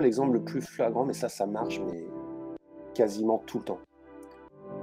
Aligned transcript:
l'exemple 0.00 0.34
le 0.34 0.44
plus 0.44 0.62
flagrant, 0.62 1.04
mais 1.04 1.12
ça, 1.12 1.28
ça 1.28 1.46
marche, 1.46 1.80
mais 1.80 2.06
quasiment 2.94 3.38
tout 3.46 3.58
le 3.58 3.64
temps. 3.64 3.78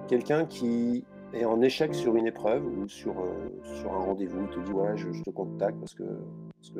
Quelqu'un 0.07 0.45
qui 0.45 1.05
est 1.33 1.45
en 1.45 1.61
échec 1.61 1.95
sur 1.95 2.15
une 2.15 2.27
épreuve 2.27 2.65
ou 2.65 2.87
sur, 2.87 3.19
euh, 3.19 3.85
un 3.85 3.97
rendez-vous, 3.97 4.43
il 4.43 4.49
te 4.49 4.59
dit 4.59 4.71
ouais, 4.71 4.95
je, 4.95 5.09
te 5.23 5.29
contacte 5.31 5.79
parce 5.79 5.93
que, 5.95 6.03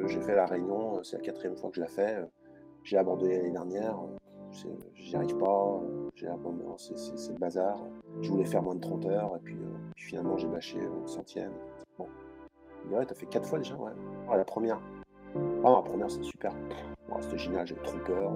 j'ai 0.05 0.21
fait 0.21 0.35
la 0.35 0.45
réunion, 0.45 1.03
c'est 1.03 1.17
la 1.17 1.23
quatrième 1.23 1.55
fois 1.55 1.69
que 1.69 1.75
je 1.75 1.81
la 1.81 1.87
fais, 1.87 2.23
j'ai 2.83 2.97
abandonné 2.97 3.37
l'année 3.37 3.51
dernière, 3.51 3.97
j'y 4.95 5.15
arrive 5.15 5.37
pas, 5.37 5.81
c'est 6.77 7.33
le 7.33 7.39
bazar, 7.39 7.79
je 8.21 8.29
voulais 8.29 8.45
faire 8.45 8.61
moins 8.61 8.75
de 8.75 8.81
30 8.81 9.05
heures, 9.07 9.35
et 9.35 9.39
puis, 9.39 9.57
finalement 9.95 10.37
j'ai 10.37 10.47
bâché 10.47 10.77
au 10.85 11.07
centième. 11.07 11.51
Bon. 11.97 12.07
Il 12.85 12.95
ouais, 12.95 13.05
t'as 13.05 13.15
fait 13.15 13.25
quatre 13.25 13.47
fois 13.47 13.59
déjà, 13.59 13.75
ouais. 13.75 13.91
la 14.29 14.45
première. 14.45 14.79
Ah, 15.35 15.71
la 15.71 15.81
première, 15.81 16.11
c'est 16.11 16.23
super. 16.23 16.53
c'était 17.21 17.37
génial, 17.37 17.65
j'avais 17.65 17.81
trop 17.81 17.97
peur. 18.05 18.31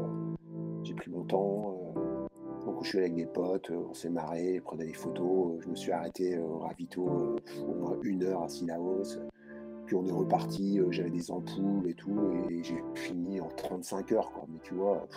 J'ai 0.83 0.93
pris 0.93 1.11
mon 1.11 1.23
temps. 1.23 1.75
Euh, 1.95 2.65
donc, 2.65 2.83
je 2.83 2.89
suis 2.89 2.97
allé 2.97 3.07
avec 3.07 3.17
des 3.17 3.25
potes, 3.25 3.69
euh, 3.71 3.87
on 3.89 3.93
s'est 3.93 4.09
marré, 4.09 4.61
prenait 4.63 4.85
des 4.85 4.93
photos. 4.93 5.53
Euh, 5.53 5.61
je 5.61 5.69
me 5.69 5.75
suis 5.75 5.91
arrêté 5.91 6.37
au 6.39 6.59
ravito 6.59 7.01
au 7.01 7.73
moins 7.73 7.97
une 8.03 8.23
heure 8.23 8.43
à 8.43 8.49
Sillaos. 8.49 9.19
Puis 9.85 9.95
on 9.95 10.05
est 10.05 10.11
reparti, 10.11 10.81
j'avais 10.89 11.09
des 11.09 11.31
ampoules 11.31 11.89
et 11.89 11.93
tout, 11.93 12.19
et 12.49 12.61
j'ai 12.61 12.83
fini 12.93 13.39
en 13.39 13.47
35 13.47 14.11
heures, 14.11 14.31
quoi. 14.33 14.43
Mais 14.49 14.59
tu 14.61 14.73
vois, 14.73 15.07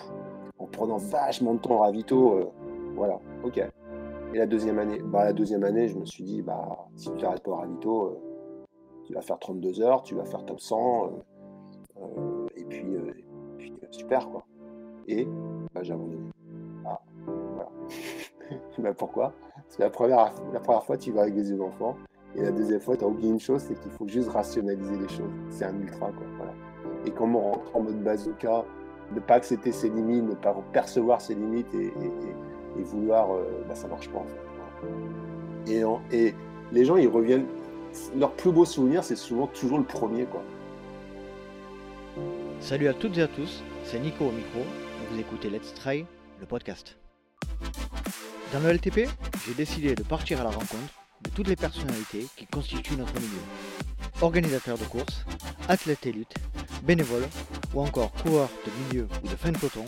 en 0.60 0.66
prenant 0.66 0.96
vachement 0.96 1.54
de 1.54 1.58
temps 1.58 1.74
au 1.74 1.78
ravito, 1.78 2.52
voilà, 2.94 3.18
ok. 3.42 3.58
Et 4.32 4.38
la 4.38 4.46
deuxième 4.46 4.78
année, 4.78 5.00
bah 5.02 5.24
la 5.24 5.32
deuxième 5.32 5.64
année, 5.64 5.88
je 5.88 5.98
me 5.98 6.04
suis 6.04 6.22
dit, 6.22 6.40
bah 6.40 6.86
si 6.94 7.10
tu 7.16 7.24
n'arrêtes 7.24 7.42
pas 7.42 7.50
au 7.50 7.56
ravito, 7.56 8.20
tu 9.10 9.14
vas 9.14 9.22
faire 9.22 9.40
32 9.40 9.80
heures, 9.80 10.02
tu 10.02 10.14
vas 10.14 10.24
faire 10.24 10.44
top 10.44 10.60
100, 10.60 10.76
euh, 10.76 11.08
et 11.08 11.29
puis, 12.70 12.94
euh, 12.94 13.12
euh, 13.60 13.86
super 13.90 14.28
quoi. 14.30 14.46
Et 15.06 15.26
bah, 15.74 15.82
j'ai 15.82 15.92
abandonné. 15.92 16.30
Ah, 16.86 17.00
voilà. 17.26 17.68
bah, 18.78 18.94
pourquoi? 18.94 19.34
Parce 19.54 19.76
que 19.76 19.82
la 19.82 19.90
première, 19.90 20.32
la 20.52 20.60
première 20.60 20.84
fois, 20.84 20.96
tu 20.96 21.12
vas 21.12 21.22
avec 21.22 21.34
des 21.34 21.50
yeux 21.50 21.58
d'enfant. 21.58 21.96
Et 22.36 22.42
la 22.42 22.52
deuxième 22.52 22.80
fois, 22.80 22.96
tu 22.96 23.04
as 23.04 23.08
oublié 23.08 23.30
une 23.30 23.40
chose, 23.40 23.60
c'est 23.60 23.78
qu'il 23.78 23.90
faut 23.90 24.06
juste 24.06 24.28
rationaliser 24.28 24.96
les 24.96 25.08
choses. 25.08 25.32
C'est 25.50 25.64
un 25.64 25.78
ultra, 25.80 26.12
quoi. 26.12 26.46
Et 27.04 27.10
quand 27.10 27.26
on 27.26 27.40
rentre 27.40 27.76
en 27.76 27.80
mode 27.80 28.02
bazooka, 28.04 28.64
ne 29.12 29.20
pas 29.20 29.34
accepter 29.34 29.72
ses 29.72 29.88
limites, 29.88 30.24
ne 30.24 30.34
pas 30.34 30.54
percevoir 30.72 31.20
ses 31.20 31.34
limites 31.34 31.74
et, 31.74 31.92
vouloir, 32.84 33.28
bah, 33.68 33.74
ça 33.74 33.88
marche 33.88 34.08
pas 34.10 34.20
en 34.20 34.24
fait. 34.24 35.72
Et, 35.72 35.82
et 36.16 36.34
les 36.72 36.84
gens, 36.84 36.96
ils 36.96 37.08
reviennent. 37.08 37.46
Leur 38.16 38.30
plus 38.32 38.52
beau 38.52 38.64
souvenir, 38.64 39.02
c'est 39.02 39.16
souvent 39.16 39.48
toujours 39.48 39.78
le 39.78 39.84
premier, 39.84 40.24
quoi. 40.24 40.42
Salut 42.60 42.88
à 42.88 42.94
toutes 42.94 43.16
et 43.16 43.22
à 43.22 43.26
tous, 43.26 43.62
c'est 43.84 43.98
Nico 43.98 44.26
au 44.26 44.32
micro 44.32 44.60
et 44.60 45.12
vous 45.12 45.18
écoutez 45.18 45.48
Let's 45.48 45.72
Try, 45.74 46.04
le 46.40 46.46
podcast. 46.46 46.98
Dans 48.52 48.60
le 48.60 48.72
LTP, 48.74 49.08
j'ai 49.46 49.54
décidé 49.54 49.94
de 49.94 50.02
partir 50.02 50.42
à 50.42 50.44
la 50.44 50.50
rencontre 50.50 50.94
de 51.22 51.30
toutes 51.30 51.48
les 51.48 51.56
personnalités 51.56 52.26
qui 52.36 52.46
constituent 52.46 52.96
notre 52.96 53.14
milieu. 53.14 53.40
Organisateurs 54.20 54.76
de 54.76 54.84
courses, 54.84 55.24
athlètes 55.68 56.06
et 56.06 56.12
luttes, 56.12 56.34
bénévoles 56.84 57.26
ou 57.74 57.80
encore 57.80 58.12
coureurs 58.12 58.50
de 58.66 58.84
milieu 58.84 59.08
ou 59.24 59.28
de 59.28 59.36
fin 59.36 59.52
de 59.52 59.58
peloton, 59.58 59.86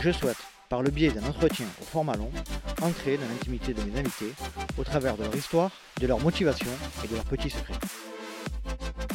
je 0.00 0.10
souhaite, 0.10 0.38
par 0.70 0.82
le 0.82 0.90
biais 0.90 1.10
d'un 1.10 1.28
entretien 1.28 1.66
au 1.80 1.84
format 1.84 2.16
long, 2.16 2.30
entrer 2.80 3.18
dans 3.18 3.28
l'intimité 3.28 3.74
de 3.74 3.82
mes 3.82 4.00
invités 4.00 4.32
au 4.78 4.84
travers 4.84 5.16
de 5.16 5.24
leur 5.24 5.36
histoire, 5.36 5.70
de 6.00 6.06
leur 6.06 6.20
motivation 6.20 6.70
et 7.04 7.08
de 7.08 7.14
leurs 7.14 7.24
petits 7.24 7.50
secrets. 7.50 7.74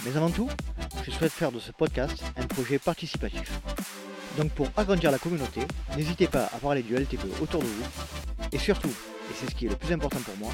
Mais 0.06 0.16
avant 0.18 0.30
tout, 0.30 0.48
je 1.04 1.12
souhaite 1.12 1.32
faire 1.32 1.52
de 1.52 1.60
ce 1.60 1.72
podcast 1.72 2.24
un 2.38 2.46
projet 2.46 2.78
participatif. 2.78 3.52
Donc 4.38 4.52
pour 4.52 4.68
agrandir 4.78 5.12
la 5.12 5.18
communauté, 5.18 5.62
n'hésitez 5.98 6.28
pas 6.28 6.46
à 6.54 6.58
parler 6.58 6.84
du 6.84 6.96
LTP 6.96 7.22
autour 7.42 7.62
de 7.62 7.68
vous. 7.68 7.86
Et 8.52 8.60
surtout, 8.60 8.90
et 8.90 9.34
c'est 9.34 9.50
ce 9.50 9.56
qui 9.56 9.66
est 9.66 9.70
le 9.70 9.76
plus 9.76 9.92
important 9.92 10.20
pour 10.20 10.38
moi, 10.38 10.52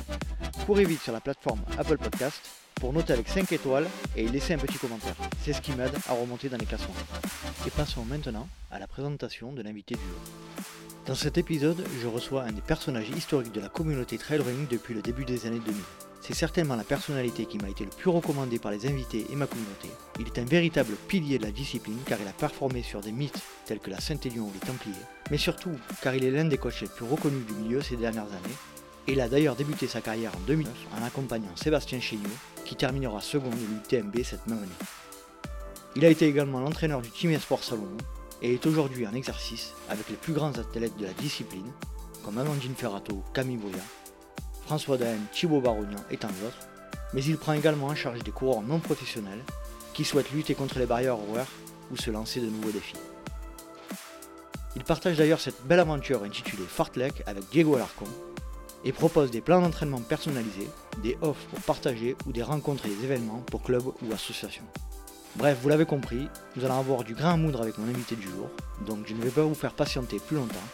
courez 0.66 0.86
vite 0.86 1.02
sur 1.02 1.12
la 1.12 1.20
plateforme 1.20 1.60
Apple 1.78 1.98
Podcast 1.98 2.40
pour 2.76 2.94
noter 2.94 3.14
avec 3.14 3.28
5 3.28 3.52
étoiles 3.52 3.88
et 4.16 4.28
laisser 4.28 4.54
un 4.54 4.58
petit 4.58 4.78
commentaire. 4.78 5.16
C'est 5.44 5.54
ce 5.54 5.62
qui 5.62 5.74
m'aide 5.74 5.96
à 6.08 6.14
remonter 6.14 6.48
dans 6.48 6.58
les 6.58 6.66
classements. 6.66 6.96
Et 7.68 7.72
passons 7.72 8.06
maintenant 8.06 8.48
à 8.72 8.80
la 8.80 8.88
présentation 8.88 9.52
de 9.52 9.62
l'invité 9.62 9.96
du 9.96 10.02
jour. 10.02 10.66
Dans 11.08 11.16
cet 11.16 11.38
épisode, 11.38 11.84
je 12.02 12.08
reçois 12.08 12.44
un 12.44 12.52
des 12.52 12.62
personnages 12.62 13.10
historiques 13.10 13.52
de 13.52 13.60
la 13.60 13.70
communauté 13.70 14.18
trailrunning 14.18 14.68
depuis 14.68 14.94
le 14.94 15.02
début 15.02 15.26
des 15.26 15.46
années 15.46 15.60
2000. 15.60 15.76
C'est 16.22 16.36
certainement 16.36 16.76
la 16.76 16.84
personnalité 16.84 17.46
qui 17.48 17.58
m'a 17.58 17.70
été 17.70 17.84
le 17.84 17.90
plus 17.90 18.12
recommandée 18.12 18.60
par 18.60 18.72
les 18.72 18.86
invités 18.86 19.26
et 19.32 19.36
ma 19.36 19.48
communauté. 19.48 19.90
Il 20.20 20.28
est 20.28 20.38
un 20.38 20.46
véritable 20.46 20.94
pilier 21.08 21.40
de 21.40 21.46
la 21.46 21.52
discipline 21.52 21.98
car 22.06 22.20
il 22.22 22.28
a 22.28 22.32
performé 22.32 22.84
sur 22.84 23.02
des 23.02 23.12
mythes 23.12 23.42
tels 23.66 23.80
que 23.80 23.90
la 23.90 24.00
Saint-Élion 24.00 24.44
ou 24.44 24.52
les 24.54 24.60
Templiers, 24.60 24.94
mais 25.32 25.38
surtout 25.38 25.72
car 26.04 26.14
il 26.14 26.24
est 26.24 26.30
l'un 26.30 26.46
des 26.46 26.60
coachs 26.60 26.82
les 26.82 26.88
plus 26.88 27.06
reconnus 27.06 27.46
du 27.48 27.54
milieu 27.54 27.82
ces 27.82 27.96
dernières 27.96 28.26
années. 28.26 28.56
Il 29.08 29.20
a 29.20 29.28
d'ailleurs 29.28 29.56
débuté 29.56 29.88
sa 29.88 30.00
carrière 30.00 30.32
en 30.36 30.46
2009 30.46 30.72
en 30.96 31.04
accompagnant 31.04 31.56
Sébastien 31.56 32.00
Chéniaud, 32.00 32.30
qui 32.66 32.76
terminera 32.76 33.20
second 33.20 33.50
de 33.50 33.56
l'UTMB 33.56 34.24
cette 34.24 34.46
même 34.46 34.60
année. 34.60 34.70
Il 35.96 36.06
a 36.06 36.10
été 36.10 36.28
également 36.28 36.60
l'entraîneur 36.60 37.02
du 37.02 37.10
Team 37.10 37.32
Esport 37.32 37.64
Salomon 37.64 37.98
et 38.44 38.54
est 38.54 38.66
aujourd'hui 38.68 39.08
en 39.08 39.14
exercice 39.14 39.74
avec 39.90 40.08
les 40.08 40.16
plus 40.16 40.34
grands 40.34 40.54
athlètes 40.54 40.98
de 40.98 41.06
la 41.06 41.14
discipline, 41.14 41.72
comme 42.24 42.38
Amandine 42.38 42.76
Ferrato, 42.76 43.24
Camille 43.34 43.58
Boya 43.58 43.84
François 44.72 44.98
Daen, 44.98 45.20
Thibaut 45.34 45.60
Barognan 45.60 46.00
et 46.12 46.16
tant 46.16 46.30
d'autres, 46.30 46.66
mais 47.14 47.22
il 47.22 47.38
prend 47.38 47.52
également 47.52 47.88
en 47.88 47.96
charge 47.96 48.24
des 48.24 48.32
coureurs 48.32 48.62
non 48.62 48.80
professionnels 48.80 49.44
qui 49.94 50.06
souhaitent 50.06 50.32
lutter 50.32 50.56
contre 50.56 50.80
les 50.80 50.86
barrières 50.86 51.20
horaires 51.20 51.52
ou 51.92 51.98
se 51.98 52.10
lancer 52.10 52.40
de 52.40 52.46
nouveaux 52.46 52.72
défis. 52.72 52.96
Il 54.78 54.86
partage 54.86 55.18
d'ailleurs 55.18 55.42
cette 55.42 55.62
belle 55.66 55.82
aventure 55.82 56.24
intitulée 56.24 56.64
Fartlek 56.66 57.22
avec 57.26 57.50
Diego 57.50 57.76
Alarcon 57.76 58.06
et 58.86 58.94
propose 58.94 59.30
des 59.30 59.42
plans 59.42 59.60
d'entraînement 59.60 60.00
personnalisés, 60.00 60.70
des 61.04 61.18
offres 61.22 61.46
pour 61.50 61.60
partager 61.60 62.16
ou 62.26 62.32
des 62.32 62.42
rencontres 62.42 62.86
et 62.86 62.96
des 62.96 63.04
événements 63.04 63.44
pour 63.52 63.64
clubs 63.64 63.88
ou 64.02 64.14
associations. 64.14 64.64
Bref, 65.36 65.58
vous 65.62 65.68
l'avez 65.68 65.86
compris, 65.86 66.30
nous 66.56 66.64
allons 66.64 66.80
avoir 66.80 67.04
du 67.04 67.14
grand 67.14 67.36
moudre 67.36 67.62
avec 67.62 67.78
mon 67.78 67.90
invité 67.90 68.16
du 68.16 68.24
jour, 68.24 68.50
donc 68.88 69.00
je 69.06 69.16
ne 69.16 69.22
vais 69.22 69.32
pas 69.32 69.44
vous 69.44 69.54
faire 69.54 69.74
patienter 69.74 70.20
plus 70.20 70.38
longtemps 70.38 70.70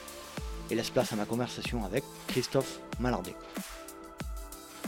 et 0.70 0.76
laisse 0.76 0.92
place 0.92 1.14
à 1.14 1.16
ma 1.16 1.26
conversation 1.26 1.84
avec 1.84 2.04
Christophe 2.28 2.78
Malardet. 3.00 3.36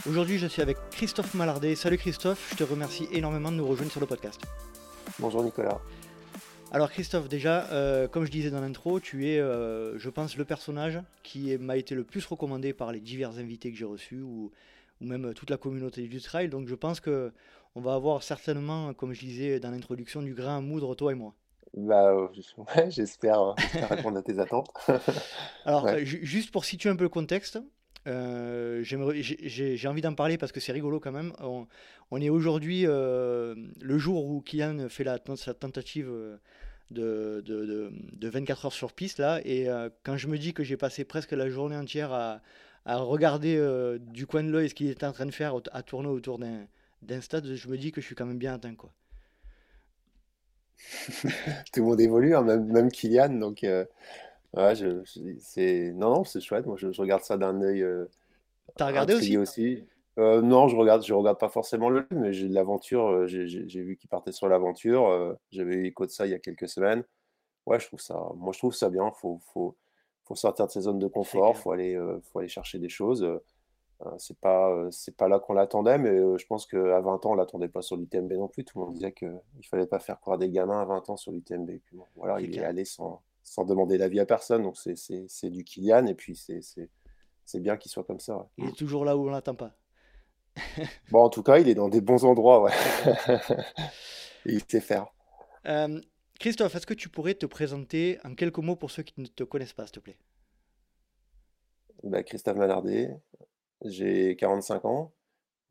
Aujourd'hui, 0.08 0.38
je 0.38 0.48
suis 0.48 0.62
avec 0.62 0.78
Christophe 0.92 1.34
Malardet. 1.34 1.76
Salut 1.76 1.98
Christophe, 1.98 2.52
je 2.52 2.56
te 2.56 2.64
remercie 2.64 3.08
énormément 3.12 3.52
de 3.52 3.58
nous 3.58 3.68
rejoindre 3.68 3.92
sur 3.92 4.00
le 4.00 4.06
podcast. 4.06 4.42
Bonjour 5.20 5.44
Nicolas. 5.44 5.78
Alors 6.72 6.90
Christophe, 6.90 7.28
déjà, 7.28 7.66
euh, 7.72 8.08
comme 8.08 8.24
je 8.26 8.32
disais 8.32 8.50
dans 8.50 8.62
l'intro, 8.62 9.02
tu 9.02 9.28
es, 9.28 9.40
euh, 9.40 9.98
je 9.98 10.10
pense, 10.10 10.38
le 10.38 10.46
personnage 10.46 11.00
qui 11.24 11.58
m'a 11.58 11.76
été 11.76 11.96
le 11.96 12.06
plus 12.06 12.26
recommandé 12.26 12.72
par 12.72 12.94
les 12.94 13.02
divers 13.02 13.38
invités 13.38 13.72
que 13.72 13.78
j'ai 13.78 13.86
reçus 13.86 14.22
ou, 14.22 14.52
même 15.02 15.34
toute 15.34 15.50
la 15.50 15.58
communauté 15.58 16.04
du 16.04 16.22
trail. 16.22 16.48
Donc 16.48 16.70
je 16.70 16.76
pense 16.76 17.02
que 17.02 17.34
on 17.76 17.82
va 17.82 17.94
avoir 17.94 18.24
certainement, 18.24 18.94
comme 18.94 19.12
je 19.14 19.20
disais 19.20 19.60
dans 19.60 19.72
l'introduction, 19.72 20.22
du 20.22 20.34
grain 20.34 20.60
à 20.60 20.62
moudre, 20.62 20.96
toi 20.96 21.12
et 21.12 21.16
moi. 21.16 21.34
Bah, 21.76 22.16
ouais, 22.58 22.90
j'espère, 22.90 23.54
répondre 23.90 24.18
à 24.18 24.22
tes 24.22 24.40
attentes. 24.40 24.70
Alors, 25.66 25.90
juste 26.04 26.52
pour 26.52 26.64
situer 26.64 26.90
un 26.90 26.96
peu 26.96 27.04
le 27.04 27.10
contexte, 27.10 27.60
euh, 28.08 28.82
j'ai 28.84 29.88
envie 29.88 30.02
d'en 30.02 30.14
parler 30.14 30.38
parce 30.38 30.52
que 30.52 30.60
c'est 30.60 30.72
rigolo 30.72 31.00
quand 31.00 31.12
même. 31.12 31.34
On, 31.40 32.22
est 32.22 32.30
aujourd'hui 32.30 32.84
euh, 32.86 33.56
le 33.82 33.98
jour 33.98 34.26
où 34.26 34.42
Kylian 34.42 34.88
fait 34.90 35.06
sa 35.36 35.54
tentative 35.54 36.10
de, 36.92 37.42
de, 37.46 37.92
de, 38.14 38.30
24 38.30 38.66
heures 38.66 38.74
sur 38.74 38.94
piste 38.94 39.20
là. 39.20 39.42
Et 39.46 39.70
euh, 39.70 39.90
quand 40.04 40.18
je 40.18 40.28
me 40.28 40.38
dis 40.38 40.54
que 40.54 40.64
j'ai 40.64 40.78
passé 40.78 41.04
presque 41.04 41.32
la 41.32 41.50
journée 41.50 41.76
entière 41.76 42.14
à, 42.14 42.42
à 42.86 42.98
regarder 42.98 43.60
du 44.00 44.26
coin 44.26 44.44
de 44.44 44.50
l'œil 44.50 44.70
ce 44.70 44.76
qu'il 44.76 44.90
était 44.90 45.06
en 45.06 45.12
train 45.12 45.26
de 45.26 45.32
faire, 45.32 45.56
à 45.72 45.84
tourner 45.84 46.10
autour 46.10 46.40
d'un 46.40 47.22
stade, 47.22 47.54
je 47.54 47.68
me 47.68 47.78
dis 47.78 47.92
que 47.92 48.02
je 48.02 48.06
suis 48.06 48.16
quand 48.16 48.26
même 48.26 48.40
bien 48.40 48.54
atteint 48.54 48.76
quoi. 48.76 48.92
Tout 51.74 51.82
le 51.82 51.84
monde 51.84 52.00
évolue, 52.00 52.34
hein, 52.34 52.42
même, 52.42 52.66
même 52.72 52.90
Kylian. 52.90 53.30
Donc, 53.38 53.66
Ouais, 54.56 54.76
je, 54.76 55.04
c'est 55.40 55.92
non, 55.94 56.10
non, 56.16 56.24
c'est 56.24 56.42
chouette. 56.42 56.66
Moi, 56.66 56.76
je, 56.78 56.88
regarde 57.00 57.24
ça 57.24 57.38
d'un 57.38 57.62
œil 57.62 57.84
euh, 57.84 58.06
T'as 58.76 58.88
regardé 58.88 59.14
aussi? 59.14 59.38
aussi. 59.38 59.84
Euh, 60.18 60.42
non, 60.42 60.68
je 60.68 60.76
regarde, 60.76 61.06
je 61.06 61.14
regarde 61.14 61.40
pas 61.40 61.50
forcément 61.50 61.90
le 61.90 62.08
mais 62.12 62.34
j'ai 62.34 62.48
l'aventure. 62.48 63.08
Euh, 63.08 63.28
j'ai 63.28 63.48
j'ai- 63.48 63.82
vu 63.82 63.96
qu'il 63.96 64.10
partait 64.10 64.32
sur 64.32 64.48
l'aventure. 64.50 65.38
j'avais 65.52 65.76
eu 65.76 65.86
écho 65.86 66.06
de 66.06 66.12
ça 66.12 66.26
il 66.26 66.32
y 66.32 66.36
a 66.36 66.40
quelques 66.40 66.68
semaines. 66.68 67.04
Ouais, 67.66 67.80
je 67.80 67.88
trouve 67.88 68.02
ça. 68.02 68.20
Moi, 68.36 68.52
je 68.54 68.58
trouve 68.60 68.74
ça 68.74 68.90
bien. 68.90 69.12
Faut, 69.12 69.40
faut, 69.54 69.76
faut 70.26 70.36
sortir 70.36 70.66
de 70.66 70.72
ses 70.72 70.82
zones 70.82 71.00
de 71.00 71.08
confort. 71.08 71.56
Faut 71.56 71.72
aller, 71.72 72.00
faut 72.24 72.40
aller 72.40 72.48
chercher 72.48 72.80
des 72.80 72.90
choses. 72.90 73.26
c'est 74.18 74.38
pas, 74.40 74.88
c'est 74.90 75.16
pas 75.16 75.28
là 75.28 75.40
qu'on 75.40 75.54
l'attendait, 75.54 76.00
mais 76.00 76.18
je 76.40 76.46
pense 76.48 76.66
qu'à 76.66 77.00
20 77.02 77.24
ans, 77.28 77.32
on 77.32 77.36
l'attendait 77.36 77.70
pas 77.70 77.84
sur 77.84 77.98
l'UTMB 77.98 78.34
non 78.34 78.48
plus. 78.48 78.66
Tout 78.66 78.80
le 78.80 78.86
monde 78.86 78.96
disait 78.96 79.12
qu'il 79.12 79.40
fallait 79.70 79.86
pas 79.86 80.00
faire 80.00 80.20
croire 80.20 80.40
des 80.40 80.50
gamins 80.50 80.82
à 80.82 80.86
20 80.86 81.08
ans 81.12 81.18
sur 81.18 81.32
l'UTMB. 81.32 81.70
voilà, 82.16 82.42
il 82.42 82.58
est 82.58 82.64
allé 82.64 82.84
sans, 82.84 83.22
sans 83.50 83.66
demander 83.66 83.98
l'avis 83.98 84.20
à 84.20 84.26
personne. 84.26 84.62
Donc 84.62 84.78
c'est 84.78 85.50
du 85.50 85.64
Kylian 85.64 86.06
et 86.06 86.14
puis 86.14 86.36
c'est 86.36 87.60
bien 87.60 87.78
qu'il 87.78 87.92
soit 87.92 88.04
comme 88.04 88.20
ça. 88.20 88.48
Il 88.58 88.70
est 88.70 88.78
toujours 88.78 89.06
là 89.06 89.18
où 89.18 89.28
on 89.28 89.32
l'attend 89.32 89.56
pas. 89.56 89.76
bon, 91.12 91.24
en 91.24 91.30
tout 91.30 91.42
cas, 91.42 91.58
il 91.58 91.68
est 91.68 91.76
dans 91.76 91.90
des 91.90 92.02
bons 92.02 92.26
endroits. 92.26 92.62
Ouais. 92.62 92.72
il 94.46 94.62
sait 94.68 94.82
faire. 94.82 95.08
Euh, 95.66 96.00
Christophe, 96.40 96.76
est-ce 96.76 96.86
que 96.86 96.94
tu 96.94 97.10
pourrais 97.10 97.34
te 97.34 97.46
présenter 97.46 98.20
en 98.24 98.36
quelques 98.36 98.60
mots 98.60 98.76
pour 98.76 98.92
ceux 98.92 99.04
qui 99.04 99.20
ne 99.20 99.26
te 99.26 99.44
connaissent 99.44 99.74
pas, 99.74 99.86
s'il 99.86 99.94
te 99.94 100.00
plaît? 100.00 100.18
Bah, 102.04 102.24
Christophe 102.24 102.58
Malardet, 102.58 103.18
j'ai 103.84 104.36
45 104.36 104.86
ans, 104.86 105.12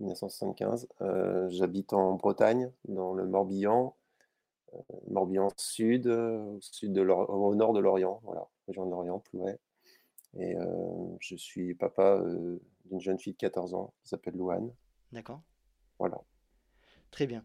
1975. 0.00 0.88
Euh, 1.00 1.48
j'habite 1.50 1.92
en 1.92 2.14
Bretagne, 2.14 2.72
dans 2.86 3.14
le 3.14 3.26
Morbihan, 3.26 3.94
Morbihan 5.08 5.48
Sud, 5.56 6.06
euh, 6.06 6.56
au, 6.56 6.60
sud 6.60 6.92
de 6.92 7.02
au 7.02 7.54
nord 7.54 7.72
de 7.72 7.80
l'Orient, 7.80 8.20
voilà, 8.24 8.46
région 8.66 8.86
de 8.86 8.90
l'Orient, 8.90 9.20
Plouay. 9.20 9.58
Et 10.38 10.54
je 11.20 11.34
suis 11.36 11.74
papa 11.74 12.22
d'une 12.84 13.00
jeune 13.00 13.18
fille 13.18 13.32
de 13.32 13.38
14 13.38 13.72
ans 13.74 13.94
qui 14.02 14.10
s'appelle 14.10 14.34
Louane. 14.36 14.70
D'accord. 15.10 15.40
Voilà. 15.98 16.20
Très 17.10 17.26
bien. 17.26 17.42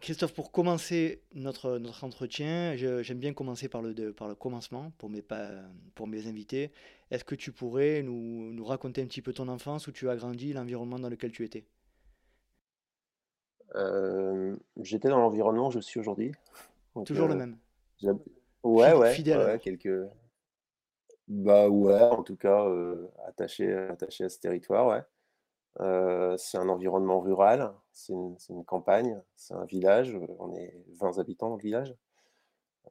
Christophe, 0.00 0.34
pour 0.34 0.50
commencer 0.50 1.22
notre, 1.34 1.78
notre 1.78 2.04
entretien, 2.04 2.76
j'aime 2.76 3.18
bien 3.18 3.32
commencer 3.32 3.68
par 3.68 3.80
le, 3.80 4.12
par 4.12 4.28
le 4.28 4.34
commencement 4.34 4.92
pour 4.98 5.08
mes, 5.08 5.22
pour 5.94 6.06
mes 6.06 6.26
invités. 6.26 6.72
Est-ce 7.10 7.24
que 7.24 7.34
tu 7.34 7.52
pourrais 7.52 8.02
nous, 8.02 8.52
nous, 8.52 8.64
raconter 8.64 9.02
un 9.02 9.06
petit 9.06 9.22
peu 9.22 9.32
ton 9.32 9.48
enfance, 9.48 9.86
où 9.86 9.92
tu 9.92 10.08
as 10.10 10.16
grandi, 10.16 10.52
l'environnement 10.52 10.98
dans 10.98 11.08
lequel 11.08 11.30
tu 11.30 11.44
étais? 11.44 11.64
Euh, 13.74 14.56
J'étais 14.80 15.08
dans 15.08 15.18
l'environnement 15.18 15.68
où 15.68 15.70
je 15.70 15.80
suis 15.80 16.00
aujourd'hui. 16.00 16.32
Toujours 17.04 17.28
le 17.28 17.34
euh, 17.34 17.38
même 17.38 17.56
Ouais, 18.62 18.94
ouais. 18.94 19.12
Fidèle. 19.12 19.58
quelques... 19.58 20.08
Bah 21.26 21.68
ouais, 21.68 22.00
en 22.00 22.22
tout 22.22 22.36
cas, 22.36 22.66
euh, 22.66 23.10
attaché, 23.26 23.72
attaché 23.72 24.24
à 24.24 24.28
ce 24.28 24.38
territoire, 24.38 24.86
ouais. 24.88 25.02
Euh, 25.80 26.36
c'est 26.36 26.58
un 26.58 26.68
environnement 26.68 27.20
rural, 27.20 27.72
c'est 27.92 28.12
une, 28.12 28.64
campagne, 28.64 29.20
c'est 29.34 29.54
un 29.54 29.64
village. 29.64 30.16
On 30.38 30.54
est 30.54 30.84
20 31.00 31.18
habitants 31.18 31.48
dans 31.48 31.56
le 31.56 31.62
village. 31.62 31.94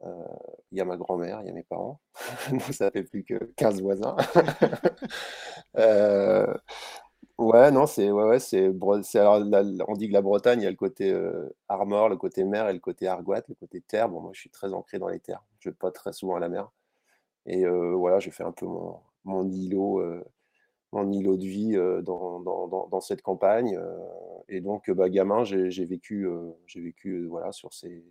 Euh, 0.03 0.25
il 0.71 0.77
y 0.79 0.81
a 0.81 0.85
ma 0.85 0.97
grand-mère, 0.97 1.41
il 1.41 1.47
y 1.47 1.49
a 1.49 1.53
mes 1.53 1.63
parents. 1.63 2.01
ça 2.71 2.91
fait 2.91 3.03
plus 3.03 3.23
que 3.23 3.35
15 3.55 3.81
voisins. 3.81 4.17
Euh, 7.39 7.43
ouais, 7.43 7.71
non, 7.71 7.85
c'est 7.85 8.11
ouais, 8.11 8.23
ouais, 8.23 8.39
c'est 8.39 8.69
on 8.69 9.93
dit 9.95 10.07
que 10.07 10.13
la 10.13 10.21
Bretagne, 10.21 10.61
il 10.61 10.63
y 10.63 10.67
a 10.67 10.69
le 10.69 10.75
côté 10.75 11.13
Armor, 11.67 12.09
le 12.09 12.17
côté 12.17 12.43
mer 12.43 12.69
et 12.69 12.73
le 12.73 12.79
côté 12.79 13.07
Argoat, 13.07 13.43
le 13.47 13.55
côté 13.55 13.81
terre. 13.81 14.09
Bon, 14.09 14.21
moi, 14.21 14.31
je 14.33 14.39
suis 14.41 14.49
très 14.49 14.73
ancré 14.73 14.99
dans 14.99 15.07
les 15.09 15.19
terres. 15.19 15.43
Je 15.59 15.69
vais 15.69 15.75
pas 15.75 15.91
très 15.91 16.13
souvent 16.13 16.35
à 16.35 16.39
la 16.39 16.49
mer. 16.49 16.71
Et 17.45 17.65
voilà, 17.67 18.19
j'ai 18.19 18.31
fait 18.31 18.43
un 18.43 18.51
peu 18.51 18.65
mon, 18.65 18.99
mon 19.25 19.49
îlot 19.49 20.01
mon 20.91 21.11
îlot 21.11 21.37
de 21.37 21.45
vie 21.45 21.73
dans, 22.03 22.39
dans, 22.39 22.67
dans, 22.87 23.01
cette 23.01 23.21
campagne. 23.23 23.79
et 24.47 24.61
donc, 24.61 24.91
bah, 24.91 25.09
gamin, 25.09 25.43
j'ai 25.43 25.85
vécu, 25.85 26.27
j'ai 26.67 26.81
vécu 26.81 27.25
voilà, 27.25 27.51
sur, 27.51 27.73
ces, 27.73 28.05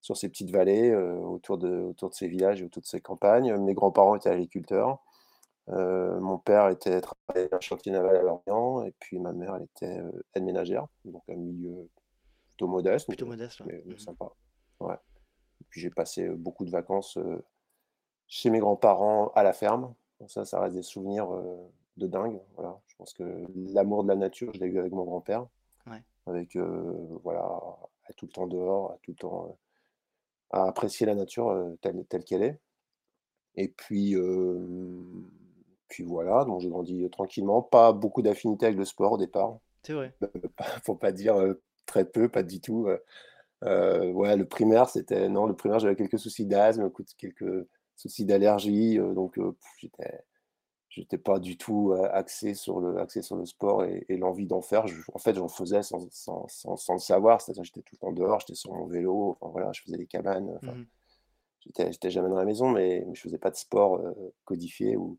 sur 0.00 0.16
ces 0.16 0.28
petites 0.28 0.50
vallées, 0.50 0.94
autour, 0.94 1.58
de, 1.58 1.68
autour 1.68 2.10
de 2.10 2.14
ces 2.14 2.28
villages 2.28 2.62
et 2.62 2.64
autour 2.64 2.82
de 2.82 2.86
ces 2.86 3.00
campagnes. 3.00 3.56
Mes 3.56 3.74
grands-parents 3.74 4.16
étaient 4.16 4.30
agriculteurs. 4.30 5.00
Mon 5.68 6.38
père 6.38 6.68
était 6.68 7.00
travaillé 7.00 7.48
un 7.52 7.60
chantier 7.60 7.92
naval 7.92 8.16
à 8.16 8.22
Lorient, 8.22 8.84
et 8.84 8.92
puis 8.98 9.18
ma 9.18 9.32
mère, 9.32 9.56
elle 9.56 9.64
était 9.64 10.02
aide 10.34 10.44
ménagère, 10.44 10.86
donc 11.04 11.22
un 11.28 11.36
milieu 11.36 11.88
plutôt 12.46 12.66
modeste, 12.66 13.06
plutôt 13.06 13.26
modeste, 13.26 13.62
mais, 13.64 13.82
mmh 13.86 13.98
sympa. 13.98 14.30
Ouais. 14.80 14.96
Et 15.60 15.64
puis 15.68 15.80
j'ai 15.80 15.90
passé 15.90 16.28
beaucoup 16.28 16.64
de 16.64 16.70
vacances 16.70 17.18
chez 18.26 18.50
mes 18.50 18.58
grands-parents 18.58 19.28
à 19.34 19.42
la 19.42 19.52
ferme. 19.52 19.94
Donc 20.20 20.30
ça, 20.30 20.44
ça 20.44 20.60
reste 20.60 20.74
des 20.74 20.82
souvenirs 20.82 21.28
de 21.96 22.06
dingue. 22.06 22.40
Voilà. 22.56 22.80
Je 22.86 22.96
pense 22.96 23.12
que 23.12 23.44
l'amour 23.72 24.02
de 24.04 24.08
la 24.08 24.16
nature, 24.16 24.52
je 24.54 24.60
l'ai 24.60 24.66
eu 24.66 24.78
avec 24.78 24.92
mon 24.92 25.04
grand-père. 25.04 25.46
Avec, 26.26 26.54
euh, 26.54 27.18
voilà, 27.24 27.40
à 27.40 28.12
tout 28.16 28.26
le 28.26 28.30
temps 28.30 28.46
dehors, 28.46 28.92
à 28.92 28.98
tout 29.02 29.10
le 29.10 29.16
temps 29.16 29.46
euh, 29.48 29.52
à 30.50 30.68
apprécier 30.68 31.04
la 31.04 31.16
nature 31.16 31.48
euh, 31.48 31.76
telle, 31.80 32.04
telle 32.04 32.22
qu'elle 32.22 32.44
est. 32.44 32.60
Et 33.56 33.66
puis, 33.66 34.14
puis 35.92 36.04
voilà, 36.04 36.46
donc 36.46 36.60
j'ai 36.60 36.70
grandi 36.70 37.08
tranquillement. 37.10 37.60
Pas 37.60 37.92
beaucoup 37.92 38.22
d'affinité 38.22 38.64
avec 38.64 38.78
le 38.78 38.86
sport 38.86 39.12
au 39.12 39.18
départ. 39.18 39.58
C'est 39.82 39.92
vrai. 39.92 40.14
Faut 40.84 40.94
pas 40.94 41.12
dire 41.12 41.36
très 41.84 42.06
peu, 42.06 42.30
pas 42.30 42.42
du 42.42 42.60
tout. 42.62 42.88
ouais, 43.62 44.36
le 44.36 44.44
primaire, 44.46 44.88
c'était. 44.88 45.28
Non, 45.28 45.46
le 45.46 45.54
primaire, 45.54 45.80
j'avais 45.80 45.96
quelques 45.96 46.18
soucis 46.18 46.46
d'asthme, 46.46 46.90
quelques 47.18 47.66
soucis 47.94 48.24
d'allergie. 48.24 48.96
donc, 48.96 49.38
j'étais 49.78 50.24
j'étais 50.88 51.18
pas 51.18 51.38
du 51.38 51.56
tout 51.58 51.94
axé 52.12 52.54
sur 52.54 52.80
le, 52.80 52.98
axé 52.98 53.20
sur 53.20 53.36
le 53.36 53.44
sport 53.46 53.84
et, 53.84 54.16
l'envie 54.16 54.46
d'en 54.46 54.62
faire. 54.62 54.86
en 55.12 55.18
fait, 55.18 55.34
j'en 55.34 55.48
faisais 55.48 55.82
sans, 55.82 56.06
sans, 56.10 56.46
sans, 56.48 56.92
le 56.94 56.98
savoir. 57.00 57.40
C'est-à-dire, 57.42 57.64
j'étais 57.64 57.82
tout 57.82 57.94
le 57.94 57.98
temps 57.98 58.12
dehors, 58.12 58.40
j'étais 58.40 58.54
sur 58.54 58.72
mon 58.72 58.86
vélo, 58.86 59.36
enfin, 59.40 59.52
voilà, 59.52 59.72
je 59.72 59.82
faisais 59.82 59.98
des 59.98 60.06
cabanes. 60.06 60.58
Enfin, 60.62 60.72
mmh 60.72 60.86
J'étais 61.64 62.10
jamais 62.10 62.28
dans 62.28 62.36
la 62.36 62.44
maison, 62.44 62.70
mais, 62.70 63.06
je 63.12 63.20
faisais 63.20 63.38
pas 63.38 63.50
de 63.50 63.56
sport 63.56 64.00
codifié. 64.44 64.96
Ou... 64.96 65.16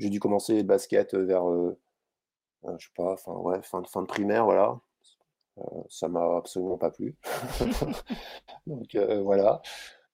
J'ai 0.00 0.10
dû 0.10 0.18
commencer 0.18 0.56
le 0.56 0.62
basket 0.64 1.14
vers, 1.14 1.44
je 1.44 2.84
sais 2.84 2.92
pas, 2.96 3.16
fin, 3.16 3.32
ouais, 3.34 3.62
fin, 3.62 3.82
fin 3.84 4.02
de 4.02 4.06
primaire, 4.06 4.44
voilà. 4.44 4.80
ça 5.88 6.08
m'a 6.08 6.38
absolument 6.38 6.78
pas 6.78 6.90
plu. 6.90 7.16
Donc 8.66 8.96
voilà. 8.96 9.62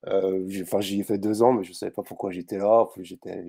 Euh, 0.09 0.49
enfin, 0.63 0.81
j'y 0.81 1.01
ai 1.01 1.03
fait 1.03 1.19
deux 1.19 1.43
ans, 1.43 1.53
mais 1.53 1.65
je 1.65 1.71
ne 1.71 1.75
savais 1.75 1.93
pas 1.93 2.03
pourquoi 2.03 2.31
j'étais 2.31 2.59
là. 2.59 2.87
J'étais 2.99 3.45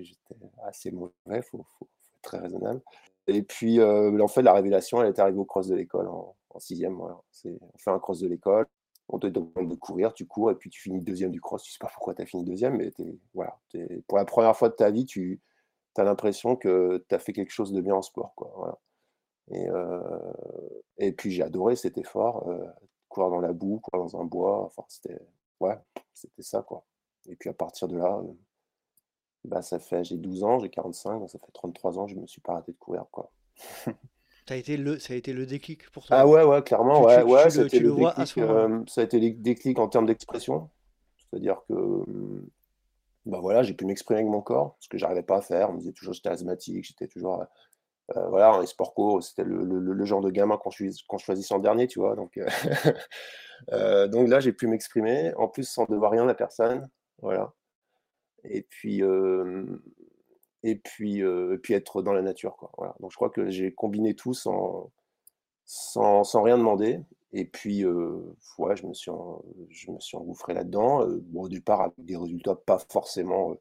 assez 0.64 0.90
mauvais, 0.90 1.12
il 1.28 1.42
faut, 1.42 1.60
être 1.60 2.22
très 2.22 2.38
raisonnable. 2.38 2.80
Et 3.26 3.42
puis, 3.42 3.78
euh, 3.80 4.18
en 4.20 4.28
fait, 4.28 4.42
la 4.42 4.52
révélation, 4.54 5.02
elle 5.02 5.08
est 5.08 5.18
arrivée 5.18 5.38
au 5.38 5.44
cross 5.44 5.68
de 5.68 5.76
l'école 5.76 6.08
en, 6.08 6.34
sixième. 6.58 6.94
Voilà. 6.94 7.20
On 7.44 7.78
fait 7.78 7.90
un 7.90 7.98
cross 8.00 8.20
de 8.20 8.28
l'école, 8.28 8.66
on 9.08 9.18
te 9.18 9.28
demande 9.28 9.70
de 9.70 9.74
courir, 9.76 10.12
tu 10.12 10.26
cours, 10.26 10.50
et 10.50 10.56
puis 10.56 10.70
tu 10.70 10.80
finis 10.80 11.00
deuxième 11.00 11.30
du 11.30 11.40
cross. 11.40 11.62
Tu 11.62 11.70
ne 11.70 11.72
sais 11.74 11.78
pas 11.80 11.92
pourquoi 11.92 12.14
tu 12.14 12.22
as 12.22 12.26
fini 12.26 12.44
deuxième, 12.44 12.76
mais 12.76 12.92
voilà, 13.34 13.56
pour 14.08 14.18
la 14.18 14.24
première 14.24 14.56
fois 14.56 14.68
de 14.68 14.74
ta 14.74 14.90
vie, 14.90 15.06
tu 15.06 15.40
as 16.00 16.04
l'impression 16.04 16.56
que 16.56 17.04
tu 17.08 17.14
as 17.14 17.18
fait 17.18 17.32
quelque 17.32 17.52
chose 17.52 17.72
de 17.72 17.80
bien 17.80 17.94
en 17.94 18.02
sport. 18.02 18.34
Quoi, 18.34 18.52
voilà. 18.56 18.78
et, 19.50 19.68
euh, 19.68 20.32
et 20.98 21.12
puis, 21.12 21.30
j'ai 21.30 21.42
adoré 21.42 21.76
cet 21.76 21.98
effort, 21.98 22.48
courir 23.08 23.30
dans 23.30 23.40
la 23.40 23.52
boue, 23.52 23.80
courir 23.80 24.04
dans 24.04 24.20
un 24.20 24.24
bois. 24.24 24.64
Enfin, 24.64 24.84
c'était 24.88 25.18
ouais, 25.60 25.78
c'était 26.14 26.42
ça, 26.42 26.62
quoi. 26.62 26.84
Et 27.28 27.36
puis 27.36 27.50
à 27.50 27.54
partir 27.54 27.88
de 27.88 27.96
là, 27.96 28.20
euh, 28.22 28.32
bah, 29.44 29.62
ça 29.62 29.78
fait, 29.78 30.04
j'ai 30.04 30.16
12 30.16 30.44
ans, 30.44 30.58
j'ai 30.58 30.70
45, 30.70 31.20
donc 31.20 31.30
ça 31.30 31.38
fait 31.38 31.52
33 31.52 31.98
ans, 31.98 32.06
je 32.06 32.16
me 32.16 32.26
suis 32.26 32.40
pas 32.40 32.52
arrêté 32.52 32.72
de 32.72 32.78
courir, 32.78 33.04
quoi. 33.10 33.30
Ça 34.46 34.54
a 34.54 34.56
été 34.56 34.78
le, 34.78 34.98
ça 34.98 35.12
a 35.12 35.16
été 35.16 35.34
le 35.34 35.44
déclic 35.44 35.90
pour 35.90 36.06
toi? 36.06 36.16
Ah 36.20 36.26
ouais, 36.26 36.42
ouais, 36.42 36.62
clairement, 36.62 37.02
ouais, 37.02 37.22
ouais, 37.22 37.50
ça 37.50 37.60
a 37.60 37.66
été 37.66 37.80
le 37.80 37.92
déclic, 37.92 38.38
euh, 38.38 38.82
ça 38.86 39.02
a 39.02 39.04
été 39.04 39.20
le 39.20 39.32
déclic 39.32 39.78
en 39.78 39.88
termes 39.88 40.06
d'expression. 40.06 40.70
C'est-à-dire 41.18 41.60
que, 41.68 41.74
bah 43.28 43.38
voilà, 43.40 43.62
j'ai 43.62 43.74
pu 43.74 43.84
m'exprimer 43.86 44.20
avec 44.20 44.30
mon 44.30 44.40
corps, 44.40 44.76
ce 44.80 44.88
que 44.88 44.98
j'arrivais 44.98 45.22
pas 45.22 45.36
à 45.36 45.42
faire. 45.42 45.70
On 45.70 45.74
me 45.74 45.78
disait 45.78 45.92
toujours 45.92 46.14
j'étais 46.14 46.30
asthmatique, 46.30 46.84
j'étais 46.84 47.06
toujours, 47.06 47.44
euh, 48.16 48.28
voilà, 48.28 48.52
en 48.52 48.66
sport 48.66 48.94
c'était 49.22 49.44
le, 49.44 50.04
genre 50.04 50.20
de 50.20 50.30
gamin 50.30 50.56
qu'on 50.56 51.18
choisissait 51.18 51.54
en 51.54 51.58
dernier, 51.58 51.86
tu 51.86 52.00
vois. 52.00 52.16
Donc, 52.16 52.38
Euh, 53.72 54.08
donc 54.08 54.28
là, 54.28 54.40
j'ai 54.40 54.52
pu 54.52 54.66
m'exprimer, 54.66 55.34
en 55.34 55.48
plus 55.48 55.68
sans 55.68 55.84
devoir 55.86 56.12
rien 56.12 56.28
à 56.28 56.34
personne. 56.34 56.88
Voilà. 57.22 57.52
Et 58.44 58.62
puis, 58.62 59.02
et 60.62 60.76
puis, 60.76 61.22
être 61.70 62.02
dans 62.02 62.12
la 62.12 62.22
nature. 62.22 62.56
Quoi. 62.56 62.96
Donc 63.00 63.10
je 63.10 63.16
crois 63.16 63.30
que 63.30 63.50
j'ai 63.50 63.72
combiné 63.72 64.14
tout 64.14 64.34
sans, 64.34 64.92
rien 66.34 66.58
demander. 66.58 67.00
Et 67.32 67.44
puis, 67.44 67.80
je 67.80 68.86
me 68.86 68.94
suis, 68.94 70.16
engouffré 70.16 70.54
là-dedans. 70.54 71.06
Bon, 71.24 71.42
au 71.42 71.48
départ, 71.48 71.82
avec 71.82 71.94
des 71.98 72.16
résultats 72.16 72.54
pas 72.54 72.78
forcément 72.78 73.56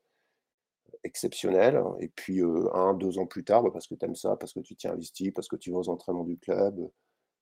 exceptionnels. 1.03 1.81
Et 1.99 2.07
puis, 2.07 2.41
un, 2.73 2.93
deux 2.93 3.19
ans 3.19 3.25
plus 3.25 3.43
tard, 3.43 3.63
bah, 3.63 3.69
parce 3.71 3.87
que 3.87 3.95
tu 3.95 4.05
aimes 4.05 4.15
ça, 4.15 4.35
parce 4.37 4.53
que 4.53 4.59
tu 4.61 4.75
t'y 4.75 4.87
investis, 4.87 5.31
parce 5.33 5.47
que 5.47 5.55
tu 5.55 5.71
vas 5.71 5.79
aux 5.79 5.89
entraînements 5.89 6.23
du 6.23 6.37
club. 6.37 6.79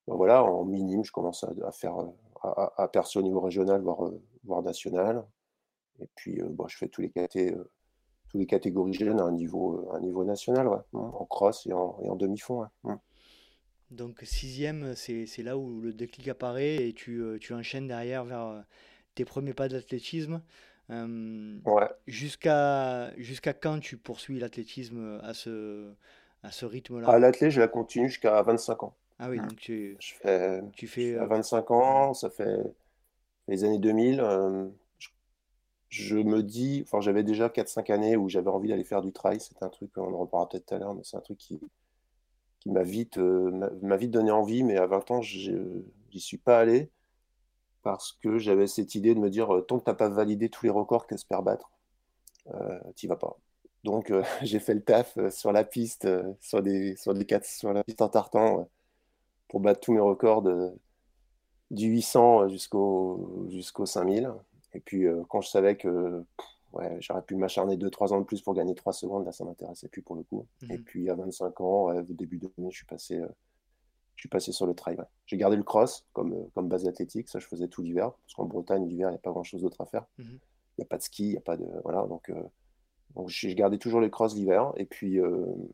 Bah, 0.08 0.16
voilà, 0.16 0.44
en 0.44 0.66
minime, 0.66 1.04
je 1.04 1.12
commence 1.12 1.44
à, 1.44 1.72
faire, 1.72 1.96
à, 2.42 2.88
percer 2.88 3.20
au 3.20 3.24
niveau 3.24 3.42
régional, 3.42 3.82
voire, 3.82 4.64
national. 4.64 5.26
Et 6.00 6.08
puis, 6.16 6.42
euh, 6.42 6.50
je 6.68 6.78
fais 6.78 6.88
tous 6.88 7.02
les, 7.02 7.12
tous 8.30 8.38
les 8.38 8.46
catégories 8.48 8.94
jeunes 8.94 9.20
à 9.20 9.24
un 9.24 9.32
niveau, 9.32 9.86
national, 10.24 10.68
hein, 10.68 10.84
en 10.94 11.26
cross 11.26 11.66
et 11.68 11.74
en, 11.74 12.00
et 12.02 12.10
en 12.10 12.16
demi-fond. 12.16 12.66
Mmh. 12.84 12.96
Donc, 13.96 14.20
sixième, 14.24 14.96
c'est 14.96 15.44
là 15.44 15.58
où 15.58 15.82
le 15.82 15.94
déclic 15.94 16.28
apparaît 16.28 16.88
et 16.88 16.94
tu, 16.94 17.24
tu 17.40 17.54
enchaînes 17.54 17.88
derrière 17.88 18.26
vers 18.26 18.64
tes 19.16 19.26
premiers 19.26 19.54
pas 19.54 19.68
d'athlétisme. 19.70 20.42
ouais. 20.90 21.90
Jusqu'à 22.08 23.12
quand 23.62 23.80
tu 23.80 23.98
poursuis 23.98 24.40
l'athlétisme 24.40 25.20
à 25.24 25.34
ce, 25.34 25.94
à 26.44 26.52
ce 26.52 26.66
rythme-là? 26.66 27.10
À 27.10 27.20
l'athlète, 27.20 27.52
je 27.52 27.60
la 27.60 27.68
continue 27.68 28.10
jusqu'à 28.10 28.42
25 28.42 28.84
ans. 28.84 28.96
Ah 29.20 29.30
oui, 29.30 29.40
donc 29.40 29.56
tu, 29.56 29.96
Je 30.00 30.14
fais, 30.16 30.62
tu 30.74 30.88
fais. 30.88 31.18
à 31.18 31.26
25 31.26 31.72
ans, 31.72 32.14
ça 32.14 32.30
fait 32.30 32.58
les 33.48 33.64
années 33.64 33.80
2000. 33.80 34.20
Euh, 34.20 34.68
je, 35.90 36.18
me 36.18 36.44
dis, 36.44 36.84
enfin, 36.86 37.00
j'avais 37.00 37.24
déjà 37.24 37.48
4-5 37.48 37.92
années 37.92 38.18
où 38.18 38.28
j'avais 38.28 38.50
envie 38.50 38.70
d'aller 38.70 38.84
faire 38.84 39.02
du 39.02 39.14
trail. 39.14 39.40
C'est 39.40 39.64
un 39.64 39.70
truc, 39.70 39.92
on 39.98 40.14
en 40.14 40.18
reparlera 40.18 40.50
peut-être 40.50 40.66
tout 40.66 40.76
à 40.76 40.80
l'heure, 40.80 40.94
mais 40.94 41.04
c'est 41.04 41.16
un 41.16 41.22
truc 41.22 41.38
qui, 41.38 41.60
qui 42.66 42.72
m'a 42.72 42.84
vite, 42.84 43.20
euh, 43.20 43.70
m'a 43.84 43.98
vite 43.98 44.12
donné 44.12 44.32
envie. 44.32 44.64
Mais 44.64 44.78
à 44.78 44.88
20 44.88 45.12
ans, 45.12 45.22
j'y 45.22 45.64
suis 46.16 46.38
pas 46.38 46.60
allé. 46.60 46.90
parce 47.84 48.14
que 48.14 48.40
j'avais 48.40 48.68
cette 48.68 48.96
idée 48.96 49.14
de 49.16 49.20
me 49.20 49.30
dire, 49.30 49.48
tant 49.68 49.80
que 49.80 49.86
tu 49.86 49.90
n'as 49.92 49.96
pas 49.96 50.10
validé 50.10 50.50
tous 50.50 50.66
les 50.66 50.72
records 50.72 51.08
qu'espère 51.08 51.44
battre, 51.44 51.72
euh, 52.54 52.80
tu 52.96 53.08
vas 53.08 53.16
pas. 53.16 53.38
Donc 53.84 54.12
j'ai 54.42 54.60
fait 54.60 54.74
le 54.74 54.84
taf 54.84 55.18
sur 55.30 55.52
la 55.52 55.64
piste, 55.64 56.08
sur, 56.42 56.64
des, 56.64 56.96
sur, 56.98 57.14
des 57.14 57.26
quatre, 57.26 57.46
sur 57.46 57.74
la 57.74 57.84
piste 57.84 58.02
en 58.02 58.10
tartan, 58.10 58.68
pour 59.50 59.60
battre 59.60 59.82
tous 59.82 59.94
mes 59.94 60.00
records 60.00 60.44
du 61.72 61.88
800 61.88 62.50
jusqu'au 62.50 63.46
jusqu'au 63.50 63.86
5000. 63.86 64.34
Et 64.74 64.80
puis 64.80 65.06
quand 65.30 65.42
je 65.42 65.50
savais 65.50 65.78
que 65.78 66.26
ouais, 66.76 66.98
j'aurais 67.00 67.22
pu 67.22 67.36
m'acharner 67.36 67.78
2-3 67.78 68.14
ans 68.14 68.20
de 68.20 68.26
plus 68.26 68.42
pour 68.42 68.54
gagner 68.54 68.76
3 68.76 68.94
secondes. 68.94 69.26
Là, 69.26 69.32
ça 69.32 69.44
m'intéressait 69.44 69.88
plus 69.88 70.02
pour 70.02 70.16
le 70.16 70.24
coup. 70.24 70.46
Et 70.70 70.78
mhm. 70.78 70.84
puis, 70.84 71.10
à 71.10 71.16
25 71.16 71.62
ans, 71.62 71.96
au 71.96 72.02
début 72.02 72.38
de 72.38 72.50
l'année, 72.58 72.72
je 72.72 72.78
suis 72.78 72.86
passé, 72.86 73.20
euh, 73.20 73.28
je 74.16 74.22
suis 74.22 74.30
passé 74.30 74.52
sur 74.52 74.66
le 74.66 74.74
trail. 74.74 74.98
J'ai 75.26 75.38
gardé 75.38 75.56
le 75.56 75.64
cross 75.64 76.06
comme, 76.14 76.34
euh, 76.34 76.44
comme 76.54 76.68
base 76.68 76.88
athlétique. 76.88 77.30
Ça, 77.30 77.40
je 77.40 77.48
faisais 77.48 77.68
tout 77.68 77.82
l'hiver. 77.82 78.12
Parce 78.12 78.34
qu'en 78.36 78.46
Bretagne, 78.46 78.88
l'hiver, 78.88 79.10
il 79.10 79.14
n'y 79.14 79.18
a 79.18 79.22
pas 79.22 79.32
grand-chose 79.32 79.62
d'autre 79.62 79.82
à 79.82 79.86
faire. 79.86 80.06
Mhm. 80.18 80.40
Il 80.78 80.82
n'y 80.82 80.84
a 80.84 80.88
pas 80.88 80.98
de 80.98 81.04
ski, 81.04 81.24
il 81.24 81.32
n'y 81.32 81.38
a 81.38 81.42
pas 81.42 81.58
de. 81.58 81.66
Voilà. 81.84 82.06
Donc, 82.08 82.30
euh, 82.30 82.44
donc 83.16 83.30
j'ai 83.30 83.56
gardé 83.56 83.78
toujours 83.78 84.02
les 84.02 84.10
crosses 84.10 84.36
l'hiver. 84.36 84.74
Et 84.76 84.86
puis, 84.86 85.18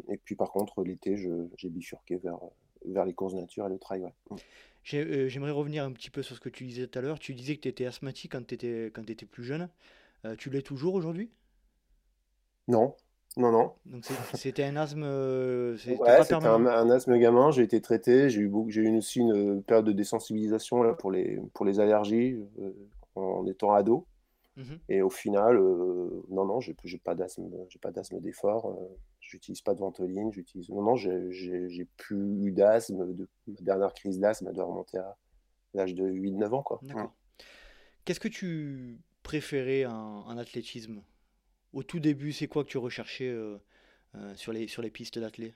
et 0.10 0.17
puis, 0.17 0.36
par 0.36 0.51
contre, 0.51 0.84
l'été, 0.84 1.17
j'ai 1.17 1.70
bifurqué 1.70 2.17
vers, 2.17 2.38
vers 2.86 3.03
les 3.03 3.13
courses 3.13 3.34
nature 3.34 3.65
et 3.65 3.70
le 3.70 3.79
trail. 3.79 4.05
Mm. 4.29 4.36
J'aimerais 4.84 5.51
revenir 5.51 5.84
un 5.84 5.91
petit 5.91 6.10
peu 6.10 6.24
sur 6.24 6.36
ce 6.36 6.41
que 6.41 6.50
tu 6.50 6.65
disais 6.65 6.88
tout 6.88 7.00
à 7.00 7.01
l'heure. 7.01 7.20
Tu 7.20 7.34
disais 7.34 7.55
que 7.55 7.62
tu 7.62 7.67
étais 7.67 7.86
asthmatique 7.86 8.31
quand 8.31 8.46
tu 8.46 8.55
étais, 8.55 8.91
quand 8.93 9.10
étais 9.10 9.25
plus 9.25 9.43
jeune. 9.43 9.70
Euh, 10.25 10.36
tu 10.36 10.50
l'es 10.50 10.62
toujours 10.62 10.96
aujourd'hui? 10.96 11.32
Non, 12.68 12.96
non, 13.38 13.51
non. 13.51 13.74
Donc 13.86 14.06
c'était 14.34 14.63
un 14.63 14.75
asthme. 14.75 15.04
Euh, 15.04 15.78
ouais, 15.88 16.24
c'était 16.24 16.36
un, 16.36 16.90
asthme 16.90 17.18
gamin. 17.18 17.51
J'ai 17.51 17.63
été 17.63 17.82
traité. 17.82 18.30
J'ai 18.30 18.42
eu, 18.42 18.51
j'ai 18.68 18.82
eu 18.82 18.98
aussi 18.98 19.20
une 19.20 19.63
période 19.63 19.86
de 19.86 19.92
désensibilisation 19.92 20.84
là, 20.84 20.94
pour, 20.94 21.12
les, 21.12 21.40
pour 21.54 21.66
les 21.66 21.80
allergies 21.80 22.38
euh, 22.60 22.72
en 23.16 23.46
étant 23.48 23.74
ado. 23.74 24.06
Mhm. 24.58 24.80
Et 24.90 25.01
au 25.01 25.10
final, 25.10 25.58
non, 26.30 26.46
non, 26.46 26.60
j'ai, 26.60 26.75
j'ai 26.84 26.98
pas 26.98 27.16
d'asthme, 27.16 27.50
j'ai 27.70 27.80
pas 27.80 27.92
d'asthme 27.92 28.20
d'effort. 28.20 28.78
j'utilise 29.22 29.62
pas 29.62 29.74
de 29.74 29.80
ventoline. 29.80 30.32
J'utilise. 30.32 30.70
Non, 30.70 30.84
non, 30.84 30.96
j'ai, 30.96 31.88
plus 31.98 32.46
eu 32.46 32.51
d'asthme. 32.51 33.13
De... 33.13 33.28
Ma 33.48 33.62
dernière 33.62 33.94
crise 33.94 34.20
d'asthme 34.20 34.51
doit 34.51 34.66
remonter 34.66 34.98
à 34.98 35.16
l'âge 35.74 35.96
de 35.96 36.06
8-9 36.06 36.54
ans, 36.54 36.63
quoi. 36.63 36.80
D'accord. 36.84 37.13
Qu'est-ce 38.04 38.20
que 38.20 38.28
tu 38.28 39.00
préféré 39.31 39.85
en, 39.85 40.38
athlétisme? 40.38 41.01
Au 41.71 41.83
tout 41.83 42.01
début, 42.01 42.33
c'est 42.33 42.50
quoi 42.50 42.65
que 42.65 42.69
tu 42.69 42.77
recherchais 42.77 43.29
euh, 43.29 43.57
euh, 44.15 44.35
sur, 44.35 44.51
les, 44.51 44.67
sur 44.67 44.81
les 44.81 44.91
pistes 44.91 45.19
d'athlé? 45.19 45.55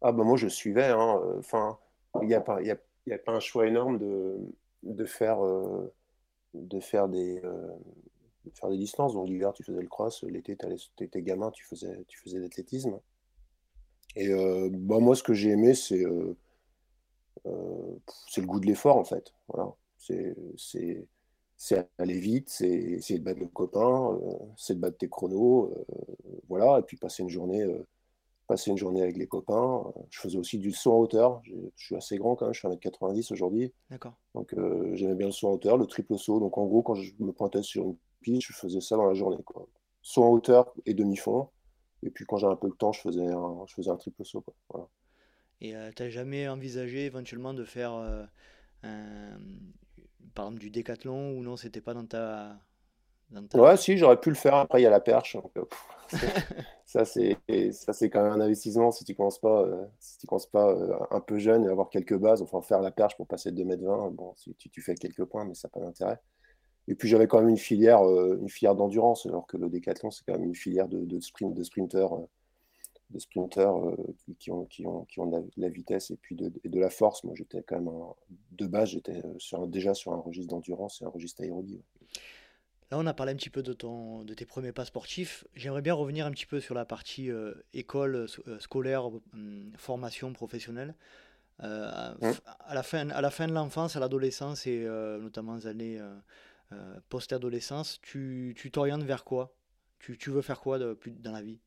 Ah 0.00 0.10
bah 0.10 0.24
moi 0.24 0.36
je 0.36 0.48
suivais. 0.48 0.88
Hein, 0.88 1.20
euh, 1.22 1.38
enfin, 1.38 1.78
il 2.22 2.26
n'y 2.26 2.34
a, 2.34 2.40
pas, 2.40 2.60
y 2.60 2.72
a, 2.72 2.76
y 3.06 3.12
a 3.12 3.18
pas 3.18 3.30
un 3.30 3.38
choix 3.38 3.68
énorme 3.68 3.98
de, 3.98 4.38
de, 4.82 5.04
faire, 5.04 5.38
de, 6.54 6.80
faire, 6.80 7.08
des, 7.08 7.40
faire 8.52 8.68
des 8.68 8.78
distances. 8.78 9.14
Donc 9.14 9.28
l'hiver 9.28 9.52
tu 9.52 9.62
faisais 9.62 9.80
le 9.80 9.86
cross, 9.86 10.24
l'été 10.24 10.56
tu 10.56 11.04
étais 11.04 11.22
gamin, 11.22 11.52
tu 11.52 11.64
faisais, 11.64 12.04
tu 12.08 12.18
faisais 12.18 12.40
l'athlétisme. 12.40 12.98
Et 14.16 14.28
bah, 14.70 14.98
moi 14.98 15.14
ce 15.14 15.22
que 15.22 15.34
j'ai 15.34 15.50
aimé 15.50 15.74
c'est 15.74 16.04
c'est 18.28 18.40
le 18.40 18.46
goût 18.48 18.58
de 18.58 18.66
l'effort 18.66 18.96
en 18.96 19.04
fait. 19.04 19.32
Voilà. 19.46 19.72
C'est 19.98 20.34
c'est 21.62 21.86
aller 21.98 22.18
vite, 22.18 22.48
c'est 22.48 22.70
essayer 22.70 23.18
de 23.18 23.24
battre 23.24 23.40
le 23.40 23.46
copain, 23.46 24.18
euh, 24.22 24.32
c'est 24.56 24.76
de 24.76 24.80
battre 24.80 24.96
tes 24.96 25.10
chronos, 25.10 25.70
euh, 25.76 26.14
voilà, 26.48 26.78
et 26.78 26.82
puis 26.82 26.96
passer 26.96 27.22
une 27.22 27.28
journée, 27.28 27.60
euh, 27.60 27.86
passer 28.46 28.70
une 28.70 28.78
journée 28.78 29.02
avec 29.02 29.18
les 29.18 29.26
copains. 29.26 29.84
Je 30.08 30.20
faisais 30.20 30.38
aussi 30.38 30.58
du 30.58 30.72
saut 30.72 30.94
en 30.94 31.00
hauteur. 31.00 31.42
Je 31.44 31.84
suis 31.84 31.94
assez 31.96 32.16
grand 32.16 32.34
quand 32.34 32.46
même, 32.46 32.54
je 32.54 32.60
suis 32.60 32.66
1m90 32.66 33.34
aujourd'hui. 33.34 33.74
D'accord. 33.90 34.14
Donc 34.34 34.54
j'aimais 34.94 35.14
bien 35.14 35.26
le 35.26 35.32
saut 35.32 35.48
en 35.48 35.52
hauteur, 35.52 35.76
le 35.76 35.84
triple 35.84 36.16
saut. 36.16 36.40
Donc 36.40 36.56
en 36.56 36.64
gros, 36.64 36.82
quand 36.82 36.94
je 36.94 37.12
me 37.18 37.30
pointais 37.30 37.62
sur 37.62 37.84
une 37.84 37.96
piste, 38.22 38.46
je 38.48 38.54
faisais 38.54 38.80
ça 38.80 38.96
dans 38.96 39.04
la 39.04 39.14
journée. 39.14 39.42
Quoi. 39.44 39.68
Saut 40.00 40.24
en 40.24 40.30
hauteur 40.30 40.72
et 40.86 40.94
demi-fond. 40.94 41.50
Et 42.02 42.08
puis 42.08 42.24
quand 42.24 42.38
j'avais 42.38 42.54
un 42.54 42.56
peu 42.56 42.68
le 42.68 42.76
temps, 42.76 42.92
je 42.92 43.02
faisais 43.02 43.26
un, 43.26 43.66
je 43.66 43.74
faisais 43.74 43.90
un 43.90 43.96
triple 43.96 44.24
saut. 44.24 44.40
Quoi. 44.40 44.54
Voilà. 44.70 44.88
Et 45.60 45.74
tu 45.94 46.02
n'as 46.02 46.08
jamais 46.08 46.48
envisagé 46.48 47.04
éventuellement 47.04 47.52
de 47.52 47.66
faire 47.66 47.92
un, 48.82 49.38
par 50.34 50.46
exemple 50.46 50.60
du 50.60 50.70
décathlon 50.70 51.32
ou 51.32 51.42
non, 51.42 51.56
c'était 51.56 51.80
pas 51.80 51.94
dans 51.94 52.06
ta, 52.06 52.56
Ouais, 53.54 53.76
si, 53.76 53.96
j'aurais 53.96 54.18
pu 54.18 54.30
le 54.30 54.34
faire. 54.34 54.54
Après, 54.54 54.80
il 54.80 54.84
y 54.84 54.86
a 54.86 54.90
la 54.90 55.00
perche. 55.00 55.36
Euh, 55.56 55.64
ça, 56.84 57.04
c'est 57.04 57.36
ça, 57.72 57.92
c'est 57.92 58.10
quand 58.10 58.22
même 58.22 58.32
un 58.32 58.40
investissement 58.40 58.90
si 58.90 59.04
tu 59.04 59.14
commences 59.14 59.38
pas, 59.38 59.62
euh, 59.62 59.84
si 60.00 60.18
tu 60.18 60.26
commences 60.26 60.50
pas 60.50 60.68
euh, 60.70 60.98
un 61.10 61.20
peu 61.20 61.38
jeune 61.38 61.64
et 61.64 61.68
avoir 61.68 61.90
quelques 61.90 62.16
bases. 62.16 62.42
Enfin, 62.42 62.60
faire 62.62 62.80
la 62.80 62.90
perche 62.90 63.16
pour 63.16 63.26
passer 63.26 63.52
de 63.52 63.62
2m20, 63.62 64.14
bon, 64.14 64.32
si 64.36 64.54
tu, 64.54 64.68
tu 64.68 64.82
fais 64.82 64.94
quelques 64.94 65.24
points, 65.24 65.44
mais 65.44 65.54
ça 65.54 65.68
n'a 65.68 65.80
pas 65.80 65.86
d'intérêt. 65.86 66.18
Et 66.88 66.96
puis 66.96 67.08
j'avais 67.08 67.28
quand 67.28 67.38
même 67.38 67.50
une 67.50 67.58
filière, 67.58 68.02
une 68.02 68.48
filière 68.48 68.74
d'endurance, 68.74 69.26
alors 69.26 69.46
que 69.46 69.56
le 69.56 69.68
décathlon, 69.68 70.10
c'est 70.10 70.24
quand 70.26 70.32
même 70.32 70.44
une 70.44 70.56
filière 70.56 70.88
de, 70.88 71.04
de 71.04 71.20
sprint, 71.20 71.54
de 71.54 71.62
sprinters 71.62 72.10
de 73.10 73.18
sprinteurs 73.18 73.76
euh, 73.76 73.96
qui, 74.38 74.50
ont, 74.50 74.64
qui, 74.66 74.86
ont, 74.86 75.04
qui 75.04 75.20
ont 75.20 75.26
de 75.26 75.50
la, 75.56 75.68
vitesse 75.68 76.10
et 76.10 76.16
puis 76.16 76.36
de, 76.36 76.52
de 76.64 76.80
la 76.80 76.90
force. 76.90 77.24
Moi, 77.24 77.34
j'étais 77.36 77.62
quand 77.62 77.80
même, 77.80 77.90
de 78.52 78.66
base, 78.66 78.90
j'étais 78.90 79.22
euh, 79.24 79.66
déjà 79.66 79.94
sur 79.94 80.12
un 80.12 80.20
registre 80.20 80.50
d'endurance 80.50 81.02
et 81.02 81.04
un 81.04 81.08
registre 81.08 81.42
aérobie. 81.42 81.80
Là, 82.90 82.98
on 82.98 83.06
a 83.06 83.14
parlé 83.14 83.32
un 83.32 83.36
petit 83.36 83.50
peu 83.50 83.62
de, 83.62 83.72
ton, 83.72 84.24
de 84.24 84.34
tes 84.34 84.44
premiers 84.46 84.72
pas 84.72 84.84
sportifs. 84.84 85.44
J'aimerais 85.54 85.82
bien 85.82 85.94
revenir 85.94 86.26
un 86.26 86.30
petit 86.30 86.46
peu 86.46 86.60
sur 86.60 86.74
la 86.74 86.84
partie 86.84 87.30
euh, 87.30 87.54
école, 87.72 88.26
scolaire, 88.58 89.06
hum, 89.06 89.72
formation 89.76 90.32
professionnelle. 90.32 90.94
Mmh. 91.62 91.62
à, 91.62 92.74
la 92.74 92.82
fin, 92.82 93.10
à 93.10 93.20
la 93.20 93.28
fin 93.28 93.46
de 93.46 93.52
l'enfance, 93.52 93.94
à 93.94 94.00
l'adolescence 94.00 94.66
et 94.66 94.86
notamment 95.20 95.56
les 95.56 95.66
années 95.66 96.00
post-adolescence, 97.10 98.00
tu 98.00 98.54
t'orientes 98.72 99.02
vers 99.02 99.24
quoi? 99.24 99.54
Tu, 99.98 100.16
tu, 100.16 100.30
veux 100.30 100.40
faire 100.40 100.58
quoi 100.58 100.78
de, 100.78 100.94
plus 100.94 101.10
dans 101.10 101.32
la 101.32 101.42
vie? 101.42 101.58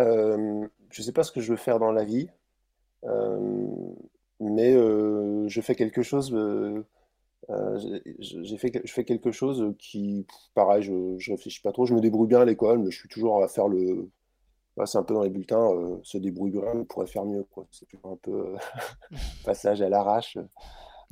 Euh, 0.00 0.66
je 0.90 1.00
ne 1.00 1.04
sais 1.04 1.12
pas 1.12 1.22
ce 1.22 1.32
que 1.32 1.40
je 1.40 1.50
veux 1.50 1.56
faire 1.56 1.78
dans 1.78 1.92
la 1.92 2.04
vie, 2.04 2.28
euh, 3.04 3.68
mais 4.40 4.74
euh, 4.74 5.48
je 5.48 5.60
fais 5.60 5.74
quelque 5.74 6.02
chose. 6.02 6.34
j'ai 7.48 8.56
fait, 8.58 8.80
je 8.84 8.92
fais 8.92 9.04
quelque 9.04 9.32
chose 9.32 9.74
qui, 9.78 10.26
pareil, 10.54 10.82
je, 10.82 10.92
ne 10.92 11.30
réfléchis 11.30 11.60
pas 11.60 11.72
trop. 11.72 11.86
Je 11.86 11.94
me 11.94 12.00
débrouille 12.00 12.28
bien 12.28 12.40
à 12.40 12.44
l'école, 12.44 12.78
mais 12.78 12.90
je 12.90 12.98
suis 12.98 13.08
toujours 13.08 13.42
à 13.42 13.48
faire 13.48 13.68
le. 13.68 14.08
c'est 14.86 14.98
un 14.98 15.02
peu 15.02 15.14
dans 15.14 15.22
les 15.22 15.30
bulletins, 15.30 15.70
se 16.02 16.18
débrouille 16.18 16.50
bien, 16.50 16.62
on 16.74 16.84
pourrait 16.84 17.06
faire 17.06 17.24
mieux. 17.24 17.46
C'est 17.70 17.86
un 18.04 18.16
peu 18.22 18.54
passage 19.44 19.82
à 19.82 19.88
l'arrache. 19.88 20.38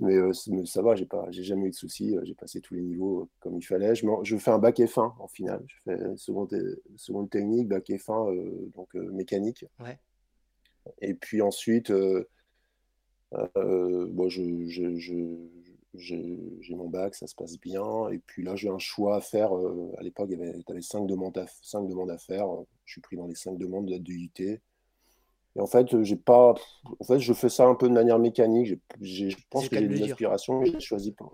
Euh, 0.01 0.33
mais, 0.49 0.67
ça 0.67 0.83
va, 0.83 0.95
j'ai 0.95 1.07
pas, 1.07 1.27
j'ai 1.31 1.43
jamais 1.43 1.67
eu 1.67 1.71
de 1.71 1.75
soucis. 1.75 2.17
Euh, 2.17 2.23
j'ai 2.25 2.35
passé 2.35 2.61
tous 2.61 2.75
les 2.75 2.83
niveaux 2.83 3.23
euh, 3.23 3.29
comme 3.41 3.57
il 3.57 3.63
fallait. 3.63 3.95
Je, 3.95 4.07
je 4.23 4.37
fais 4.37 4.51
un 4.51 4.59
bac 4.59 4.79
F1 4.79 5.15
en 5.19 5.29
finale. 5.29 5.65
Je 5.67 5.77
fais 5.85 6.17
seconde, 6.17 6.55
seconde 6.97 7.31
technique, 7.31 7.69
bac 7.69 7.89
F1, 7.89 8.71
donc 8.73 8.95
mécanique. 8.95 9.65
Ouais. 9.81 9.99
Et 11.01 11.15
puis 11.15 11.43
ensuite, 11.43 11.93
bon, 11.93 12.25
je, 14.29 14.67
je, 14.67 15.37
j'ai 15.95 16.75
mon 16.75 16.89
bac, 16.89 17.15
ça 17.15 17.27
se 17.27 17.35
passe 17.35 17.59
bien. 17.59 18.09
Et 18.09 18.19
puis 18.19 18.43
là, 18.43 18.57
j'ai 18.57 18.69
un 18.69 18.79
choix 18.79 19.17
à 19.17 19.21
faire. 19.21 19.53
à 19.53 20.03
l'époque, 20.03 20.29
il 20.31 20.39
y 20.39 20.43
avait, 20.43 20.55
cinq 20.81 21.07
demandes, 21.07 21.39
à, 21.39 21.47
cinq 21.63 21.87
demandes 21.87 22.11
à 22.11 22.19
faire. 22.19 22.47
Je 22.85 22.93
suis 22.93 23.01
pris 23.01 23.17
dans 23.17 23.27
les 23.27 23.35
cinq 23.35 23.59
demandes 23.59 23.87
de 23.87 23.97
l'UIT. 23.97 24.61
Et 25.57 25.61
en 25.61 25.67
fait, 25.67 26.03
j'ai 26.03 26.17
pas. 26.17 26.55
En 27.01 27.05
fait, 27.05 27.19
je 27.19 27.33
fais 27.33 27.49
ça 27.49 27.67
un 27.67 27.75
peu 27.75 27.89
de 27.89 27.95
manière 27.95 28.19
mécanique. 28.19 28.81
je 29.01 29.37
pense 29.51 29.69
que 29.69 29.79
j'ai 29.79 29.89
des 29.89 30.03
aspirations, 30.05 30.61
mais 30.61 30.67
j'ai 30.67 30.81
choisi 30.81 31.13
pas. 31.13 31.31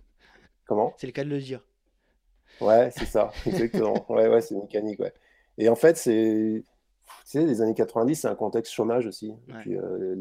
Comment? 0.66 0.92
C'est 0.98 1.06
le 1.06 1.12
cas 1.12 1.24
de 1.24 1.30
le 1.30 1.38
dire. 1.40 1.64
Ouais, 2.60 2.90
c'est 2.96 3.06
ça, 3.06 3.30
exactement. 3.46 4.10
Ouais, 4.10 4.28
ouais, 4.28 4.40
c'est 4.40 4.56
mécanique, 4.56 5.00
ouais. 5.00 5.12
Et 5.56 5.68
en 5.68 5.76
fait, 5.76 5.96
c'est. 5.96 6.62
Tu 7.24 7.38
sais, 7.38 7.46
les 7.46 7.62
années 7.62 7.74
90, 7.74 8.14
c'est 8.14 8.28
un 8.28 8.34
contexte 8.34 8.72
chômage 8.72 9.06
aussi. 9.06 9.32
Et 9.48 9.52
puis, 9.60 9.76
euh, 9.76 10.14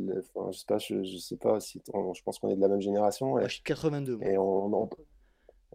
je 0.51 0.57
sais 0.57 0.65
pas, 0.65 0.77
je, 0.77 1.17
sais 1.17 1.35
pas 1.35 1.59
si 1.59 1.81
je 1.85 2.21
pense 2.23 2.39
qu'on 2.39 2.49
est 2.49 2.55
de 2.55 2.61
la 2.61 2.69
même 2.69 2.81
génération. 2.81 3.27
Moi, 3.27 3.43
je 3.47 3.55
suis 3.55 3.63
82. 3.63 4.19
Et 4.21 4.37
on, 4.37 4.89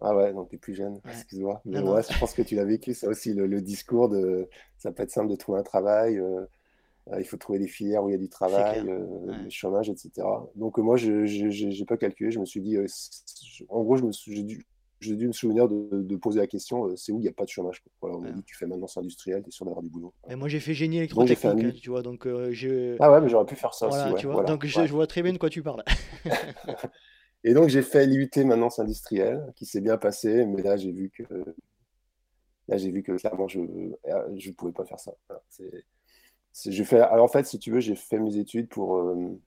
Ah 0.01 0.15
ouais, 0.15 0.33
donc 0.33 0.49
tu 0.49 0.55
es 0.55 0.57
plus 0.57 0.73
jeune, 0.73 0.99
excuse-moi. 1.07 1.61
Mais 1.65 1.81
ouais, 1.81 2.01
je 2.09 2.17
pense 2.19 2.33
que 2.33 2.41
tu 2.41 2.55
l'as 2.55 2.65
vécu, 2.65 2.95
ça 2.95 3.07
aussi, 3.09 3.33
le, 3.33 3.61
discours 3.61 4.09
de 4.09 4.49
ça 4.77 4.91
peut 4.91 5.03
être 5.03 5.11
simple 5.11 5.29
de 5.29 5.35
trouver 5.35 5.59
un 5.59 5.63
travail. 5.63 6.17
Euh, 6.17 6.45
il 7.17 7.25
faut 7.25 7.37
trouver 7.37 7.59
des 7.59 7.67
filières 7.67 8.03
où 8.03 8.09
il 8.09 8.13
y 8.13 8.15
a 8.15 8.19
du 8.19 8.29
travail, 8.29 8.83
euh, 8.87 9.43
le 9.43 9.49
chômage, 9.49 9.89
etc. 9.89 10.25
Donc 10.55 10.77
moi, 10.77 10.95
je 10.97 11.11
n'ai 11.11 11.85
pas 11.85 11.97
calculé. 11.97 12.31
Je 12.31 12.39
me 12.39 12.45
suis 12.45 12.61
dit, 12.61 12.77
euh, 12.77 12.85
en 13.69 13.83
gros, 13.83 13.97
j'ai 13.97 14.43
dû, 14.43 14.65
dû, 15.01 15.27
me 15.27 15.33
souvenir 15.33 15.67
de, 15.67 16.15
poser 16.15 16.39
la 16.39 16.47
question, 16.47 16.95
c'est 16.95 17.11
où 17.11 17.19
il 17.19 17.23
n'y 17.23 17.27
a 17.27 17.33
pas 17.33 17.43
de 17.43 17.49
chômage 17.49 17.83
Voilà, 18.01 18.17
on 18.17 18.21
m'a 18.21 18.31
dit, 18.31 18.43
tu 18.43 18.55
fais 18.55 18.65
maintenance 18.65 18.97
industrielle, 18.97 19.43
tu 19.43 19.49
es 19.49 19.51
sûr 19.51 19.65
d'avoir 19.65 19.83
du 19.83 19.89
boulot. 19.89 20.13
Et 20.29 20.35
moi, 20.35 20.47
j'ai 20.47 20.59
fait 20.59 20.73
génie 20.73 20.97
électrotechnique, 20.97 21.65
hein, 21.65 21.71
tu 21.81 21.89
vois. 21.89 22.03
Donc, 22.03 22.25
je... 22.25 22.95
Ah 22.99 23.11
ouais, 23.11 23.21
mais 23.21 23.29
j'aurais 23.29 23.45
pu 23.45 23.55
faire 23.55 23.73
ça 23.73 23.87
aussi. 23.87 24.15
Tu 24.17 24.27
vois, 24.27 24.43
donc 24.43 24.65
je, 24.65 24.91
vois 24.91 25.07
très 25.07 25.21
bien 25.21 25.33
de 25.33 25.37
quoi 25.37 25.49
tu 25.49 25.61
parles. 25.61 25.83
Et 27.45 27.53
donc 27.53 27.67
j'ai 27.67 27.81
fait 27.81 28.05
l'IUT 28.05 28.29
maintenance 28.45 28.79
industrielle, 28.79 29.51
qui 29.55 29.65
s'est 29.65 29.81
bien 29.81 29.97
passé, 29.97 30.45
mais 30.45 30.61
là 30.61 30.77
j'ai 30.77 30.93
vu 30.93 31.09
que 31.09 31.23
là 32.69 32.77
j'ai 32.77 32.89
vu 32.89 33.03
que 33.03 33.11
clairement 33.17 33.49
je 33.49 33.59
ne 33.59 34.53
pouvais 34.53 34.71
pas 34.71 34.85
faire 34.85 34.99
ça. 34.99 35.13
Voilà, 35.27 35.43
je 36.65 36.83
fais, 36.83 36.99
alors 36.99 37.25
en 37.25 37.27
fait, 37.27 37.45
si 37.45 37.59
tu 37.59 37.71
veux, 37.71 37.79
j'ai 37.79 37.95
fait 37.95 38.19
mes 38.19 38.37
études 38.37 38.69
pour, 38.69 38.97
euh, 38.97 39.39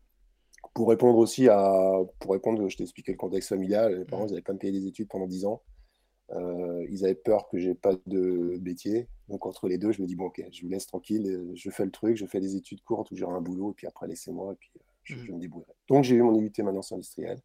pour 0.75 0.89
répondre 0.91 1.19
aussi 1.19 1.49
à. 1.49 1.93
Pour 2.21 2.33
répondre, 2.33 2.69
je 2.69 2.77
t'ai 2.77 2.85
expliqué 2.85 3.13
le 3.13 3.19
contexte 3.19 3.51
familial. 3.51 3.99
Les 4.01 4.05
parents, 4.05 4.27
ils 4.27 4.31
n'avaient 4.31 4.43
pas 4.43 4.53
me 4.55 4.59
payer 4.59 4.73
des 4.81 4.87
études 4.89 5.09
pendant 5.09 5.27
10 5.27 5.47
ans. 5.47 5.63
Euh, 6.33 6.87
ils 6.91 7.05
avaient 7.05 7.15
peur 7.17 7.49
que 7.51 7.59
j'ai 7.59 7.75
pas 7.75 7.95
de 8.07 8.59
métier. 8.63 9.09
Donc, 9.29 9.47
entre 9.47 9.69
les 9.69 9.79
deux, 9.79 9.93
je 9.93 10.03
me 10.03 10.07
dis, 10.09 10.17
bon, 10.17 10.27
ok, 10.27 10.43
je 10.53 10.63
vous 10.63 10.69
laisse 10.71 10.87
tranquille. 10.87 11.27
euh, 11.29 11.53
Je 11.55 11.71
fais 11.71 11.85
le 11.87 11.91
truc, 11.93 12.17
je 12.17 12.27
fais 12.27 12.41
des 12.41 12.57
études 12.57 12.83
courtes 12.85 13.11
où 13.13 13.17
j'aurai 13.17 13.37
un 13.37 13.41
boulot. 13.43 13.73
Et 13.73 13.75
puis 13.75 13.87
après, 13.89 14.09
laissez-moi. 14.09 14.53
Et 14.55 14.57
puis, 14.57 14.71
euh, 14.79 14.81
je, 15.05 15.17
je 15.27 15.33
me 15.33 15.41
débrouillerai. 15.41 15.73
Donc, 15.89 16.05
j'ai 16.05 16.17
eu 16.17 16.23
mon 16.23 16.35
IUT 16.35 16.53
maintenance 16.65 16.93
industrielle. 16.93 17.41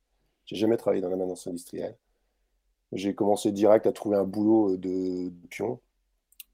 J'ai 0.46 0.58
jamais 0.58 0.78
travaillé 0.78 1.02
dans 1.02 1.10
la 1.10 1.18
maintenance 1.18 1.48
industrielle. 1.48 1.98
J'ai 2.94 3.16
commencé 3.16 3.52
direct 3.52 3.86
à 3.88 3.92
trouver 3.94 4.18
un 4.18 4.26
boulot 4.26 4.78
de, 4.78 5.30
de 5.30 5.48
pion. 5.50 5.80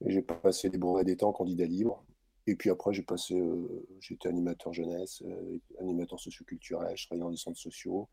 Et 0.06 0.12
j'ai 0.12 0.24
passé 0.24 0.70
des 0.70 0.80
brevets 0.80 1.06
d'État 1.06 1.28
en 1.28 1.34
candidat 1.34 1.66
libre. 1.66 2.04
Et 2.48 2.56
puis 2.56 2.70
après, 2.70 2.94
j'ai 2.94 3.04
passé, 3.04 3.40
euh, 3.40 3.86
j'étais 4.00 4.30
animateur 4.30 4.74
jeunesse, 4.74 5.22
euh, 5.26 5.60
animateur 5.80 6.20
socioculturel, 6.20 6.96
je 6.98 7.06
travaillais 7.06 7.24
dans 7.24 7.30
des 7.32 7.38
centres 7.38 7.60
sociaux. 7.60 8.08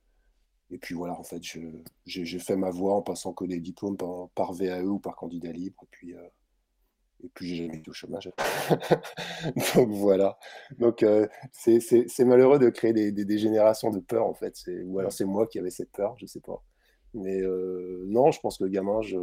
Et 0.70 0.78
puis 0.78 0.94
voilà, 0.94 1.18
en 1.18 1.22
fait, 1.22 1.40
j'ai 2.06 2.38
fait 2.40 2.56
ma 2.56 2.70
voie 2.70 2.94
en 2.94 3.02
passant 3.02 3.32
que 3.32 3.44
des 3.44 3.60
diplômes 3.60 3.96
par, 3.96 4.28
par 4.34 4.52
VAE 4.54 4.82
ou 4.84 4.98
par 4.98 5.14
candidat 5.16 5.52
libre. 5.52 5.78
Et 5.84 5.88
puis, 5.90 6.14
euh, 6.14 6.26
et 7.22 7.28
puis 7.32 7.46
j'ai 7.48 7.56
jamais 7.66 7.78
été 7.78 7.90
au 7.90 7.92
chômage. 7.94 8.30
Donc 9.74 9.90
voilà. 9.90 10.38
Donc 10.78 11.02
euh, 11.02 11.26
c'est 11.52 12.24
malheureux 12.24 12.58
de 12.58 12.70
créer 12.70 12.92
des, 12.92 13.12
des- 13.12 13.24
des 13.24 13.38
générations 13.38 13.90
de 13.90 14.00
peur, 14.00 14.26
en 14.26 14.34
fait. 14.34 14.54
Ou 14.84 14.98
alors 14.98 15.10
Mhm. 15.12 15.16
c'est 15.16 15.24
moi 15.24 15.46
qui 15.46 15.58
avais 15.58 15.70
cette 15.70 15.92
peur, 15.92 16.16
je 16.18 16.26
sais 16.26 16.40
pas. 16.40 16.62
Mais 17.14 17.40
euh, 17.40 18.04
non, 18.08 18.32
je 18.32 18.40
pense 18.40 18.58
que 18.58 18.64
le 18.64 18.70
gamin, 18.70 19.00
je, 19.02 19.16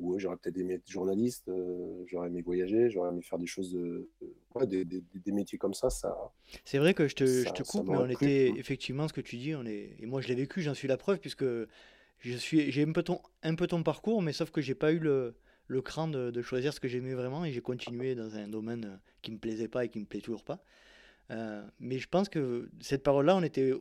Ouais, 0.00 0.18
j'aurais 0.18 0.36
peut-être 0.36 0.56
aimé 0.58 0.74
être 0.74 0.90
journaliste, 0.90 1.48
euh, 1.48 2.04
j'aurais 2.06 2.28
aimé 2.28 2.42
voyager, 2.42 2.90
j'aurais 2.90 3.10
aimé 3.10 3.22
faire 3.22 3.38
des 3.38 3.46
choses, 3.46 3.72
de, 3.72 4.08
ouais, 4.54 4.66
des, 4.66 4.84
des- 4.84 5.02
des 5.14 5.32
métiers 5.32 5.58
comme 5.58 5.74
ça, 5.74 5.90
ça, 5.90 6.16
C'est 6.64 6.78
vrai 6.78 6.94
que 6.94 7.06
je 7.08 7.14
te, 7.14 7.24
je 7.24 7.52
te 7.52 7.62
coupe, 7.62 7.88
mais 7.88 7.96
on 7.96 8.08
était 8.08 8.48
effectivement 8.58 9.08
ce 9.08 9.12
que 9.12 9.20
tu 9.20 9.36
dis, 9.36 9.54
on 9.54 9.64
est, 9.66 9.96
et 9.98 10.06
moi 10.06 10.20
je 10.20 10.28
l'ai 10.28 10.34
vécu, 10.34 10.62
j'en 10.62 10.74
suis 10.74 10.88
la 10.88 10.96
preuve, 10.96 11.18
puisque 11.18 11.44
je 11.44 12.36
suis, 12.36 12.70
j'ai 12.72 12.82
un 12.84 12.92
peu 12.92 13.02
ton, 13.02 13.20
un 13.42 13.54
peu 13.54 13.66
ton 13.66 13.82
parcours, 13.82 14.22
mais 14.22 14.32
sauf 14.32 14.50
que 14.50 14.60
j'ai 14.60 14.74
pas 14.74 14.92
eu 14.92 14.98
le, 14.98 15.34
le 15.66 15.82
cran 15.82 16.08
de, 16.08 16.30
de 16.30 16.42
choisir 16.42 16.72
ce 16.74 16.80
que 16.80 16.88
j'aimais 16.88 17.14
vraiment, 17.14 17.44
et 17.44 17.52
j'ai 17.52 17.60
continué 17.62 18.14
dans 18.14 18.36
un 18.36 18.48
domaine 18.48 18.84
euh, 18.84 18.96
qui 19.22 19.32
me 19.32 19.38
plaisait 19.38 19.68
pas 19.68 19.84
et 19.84 19.88
qui 19.88 20.00
me 20.00 20.06
plaît 20.06 20.20
toujours 20.20 20.44
pas. 20.44 20.62
Euh, 21.30 21.64
mais 21.78 21.98
je 21.98 22.08
pense 22.08 22.28
que 22.28 22.70
cette 22.80 23.02
période-là, 23.02 23.36
on 23.36 23.42
était 23.42 23.72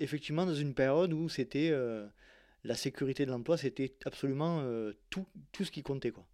effectivement 0.00 0.46
dans 0.46 0.54
une 0.54 0.74
période 0.74 1.12
où 1.12 1.28
c'était 1.28 1.70
euh, 1.72 2.06
la 2.64 2.74
sécurité 2.76 3.26
de 3.26 3.30
l'emploi, 3.30 3.56
c'était 3.58 3.94
absolument 4.04 4.60
euh, 4.62 4.92
tout, 5.10 5.26
tout 5.52 5.64
ce 5.64 5.70
qui 5.70 5.82
comptait, 5.82 6.10
quoi. 6.10 6.26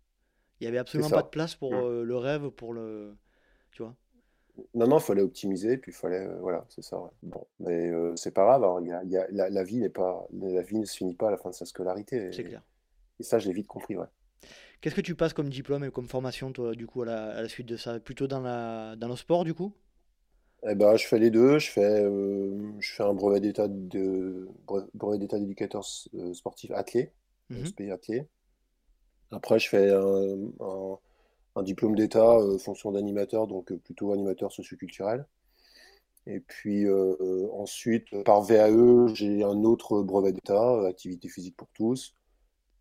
Il 0.60 0.64
y 0.64 0.68
avait 0.68 0.78
absolument 0.78 1.10
pas 1.12 1.22
de 1.22 1.28
place 1.28 1.56
pour 1.56 1.80
euh, 1.80 2.04
le 2.04 2.16
rêve, 2.16 2.50
pour 2.50 2.74
le, 2.74 3.16
tu 3.72 3.82
vois. 3.82 3.96
Non, 4.74 4.86
non, 4.86 4.98
il 4.98 5.02
fallait 5.02 5.22
optimiser, 5.22 5.76
puis 5.78 5.90
il 5.90 5.94
fallait, 5.94 6.26
euh, 6.26 6.38
voilà, 6.40 6.64
c'est 6.68 6.82
ça. 6.82 6.98
ouais. 7.00 7.10
Bon, 7.22 7.46
mais 7.60 7.90
euh, 7.90 8.14
c'est 8.16 8.30
pas 8.30 8.44
grave, 8.44 8.64
il 8.82 8.88
y 8.88 8.92
a- 8.92 9.02
il 9.04 9.10
y 9.10 9.16
a- 9.16 9.26
la, 9.30 9.50
la 9.50 9.64
vie 9.64 9.78
n'est 9.78 9.88
pas, 9.90 10.26
la 10.32 10.62
vie 10.62 10.78
ne 10.78 10.84
se 10.84 10.96
finit 10.96 11.14
pas 11.14 11.28
à 11.28 11.30
la 11.32 11.36
fin 11.38 11.50
de 11.50 11.54
sa 11.54 11.66
scolarité, 11.66 12.16
C'est 12.30 12.44
clair. 12.44 12.62
et 13.20 13.24
ça, 13.24 13.38
je 13.40 13.48
l'ai 13.48 13.54
vite 13.54 13.68
compris, 13.68 13.96
ouais. 13.96 14.06
Qu'est-ce 14.80 14.94
que 14.94 15.00
tu 15.00 15.14
passes 15.16 15.32
comme 15.32 15.48
diplôme 15.50 15.84
et 15.84 15.90
comme 15.90 16.08
formation, 16.08 16.52
toi, 16.52 16.74
du 16.74 16.86
coup, 16.86 17.02
à 17.02 17.06
la, 17.06 17.30
à 17.36 17.42
la 17.42 17.48
suite 17.48 17.66
de 17.66 17.76
ça? 17.76 17.98
Plutôt 18.00 18.26
dans 18.26 18.40
la, 18.40 18.96
dans 18.96 19.08
le 19.08 19.16
sport, 19.16 19.44
du 19.44 19.54
coup? 19.54 19.74
Eh 20.66 20.74
ben, 20.74 20.96
je 20.96 21.06
fais 21.06 21.18
les 21.18 21.30
deux, 21.30 21.58
je 21.58 21.70
fais, 21.70 22.02
euh, 22.04 22.72
je 22.80 22.92
fais 22.94 23.02
un 23.02 23.12
brevet 23.14 23.40
d'état 23.40 23.68
de, 23.68 24.48
bre- 24.66 24.88
brevet 24.94 25.18
d'état 25.18 25.38
d'éducateur 25.38 25.82
euh, 26.14 26.32
sportif 26.34 26.70
athlé, 26.72 27.12
Mhm. 27.50 27.72
SP 27.72 27.90
athlé. 27.90 28.28
Après, 29.32 29.58
je 29.58 29.68
fais 29.68 29.90
un, 29.90 30.36
un- 30.60 30.98
un 31.56 31.62
diplôme 31.64 31.96
d'état 31.96 32.36
euh, 32.38 32.58
fonction 32.58 32.92
d'animateur, 32.92 33.46
donc 33.48 33.72
euh, 33.72 33.78
plutôt 33.78 34.12
animateur 34.12 34.52
socioculturel. 34.52 35.26
Et 36.26 36.40
puis 36.40 36.86
euh, 36.86 37.16
euh, 37.20 37.48
ensuite, 37.52 38.06
par 38.24 38.42
VAE, 38.42 39.08
j'ai 39.14 39.42
un 39.44 39.64
autre 39.64 40.02
brevet 40.02 40.32
d'état, 40.32 40.54
euh, 40.74 40.86
activité 40.88 41.28
physique 41.28 41.56
pour 41.56 41.68
tous. 41.74 42.14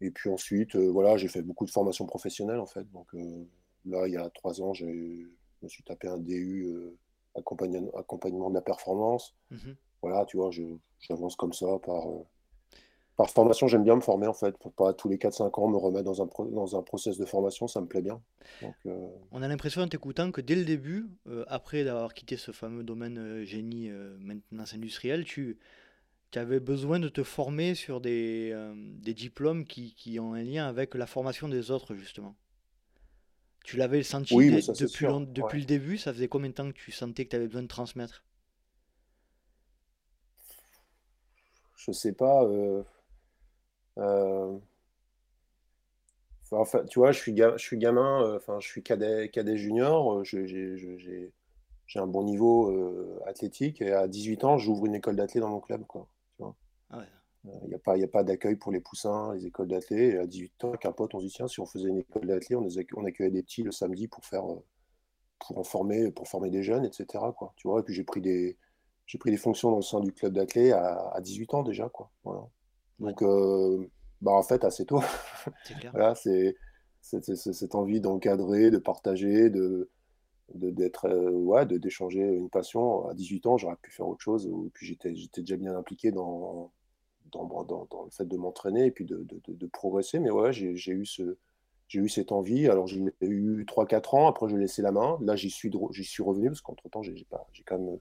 Et 0.01 0.11
puis 0.11 0.29
ensuite, 0.29 0.75
euh, 0.75 0.89
voilà, 0.91 1.17
j'ai 1.17 1.29
fait 1.29 1.41
beaucoup 1.43 1.65
de 1.65 1.71
formations 1.71 2.05
professionnelles 2.07 2.59
en 2.59 2.67
fait. 2.67 2.89
Donc 2.91 3.07
euh, 3.15 3.45
là, 3.85 4.07
il 4.07 4.13
y 4.13 4.17
a 4.17 4.29
trois 4.31 4.61
ans, 4.61 4.73
je 4.73 4.85
me 4.85 5.67
suis 5.69 5.83
tapé 5.83 6.07
un 6.07 6.17
DU 6.19 6.65
euh, 6.67 6.97
accompagnement, 7.35 7.91
accompagnement 7.97 8.49
de 8.49 8.55
la 8.55 8.61
performance. 8.61 9.35
Mhm. 9.51 9.75
Voilà, 10.01 10.25
tu 10.25 10.37
vois, 10.37 10.51
j'avance 10.99 11.35
comme 11.35 11.53
ça 11.53 11.67
par, 11.85 12.09
euh, 12.09 12.23
par 13.15 13.29
formation. 13.29 13.67
J'aime 13.67 13.83
bien 13.83 13.95
me 13.95 14.01
former 14.01 14.27
en 14.27 14.33
fait, 14.33 14.57
pour 14.57 14.73
pas 14.73 14.93
tous 14.93 15.07
les 15.09 15.17
4-5 15.17 15.57
ans 15.59 15.67
me 15.67 15.77
remettre 15.77 16.05
dans 16.05 16.21
un, 16.21 16.27
pro- 16.27 16.47
dans 16.47 16.75
un 16.77 16.81
process 16.81 17.17
de 17.17 17.25
formation, 17.25 17.67
ça 17.67 17.81
me 17.81 17.87
plaît 17.87 18.01
bien. 18.01 18.21
Donc, 18.61 18.75
euh, 18.85 19.07
On 19.31 19.41
a 19.41 19.47
l'impression 19.47 19.81
en 19.81 19.87
t'écoutant 19.87 20.31
que 20.31 20.41
dès 20.41 20.55
le 20.55 20.65
début, 20.65 21.07
euh, 21.27 21.45
après 21.47 21.83
d'avoir 21.83 22.13
quitté 22.13 22.37
ce 22.37 22.51
fameux 22.51 22.83
domaine 22.83 23.43
génie 23.43 23.89
maintenance 24.19 24.73
industrielle, 24.73 25.25
tu, 25.25 25.57
tu 26.31 26.39
avais 26.39 26.59
besoin 26.59 26.99
de 26.99 27.09
te 27.09 27.23
former 27.23 27.75
sur 27.75 28.01
des, 28.01 28.55
des 28.75 29.13
diplômes 29.13 29.65
qui, 29.65 29.95
qui 29.95 30.19
ont 30.19 30.33
un 30.33 30.43
lien 30.43 30.67
avec 30.67 30.95
la 30.95 31.07
formation 31.07 31.47
des 31.49 31.71
autres, 31.71 31.95
justement. 31.95 32.35
Tu 33.63 33.77
l'avais 33.77 34.03
senti 34.03 34.35
oui, 34.35 34.61
ça 34.61 34.73
depuis, 34.77 35.05
long- 35.05 35.21
sûr. 35.21 35.27
depuis 35.33 35.57
Ouais. 35.57 35.59
le 35.59 35.65
début, 35.65 35.97
ça 35.97 36.13
faisait 36.13 36.27
combien 36.29 36.49
de 36.49 36.53
temps 36.55 36.71
que 36.71 36.77
tu 36.77 36.91
sentais 36.91 37.25
que 37.25 37.31
tu 37.31 37.35
avais 37.35 37.47
besoin 37.47 37.63
de 37.63 37.67
transmettre? 37.67 38.23
Je 41.75 41.91
sais 41.91 42.13
pas. 42.13 42.43
euh, 42.45 42.81
euh, 43.97 44.59
Enfin, 46.51 46.85
tu 46.85 46.99
vois, 46.99 47.11
je 47.11 47.19
suis, 47.19 47.33
ga- 47.33 47.57
je 47.57 47.63
suis 47.63 47.77
gamin, 47.77 48.21
euh, 48.23 48.37
enfin, 48.37 48.59
je 48.61 48.67
suis 48.67 48.83
cadet, 48.83 49.29
cadet 49.29 49.57
junior, 49.57 50.23
j'ai 50.23 51.99
un 51.99 52.07
bon 52.07 52.23
niveau 52.23 53.19
athlétique 53.25 53.81
et 53.81 53.93
à 53.93 54.07
18 54.07 54.43
ans, 54.43 54.57
j'ouvre 54.57 54.85
une 54.85 54.95
école 54.95 55.15
d'athlé 55.15 55.39
dans 55.39 55.49
mon 55.49 55.61
club, 55.61 55.85
quoi. 55.87 56.07
Tu 56.35 56.43
vois. 56.43 56.55
Ah 56.89 56.97
ouais. 56.99 57.07
Il 57.45 57.67
n'y 57.67 57.73
a 57.75 57.79
pas, 57.79 57.97
y 57.97 58.03
a 58.03 58.07
pas 58.07 58.23
d'accueil 58.23 58.55
pour 58.55 58.71
les 58.71 58.79
poussins, 58.79 59.33
les 59.33 59.45
écoles 59.45 59.67
d'athlé. 59.67 60.11
Et 60.11 60.17
à 60.17 60.25
18 60.27 60.63
ans, 60.63 60.69
avec 60.69 60.85
un 60.85 60.93
pote, 60.93 61.13
on 61.13 61.19
se 61.19 61.25
dit, 61.25 61.31
tiens, 61.31 61.47
si 61.47 61.59
on 61.59 61.65
faisait 61.65 61.89
une 61.89 61.97
école 61.97 62.25
d'athlé, 62.25 62.55
on, 62.55 63.05
accueillait 63.05 63.31
des 63.31 63.43
petits 63.43 63.63
le 63.63 63.71
samedi 63.71 64.07
pour 64.07 64.25
faire, 64.25 64.49
euh, 64.49 64.63
pour 65.39 65.57
en 65.57 65.63
former, 65.63 66.09
pour 66.11 66.27
former 66.27 66.49
des 66.49 66.63
jeunes, 66.63 66.85
etc., 66.85 67.05
quoi. 67.37 67.53
Tu 67.57 67.67
vois, 67.67 67.81
et 67.81 67.83
puis 67.83 67.93
j'ai 67.93 68.05
pris 68.05 68.21
des, 68.21 68.57
j'ai 69.05 69.17
pris 69.17 69.31
des 69.31 69.37
fonctions 69.37 69.71
dans 69.71 69.77
le 69.77 69.81
sein 69.83 69.99
du 69.99 70.13
club 70.13 70.33
d'athlé 70.33 70.71
à, 70.71 71.09
à 71.13 71.19
18 71.21 71.53
ans 71.53 71.63
déjà, 71.63 71.89
quoi. 71.89 72.11
Voilà. 72.23 72.41
Ouais, 72.99 73.11
Donc, 73.11 73.21
euh, 73.23 73.89
bah, 74.21 74.31
en 74.31 74.43
fait, 74.43 74.63
assez 74.63 74.85
tôt. 74.85 75.01
c'est 75.65 75.73
clair. 75.79 75.91
Voilà, 75.91 76.15
c'est 76.15 76.55
cette 77.01 77.75
envie 77.75 77.99
d'encadrer, 77.99 78.71
de 78.71 78.77
partager, 78.77 79.49
de, 79.49 79.89
d'être, 80.53 81.05
euh, 81.09 81.31
ouais, 81.31 81.65
d'échanger 81.65 82.21
une 82.21 82.49
passion. 82.49 83.09
À 83.09 83.13
18 83.13 83.45
ans, 83.47 83.57
j'aurais 83.57 83.75
pu 83.81 83.91
faire 83.91 84.07
autre 84.07 84.21
chose. 84.21 84.47
ou- 84.47 84.71
Puis 84.73 84.87
j'étais, 84.87 85.13
j'étais 85.13 85.41
déjà 85.41 85.57
bien 85.57 85.75
impliqué 85.75 86.11
dans, 86.13 86.71
dans, 87.33 88.05
le 88.05 88.11
fait 88.11 88.25
de 88.25 88.37
m'entraîner 88.37 88.85
et 88.85 88.91
puis 88.91 89.05
de, 89.05 89.25
de, 89.47 89.67
progresser. 89.67 90.19
Mais 90.19 90.31
ouais, 90.31 90.53
j'ai, 90.53 90.71
eu 90.91 91.05
ce, 91.05 91.37
j'ai 91.87 91.99
eu 91.99 92.09
cette 92.09 92.31
envie. 92.31 92.67
Alors, 92.67 92.87
j'ai 92.87 93.03
eu 93.21 93.65
3-4 93.65 94.15
ans. 94.15 94.27
Après, 94.27 94.47
j'ai 94.49 94.57
laissé 94.57 94.81
la 94.81 94.91
main. 94.91 95.17
Là, 95.21 95.35
j'y 95.35 95.49
suis, 95.49 95.71
j'y 95.91 96.03
suis 96.03 96.23
revenu 96.23 96.47
parce 96.47 96.61
qu'entre-temps, 96.61 97.01
j'ai, 97.01 97.25
quand 97.29 97.77
même, 97.77 97.99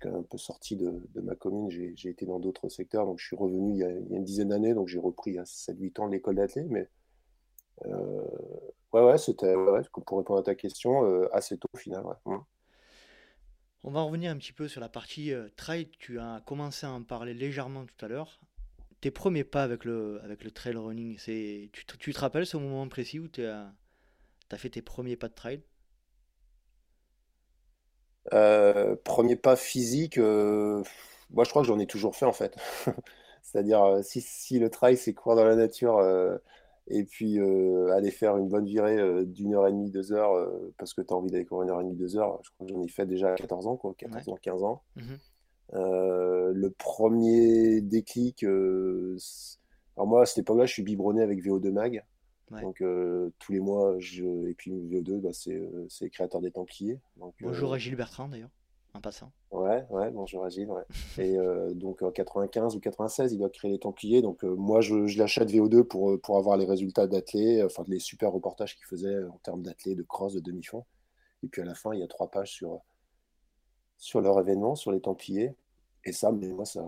quand 0.00 0.10
même 0.10 0.20
un 0.20 0.22
peu 0.22 0.38
sorti 0.38 0.76
de, 0.76 1.02
ma 1.22 1.34
commune. 1.34 1.70
J'ai, 1.70 2.08
été 2.08 2.26
dans 2.26 2.38
d'autres 2.38 2.68
secteurs. 2.68 3.06
Donc, 3.06 3.18
je 3.18 3.26
suis 3.26 3.36
revenu 3.36 3.72
il 3.72 3.78
y 3.78 3.84
a, 3.84 3.90
il 3.90 4.10
y 4.10 4.14
a 4.14 4.18
une 4.18 4.24
dizaine 4.24 4.48
d'années. 4.48 4.74
Donc, 4.74 4.88
j'ai 4.88 4.98
repris 4.98 5.38
à 5.38 5.44
7-8 5.44 6.00
ans 6.00 6.06
l'école 6.06 6.36
d'athlète. 6.36 6.66
Mais 6.68 6.88
euh, 7.86 8.24
ouais, 8.92 9.02
ouais, 9.02 9.18
c'était, 9.18 9.54
pour 9.54 10.18
répondre 10.18 10.38
à 10.38 10.42
ta 10.42 10.54
question, 10.54 11.04
euh, 11.04 11.28
assez 11.32 11.58
tôt 11.58 11.68
au 11.72 11.78
final. 11.78 12.04
Ouais. 12.04 12.36
Mm. 12.36 12.38
On 13.86 13.90
va 13.90 14.00
revenir 14.00 14.30
un 14.30 14.38
petit 14.38 14.54
peu 14.54 14.66
sur 14.66 14.80
la 14.80 14.88
partie 14.88 15.32
euh, 15.32 15.48
trail. 15.56 15.90
Tu 15.98 16.18
as 16.18 16.42
commencé 16.46 16.86
à 16.86 16.90
en 16.90 17.02
parler 17.02 17.34
légèrement 17.34 17.84
tout 17.84 18.04
à 18.04 18.08
l'heure. 18.08 18.40
Tes 19.04 19.10
premiers 19.10 19.44
pas 19.44 19.62
avec 19.62 19.84
le, 19.84 20.18
avec 20.24 20.42
le 20.44 20.50
trail 20.50 20.76
running, 20.76 21.18
c'est, 21.18 21.68
tu, 21.74 21.84
te- 21.84 21.94
tu 21.98 22.14
te 22.14 22.18
rappelles 22.20 22.46
ce 22.46 22.56
moment 22.56 22.88
précis 22.88 23.18
où 23.20 23.28
tu 23.28 23.44
as, 23.44 23.70
fait 24.56 24.70
tes 24.70 24.80
premiers 24.82 25.16
pas 25.16 25.28
de 25.28 25.34
trail? 25.34 25.62
Euh, 28.32 28.96
premier 29.04 29.36
pas 29.36 29.54
physique, 29.56 30.16
euh, 30.18 30.82
moi 31.30 31.44
je 31.44 31.50
crois 31.50 31.60
que 31.62 31.68
j'en 31.68 31.78
ai 31.78 31.86
toujours 31.86 32.16
fait 32.16 32.24
en 32.24 32.32
fait. 32.32 32.56
C'est-à-dire, 33.42 33.82
euh, 33.84 34.02
si, 34.02 34.22
si 34.22 34.58
le 34.58 34.70
trail 34.70 34.96
c'est 34.96 35.12
courir 35.12 35.36
dans 35.36 35.44
la 35.44 35.56
nature 35.56 35.98
euh, 35.98 36.38
et 36.88 37.04
puis 37.04 37.38
euh, 37.38 37.92
aller 37.92 38.10
faire 38.10 38.36
une 38.38 38.48
bonne 38.48 38.64
virée 38.64 38.98
euh, 38.98 39.24
d'une 39.26 39.54
heure 39.54 39.66
et 39.68 39.72
demie, 39.72 39.90
deux 39.90 40.12
heures, 40.12 40.32
euh, 40.34 40.72
parce 40.78 40.94
que 40.94 41.02
tu 41.02 41.12
as 41.12 41.16
envie 41.16 41.30
d'aller 41.30 41.44
courir 41.44 41.64
une 41.64 41.70
heure 41.70 41.80
et 41.82 41.84
demie, 41.84 41.96
deux 41.96 42.16
heures, 42.16 42.40
je 42.42 42.50
crois 42.52 42.66
que 42.66 42.72
j'en 42.72 42.82
ai 42.82 42.88
fait 42.88 43.04
déjà 43.06 43.32
à 43.34 43.36
14 43.36 43.66
ans, 43.66 43.76
quoi, 43.76 43.94
Ouais. 44.06 44.24
14 44.24 44.28
ans, 44.30 44.38
15 44.40 44.62
ans. 44.64 44.82
Mhm. 44.96 45.20
Euh, 45.72 46.52
le 46.54 46.70
premier 46.70 47.80
déclic, 47.80 48.44
euh, 48.44 49.16
alors 49.96 50.06
moi 50.06 50.22
à 50.22 50.26
cette 50.26 50.38
époque-là, 50.38 50.66
je 50.66 50.72
suis 50.72 50.82
biberonné 50.82 51.22
avec 51.22 51.42
VO2 51.42 51.70
Mag. 51.70 52.04
Ouais. 52.50 52.60
Donc 52.60 52.82
euh, 52.82 53.32
tous 53.38 53.52
les 53.52 53.60
mois, 53.60 53.94
je... 53.98 54.24
et 54.48 54.54
puis 54.54 54.72
VO2, 54.72 55.20
bah, 55.20 55.30
c'est 55.32 55.60
les 56.02 56.10
créateurs 56.10 56.40
des 56.40 56.50
Templiers. 56.50 57.00
Donc, 57.16 57.34
Bonjour 57.40 57.72
à 57.72 57.78
Gilles 57.78 57.96
Bertrand 57.96 58.28
d'ailleurs, 58.28 58.50
en 58.92 59.00
passant. 59.00 59.32
Ouais, 59.50 59.86
ouais, 59.88 60.10
bonjour 60.10 60.42
ouais. 60.42 60.84
Et 61.18 61.36
donc 61.74 62.02
en 62.02 62.10
95 62.10 62.76
ou 62.76 62.80
96, 62.80 63.32
il 63.32 63.38
doit 63.38 63.48
créer 63.48 63.70
les 63.70 63.78
Templiers. 63.78 64.20
Donc 64.20 64.42
moi, 64.42 64.82
je, 64.82 65.06
je 65.06 65.18
l'achète 65.18 65.50
VO2 65.50 65.84
pour, 65.84 66.20
pour 66.20 66.36
avoir 66.36 66.58
les 66.58 66.66
résultats 66.66 67.06
d'athlée, 67.06 67.62
enfin 67.64 67.82
les 67.88 67.98
super 67.98 68.30
reportages 68.30 68.76
qu'il 68.76 68.84
faisait 68.84 69.24
en 69.24 69.38
termes 69.38 69.62
d'athlée, 69.62 69.94
de 69.94 70.02
cross, 70.02 70.34
de 70.34 70.40
demi-fond. 70.40 70.84
Et 71.42 71.48
puis 71.48 71.62
à 71.62 71.64
la 71.64 71.74
fin, 71.74 71.94
il 71.94 72.00
y 72.00 72.02
a 72.02 72.08
trois 72.08 72.30
pages 72.30 72.52
sur, 72.52 72.82
sur 73.98 74.20
leur 74.20 74.38
événement, 74.38 74.74
sur 74.74 74.92
les 74.92 75.00
Templiers. 75.00 75.54
Et 76.04 76.12
ça, 76.12 76.32
mais 76.32 76.48
moi, 76.48 76.64
ça. 76.64 76.84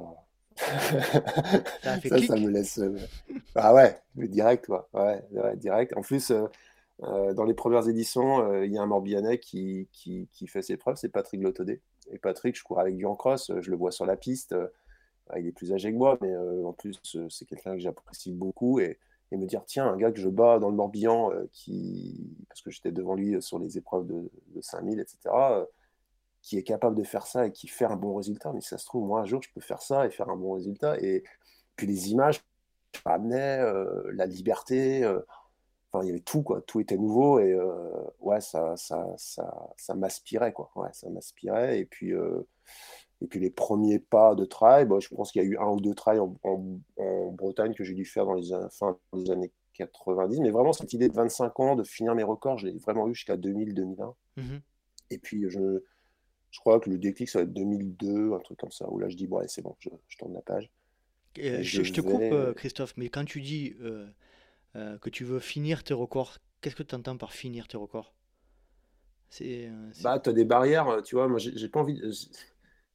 Ça 0.57 2.01
fait 2.01 2.09
ça, 2.09 2.19
ça 2.19 2.37
me 2.37 2.49
laisse. 2.49 2.79
Euh, 2.79 2.97
ah 3.55 3.75
ouais, 3.75 3.99
direct, 4.15 4.67
quoi. 4.67 4.89
Ouais, 4.95 5.23
direct. 5.57 5.95
En 5.97 6.01
plus, 6.01 6.31
euh, 6.31 6.47
euh, 7.03 7.35
dans 7.35 7.45
les 7.45 7.55
premières 7.55 7.89
éditions, 7.89 8.63
il 8.63 8.73
y 8.73 8.79
a 8.79 8.83
un 8.83 8.87
Morbihanais 8.87 9.39
qui, 9.39 9.89
qui, 9.93 10.29
qui 10.33 10.47
fait 10.47 10.63
ses 10.63 10.77
preuves, 10.77 10.97
c'est 10.97 11.11
Patrick 11.11 11.43
Lotodé. 11.43 11.83
Et 12.11 12.19
Patrick, 12.19 12.57
je 12.57 12.63
cours 12.63 12.81
avec 12.81 12.95
lui 12.95 13.05
en 13.05 13.17
cross, 13.17 13.51
je 13.61 13.71
le 13.71 13.77
vois 13.77 13.91
sur 13.91 14.07
la 14.07 14.17
piste. 14.17 14.55
il 15.37 15.47
est 15.47 15.53
plus 15.53 15.73
âgé 15.73 15.93
que 15.93 15.97
moi, 15.97 16.17
mais 16.23 16.35
en 16.65 16.73
plus, 16.73 16.99
c'est 17.29 17.45
quelqu'un 17.45 17.75
que 17.75 17.81
j'apprécie 17.81 18.33
beaucoup. 18.33 18.81
Et, 18.81 18.99
et, 19.33 19.37
me 19.37 19.45
dire, 19.45 19.63
tiens, 19.67 19.87
un 19.87 19.97
gars 19.97 20.13
que 20.13 20.21
je 20.21 20.29
bats 20.29 20.59
dans 20.59 20.71
le 20.71 20.77
Morbihan, 20.77 21.33
qui... 21.53 22.35
parce 22.49 22.63
que 22.63 22.71
j'étais 22.71 22.93
devant 22.93 23.15
lui 23.15 23.43
sur 23.43 23.59
les 23.59 23.77
épreuves 23.77 24.07
de, 24.07 24.31
de 24.55 24.61
5000, 24.61 25.01
etc 25.01 25.35
qui 26.47 26.57
est 26.57 26.63
capable 26.63 26.97
de 26.97 27.03
faire 27.03 27.27
ça 27.27 27.49
et 27.49 27.51
qui 27.51 27.67
fait 27.67 27.87
un 27.87 27.97
bon 27.97 28.15
résultat. 28.15 28.53
Mais 28.53 28.61
ça 28.61 28.79
se 28.79 28.87
trouve, 28.87 29.05
moi, 29.05 29.21
un 29.21 29.25
jour, 29.25 29.43
je 29.43 29.49
peux 29.53 29.61
faire 29.61 29.83
ça 29.83 30.07
et 30.07 30.11
faire 30.11 30.29
un 30.29 30.37
bon 30.37 30.53
résultat. 30.53 30.97
Et 31.01 31.25
puis 31.75 31.89
les 31.89 32.13
images, 32.13 32.41
je 32.95 33.01
ramenais 33.05 33.59
euh, 33.59 34.13
la 34.13 34.27
liberté. 34.27 35.03
Euh, 35.03 35.19
enfin, 35.91 36.05
il 36.05 36.07
y 36.07 36.11
avait 36.11 36.21
tout, 36.21 36.45
quoi. 36.45 36.61
Tout 36.63 36.79
était 36.79 36.99
nouveau. 36.99 37.41
Et 37.41 37.53
euh, 37.53 37.91
ouais, 38.21 38.41
ça, 38.41 38.77
ça, 38.77 39.13
ça, 39.17 39.73
ça 39.77 39.95
m'aspirait, 39.97 40.53
quoi. 40.53 40.71
Ouais, 40.77 40.89
ça 40.93 41.11
m'aspirait. 41.11 41.81
Et 41.81 41.85
puis, 41.85 42.13
et 42.13 43.27
puis 43.27 43.41
les 43.41 43.51
premiers 43.51 43.99
pas 43.99 44.37
de 44.37 44.45
trail, 44.45 44.85
bah, 44.85 45.01
je 45.01 45.09
pense 45.09 45.33
qu'il 45.33 45.43
y 45.43 45.45
a 45.45 45.49
eu 45.49 45.59
un 45.59 45.71
ou 45.71 45.81
deux 45.81 45.95
trails 45.95 46.21
en, 46.21 46.33
en, 46.45 47.33
Bretagne 47.33 47.75
que 47.75 47.83
j'ai 47.83 47.95
dû 47.95 48.05
faire 48.05 48.25
dans 48.25 48.35
les, 48.35 48.53
fin 48.71 48.97
des 49.15 49.33
années 49.33 49.51
90. 49.75 50.39
Mais 50.39 50.51
vraiment, 50.51 50.73
cette 50.73 50.93
idée 50.93 51.09
de 51.09 51.15
25 51.15 51.59
ans, 51.59 51.75
de 51.75 51.83
finir 51.83 52.15
mes 52.15 52.23
records, 52.23 52.59
je 52.59 52.69
l'ai 52.69 52.79
vraiment 52.79 53.09
eu 53.09 53.17
jusqu'à 53.17 53.37
2000-2001. 53.37 54.15
Mmh 54.37 54.59
et 55.09 55.19
puis, 55.19 55.49
je 55.49 55.85
je 56.57 56.61
crois 56.61 56.81
que 56.81 56.89
le 56.89 56.97
déclic, 56.97 57.29
ça 57.29 57.41
va 57.41 57.43
être 57.43 57.53
2002, 57.53 58.33
un 58.33 58.39
truc 58.39 58.59
comme 58.59 58.71
ça, 58.71 58.89
où 58.91 58.99
là, 58.99 59.11
je 59.11 59.17
dis, 59.17 59.27
bon, 59.27 59.37
allez, 59.37 59.49
c'est 59.49 59.61
bon, 59.61 59.77
je, 59.79 59.91
tourne 60.19 60.33
la 60.33 60.41
page. 60.41 60.71
Euh, 61.39 61.59
je, 61.61 61.93
te 61.93 62.01
coupe, 62.01 62.23
euh, 62.23 62.55
Christophe, 62.55 62.95
mais 62.97 63.11
quand 63.11 63.27
tu 63.27 63.43
dis 63.43 63.77
euh, 63.83 64.07
que 64.75 65.11
tu 65.11 65.25
veux 65.25 65.39
finir 65.39 65.85
tes 65.85 65.93
records, 65.93 66.39
qu'est-ce 66.63 66.75
que 66.75 66.83
tu 66.83 66.95
entends 66.95 67.19
par 67.19 67.35
finir 67.35 67.69
tes 67.69 67.77
records? 67.77 68.15
C'est, 69.29 69.71
Bah, 70.03 70.19
tu 70.19 70.31
as 70.31 70.33
des 70.33 70.47
barrières, 70.47 71.03
tu 71.05 71.17
vois, 71.17 71.29
moi, 71.29 71.39
j'ai 71.39 71.69
pas 71.69 71.81
envie. 71.81 72.01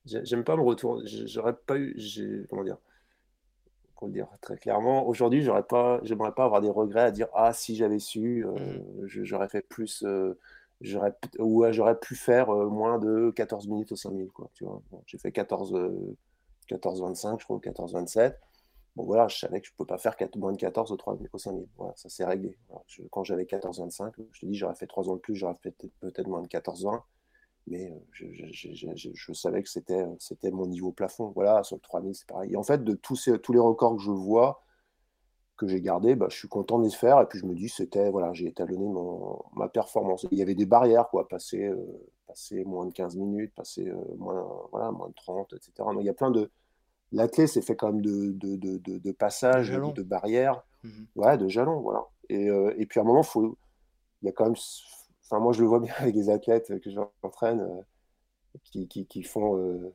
J'aime 0.06 0.44
pas 0.44 0.56
me 0.56 0.64
retourner. 0.64 1.04
J'aurais 1.28 1.56
pas 1.56 1.78
eu. 1.78 2.48
Comment 2.50 2.64
dire 2.64 2.78
Pour 3.96 4.08
le 4.08 4.14
dire 4.14 4.28
très 4.42 4.58
clairement, 4.58 5.08
aujourd'hui, 5.08 5.44
j'aurais 5.44 5.68
pas, 5.68 6.00
j'aimerais 6.02 6.32
pas 6.32 6.46
avoir 6.46 6.62
des 6.62 6.70
regrets 6.72 7.04
à 7.04 7.12
dire, 7.12 7.28
ah, 7.36 7.54
si 7.54 7.76
j'avais 7.76 8.00
su, 8.00 8.44
mmh. 8.44 9.06
j'aurais 9.06 9.50
fait 9.50 9.62
plus 9.62 10.04
j'aurais 10.82 11.14
ou 11.40 11.66
j'aurais 11.72 12.00
pu 12.00 12.16
faire 12.16 12.50
euh, 12.50 12.68
moins 12.68 13.00
de 13.00 13.32
14 13.36 13.68
minutes 13.68 13.92
au 13.92 13.96
5000 13.96 14.32
quoi 14.32 14.50
tu 14.54 14.66
vois. 14.66 14.82
J'ai 15.06 15.18
fait 15.18 15.32
14 15.32 15.76
14 16.68 17.02
25 17.02 17.40
je 17.40 17.46
crois 17.46 17.60
14 17.60 17.94
27 17.94 18.40
bon 18.96 19.06
voilà 19.06 19.28
je 19.28 19.38
savais 19.38 19.62
que 19.62 19.68
je 19.68 19.74
peux 19.78 19.86
pas 19.86 19.98
faire 19.98 20.16
moins 20.36 20.52
de 20.52 20.58
14 20.58 20.92
au, 20.92 20.98
3, 20.98 21.18
au 21.32 21.38
5000 21.38 21.68
voilà 21.78 21.94
ça 21.96 22.10
s'est 22.10 22.26
réglé. 22.26 22.58
Quand 23.12 23.24
j'avais 23.24 23.46
14 23.46 23.80
25 23.80 24.14
je 24.32 24.42
te 24.42 24.46
dis 24.46 24.56
j'aurais 24.56 24.76
fait 24.76 24.88
3 24.88 25.10
ans 25.10 25.16
de 25.16 25.20
plus 25.20 25.36
j'aurais 25.36 25.58
fait 25.62 25.76
peut-être 26.00 26.28
moins 26.28 26.42
de 26.42 26.48
14 26.48 26.86
20 26.86 27.04
mais 27.68 27.92
euh, 27.92 27.96
je, 28.12 28.26
je, 29.14 29.34
savais 29.34 29.62
que 29.62 29.70
c'était 29.70 30.04
c'était 30.18 30.50
mon 30.50 30.66
niveau 30.66 30.92
plafond. 30.92 31.32
Voilà 31.36 31.64
sur 31.64 31.76
le 31.76 31.82
3000 31.82 32.16
c'est 32.16 32.28
pareil. 32.28 32.54
Et 32.54 32.56
en 32.56 32.64
fait 32.64 32.84
de 32.84 32.96
tous 32.96 33.30
tous 33.44 33.54
les 33.54 33.60
records 33.60 33.98
que 33.98 34.02
je 34.02 34.10
vois 34.10 34.64
que 35.62 35.68
j'ai 35.68 35.82
gardé, 35.82 36.16
bah, 36.16 36.26
je 36.30 36.38
suis 36.38 36.48
content 36.48 36.80
de 36.80 36.86
les 36.86 36.92
faire. 36.92 37.22
Et 37.22 37.26
puis 37.28 37.40
je 37.40 37.46
me 37.46 37.54
dis, 37.54 37.70
c'était, 37.70 38.10
voilà, 38.10 38.34
j'ai 38.34 38.48
étalonné 38.48 38.88
mon, 38.88 39.40
ma 39.54 39.70
performance. 39.70 40.26
Il 40.32 40.38
y 40.38 40.42
avait 40.42 40.56
des 40.56 40.66
barrières, 40.66 41.08
quoi, 41.10 41.28
passer, 41.28 41.66
euh, 41.66 41.78
passer 42.28 42.64
moins 42.66 42.88
de 42.88 42.92
15 42.92 43.16
minutes, 43.18 43.54
passer 43.54 43.88
euh, 43.88 43.96
moins, 44.18 44.44
voilà, 44.72 44.92
moins 44.92 45.10
de 45.10 45.14
30, 45.14 45.54
etc. 45.54 45.72
il 46.00 46.06
y 46.06 46.10
a 46.10 46.14
plein 46.14 46.32
de. 46.32 46.50
La 47.12 47.28
clé, 47.28 47.46
c'est 47.46 47.62
fait 47.62 47.76
quand 47.76 47.92
même 47.92 48.02
de, 48.02 48.32
de, 48.32 48.56
de, 48.56 48.78
de 48.98 49.12
passages, 49.12 49.70
de, 49.70 50.02
barrières, 50.02 50.64
mmh 50.84 50.90
ouais, 51.18 51.38
de 51.38 51.48
jalons, 51.48 51.82
voilà. 51.82 52.06
Et, 52.30 52.50
euh, 52.50 52.74
et, 52.78 52.86
puis 52.86 53.00
à 53.00 53.04
un 53.04 53.06
moment, 53.06 53.22
faut, 53.22 53.58
il 54.22 54.28
y 54.28 54.30
a 54.30 54.32
quand 54.32 54.46
même. 54.46 54.56
Enfin, 55.26 55.40
moi, 55.40 55.52
je 55.54 55.62
le 55.62 55.68
vois 55.68 55.80
bien 55.80 55.94
avec 56.00 56.16
des 56.16 56.30
athlètes 56.30 56.80
que 56.80 56.90
j'entraîne. 56.90 57.84
Qui, 58.66 58.86
qui, 58.90 59.06
qui, 59.06 59.24
font 59.24 59.94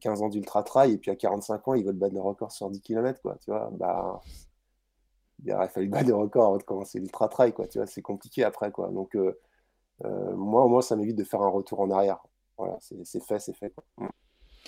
15 0.00 0.20
ans 0.20 0.28
d'ultra 0.28 0.62
trail 0.62 0.92
et 0.92 0.98
puis 0.98 1.10
à 1.10 1.16
45 1.16 1.68
ans 1.68 1.74
ils 1.74 1.86
veulent 1.86 1.96
battre 1.96 2.12
le 2.12 2.20
record 2.20 2.52
sur 2.52 2.68
10 2.68 2.82
km 2.82 3.18
quoi 3.22 3.38
tu 3.40 3.50
vois 3.50 3.70
bah 3.72 4.20
il 5.44 5.52
aurait 5.52 5.68
fallu 5.68 5.88
battre 5.88 6.06
des 6.06 6.12
records 6.12 6.46
avant 6.46 6.56
de 6.58 6.62
commencer 6.62 6.98
l'ultra 6.98 7.28
trail, 7.28 7.52
quoi. 7.52 7.66
Tu 7.66 7.78
vois, 7.78 7.86
c'est 7.86 8.02
compliqué 8.02 8.44
après, 8.44 8.70
quoi. 8.70 8.88
Donc, 8.90 9.14
euh, 9.16 9.38
euh, 10.04 10.34
moi, 10.34 10.64
au 10.64 10.68
moins, 10.68 10.82
ça 10.82 10.96
m'évite 10.96 11.16
de 11.16 11.24
faire 11.24 11.42
un 11.42 11.48
retour 11.48 11.80
en 11.80 11.90
arrière. 11.90 12.18
Voilà, 12.56 12.76
c'est 12.80 13.24
fait, 13.24 13.38
c'est 13.38 13.54
fait. 13.54 13.72
Mm. 13.96 14.06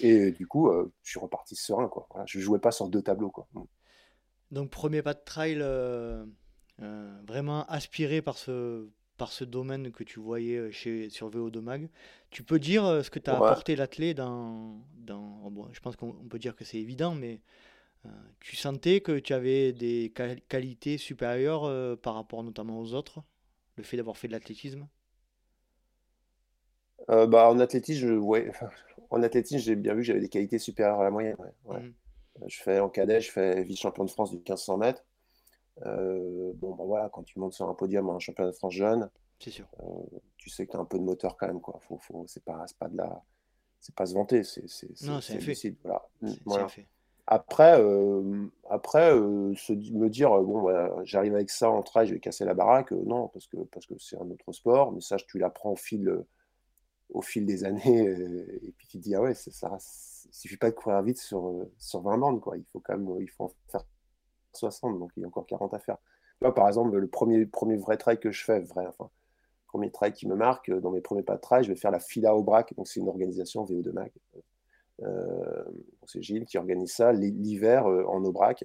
Et 0.02 0.33
du 0.33 0.46
coup, 0.46 0.68
euh, 0.68 0.92
je 1.02 1.11
suis 1.11 1.20
reparti 1.20 1.56
serein, 1.56 1.88
quoi. 1.88 2.06
Voilà, 2.11 2.24
je 2.26 2.38
jouais 2.40 2.59
pas 2.59 2.70
sur 2.70 2.88
deux 2.88 3.02
tableaux, 3.02 3.30
quoi. 3.30 3.46
Mm. 3.54 3.62
Donc, 4.52 4.70
premier 4.70 5.02
pas 5.02 5.14
de 5.14 5.22
trail, 5.24 5.59
vraiment 7.26 7.64
aspiré 7.66 8.22
par 8.22 8.38
ce, 8.38 8.88
par 9.16 9.30
ce 9.30 9.44
domaine 9.44 9.92
que 9.92 10.02
tu 10.02 10.18
voyais 10.18 10.72
chez, 10.72 11.11
sur 11.11 11.30
VO2 11.30 11.61
Mag. 11.61 11.88
Tu 12.30 12.42
peux 12.42 12.59
dire 12.59 13.04
ce 13.04 13.11
que 13.11 13.18
tu 13.18 13.30
as 13.30 13.35
apporté 13.37 13.76
l'athlète 13.76 14.16
dans, 14.16 14.80
dans 14.96 15.50
bon, 15.50 15.68
je 15.72 15.80
pense 15.80 15.94
qu'on 15.94 16.12
peut 16.12 16.38
dire 16.38 16.56
que 16.56 16.64
c'est 16.64 16.78
évident, 16.78 17.14
mais 17.14 17.35
euh, 17.35 17.37
tu 18.40 18.56
sentais 18.56 19.00
que 19.00 19.18
tu 19.18 19.32
avais 19.34 19.72
des 19.72 20.12
qualités 20.48 20.98
supérieures 20.98 21.64
euh, 21.64 21.96
par 21.96 22.14
rapport 22.14 22.42
notamment 22.42 22.80
aux 22.80 22.94
autres, 22.94 23.22
le 23.76 23.82
fait 23.82 23.96
d'avoir 23.96 24.16
fait 24.16 24.28
de 24.28 24.32
l'athlétisme? 24.32 24.88
Euh, 27.08 27.26
bah, 27.26 27.50
en 27.50 27.58
athlétisme, 27.58 28.18
ouais, 28.18 28.50
en 29.10 29.22
athlétisme, 29.22 29.58
j'ai 29.58 29.76
bien 29.76 29.94
vu 29.94 30.00
que 30.00 30.06
j'avais 30.06 30.20
des 30.20 30.28
qualités 30.28 30.58
supérieures 30.58 31.00
à 31.00 31.04
la 31.04 31.10
moyenne. 31.10 31.36
Mmh. 31.66 31.78
Je 32.46 32.62
fais 32.62 32.80
en 32.80 32.88
cadet, 32.88 33.20
je 33.20 33.30
fais 33.30 33.62
vice-champion 33.62 34.04
de 34.04 34.10
France 34.10 34.30
du 34.30 34.36
1500 34.36 34.78
mètres. 34.78 35.04
bon, 35.84 36.74
bah, 36.74 36.84
voilà, 36.84 37.10
quand 37.10 37.22
tu 37.22 37.38
montes 37.38 37.52
sur 37.52 37.68
un 37.68 37.74
podium 37.74 38.08
un 38.08 38.18
championnat 38.18 38.50
de 38.50 38.56
France 38.56 38.72
jeune, 38.72 39.10
sûr. 39.38 39.66
tu 40.38 40.48
sais 40.48 40.66
que 40.66 40.72
tu 40.72 40.76
as 40.76 40.80
un 40.80 40.84
peu 40.86 40.98
de 40.98 41.04
moteur 41.04 41.36
quand 41.36 41.46
même. 41.46 41.60
Quoi. 41.60 41.78
Faut, 41.80 41.98
faut, 41.98 42.24
c'est 42.26 42.44
pas, 42.44 42.64
pas 42.78 42.88
de 42.88 42.96
la, 42.96 43.22
c'est 43.80 43.94
pas 43.94 44.06
se 44.06 44.14
vanter, 44.14 44.44
c'est, 44.44 44.64
non, 45.02 45.20
c'est, 45.20 45.38
Voilà. 45.82 46.08
voilà. 46.44 46.68
Fait. 46.68 46.86
Après, 47.33 47.81
euh, 47.81 48.49
après 48.69 49.14
euh, 49.14 49.55
se, 49.55 49.73
me 49.73 50.09
dire, 50.11 50.33
euh, 50.33 50.43
bon, 50.43 51.05
j'arrive 51.05 51.37
avec 51.37 51.49
ça 51.49 51.71
en 51.71 51.81
trail, 51.81 52.09
je 52.09 52.14
vais 52.14 52.19
casser 52.19 52.45
la 52.45 52.55
baraque, 52.55 52.90
non, 52.90 53.29
parce 53.29 53.47
que 53.47 53.57
parce 53.73 53.87
que 53.87 53.95
c'est 53.99 54.16
un 54.16 54.29
autre 54.31 54.51
sport, 54.53 54.90
mais 54.90 55.01
ça, 55.01 55.16
tu 55.16 55.38
l'apprends 55.38 55.71
au 55.71 55.77
fil, 55.77 56.12
au 57.11 57.23
fil 57.23 57.47
des 57.47 57.64
années, 57.64 58.05
et 58.62 58.75
puis 58.77 58.88
tu 58.88 58.99
te 58.99 59.03
dis, 59.05 59.14
ah 59.14 59.23
ouais, 59.23 59.35
ça, 59.35 59.71
ne 59.71 59.77
suffit 60.33 60.57
pas 60.57 60.71
de 60.71 60.75
courir 60.75 61.01
vite 61.03 61.19
sur, 61.19 61.69
sur 61.79 62.03
20 62.03 62.19
bandes, 62.19 62.40
quoi. 62.40 62.57
Il 62.57 62.64
faut 62.73 62.81
quand 62.81 62.99
même, 62.99 63.09
il 63.21 63.31
faut 63.31 63.45
en 63.45 63.53
faire 63.69 63.85
60, 64.55 64.99
donc 64.99 65.12
il 65.16 65.21
y 65.21 65.25
a 65.25 65.29
encore 65.29 65.47
40 65.47 65.73
à 65.73 65.79
faire. 65.79 65.99
Là, 66.40 66.51
par 66.51 66.66
exemple, 66.66 66.97
le 66.97 67.07
premier, 67.07 67.47
premier 67.47 67.77
vrai 67.77 67.97
trail 67.97 68.19
que 68.19 68.33
je 68.33 68.45
fais, 68.45 68.59
vrai, 68.59 68.87
enfin, 68.88 69.09
premier 69.69 69.93
trail 69.93 70.12
qui 70.12 70.27
me 70.27 70.35
marque, 70.35 70.69
dans 70.69 70.90
mes 70.90 71.01
premiers 71.01 71.23
pas 71.23 71.37
de 71.37 71.40
trail, 71.40 71.62
je 71.62 71.69
vais 71.69 71.79
faire 71.79 71.93
la 71.93 72.01
Fila 72.01 72.35
au 72.35 72.43
Brac, 72.43 72.75
donc 72.75 72.88
c'est 72.88 72.99
une 72.99 73.09
organisation 73.09 73.64
VO2 73.64 73.93
MAG, 73.93 74.12
euh, 75.03 75.64
c'est 76.12 76.23
Gilles 76.23 76.44
qui 76.44 76.59
organise 76.59 76.92
ça 76.92 77.12
l'hiver 77.12 77.87
euh, 77.87 78.05
en 78.05 78.25
Aubrac, 78.25 78.64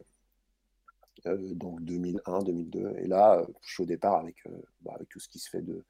euh, 1.25 1.53
donc 1.53 1.83
2001, 1.83 2.43
2002. 2.43 2.95
Et 2.97 3.07
là, 3.07 3.45
je 3.61 3.73
suis 3.73 3.83
au 3.83 3.85
départ 3.85 4.15
avec, 4.15 4.43
bah, 4.81 4.93
avec 4.95 5.09
tout 5.09 5.19
ce 5.19 5.29
qui 5.29 5.39
se 5.39 5.49
fait 5.49 5.61
de 5.61 5.83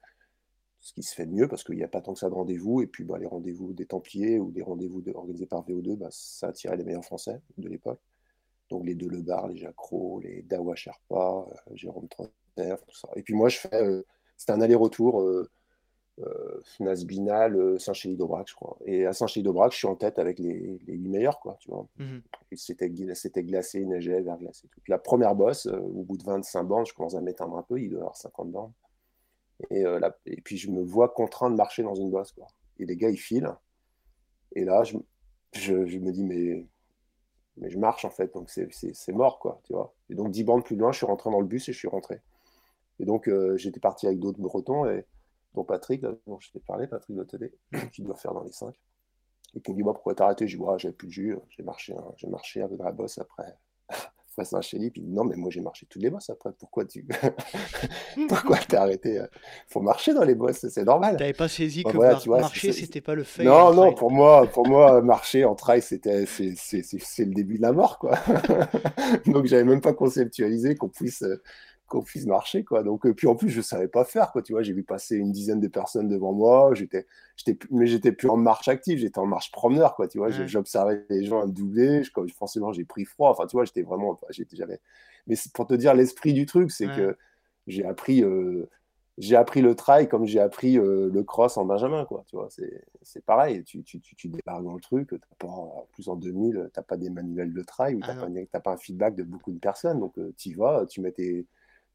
ce 0.80 0.92
qui 0.92 1.02
se 1.02 1.14
fait 1.14 1.26
mieux 1.26 1.48
parce 1.48 1.64
qu'il 1.64 1.74
n'y 1.74 1.82
a 1.82 1.88
pas 1.88 2.00
tant 2.00 2.12
que 2.12 2.20
ça 2.20 2.28
de 2.28 2.34
rendez-vous. 2.34 2.80
Et 2.80 2.86
puis 2.86 3.02
bah, 3.02 3.18
les 3.18 3.26
rendez-vous 3.26 3.72
des 3.72 3.86
Templiers 3.86 4.38
ou 4.38 4.52
des 4.52 4.62
rendez-vous 4.62 5.02
organisés 5.14 5.46
par 5.46 5.66
VO2, 5.66 5.96
bah, 5.96 6.08
ça 6.10 6.48
attirait 6.48 6.76
les 6.76 6.84
meilleurs 6.84 7.04
Français 7.04 7.40
de 7.58 7.68
l'époque. 7.68 8.00
Donc 8.70 8.84
les 8.84 8.94
deux 8.94 9.08
Lebar, 9.08 9.48
les 9.48 9.56
Jacro, 9.56 10.20
les 10.20 10.42
Dawa 10.42 10.74
Sherpa, 10.74 11.46
Jérôme 11.72 12.08
Trotter, 12.08 12.74
tout 12.86 12.96
ça. 12.96 13.08
Et 13.16 13.22
puis 13.22 13.34
moi, 13.34 13.48
je 13.48 13.58
fais. 13.58 14.04
c'était 14.36 14.52
un 14.52 14.60
aller-retour 14.60 15.22
euh, 15.22 15.50
Nasbinal, 16.80 17.56
euh, 17.56 17.78
Saint-Chély-d'Aubrac, 17.78 18.48
je 18.48 18.54
crois. 18.54 18.78
Et 18.86 19.04
à 19.06 19.12
Saint-Chély-d'Aubrac, 19.12 19.72
je 19.72 19.78
suis 19.78 19.86
en 19.86 19.96
tête 19.96 20.18
avec 20.18 20.38
les, 20.38 20.78
les 20.86 20.94
8 20.94 21.08
meilleurs, 21.08 21.40
quoi, 21.40 21.56
tu 21.60 21.70
vois. 21.70 21.86
Mhm. 21.98 22.22
C'était, 22.54 22.88
glacé, 22.88 23.84
neigeait, 23.84 24.22
verglacé. 24.22 24.68
Tout. 24.68 24.80
Puis 24.82 24.90
la 24.90 24.98
première 24.98 25.34
bosse, 25.34 25.66
euh, 25.66 25.78
au 25.78 26.02
bout 26.04 26.16
de 26.16 26.24
25 26.24 26.62
bandes, 26.64 26.86
je 26.86 26.94
commence 26.94 27.14
à 27.14 27.20
m'éteindre 27.20 27.56
un 27.56 27.62
peu, 27.62 27.80
il 27.80 27.90
doit 27.90 27.98
y 27.98 28.00
avoir 28.00 28.16
50 28.16 28.50
bandes. 28.50 28.72
Et, 29.70 29.84
et 30.26 30.40
puis 30.42 30.58
je 30.58 30.70
me 30.70 30.82
vois 30.82 31.08
contraint 31.08 31.50
de 31.50 31.56
marcher 31.56 31.82
dans 31.82 31.94
une 31.94 32.10
bosse, 32.10 32.32
quoi. 32.32 32.46
Et 32.78 32.84
les 32.84 32.94
gars, 32.96 33.08
ils 33.08 33.16
filent. 33.16 33.54
Et 34.54 34.66
là, 34.66 34.82
je, 34.84 34.98
je, 35.52 35.98
me 35.98 36.12
dis, 36.12 36.24
mais, 36.24 36.66
mais 37.56 37.70
je 37.70 37.78
marche, 37.78 38.04
en 38.04 38.10
fait, 38.10 38.34
donc 38.34 38.50
c'est 38.50 39.12
mort, 39.12 39.38
quoi, 39.38 39.60
tu 39.64 39.72
vois. 39.72 39.94
Et 40.10 40.14
donc 40.14 40.30
10 40.30 40.44
bandes 40.44 40.64
plus 40.64 40.76
loin, 40.76 40.92
je 40.92 40.98
suis 40.98 41.06
rentré 41.06 41.30
dans 41.30 41.40
le 41.40 41.46
bus 41.46 41.66
et 41.70 41.72
je 41.72 41.78
suis 41.78 41.88
rentré. 41.88 42.20
Et 43.00 43.06
donc, 43.06 43.30
j'étais 43.56 43.80
parti 43.80 44.06
avec 44.06 44.18
d'autres 44.18 44.40
bretons 44.40 44.86
et 44.86 45.06
dont 45.56 45.64
Patrick, 45.64 46.02
dont 46.02 46.38
je 46.38 46.52
t'ai 46.52 46.60
parlé, 46.60 46.86
Patrick 46.86 47.26
télé, 47.26 47.52
qui 47.92 48.02
doit 48.02 48.14
faire 48.14 48.32
dans 48.32 48.44
les 48.44 48.52
5. 48.52 48.72
Et 49.54 49.60
qui 49.60 49.72
me 49.72 49.76
dit 49.76 49.82
bah, 49.82 49.92
Pourquoi 49.92 50.14
t'as 50.14 50.26
arrêté? 50.26 50.46
Je 50.46 50.56
dis 50.56 50.64
J'avais 50.76 50.94
plus 50.94 51.08
de 51.08 51.12
jus, 51.12 51.36
j'ai 51.48 51.62
marché, 51.62 51.94
hein, 51.94 52.04
j'ai 52.16 52.28
marché 52.28 52.62
avec 52.62 52.78
la 52.78 52.92
bosse 52.92 53.18
après, 53.18 53.56
face 54.34 54.52
à 54.52 54.58
un 54.58 54.60
chélipe. 54.60 54.98
Il 54.98 55.04
dit 55.04 55.12
non, 55.12 55.24
mais 55.24 55.36
moi 55.36 55.48
j'ai 55.50 55.62
marché 55.62 55.86
toutes 55.88 56.02
les 56.02 56.10
bosses 56.10 56.28
après. 56.28 56.50
Pourquoi 56.58 56.84
tu 56.84 57.06
pourquoi 58.28 58.58
t'as 58.58 58.82
arrêté? 58.82 59.18
Euh? 59.18 59.26
Faut 59.68 59.80
marcher 59.80 60.12
dans 60.12 60.24
les 60.24 60.34
bosses, 60.34 60.68
c'est 60.68 60.84
normal. 60.84 61.16
T'avais 61.16 61.32
pas 61.32 61.48
saisi 61.48 61.84
que 61.84 61.96
marcher, 62.28 62.72
c'était 62.72 63.00
pas 63.00 63.14
le 63.14 63.24
fait. 63.24 63.44
Non, 63.44 63.72
non, 63.72 63.94
pour 63.94 64.10
moi, 64.10 64.46
pour 64.46 64.68
moi, 64.68 65.00
marcher 65.00 65.46
en 65.46 65.54
trail, 65.54 65.80
c'était 65.80 66.26
c'est 66.26 67.24
le 67.24 67.32
début 67.32 67.56
de 67.56 67.62
la 67.62 67.72
mort, 67.72 67.98
quoi. 67.98 68.18
Donc 69.26 69.46
j'avais 69.46 69.64
même 69.64 69.80
pas 69.80 69.94
conceptualisé 69.94 70.74
qu'on 70.74 70.90
puisse 70.90 71.24
qu'on 71.86 72.02
puisse 72.02 72.26
marcher 72.26 72.64
quoi 72.64 72.82
donc 72.82 73.06
euh, 73.06 73.14
puis 73.14 73.26
en 73.26 73.36
plus 73.36 73.48
je 73.48 73.60
savais 73.60 73.88
pas 73.88 74.04
faire 74.04 74.32
quoi 74.32 74.42
tu 74.42 74.52
vois 74.52 74.62
j'ai 74.62 74.72
vu 74.72 74.82
passer 74.82 75.16
une 75.16 75.30
dizaine 75.30 75.60
de 75.60 75.68
personnes 75.68 76.08
devant 76.08 76.32
moi 76.32 76.74
j'étais 76.74 77.06
j'étais 77.36 77.58
mais 77.70 77.86
j'étais 77.86 78.12
plus 78.12 78.28
en 78.28 78.36
marche 78.36 78.68
active 78.68 78.98
j'étais 78.98 79.18
en 79.18 79.26
marche 79.26 79.52
promeneur 79.52 79.94
quoi 79.94 80.08
tu 80.08 80.18
vois 80.18 80.30
j'observais 80.30 81.04
les 81.10 81.24
gens 81.24 81.46
me 81.46 81.52
doubler 81.52 82.02
je, 82.02 82.10
forcément 82.34 82.72
j'ai 82.72 82.84
pris 82.84 83.04
froid 83.04 83.30
enfin 83.30 83.46
tu 83.46 83.56
vois 83.56 83.64
j'étais 83.64 83.82
vraiment 83.82 84.18
j'étais 84.30 84.56
jamais 84.56 84.80
mais 85.26 85.36
pour 85.54 85.66
te 85.66 85.74
dire 85.74 85.94
l'esprit 85.94 86.32
du 86.32 86.44
truc 86.44 86.70
c'est 86.72 86.86
que 86.86 87.16
j'ai 87.66 87.84
appris 87.84 88.22
euh, 88.22 88.68
j'ai 89.18 89.36
appris 89.36 89.62
le 89.62 89.74
trail 89.74 90.08
comme 90.08 90.26
j'ai 90.26 90.40
appris 90.40 90.78
euh, 90.78 91.08
le 91.10 91.22
cross 91.22 91.56
en 91.56 91.64
Benjamin, 91.64 92.04
quoi. 92.04 92.22
Tu 92.26 92.36
vois, 92.36 92.48
c'est 93.02 93.24
pareil. 93.24 93.64
Tu, 93.64 93.82
tu, 93.82 93.98
tu, 93.98 94.14
tu, 94.14 94.28
débarques 94.28 94.62
dans 94.62 94.74
le 94.74 94.80
truc. 94.80 95.10
As 95.14 95.34
pas, 95.38 95.86
plus 95.92 96.08
en 96.08 96.16
2000, 96.16 96.52
tu 96.52 96.78
n'as 96.78 96.82
pas 96.82 96.98
des 96.98 97.08
manuels 97.08 97.54
de 97.54 97.62
trail 97.62 97.94
ou 97.94 98.00
tu 98.02 98.08
n'as 98.08 98.42
ah 98.52 98.60
pas, 98.60 98.72
un 98.72 98.76
feedback 98.76 99.14
de 99.14 99.22
beaucoup 99.22 99.52
de 99.52 99.58
personnes. 99.58 100.00
Donc, 100.00 100.16
tu 100.36 100.50
y 100.50 100.54
vas, 100.54 100.84
tu 100.86 101.00
mets 101.00 101.12
tes, 101.12 101.46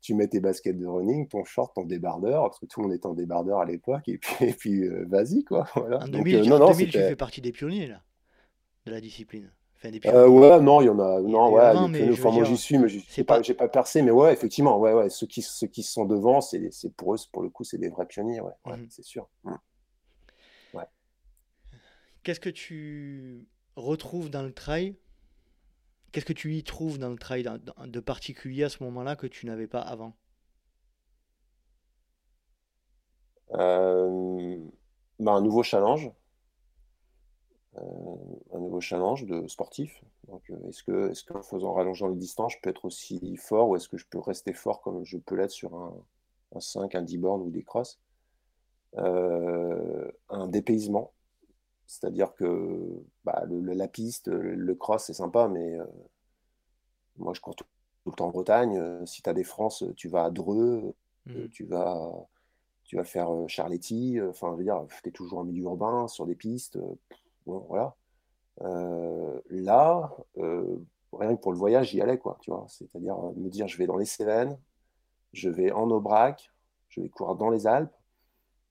tu 0.02 0.16
mets 0.16 0.28
tes 0.28 0.40
baskets 0.40 0.78
de 0.78 0.86
running, 0.86 1.28
ton 1.28 1.44
short, 1.46 1.74
ton 1.76 1.86
débardeur, 1.86 2.44
parce 2.44 2.60
que 2.60 2.66
tout 2.66 2.82
le 2.82 2.88
monde 2.88 2.96
était 2.96 3.06
en 3.06 3.14
débardeur 3.14 3.60
à 3.60 3.66
l'époque, 3.66 4.08
et 4.08 4.18
puis, 4.18 4.46
et 4.46 4.54
puis 4.54 4.84
euh, 4.84 5.06
vas-y, 5.08 5.44
quoi. 5.44 5.68
Voilà. 5.76 6.04
En 6.04 6.08
2000, 6.08 6.36
euh, 6.36 6.46
non, 6.46 6.60
non, 6.60 6.74
tu 6.74 6.92
fais 6.92 7.16
partie 7.16 7.42
des 7.42 7.52
pionniers, 7.52 7.88
là, 7.88 8.02
de 8.86 8.92
la 8.92 9.00
discipline. 9.00 9.52
Enfin, 9.78 9.92
des 9.92 10.00
euh, 10.06 10.28
ouais, 10.28 10.60
non, 10.60 10.82
il 10.82 10.86
y 10.86 10.90
en 10.90 11.00
a. 11.00 11.22
Non, 11.22 11.54
ouais, 11.54 11.62
avant, 11.62 11.88
mais 11.88 12.12
enfin, 12.12 12.32
moi 12.32 12.44
j'y 12.44 12.58
suis, 12.58 12.78
mais 12.78 12.88
j'ai 12.88 13.24
pas, 13.24 13.42
pas, 13.42 13.68
percé, 13.68 14.02
mais 14.02 14.12
ouais, 14.12 14.34
effectivement, 14.34 14.80
ouais, 14.80 14.94
ouais, 14.94 15.10
ceux 15.10 15.28
qui, 15.28 15.42
ceux 15.42 15.68
qui 15.68 15.82
sont 15.84 16.06
devant, 16.06 16.42
c'est 16.42 16.70
pour 16.96 17.16
eux, 17.16 17.18
pour 17.32 17.42
le 17.44 17.50
coup, 17.50 17.64
c'est 17.64 17.78
des 17.78 17.90
vrais 17.90 18.06
pionniers, 18.06 18.42
ouais, 18.42 18.52
ouais 18.66 18.78
mhm. 18.78 18.88
c'est 18.90 19.04
sûr. 19.04 19.28
Ouais. 19.44 19.54
Qu'est-ce 22.24 22.40
que 22.40 22.50
tu 22.50 23.48
retrouves 23.76 24.30
dans 24.30 24.44
le 24.44 24.54
trail 24.54 24.96
Qu'est-ce 26.12 26.26
que 26.26 26.34
tu 26.34 26.56
y 26.56 26.64
trouves 26.64 26.98
dans 27.00 27.10
le 27.10 27.18
trail 27.18 27.44
de 27.44 28.00
particulier 28.02 28.64
à 28.64 28.70
ce 28.70 28.84
moment-là 28.84 29.16
que 29.16 29.28
tu 29.28 29.46
n'avais 29.46 29.68
pas 29.68 29.82
avant? 29.82 30.14
Euh, 33.54 34.58
bah, 35.20 35.34
Un 35.34 35.42
nouveau 35.42 35.64
challenge. 35.64 36.12
Euh, 37.78 37.82
un 38.54 38.60
nouveau 38.60 38.82
challenge 38.82 39.26
de 39.26 39.48
sportif. 39.48 40.04
Euh, 40.30 40.68
est-ce 40.68 40.84
que, 40.84 41.12
est-ce 41.12 41.24
qu'en 41.24 41.42
faisant 41.42 41.74
rallongeant 41.74 42.10
les 42.10 42.18
distances, 42.18 42.54
je 42.54 42.58
peux 42.62 42.70
être 42.70 42.84
aussi 42.84 43.38
fort 43.38 43.70
ou 43.70 43.78
est-ce 43.78 43.88
que 43.88 43.98
je 43.98 44.06
peux 44.10 44.20
rester 44.20 44.52
fort 44.54 44.82
comme 44.82 45.06
je 45.06 45.18
peux 45.18 45.36
l'être 45.36 45.52
sur 45.52 45.74
un, 45.76 45.94
5, 46.60 46.94
un 46.96 47.02
10 47.02 47.18
bornes 47.18 47.42
ou 47.42 47.50
des 47.50 47.64
crosses? 47.64 48.02
Un 48.98 50.48
dépaysement. 50.48 51.14
C'est-à-dire 51.92 52.34
que 52.36 53.04
bah, 53.26 53.44
le, 53.50 53.60
la 53.74 53.88
piste, 53.90 54.30
le, 54.30 54.76
cross, 54.76 55.04
c'est 55.08 55.14
sympa, 55.14 55.50
mais 55.50 55.78
euh, 55.78 55.86
moi, 57.18 57.34
je 57.34 57.42
cours 57.42 57.54
tout, 57.54 57.66
le 58.06 58.14
temps 58.14 58.28
en 58.28 58.32
Bretagne. 58.32 58.78
Euh, 58.78 59.06
si 59.06 59.22
tu 59.22 59.30
as 59.30 59.34
des 59.34 59.44
France, 59.44 59.84
tu 59.98 60.08
vas 60.08 60.24
à 60.24 60.30
Dreux, 60.32 60.96
euh, 61.28 61.48
mmh. 61.48 61.50
tu, 61.50 61.66
vas, 61.66 62.10
tu 62.86 62.96
vas 62.96 63.04
faire 63.04 63.30
Charletti. 63.50 64.22
Enfin, 64.22 64.52
je 64.54 64.60
veux 64.60 64.64
dire, 64.64 64.86
tu 65.04 65.10
es 65.10 65.12
toujours 65.12 65.40
en 65.40 65.44
milieu 65.44 65.64
urbain, 65.64 66.08
sur 66.08 66.26
des 66.26 66.36
pistes. 66.36 66.80
bon, 67.46 67.66
voilà. 67.68 67.94
là, 69.50 70.16
rien 70.38 71.36
que 71.36 71.42
pour 71.42 71.52
le 71.52 71.58
voyage, 71.58 71.90
j'y 71.90 72.00
allais, 72.00 72.18
quoi, 72.18 72.38
tu 72.40 72.52
vois. 72.52 72.66
C'est-à-dire 72.70 73.18
me 73.36 73.50
dire, 73.50 73.68
je 73.68 73.78
vais 73.78 73.86
dans 73.86 73.98
les 73.98 74.06
Cévennes, 74.06 74.58
je 75.34 75.50
vais 75.50 75.74
en 75.74 75.92
Aubrac, 75.92 76.54
je 76.88 77.02
vais 77.02 77.10
courir 77.10 77.36
dans 77.36 77.50
les 77.50 77.68
Alpes. 77.68 77.94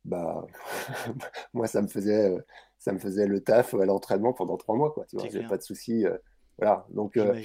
Bah, 0.06 0.46
moi, 1.52 1.66
ça 1.66 1.83
me 1.83 1.87
faisait 1.87 2.35
ça 2.80 2.92
me 2.92 2.98
faisait 2.98 3.26
le 3.26 3.40
taf 3.40 3.74
à 3.74 3.84
l'entraînement 3.84 4.32
pendant 4.32 4.56
trois 4.56 4.74
mois, 4.74 4.90
quoi. 4.90 5.04
Tu 5.04 5.16
vois, 5.16 5.28
j'avais 5.28 5.46
pas 5.46 5.58
de 5.58 5.62
soucis. 5.62 6.06
Euh, 6.06 6.16
voilà. 6.58 6.86
Donc, 6.88 7.18
euh, 7.18 7.38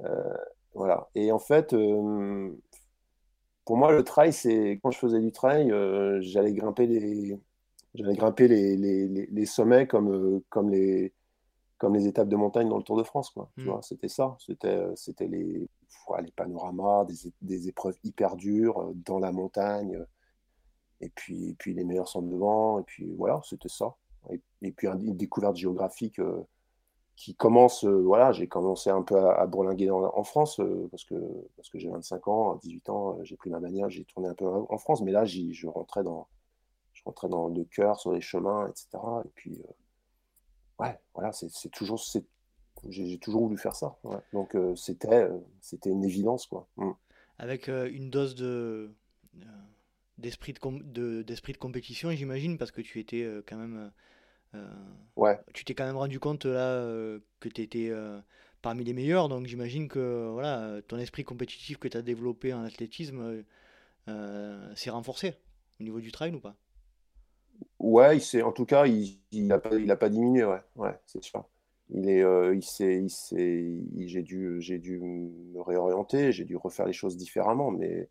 euh, 0.00 0.34
voilà. 0.74 1.08
Et 1.14 1.30
en 1.30 1.38
fait, 1.38 1.74
pour 3.64 3.76
moi, 3.76 3.92
le 3.92 4.02
trail, 4.02 4.32
c'est 4.32 4.80
quand 4.82 4.90
je 4.90 4.98
faisais 4.98 5.20
du 5.20 5.30
trail, 5.30 5.72
j'allais 6.22 6.52
grimper 6.52 6.88
les, 6.88 7.38
j'allais 7.94 8.16
grimper 8.16 8.48
les, 8.48 8.76
les, 8.76 9.06
les, 9.06 9.46
sommets 9.46 9.86
comme, 9.86 10.42
comme 10.48 10.70
les, 10.70 11.14
comme 11.78 11.94
les 11.94 12.08
étapes 12.08 12.28
de 12.28 12.36
montagne 12.36 12.68
dans 12.68 12.78
le 12.78 12.82
Tour 12.82 12.98
de 12.98 13.04
France, 13.04 13.30
quoi. 13.30 13.48
Tu 13.56 13.62
hmm. 13.62 13.68
vois, 13.68 13.82
c'était 13.82 14.08
ça. 14.08 14.36
C'était, 14.44 14.84
c'était 14.96 15.28
les, 15.28 15.68
les 16.20 16.32
panoramas, 16.32 17.04
des, 17.04 17.14
des, 17.42 17.68
épreuves 17.68 17.96
hyper 18.02 18.34
dures 18.34 18.90
dans 18.96 19.20
la 19.20 19.30
montagne. 19.30 20.04
Et 21.00 21.10
puis, 21.10 21.50
et 21.50 21.54
puis 21.54 21.74
les 21.74 21.84
meilleurs 21.84 22.08
sont 22.08 22.22
devant. 22.22 22.80
Et 22.80 22.82
puis 22.82 23.14
voilà, 23.16 23.40
c'était 23.44 23.68
ça 23.68 23.94
et, 24.28 24.72
puis 24.72 24.86
une 24.88 25.16
découverte 25.16 25.56
géographique 25.56 26.18
euh, 26.18 26.42
qui 27.16 27.34
commence, 27.34 27.84
euh, 27.84 28.02
voilà, 28.02 28.32
j'ai 28.32 28.46
commencé 28.46 28.90
un 28.90 29.02
peu 29.02 29.16
à, 29.16 29.46
bourlinguer 29.46 29.90
en, 29.90 30.24
France 30.24 30.60
euh, 30.60 30.88
parce 30.90 31.04
que, 31.04 31.14
parce 31.56 31.68
que 31.70 31.78
j'ai 31.78 31.88
25 31.88 32.28
ans, 32.28 32.52
à 32.52 32.58
18 32.58 32.88
ans, 32.90 33.18
j'ai 33.22 33.36
pris 33.36 33.50
ma 33.50 33.60
manière, 33.60 33.88
j'ai 33.90 34.04
tourné 34.04 34.28
un 34.28 34.34
peu 34.34 34.46
en 34.46 34.78
France, 34.78 35.02
mais 35.02 35.12
là, 35.12 35.24
je 35.24 35.66
rentrais 35.66 36.02
dans, 36.02 36.28
je 36.92 37.02
rentrais 37.04 37.28
dans 37.28 37.48
le 37.48 37.64
cœur, 37.64 37.98
sur 37.98 38.12
les 38.12 38.20
chemins, 38.20 38.68
etc. 38.68 38.88
Et 39.24 39.30
puis, 39.34 39.62
ouais, 40.78 40.98
voilà, 41.14 41.32
c'est 41.32 41.70
toujours, 41.70 42.02
j'ai 42.88 43.18
toujours 43.18 43.42
voulu 43.42 43.58
faire 43.58 43.74
ça. 43.74 43.96
Donc, 44.32 44.56
c'était 44.76 45.28
c'était 45.60 45.90
une 45.90 46.04
évidence, 46.04 46.46
quoi. 46.46 46.68
Mmh. 46.76 46.90
Avec 47.38 47.68
une 47.68 48.10
dose 48.10 48.34
de 48.34 48.94
d'esprit 50.20 50.52
de, 50.52 51.22
de, 51.22 51.56
compétition, 51.58 52.10
j'imagine, 52.12 52.58
parce 52.58 52.70
que 52.70 52.80
tu 52.80 53.00
étais 53.00 53.26
quand 53.46 53.56
même 53.56 53.90
euh, 54.54 54.66
ouais. 55.16 55.38
Tu 55.54 55.64
t'es 55.64 55.74
quand 55.74 55.86
même 55.86 55.96
rendu 55.96 56.18
compte 56.18 56.44
là 56.44 56.72
euh, 56.72 57.20
que 57.40 57.48
tu 57.48 57.62
étais 57.62 57.88
euh, 57.90 58.18
parmi 58.62 58.84
les 58.84 58.92
meilleurs, 58.92 59.28
donc 59.28 59.46
j'imagine 59.46 59.88
que 59.88 60.28
voilà, 60.32 60.80
ton 60.88 60.98
esprit 60.98 61.24
compétitif 61.24 61.78
que 61.78 61.88
tu 61.88 61.96
as 61.96 62.02
développé 62.02 62.52
en 62.52 62.64
athlétisme 62.64 63.44
s'est 64.74 64.90
renforcé 64.90 65.34
au 65.78 65.84
niveau 65.84 66.00
du 66.00 66.10
trail 66.10 66.34
ou 66.34 66.40
pas? 66.40 66.56
Ouais, 67.78 68.18
il 68.18 68.42
en 68.42 68.52
tout 68.52 68.66
cas, 68.66 68.86
il 68.86 69.46
n'a 69.46 69.58
pas, 69.58 69.74
il 69.76 69.90
a 69.90 69.96
pas 69.96 70.08
diminué, 70.08 70.44
ouais, 70.44 70.60
ouais 70.76 70.98
c'est 71.06 71.22
sûr. 71.22 71.44
Il 71.92 72.08
est, 72.08 72.24
il 72.54 72.62
s'est, 72.62 73.04
il 73.94 74.08
j'ai 74.08 74.22
dû, 74.22 74.60
j'ai 74.60 74.78
dû 74.78 74.98
me 74.98 75.60
réorienter, 75.60 76.32
j'ai 76.32 76.44
dû 76.44 76.56
refaire 76.56 76.86
les 76.86 76.92
choses 76.92 77.16
différemment, 77.16 77.70
mais 77.70 78.08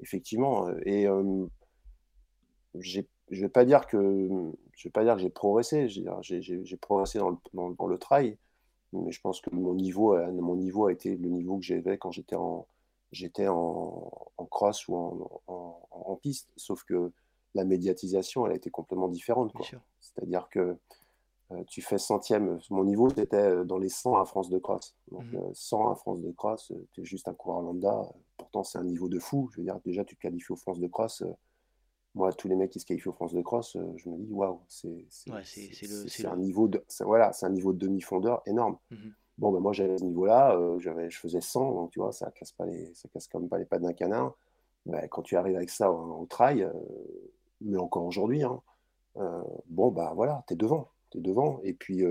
effectivement, 0.00 0.68
et 0.84 1.06
j'ai 2.74 3.08
je 3.30 3.40
vais 3.42 3.48
pas 3.48 3.64
dire 3.64 3.86
que 3.86 4.18
je 4.72 4.88
vais 4.88 4.92
pas 4.92 5.04
dire 5.04 5.16
que 5.16 5.20
j'ai 5.20 5.30
progressé. 5.30 5.88
J'ai 5.88 6.76
progressé 6.76 7.18
dans 7.18 7.30
le, 7.30 7.36
dans, 7.52 7.86
le, 7.86 7.98
trail, 7.98 8.36
mais 8.92 9.10
je 9.10 9.20
pense 9.20 9.40
que 9.40 9.50
mon 9.50 9.74
niveau, 9.74 10.12
a, 10.12 10.28
mon 10.28 10.56
niveau 10.56 10.86
a 10.86 10.92
été 10.92 11.16
le 11.16 11.28
niveau 11.28 11.58
que 11.58 11.64
j'avais 11.64 11.98
quand 11.98 12.10
j'étais 12.10 12.36
en 12.36 12.66
j'étais 13.10 13.48
en, 13.48 14.12
en, 14.36 14.44
cross 14.46 14.86
ou 14.88 14.94
en, 14.94 15.80
en, 15.90 16.16
piste. 16.16 16.50
Sauf 16.56 16.84
que 16.84 17.10
la 17.54 17.64
médiatisation, 17.64 18.46
elle 18.46 18.52
a 18.52 18.56
été 18.56 18.70
complètement 18.70 19.08
différente. 19.08 19.52
C'est-à-dire 20.00 20.48
que 20.50 20.58
euh, 20.58 20.74
tu 21.68 21.82
fais 21.82 21.98
centième. 21.98 22.58
Mon 22.70 22.84
niveau, 22.84 23.08
c'était 23.08 23.36
euh, 23.36 23.64
dans 23.64 23.78
les 23.78 23.88
100 23.88 24.16
à 24.16 24.24
France 24.24 24.50
de 24.50 24.58
cross. 24.58 24.94
Donc, 25.10 25.24
100 25.52 25.78
mmh 25.78 25.86
euh, 25.86 25.90
à 25.90 25.94
France 25.94 26.20
de 26.20 26.30
cross, 26.32 26.72
tu 26.92 27.00
es 27.00 27.04
juste 27.04 27.28
un 27.28 27.34
coureur 27.34 27.62
lambda. 27.62 28.02
Pourtant, 28.36 28.64
c'est 28.64 28.78
un 28.78 28.84
niveau 28.84 29.08
de 29.08 29.18
fou. 29.18 29.48
Je 29.52 29.58
veux 29.58 29.64
dire, 29.64 29.80
déjà, 29.84 30.04
tu 30.04 30.16
te 30.16 30.20
qualifies 30.20 30.52
aux 30.52 30.56
France 30.56 30.78
de 30.78 30.86
cross 30.86 31.22
moi, 32.14 32.32
tous 32.32 32.48
les 32.48 32.56
mecs 32.56 32.70
qui 32.70 32.80
se 32.80 32.86
qualifient 32.86 33.08
aux 33.08 33.12
France 33.12 33.32
de 33.32 33.40
cross, 33.40 33.76
euh, 33.76 33.92
je 33.96 34.08
me 34.08 34.16
dis 34.18 34.32
waouh, 34.32 34.60
c'est 34.66 36.26
un 36.26 36.36
niveau 36.36 36.68
de 36.68 36.84
voilà, 37.00 37.32
c'est 37.32 37.46
un 37.46 37.50
niveau 37.50 37.72
de 37.72 37.78
demi-fondeur 37.78 38.42
énorme. 38.46 38.76
Mmh 38.90 38.96
bon, 39.38 39.52
ben 39.52 39.60
moi 39.60 39.72
j'avais 39.72 39.96
ce 39.96 40.04
niveau-là, 40.04 40.56
euh, 40.56 40.80
je 40.80 41.16
faisais 41.16 41.40
100, 41.40 41.72
donc 41.74 41.92
tu 41.92 42.00
vois, 42.00 42.10
ça 42.10 42.28
casse 42.32 42.50
pas 42.50 42.66
les, 42.66 42.92
ça 42.94 43.08
casse 43.08 43.28
quand 43.28 43.38
même 43.38 43.48
pas 43.48 43.58
les 43.58 43.66
pattes 43.66 43.82
d'un 43.82 43.92
canard. 43.92 44.34
Ben, 44.84 45.06
quand 45.08 45.22
tu 45.22 45.36
arrives 45.36 45.54
avec 45.54 45.70
ça 45.70 45.92
au, 45.92 46.26
trail, 46.26 46.62
euh, 46.64 46.72
mais 47.60 47.78
encore 47.78 48.04
aujourd'hui, 48.04 48.42
hein, 48.42 48.60
bon 49.66 49.92
bah 49.92 50.12
voilà, 50.16 50.42
t'es 50.48 50.56
devant, 50.56 50.88
t'es 51.10 51.20
devant, 51.20 51.60
et 51.62 51.72
puis 51.72 52.04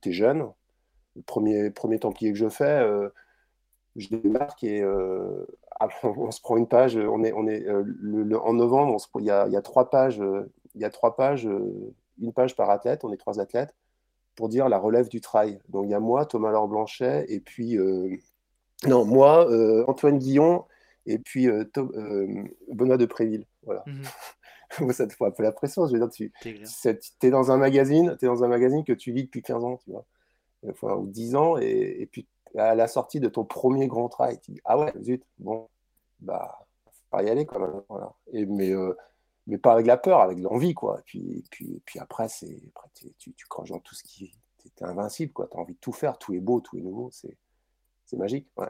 t'es 0.00 0.12
jeune. 0.12 0.48
Le 1.16 1.22
premier 1.22 1.70
premier 1.70 1.98
Templier 1.98 2.32
que 2.32 2.38
je 2.38 2.48
fais, 2.48 2.86
je 3.96 4.08
démarque 4.08 4.64
et 4.64 4.82
on 6.02 6.30
se 6.30 6.40
prend 6.40 6.56
une 6.56 6.68
page, 6.68 6.96
on 6.96 7.22
est, 7.22 7.30
est 7.30 7.68
euh, 7.68 8.38
en 8.38 8.52
novembre, 8.52 8.96
il 9.18 9.24
y 9.24 9.30
a, 9.30 9.48
y 9.48 9.56
a, 9.56 9.62
trois 9.62 9.90
pages, 9.90 10.20
euh, 10.20 10.50
il 10.74 10.80
y 10.80 10.84
a 10.84 10.90
trois 10.90 11.16
pages, 11.16 11.46
euh, 11.46 11.94
une 12.20 12.32
page 12.32 12.56
par 12.56 12.70
athlète, 12.70 13.04
on 13.04 13.12
est 13.12 13.16
trois 13.16 13.40
athlètes, 13.40 13.74
pour 14.34 14.48
dire 14.48 14.68
la 14.68 14.78
relève 14.78 15.08
du 15.08 15.20
trail. 15.20 15.60
Donc 15.68 15.86
il 15.86 15.90
y 15.90 15.94
a 15.94 16.00
moi, 16.00 16.26
Thomas 16.26 16.50
Laure 16.50 16.68
Blanchet, 16.68 17.26
et 17.28 17.40
puis 17.40 17.78
non, 18.86 19.04
moi, 19.04 19.48
Antoine 19.88 20.18
Guillon, 20.18 20.64
et 21.06 21.18
puis 21.18 21.48
Benoît 22.72 22.96
de 22.96 23.06
Préville. 23.06 23.46
Voilà. 23.62 23.82
Mhm. 23.86 24.02
ça 24.92 25.06
te 25.06 25.12
fout 25.12 25.28
un 25.28 25.30
peu 25.30 25.42
la 25.42 25.52
pression. 25.52 25.86
Je 25.86 25.96
veux 25.96 26.06
dire, 26.06 26.10
tu 26.10 26.32
es 27.22 27.30
dans 27.30 27.50
un 27.50 27.56
magazine, 27.56 28.16
es 28.20 28.26
dans 28.26 28.44
un 28.44 28.48
magazine 28.48 28.84
que 28.84 28.92
tu 28.92 29.12
lis 29.12 29.24
depuis 29.24 29.42
15 29.42 29.64
ans, 29.64 29.76
tu 29.78 29.90
vois, 29.90 30.04
enfin, 30.68 30.94
ou 30.94 31.06
10 31.06 31.36
ans, 31.36 31.56
et, 31.58 31.96
et 32.00 32.06
puis 32.06 32.26
à 32.56 32.74
la 32.74 32.86
sortie 32.86 33.20
de 33.20 33.28
ton 33.28 33.44
premier 33.44 33.86
grand 33.88 34.08
trail, 34.08 34.38
tu 34.40 34.52
dis 34.52 34.60
ah 34.64 34.78
ouais, 34.78 34.92
zut, 35.02 35.24
bon, 35.38 35.68
bah, 36.20 36.66
faut 37.10 37.20
y 37.20 37.30
aller 37.30 37.46
quand 37.46 37.60
même. 37.60 37.82
Voilà. 37.88 38.12
Et, 38.32 38.46
mais, 38.46 38.70
euh, 38.70 38.96
mais 39.46 39.58
pas 39.58 39.72
avec 39.72 39.86
la 39.86 39.96
peur, 39.96 40.20
avec 40.20 40.38
l'envie, 40.38 40.74
quoi. 40.74 40.98
Et 41.00 41.02
puis, 41.02 41.44
puis, 41.50 41.82
puis 41.84 41.98
après, 41.98 42.28
c'est, 42.28 42.60
tu, 43.18 43.32
tu 43.34 43.46
crois 43.46 43.64
dans 43.66 43.80
tout 43.80 43.94
ce 43.94 44.02
qui. 44.02 44.32
T'es 44.76 44.86
invincible, 44.86 45.32
quoi. 45.32 45.46
Tu 45.46 45.58
as 45.58 45.60
envie 45.60 45.74
de 45.74 45.78
tout 45.78 45.92
faire, 45.92 46.16
tout 46.16 46.32
est 46.32 46.40
beau, 46.40 46.60
tout 46.60 46.78
est 46.78 46.80
nouveau, 46.80 47.10
c'est, 47.12 47.36
c'est 48.06 48.16
magique, 48.16 48.48
ouais. 48.56 48.68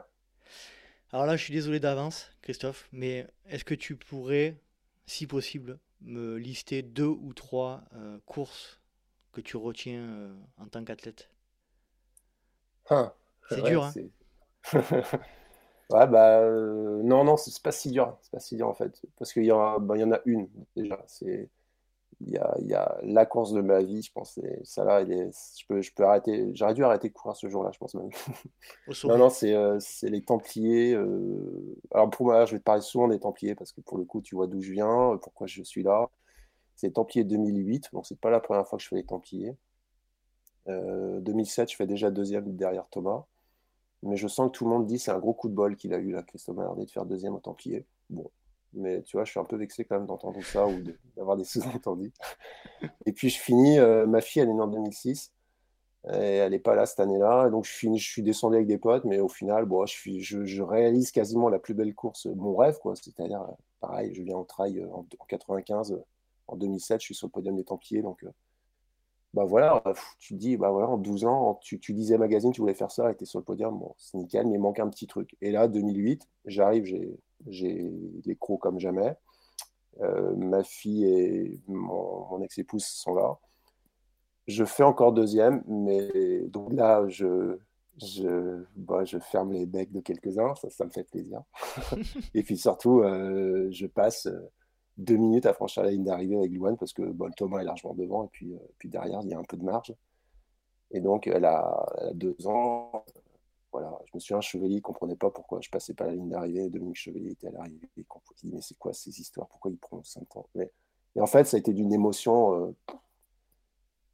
Alors 1.11 1.25
là, 1.25 1.37
je 1.37 1.43
suis 1.43 1.53
désolé 1.53 1.79
d'avance, 1.79 2.29
Christophe, 2.41 2.89
mais 2.91 3.25
est-ce 3.45 3.63
que 3.63 3.75
tu 3.75 3.95
pourrais, 3.95 4.59
si 5.05 5.25
possible, 5.25 5.79
me 6.01 6.37
lister 6.37 6.81
deux 6.83 7.05
ou 7.07 7.33
trois 7.33 7.83
euh, 7.95 8.19
courses 8.25 8.81
que 9.33 9.41
tu 9.41 9.57
retiens 9.57 10.01
euh, 10.01 10.35
en 10.57 10.67
tant 10.67 10.83
qu'athlète 10.85 11.29
ah, 12.89 13.13
C'est 13.47 13.63
dur, 13.63 13.83
hein 13.83 13.97
Ouais, 15.91 16.07
bah 16.07 16.39
euh, 16.41 17.01
non, 17.03 17.23
non, 17.23 17.37
c'est 17.37 17.61
pas 17.63 17.71
si 17.71 17.91
dur, 17.91 18.17
c'est 18.21 18.31
pas 18.31 18.39
si 18.39 18.55
dur 18.57 18.67
en 18.69 18.73
fait, 18.73 19.01
parce 19.19 19.33
qu'il 19.33 19.45
y, 19.45 19.51
en 19.51 19.61
a- 19.61 19.79
bah, 19.79 19.97
y 19.97 20.03
en 20.03 20.11
a 20.11 20.19
une 20.25 20.47
déjà. 20.75 21.03
C'est 21.07 21.49
il 22.21 22.29
y 22.33 22.37
a, 22.37 22.55
il 22.59 22.67
y 22.67 22.73
a 22.73 22.97
la 23.03 23.25
course 23.25 23.51
de 23.53 23.61
ma 23.61 23.81
vie, 23.81 24.01
je 24.01 24.11
pense. 24.11 24.37
et 24.37 24.59
ça 24.63 24.83
là, 24.83 25.01
il 25.01 25.11
est, 25.11 25.29
je 25.59 25.65
peux, 25.67 25.81
je 25.81 25.93
peux 25.93 26.03
arrêter. 26.03 26.49
J'aurais 26.53 26.73
dû 26.73 26.83
arrêter 26.83 27.09
de 27.09 27.13
courir 27.13 27.35
ce 27.35 27.47
jour-là, 27.49 27.71
je 27.73 27.77
pense 27.79 27.95
même. 27.95 28.09
Non, 29.05 29.17
non, 29.17 29.29
c'est 29.29 29.53
euh, 29.53 29.79
les 30.03 30.21
Templiers. 30.23 30.93
euh, 30.93 31.75
Alors 31.91 32.09
pour 32.09 32.25
moi, 32.27 32.45
je 32.45 32.53
vais 32.53 32.59
te 32.59 32.63
parler 32.63 32.81
souvent 32.81 33.07
des 33.07 33.19
Templiers 33.19 33.55
parce 33.55 33.71
que 33.71 33.81
pour 33.81 33.97
le 33.97 34.05
coup, 34.05 34.21
tu 34.21 34.35
vois 34.35 34.47
d'où 34.47 34.61
je 34.61 34.71
viens, 34.71 35.13
euh, 35.13 35.17
pourquoi 35.17 35.47
je 35.47 35.61
suis 35.63 35.83
là. 35.83 36.09
C'est 36.75 36.87
les 36.87 36.93
Templiers 36.93 37.23
2008, 37.23 37.89
donc 37.93 38.05
c'est 38.05 38.19
pas 38.19 38.29
la 38.29 38.39
première 38.39 38.67
fois 38.67 38.77
que 38.77 38.83
je 38.83 38.89
fais 38.89 38.95
les 38.97 39.05
Templiers. 39.05 39.55
Euh, 40.67 41.19
2007, 41.21 41.71
je 41.71 41.75
fais 41.75 41.87
déjà 41.87 42.11
deuxième 42.11 42.55
derrière 42.55 42.87
Thomas. 42.89 43.25
Mais 44.03 44.17
je 44.17 44.27
sens 44.27 44.51
que 44.51 44.57
tout 44.57 44.65
le 44.65 44.71
monde 44.71 44.85
dit 44.85 44.99
c'est 44.99 45.11
un 45.11 45.19
gros 45.19 45.33
coup 45.33 45.49
de 45.49 45.53
bol 45.53 45.75
qu'il 45.75 45.93
a 45.93 45.97
eu 45.97 46.11
là, 46.11 46.21
Christophe 46.23 46.57
de 46.77 46.85
faire 46.85 47.05
deuxième 47.05 47.33
au 47.35 47.39
Templier. 47.39 47.85
Bon, 48.09 48.29
mais 48.75 49.01
tu 49.03 49.17
vois, 49.17 49.25
je 49.25 49.31
suis 49.31 49.39
un 49.39 49.45
peu 49.45 49.57
vexé 49.57 49.85
quand 49.85 49.95
même 49.95 50.05
d'entendre 50.05 50.41
ça 50.43 50.67
ou 50.67 50.81
d'avoir 51.15 51.37
des 51.37 51.43
sous-entendus. 51.45 52.13
Et 53.05 53.13
puis 53.13 53.29
je 53.29 53.39
finis, 53.39 53.79
euh, 53.79 54.05
ma 54.05 54.21
fille, 54.21 54.41
elle 54.41 54.49
est 54.49 54.53
née 54.53 54.61
en 54.61 54.67
2006, 54.67 55.31
et 56.13 56.17
elle 56.17 56.51
n'est 56.51 56.59
pas 56.59 56.75
là 56.75 56.85
cette 56.85 56.99
année-là. 56.99 57.49
Donc 57.49 57.65
je, 57.65 57.97
suis 57.97 58.21
descendu 58.21 58.55
avec 58.55 58.67
des 58.67 58.77
potes, 58.77 59.05
mais 59.05 59.19
au 59.19 59.27
final, 59.27 59.65
bon, 59.65 59.85
je, 59.85 60.61
réalise 60.61 61.11
quasiment 61.11 61.49
la 61.49 61.59
plus 61.59 61.73
belle 61.73 61.95
course, 61.95 62.27
mon 62.27 62.55
rêve, 62.55 62.77
quoi. 62.79 62.95
C'est-à-dire, 62.95 63.41
euh, 63.41 63.53
pareil, 63.79 64.13
je 64.13 64.21
viens 64.21 64.37
au 64.37 64.43
trail 64.43 64.79
euh, 64.79 64.87
en, 64.91 65.05
en 65.19 65.25
95, 65.25 65.93
euh, 65.93 66.03
en 66.47 66.55
2007, 66.57 67.01
je 67.01 67.05
suis 67.05 67.15
sur 67.15 67.27
le 67.27 67.31
podium 67.31 67.55
des 67.55 67.63
Templiers, 67.63 68.03
donc 68.03 68.23
bah 69.35 69.43
voilà, 69.43 69.83
euh, 69.85 69.93
tu 70.17 70.33
te 70.33 70.39
dis, 70.39 70.55
bah 70.55 70.71
voilà, 70.71 70.87
en 70.87 70.97
12 70.97 71.25
ans, 71.25 71.59
tu, 71.61 71.77
tu 71.77 71.91
lisais 71.91 72.17
magazine, 72.17 72.53
tu 72.53 72.61
voulais 72.61 72.73
faire 72.73 72.89
ça, 72.89 73.11
et 73.11 73.15
tu 73.17 73.23
es 73.23 73.25
sur 73.25 73.39
le 73.39 73.43
podium, 73.43 73.77
bon, 73.77 73.93
c'est 73.97 74.17
nickel, 74.17 74.47
mais 74.47 74.55
il 74.55 74.61
manque 74.61 74.79
un 74.79 74.87
petit 74.89 75.07
truc. 75.07 75.35
Et 75.41 75.51
là, 75.51 75.67
2008, 75.67 76.25
j'arrive, 76.45 76.85
j'ai, 76.85 77.19
j'ai 77.47 77.91
les 78.23 78.35
crocs 78.37 78.61
comme 78.61 78.79
jamais. 78.79 79.13
Euh, 80.01 80.33
ma 80.37 80.63
fille 80.63 81.05
et 81.05 81.59
mon, 81.67 82.25
mon 82.29 82.41
ex-épouse 82.41 82.85
sont 82.85 83.13
là. 83.13 83.37
Je 84.47 84.63
fais 84.63 84.83
encore 84.83 85.11
deuxième, 85.11 85.63
mais 85.67 86.43
donc 86.47 86.71
là, 86.71 87.05
je, 87.09 87.57
je, 88.01 88.63
bah, 88.77 89.03
je 89.03 89.19
ferme 89.19 89.51
les 89.51 89.65
becs 89.65 89.91
de 89.91 89.99
quelques-uns, 89.99 90.55
ça, 90.55 90.69
ça 90.69 90.85
me 90.85 90.91
fait 90.91 91.03
plaisir. 91.03 91.41
Et 92.33 92.43
puis 92.43 92.57
surtout, 92.57 93.01
euh, 93.01 93.67
je 93.71 93.85
passe 93.85 94.27
euh, 94.27 94.49
deux 94.97 95.17
minutes 95.17 95.45
à 95.45 95.53
franchir 95.53 95.83
la 95.83 95.91
ligne 95.91 96.03
d'arrivée 96.03 96.37
avec 96.37 96.51
Louane 96.51 96.77
parce 96.77 96.93
que 96.93 97.03
bon, 97.03 97.31
Thomas 97.35 97.59
est 97.59 97.65
largement 97.65 97.93
devant 97.93 98.23
et 98.25 98.29
puis, 98.31 98.53
euh, 98.53 98.59
puis 98.77 98.89
derrière, 98.89 99.19
il 99.23 99.29
y 99.29 99.33
a 99.33 99.39
un 99.39 99.43
peu 99.43 99.57
de 99.57 99.63
marge. 99.63 99.93
Et 100.91 101.01
donc, 101.01 101.27
elle 101.27 101.45
a, 101.45 101.85
elle 101.97 102.07
a 102.09 102.13
deux 102.13 102.35
ans. 102.45 103.03
Voilà, 103.71 103.91
je 104.05 104.11
me 104.13 104.19
souviens, 104.19 104.39
Chevalier 104.39 104.75
ne 104.75 104.81
comprenait 104.81 105.17
pas 105.17 105.29
pourquoi 105.29 105.59
je 105.61 105.69
passais 105.69 105.93
pas 105.93 106.05
la 106.05 106.13
ligne 106.13 106.29
d'arrivée. 106.29 106.69
Dominique 106.69 106.95
Chevalier 106.95 107.31
était 107.31 107.47
à 107.47 107.51
l'arrivée. 107.51 107.89
Il 107.97 108.03
dit, 108.03 108.47
mais 108.47 108.61
c'est 108.61 108.77
quoi 108.77 108.93
ces 108.93 109.19
histoires? 109.19 109.47
Pourquoi 109.47 109.71
il 109.71 109.77
prend 109.77 110.01
5 110.01 110.37
ans? 110.37 110.47
Mais, 110.55 110.71
Et 111.15 111.21
en 111.21 111.25
fait, 111.25 111.43
ça 111.45 111.57
a 111.57 111.59
été 111.59 111.73
d'une 111.73 111.91
émotion. 111.91 112.67
euh, 112.67 112.75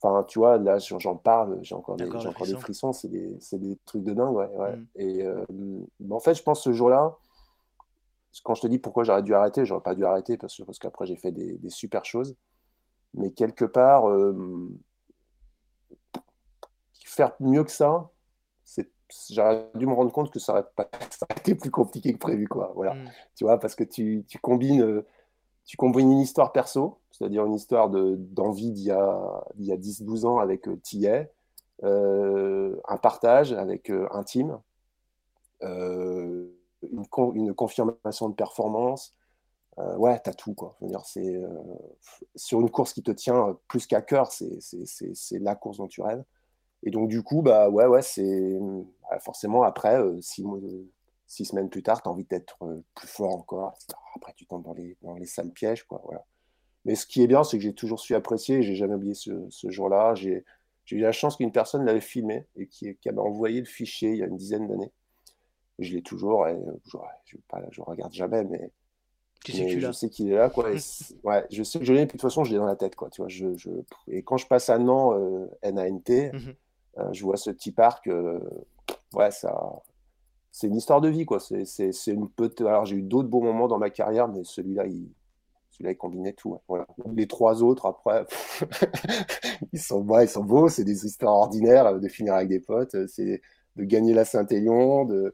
Enfin, 0.04 0.24
tu 0.24 0.40
vois, 0.40 0.58
là, 0.58 0.80
j'en 0.80 1.16
parle, 1.16 1.60
j'ai 1.62 1.76
encore 1.76 1.96
des, 1.96 2.10
encore 2.10 2.48
frissons, 2.60 2.92
c'est 2.92 3.08
des, 3.08 3.78
trucs 3.86 4.04
de 4.04 4.14
dingue, 4.14 4.36
ouais. 4.36 4.48
ouais. 4.48 4.76
Mm. 4.76 4.88
Et 4.96 5.24
euh, 5.24 5.46
en 6.10 6.20
fait, 6.20 6.34
je 6.34 6.42
pense 6.42 6.64
ce 6.64 6.74
jour-là, 6.74 7.16
quand 8.44 8.56
je 8.56 8.62
te 8.62 8.68
dis 8.68 8.80
pourquoi 8.80 9.04
j'aurais 9.04 9.24
dû 9.24 9.34
arrêter, 9.34 9.66
j'aurais 9.66 9.84
pas 9.84 9.96
dû 9.96 10.06
arrêter 10.06 10.38
parce 10.38 10.56
que, 10.56 10.64
parce 10.64 10.80
qu'après 10.80 11.06
j'ai 11.06 11.16
fait 11.16 11.32
des, 11.32 11.58
des 11.58 11.70
super 11.70 12.06
choses. 12.06 12.36
Mais 13.14 13.32
quelque 13.32 13.66
part, 13.66 14.10
euh, 14.10 14.70
faire 17.06 17.34
mieux 17.40 17.64
que 17.64 17.72
ça, 17.72 18.10
c'est, 18.64 18.90
j'aurais 19.30 19.70
dû 19.76 19.86
me 19.86 19.94
rendre 19.94 20.12
compte 20.12 20.32
que 20.32 20.40
ça 20.40 20.54
aurait, 20.54 20.66
pas, 20.76 20.90
ça 21.12 21.26
aurait 21.30 21.40
été 21.40 21.56
plus 21.56 21.72
compliqué 21.72 22.14
que 22.14 22.18
prévu, 22.18 22.48
quoi. 22.48 22.72
Voilà. 22.76 22.94
Mm. 22.94 23.10
Tu 23.36 23.44
vois, 23.44 23.60
parce 23.60 23.76
que 23.76 23.84
tu, 23.84 24.24
tu 24.28 24.40
combines, 24.40 24.82
euh, 24.82 25.06
tu 25.66 25.76
combines 25.76 26.12
une 26.12 26.20
histoire 26.20 26.54
perso, 26.54 27.00
c'est-à-dire 27.12 27.46
une 27.46 27.54
histoire 27.54 27.90
de, 27.90 28.16
d'envie 28.16 28.72
d'il 28.72 28.86
y 28.86 28.92
a, 28.92 29.44
d'il 29.56 29.68
y 29.68 29.74
a 29.74 29.78
10-12 29.78 30.26
ans 30.26 30.40
avec 30.40 30.68
euh, 30.68 30.78
Tillet, 30.78 31.32
euh, 31.84 32.76
un 32.88 32.98
partage 32.98 33.54
avec 33.54 33.90
euh, 33.90 34.08
un 34.12 34.24
team, 34.24 34.60
euh, 35.64 36.48
une, 36.92 37.08
con- 37.08 37.34
une 37.34 37.54
confirmation 37.54 38.30
de 38.30 38.36
performance. 38.36 39.16
Euh, 39.80 39.96
ouais, 39.98 40.20
t'as 40.20 40.34
tout, 40.34 40.54
quoi. 40.54 40.78
C'est, 41.06 41.36
euh, 41.36 41.50
sur 42.36 42.60
une 42.60 42.70
course 42.70 42.94
qui 42.94 43.04
te 43.04 43.12
tient 43.12 43.50
euh, 43.50 43.54
plus 43.68 43.88
qu'à 43.88 44.02
cœur, 44.02 44.32
c'est, 44.32 44.60
la 45.40 45.56
course 45.56 45.78
dont 45.78 45.88
tu 45.88 46.02
rêves. 46.02 46.24
Et 46.84 46.92
donc, 46.92 47.10
du 47.10 47.24
coup, 47.24 47.42
bah 47.42 47.70
ouais, 47.70 47.86
ouais, 47.86 48.02
c'est 48.02 48.60
bah, 49.10 49.20
forcément 49.20 49.64
après, 49.64 49.98
six, 50.22 50.44
semaines 51.28 51.70
plus 51.70 51.84
tard, 51.84 52.02
tu 52.02 52.10
as 52.10 52.12
envie 52.12 52.26
d'être 52.26 52.58
plus 52.96 53.08
fort 53.08 53.36
encore. 53.36 53.74
Après, 54.16 54.34
tu 54.36 54.46
tombes 54.46 54.64
dans 54.64 54.74
les, 54.74 54.98
dans 55.02 55.14
les 55.16 55.26
sales 55.26 55.52
pièges, 55.52 55.84
quoi. 55.84 56.02
Voilà. 56.04 56.26
Mais 56.84 56.96
ce 56.96 57.06
qui 57.06 57.22
est 57.22 57.28
bien, 57.28 57.44
c'est 57.44 57.58
que 57.58 57.64
j'ai 57.64 57.74
toujours 57.74 58.00
su 58.00 58.16
apprécier, 58.16 58.64
j'ai 58.64 58.76
jamais 58.76 58.96
oublié 58.96 59.14
ce, 59.14 59.32
ce 59.50 59.70
jour-là. 59.70 60.16
J'ai 60.16 60.44
eu 60.90 61.00
la 61.00 61.12
chance 61.12 61.38
qu'une 61.38 61.52
personne 61.52 61.86
l'avait 61.86 62.02
filmé 62.02 62.48
et 62.58 62.68
qui, 62.68 62.96
qui 62.98 63.10
m'a 63.12 63.22
envoyé 63.22 63.60
le 63.60 63.68
fichier 63.68 64.12
il 64.12 64.18
y 64.18 64.24
a 64.24 64.26
une 64.26 64.36
dizaine 64.36 64.68
d'années. 64.68 64.92
Je 65.82 65.94
l'ai 65.94 66.02
toujours, 66.04 66.48
et 66.48 66.54
euh, 66.54 66.74
je, 66.86 66.98
je, 67.26 67.38
pas, 67.50 67.62
je 67.72 67.82
regarde 67.82 68.14
jamais, 68.14 68.44
mais, 68.46 68.72
Tu 69.44 69.52
sais 69.54 69.60
que 69.60 69.64
mais 69.66 69.74
tu 69.74 69.82
je 69.82 69.92
sais 69.92 70.10
qu'il 70.10 70.32
est 70.32 70.36
là, 70.36 70.50
quoi. 70.50 70.72
Et 70.72 70.80
c'est- 70.80 71.16
ouais, 71.24 71.46
je 71.52 71.64
sais 71.64 71.80
que 71.80 71.86
je 71.86 71.94
l'ai, 71.94 72.06
puis 72.06 72.18
de 72.18 72.22
toute 72.22 72.30
façon, 72.30 72.44
je 72.44 72.52
l'ai 72.52 72.58
dans 72.58 72.66
la 72.66 72.76
tête, 72.76 72.96
quoi. 72.96 73.10
Tu 73.10 73.22
vois, 73.22 73.30
je, 73.30 73.56
je... 73.58 73.70
Et 74.08 74.24
quand 74.24 74.38
je 74.38 74.48
passe 74.48 74.70
à 74.70 74.78
Nantes, 74.78 75.16
euh, 75.18 75.48
NANT, 75.64 76.32
Mhm. 76.34 76.56
euh, 77.00 77.14
je 77.14 77.24
vois 77.24 77.38
ce 77.38 77.50
petit 77.52 77.72
parc, 77.72 78.08
euh, 78.08 78.40
ouais, 79.14 79.32
ça, 79.32 79.82
c'est 80.52 80.68
une 80.68 80.76
histoire 80.76 81.02
de 81.02 81.10
vie, 81.10 81.26
quoi. 81.26 81.40
C'est, 81.40 81.66
c'est, 81.66 81.92
c'est 81.92 82.12
une 82.12 82.30
peut 82.30 82.54
Alors, 82.60 82.86
j'ai 82.86 82.98
eu 82.98 83.02
d'autres 83.04 83.30
beaux 83.30 83.42
moments 83.42 83.68
dans 83.68 83.78
ma 83.80 83.90
carrière, 83.90 84.28
mais 84.28 84.44
celui-là, 84.44 84.86
il, 84.88 85.10
celui-là, 85.72 85.92
il 85.92 85.98
combinait 85.98 86.34
tout. 86.34 86.52
ouais. 86.52 86.60
Voilà. 86.68 86.88
Les 87.16 87.28
trois 87.28 87.64
autres, 87.64 87.86
après, 87.86 88.26
ils 89.74 89.80
sont, 89.80 90.02
ouais, 90.08 90.26
ils 90.26 90.30
sont 90.30 90.44
beaux. 90.44 90.70
C'est 90.70 90.84
des 90.84 91.06
histoires 91.06 91.34
ordinaires 91.36 92.00
de 92.00 92.08
finir 92.08 92.34
avec 92.36 92.50
des 92.50 92.60
potes. 92.60 92.96
C'est 93.08 93.42
de 93.78 93.84
gagner 93.86 94.14
la 94.14 94.26
Saint-Élion, 94.26 95.06
de, 95.06 95.34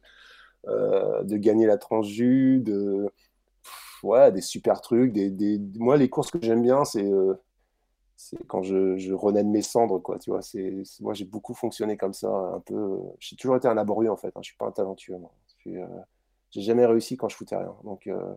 de 0.66 1.38
gagner 1.38 1.66
la 1.68 1.78
Transjus, 1.78 2.60
de, 2.62 3.10
ouais, 4.04 4.32
des 4.32 4.42
super 4.42 4.82
trucs. 4.82 5.12
Des, 5.14 5.30
des... 5.32 5.60
Moi, 5.80 5.98
les 5.98 6.10
courses 6.10 6.32
que 6.32 6.40
j'aime 6.42 6.62
bien, 6.62 6.86
c'est 6.86 7.06
euh, 7.06 7.36
c'est 8.16 8.46
quand 8.48 8.64
je, 8.64 8.98
je 8.98 9.14
renais 9.14 9.44
de 9.44 9.50
mes 9.50 9.62
cendres, 9.62 10.00
quoi, 10.02 10.20
tu 10.20 10.32
vois. 10.32 10.42
C'est, 10.42 10.74
moi, 11.02 11.14
j'ai 11.14 11.26
beaucoup 11.26 11.54
fonctionné 11.54 11.98
comme 11.98 12.14
ça, 12.14 12.30
un 12.30 12.60
peu. 12.62 12.76
euh, 12.76 12.98
J'ai 13.20 13.36
toujours 13.36 13.58
été 13.58 13.68
un 13.68 13.76
laborieux, 13.76 14.12
en 14.12 14.18
fait. 14.18 14.30
hein, 14.30 14.42
je 14.42 14.50
suis 14.50 14.58
pas 14.58 14.68
un 14.68 14.72
talentueux, 14.72 15.18
suis, 15.60 15.78
euh, 15.78 15.88
j'ai 16.52 16.62
jamais 16.62 16.86
réussi 16.86 17.18
quand 17.18 17.30
je 17.30 17.36
foutais 17.38 17.56
rien. 17.58 17.76
Donc, 17.84 18.08
euh, 18.08 18.36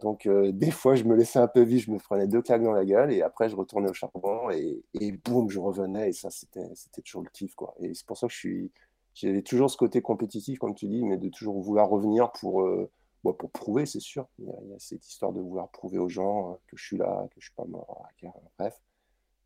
donc 0.00 0.26
euh, 0.26 0.52
des 0.54 0.70
fois, 0.70 0.94
je 0.96 1.04
me 1.04 1.16
laissais 1.16 1.38
un 1.38 1.48
peu 1.48 1.62
vivre, 1.62 1.84
je 1.86 1.90
me 1.92 1.98
prenais 1.98 2.26
deux 2.28 2.42
claques 2.42 2.62
dans 2.62 2.72
la 2.72 2.84
gueule, 2.84 3.12
et 3.12 3.22
après, 3.22 3.48
je 3.50 3.56
retournais 3.56 3.90
au 3.90 3.94
charbon, 3.94 4.50
et, 4.50 4.82
et 4.94 5.12
boum, 5.12 5.50
je 5.50 5.58
revenais, 5.60 6.10
et 6.10 6.12
ça, 6.12 6.30
c'était, 6.30 6.68
c'était 6.74 7.02
toujours 7.02 7.22
le 7.22 7.30
kiff, 7.30 7.54
quoi. 7.54 7.74
Et 7.80 7.94
c'est 7.94 8.06
pour 8.06 8.18
ça 8.18 8.26
que 8.28 8.32
je 8.32 8.38
suis, 8.38 8.72
j'ai 9.20 9.42
toujours 9.42 9.70
ce 9.70 9.76
côté 9.76 10.02
compétitif, 10.02 10.58
comme 10.58 10.74
tu 10.74 10.88
dis, 10.88 11.02
mais 11.04 11.16
de 11.18 11.28
toujours 11.28 11.60
vouloir 11.60 11.88
revenir 11.88 12.32
pour, 12.32 12.62
euh, 12.62 12.90
bon, 13.24 13.32
pour 13.32 13.50
prouver, 13.50 13.86
c'est 13.86 14.00
sûr. 14.00 14.26
Il 14.38 14.46
y, 14.46 14.50
a, 14.74 14.78
cette 14.78 15.06
histoire 15.06 15.32
de 15.32 15.40
vouloir 15.40 15.68
prouver 15.68 15.98
aux 15.98 16.08
gens 16.08 16.52
euh, 16.52 16.54
que 16.68 16.76
je 16.76 16.84
suis 16.84 16.96
là, 16.96 17.26
que 17.30 17.40
je 17.40 17.46
suis 17.46 17.54
pas 17.54 17.64
mort, 17.66 18.06
que- 18.20 18.26
bref 18.58 18.80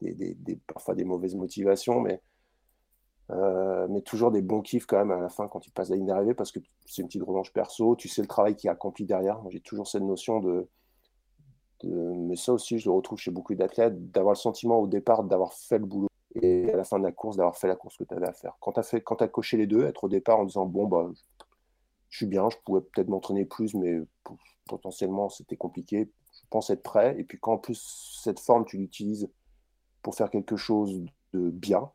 des, 0.01 0.35
des- 0.35 0.57
parfois 0.67 0.95
des 0.95 1.05
mauvaises 1.05 1.35
motivations, 1.35 2.01
mais, 2.01 2.21
euh, 3.31 3.87
mais 3.89 4.03
toujours 4.03 4.31
des 4.31 4.43
bons 4.43 4.61
kiffs 4.61 4.85
quand 4.87 4.99
même 4.99 5.13
à 5.13 5.21
la 5.21 5.31
fin 5.31 5.49
quand 5.49 5.61
tu 5.61 5.71
passes 5.71 5.89
la 5.89 5.97
ligne 5.97 6.07
d'arrivée 6.07 6.35
parce 6.35 6.53
que 6.53 6.61
c'est 6.85 7.01
une 7.01 7.09
petite 7.09 7.23
revanche 7.23 7.53
perso, 7.53 7.97
tu 7.97 8.09
sais 8.09 8.21
le 8.21 8.29
travail 8.29 8.55
qui 8.55 8.67
est 8.67 8.71
accompli 8.71 9.07
derrière. 9.07 9.41
J'ai 9.49 9.61
toujours 9.61 9.87
cette 9.89 10.03
notion 10.03 10.41
de- 10.41 10.69
Mais 11.83 12.37
ça 12.37 12.53
aussi, 12.53 12.79
je 12.79 12.89
le 12.89 12.95
retrouve 12.95 13.19
chez 13.19 13.31
beaucoup 13.31 13.55
d'athlètes, 13.55 14.11
d'avoir 14.11 14.35
le 14.35 14.39
sentiment 14.39 14.79
au 14.79 14.87
départ 14.87 15.25
d'avoir 15.25 15.53
fait 15.53 15.79
le 15.79 15.85
boulot 15.87 16.09
et 16.41 16.73
à 16.73 16.77
la 16.77 16.85
fin 16.85 16.99
de 16.99 17.05
la 17.05 17.13
course, 17.13 17.37
d'avoir 17.37 17.57
fait 17.57 17.69
la 17.69 17.77
course 17.77 17.97
que 17.97 18.05
tu 18.05 18.15
avais 18.15 18.29
à 18.29 18.33
faire. 18.33 18.55
Quand 18.61 18.73
tu 18.73 18.81
as, 18.81 19.25
as 19.25 19.29
coché 19.29 19.57
les 19.57 19.67
deux, 19.67 19.85
être 19.85 20.05
au 20.05 20.09
départ 20.09 20.41
en 20.41 20.45
disant 20.45 20.67
Bon, 20.67 20.87
bah, 20.87 21.11
je 22.09 22.17
suis 22.17 22.27
bien, 22.27 22.49
je 22.51 22.57
pouvais 22.65 22.81
peut-être 22.81 23.09
m'entraîner 23.09 23.45
plus, 23.45 23.75
mais 23.75 24.01
potentiellement 24.69 25.29
c'était 25.29 25.57
compliqué. 25.57 26.11
Je 26.33 26.49
pense 26.51 26.71
être 26.71 26.83
prêt. 26.83 27.17
Et 27.19 27.25
puis 27.25 27.39
quand 27.41 27.55
en 27.55 27.59
plus 27.59 28.21
cette 28.23 28.41
forme, 28.41 28.65
tu 28.65 28.79
l'utilises 28.79 29.29
pour 30.03 30.15
faire 30.15 30.31
quelque 30.31 30.57
chose 30.57 31.03
de 31.33 31.51
bien, 31.51 31.91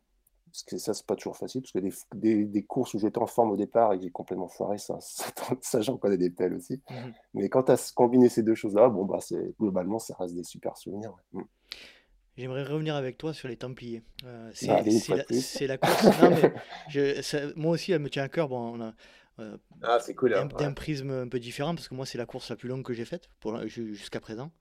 Parce 0.46 0.64
que 0.64 0.76
ça, 0.78 0.92
c'est 0.94 1.06
pas 1.06 1.16
toujours 1.16 1.36
facile, 1.36 1.62
parce 1.62 1.72
que 1.72 1.78
des, 1.78 1.92
des, 2.14 2.44
des 2.44 2.64
courses 2.64 2.92
où 2.94 2.98
j'étais 2.98 3.18
en 3.18 3.26
forme 3.26 3.52
au 3.52 3.56
départ 3.56 3.92
et 3.92 3.98
que 3.98 4.02
j'ai 4.04 4.10
complètement 4.10 4.48
foiré, 4.48 4.78
ça, 4.78 4.98
ça, 5.00 5.24
ça 5.62 5.80
j'en 5.80 5.96
connais 5.96 6.18
des 6.18 6.30
pelles 6.30 6.54
aussi. 6.54 6.82
Mhm. 6.90 7.14
Mais 7.34 7.48
quand 7.48 7.64
tu 7.64 7.72
as 7.72 7.92
combiné 7.94 8.28
ces 8.28 8.42
deux 8.42 8.54
choses-là, 8.56 8.88
bon, 8.88 9.04
bah, 9.04 9.20
globalement, 9.58 9.98
ça 9.98 10.14
reste 10.18 10.34
des 10.34 10.44
super 10.44 10.76
souvenirs. 10.76 11.14
ouais. 11.32 11.42
Mm. 11.42 11.44
J'aimerais 12.36 12.64
revenir 12.64 12.94
avec 12.94 13.18
toi 13.18 13.34
sur 13.34 13.48
les 13.48 13.56
Templiers. 13.56 14.02
Euh, 14.24 14.50
c'est 14.54 14.66
une 14.68 14.90
c'est 14.90 15.66
la, 15.66 15.78
course. 15.78 16.18
Non, 16.18 16.30
mais 16.30 16.52
je- 16.88 17.20
ça- 17.22 17.52
moi 17.56 17.72
aussi, 17.72 17.92
elle 17.92 18.00
me 18.00 18.08
tient 18.10 18.22
à 18.22 18.28
cœur. 18.28 18.48
Bon, 18.48 18.78
on 18.78 18.80
a 18.80 18.94
euh, 19.40 19.56
Ah, 19.82 19.98
c'est 20.00 20.14
cool, 20.14 20.34
d'un 20.34 20.42
hein, 20.44 20.48
ouais. 20.68 20.74
prisme 20.74 21.10
un 21.10 21.28
peu 21.28 21.38
différent 21.40 21.74
parce 21.74 21.88
que 21.88 21.94
moi, 21.94 22.06
c'est 22.06 22.18
la 22.18 22.26
course 22.26 22.50
la 22.50 22.56
plus 22.56 22.68
longue 22.68 22.84
que 22.84 22.92
j'ai 22.94 23.04
faite 23.04 23.28
jusqu'à 23.66 24.20
présent. 24.20 24.52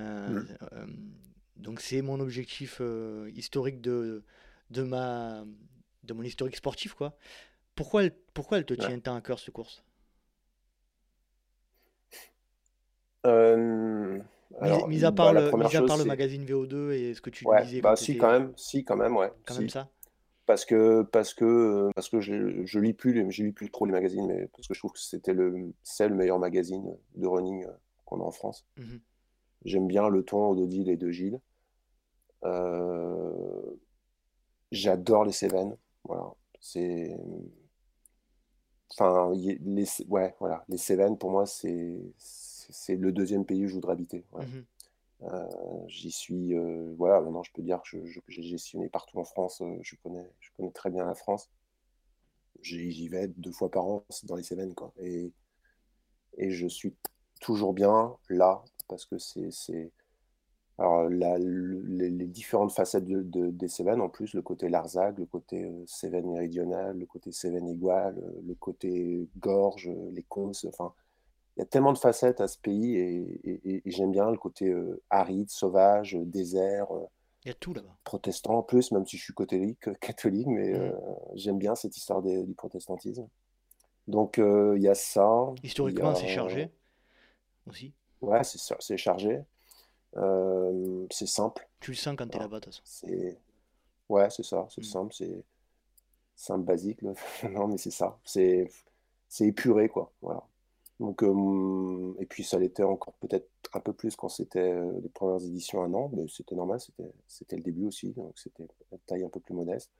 Euh, 0.00 0.30
Mm. 0.30 0.56
euh, 0.74 0.86
donc, 1.56 1.80
c'est 1.80 2.02
mon 2.02 2.20
objectif 2.20 2.78
euh, 2.80 3.30
historique 3.34 3.80
de, 3.80 4.24
de 4.70 4.82
ma, 4.82 5.44
de 6.04 6.12
mon 6.14 6.22
historique 6.22 6.56
sportif, 6.56 6.94
quoi. 6.94 7.16
Pourquoi 7.76 8.04
elle, 8.04 8.14
pourquoi 8.34 8.58
elle 8.58 8.66
te 8.66 8.74
Ouais. 8.78 8.86
tient 8.86 8.98
tant 9.00 9.16
à 9.16 9.20
cœur, 9.22 9.38
cette 9.38 9.54
course? 9.54 9.84
Mis, 14.62 14.68
alors, 14.68 14.88
mis 14.88 15.04
à 15.04 15.10
bah, 15.10 15.24
part 15.24 15.32
le, 15.34 15.48
première 15.48 15.70
mis 15.70 15.76
à 15.76 15.80
chose, 15.80 15.88
part 15.88 15.96
le 15.98 16.04
c'est. 16.04 16.08
magazine 16.08 16.44
VO2 16.44 16.92
et 16.92 17.14
ce 17.14 17.20
que 17.20 17.30
tu 17.30 17.44
Ouais, 17.46 17.62
quand 17.80 17.80
bah, 17.82 17.96
si, 17.96 18.16
quand 18.16 18.30
même, 18.30 18.52
si, 18.56 18.84
quand 18.84 18.96
même, 18.96 19.16
ouais, 19.16 19.32
quand 19.44 19.56
même 19.58 19.68
ça? 19.68 19.90
Parce 20.46 20.64
que, 20.64 21.02
parce 21.02 21.34
que, 21.34 21.90
parce 21.94 22.08
que 22.08 22.20
je, 22.20 22.64
je 22.64 22.78
lis 22.80 22.94
plus, 22.94 23.30
je 23.30 23.42
lis 23.44 23.52
plus 23.52 23.70
trop 23.70 23.86
les 23.86 23.92
magazines, 23.92 24.26
mais 24.26 24.48
parce 24.48 24.68
que 24.68 24.74
je 24.74 24.80
trouve 24.80 24.92
que 24.92 24.98
c'était 25.00 25.32
le, 25.34 25.72
c'est 25.82 26.08
le 26.08 26.14
meilleur 26.14 26.38
magazine 26.38 26.96
de 27.14 27.26
running 27.26 27.64
euh, 27.64 27.72
qu'on 28.04 28.20
a 28.20 28.24
en 28.24 28.30
France. 28.32 28.66
Mhm. 28.76 29.00
J'aime 29.64 29.86
bien 29.86 30.08
le 30.08 30.24
ton 30.24 30.54
d'Odile 30.54 30.90
et 30.90 30.96
de 30.96 31.10
Gilles. 31.10 31.40
Euh, 32.44 33.76
j'adore 34.72 35.24
les 35.24 35.32
Cévennes. 35.32 35.76
Voilà. 36.04 36.32
C'est, 36.60 37.16
enfin, 38.90 39.32
les, 39.34 39.88
ouais, 40.08 40.34
voilà. 40.40 40.64
Les 40.68 40.76
Cévennes, 40.78 41.16
pour 41.18 41.30
moi, 41.30 41.46
c'est, 41.46 42.00
c'est 42.72 42.96
le 42.96 43.12
deuxième 43.12 43.44
pays 43.44 43.64
où 43.64 43.68
je 43.68 43.74
voudrais 43.74 43.92
habiter. 43.92 44.24
Mhm. 44.38 44.64
Euh, 45.22 45.48
j'y 45.88 46.10
suis, 46.12 46.54
euh, 46.56 46.94
voilà, 46.98 47.20
maintenant 47.20 47.42
je 47.44 47.52
peux 47.52 47.62
dire 47.62 47.82
que 47.82 47.98
j'ai 48.28 48.42
gestionné 48.42 48.88
partout 48.88 49.18
en 49.20 49.24
France. 49.24 49.60
euh, 49.62 49.78
je 49.82 49.96
connais, 50.02 50.30
je 50.40 50.50
connais 50.56 50.72
très 50.72 50.90
bien 50.90 51.06
la 51.06 51.14
France. 51.14 51.50
J'y 52.62 53.08
vais 53.08 53.28
deux 53.28 53.52
fois 53.52 53.70
par 53.70 53.84
an 53.84 54.04
c'est 54.08 54.24
dans 54.26 54.36
les 54.36 54.42
Cévennes, 54.42 54.74
quoi. 54.74 54.94
Et, 54.98 55.32
et 56.38 56.50
je 56.50 56.66
suis 56.66 56.94
toujours 57.40 57.72
bien 57.72 58.16
là 58.28 58.62
parce 58.88 59.04
que 59.06 59.18
c'est, 59.18 59.50
c'est, 59.50 59.90
alors 60.78 61.08
la- 61.10 61.38
les, 61.38 62.10
les 62.10 62.26
différentes 62.28 62.72
facettes 62.72 63.06
de, 63.06 63.22
de- 63.22 63.50
des 63.50 63.68
Cévennes, 63.68 64.00
en 64.00 64.08
plus, 64.08 64.34
le 64.34 64.42
côté 64.42 64.68
Larzac, 64.68 65.18
le 65.18 65.26
côté 65.26 65.64
euh, 65.64 65.84
Cévennes 65.86 66.30
méridionale, 66.32 66.98
le 66.98 67.06
côté 67.06 67.32
Cévennes 67.32 67.68
égual, 67.68 68.18
euh, 68.18 68.42
le 68.46 68.54
côté 68.54 69.28
gorge, 69.38 69.90
les 70.12 70.24
causses, 70.24 70.66
enfin, 70.66 70.94
il 71.56 71.60
y 71.60 71.62
a 71.62 71.66
tellement 71.66 71.92
de 71.92 71.98
facettes 71.98 72.40
à 72.40 72.48
ce 72.48 72.58
pays 72.58 72.96
et, 72.96 73.40
et- 73.44 73.60
et- 73.76 73.82
et 73.88 73.90
j'aime 73.90 74.12
bien 74.12 74.30
le 74.30 74.38
côté 74.38 74.68
euh, 74.68 75.02
aride, 75.10 75.50
sauvage, 75.50 76.14
euh, 76.16 76.24
désert, 76.24 76.90
euh, 76.94 77.06
Il 77.44 77.48
y 77.48 77.50
a 77.52 77.54
tout 77.54 77.72
là-bas. 77.72 77.96
protestant 78.04 78.58
en 78.58 78.62
plus, 78.62 78.90
même 78.92 79.06
si 79.06 79.16
je 79.16 79.24
suis 79.24 79.34
catholique, 79.34 79.98
catholique 80.00 80.46
mais 80.48 80.74
euh, 80.74 80.90
Mhm. 80.90 80.96
j'aime 81.34 81.58
bien 81.58 81.74
cette 81.74 81.96
histoire 81.96 82.22
des- 82.22 82.42
du 82.44 82.54
protestantisme. 82.54 83.28
Donc 84.08 84.38
euh, 84.38 84.74
il 84.76 84.82
y 84.82 84.88
a 84.88 84.94
ça, 84.94 85.22
Historiquement, 85.62 86.10
a... 86.10 86.14
c'est 86.14 86.26
chargé 86.28 86.70
aussi? 87.66 87.92
Ouais, 88.22 88.42
c'est 88.44 88.96
chargé, 88.96 89.44
c'est 91.10 91.26
simple, 91.26 91.68
Tu 91.80 91.90
le 91.90 91.96
sens 91.98 92.16
quand 92.16 92.28
tu 92.30 92.38
es 92.38 92.38
voilà. 92.38 92.40
là-bas, 92.40 92.60
de 92.60 92.64
toute 92.70 92.76
façon? 92.76 93.10
Ouais, 94.08 94.30
c'est 94.30 94.44
ça, 94.44 94.66
c'est 94.70 94.82
Mm. 94.82 94.84
simple, 94.84 95.12
c'est 95.14 95.44
simple, 96.36 96.64
basique. 96.64 97.00
Non, 97.50 97.68
mais 97.68 97.78
c'est 97.78 97.90
ça, 97.90 98.18
c'est 98.24 98.70
c'est 99.28 99.46
épuré, 99.48 99.88
quoi. 99.88 100.12
Voilà. 100.22 100.42
Donc, 101.02 101.24
euh, 101.24 102.14
et 102.20 102.26
puis 102.26 102.44
ça 102.44 102.60
l'était 102.60 102.84
encore 102.84 103.12
peut-être 103.14 103.48
un 103.74 103.80
peu 103.80 103.92
plus 103.92 104.14
quand 104.14 104.28
c'était 104.28 104.72
euh, 104.72 105.00
les 105.02 105.08
premières 105.08 105.44
éditions 105.44 105.82
à 105.82 105.88
Nantes, 105.88 106.12
mais 106.14 106.26
c'était 106.28 106.54
normal, 106.54 106.78
c'était 107.26 107.56
le 107.56 107.62
début 107.62 107.86
aussi, 107.86 108.10
donc 108.12 108.38
c'était 108.38 108.68
une 108.92 108.98
taille 109.00 109.24
un 109.24 109.28
peu 109.28 109.40
plus 109.40 109.52
modeste. 109.52 109.90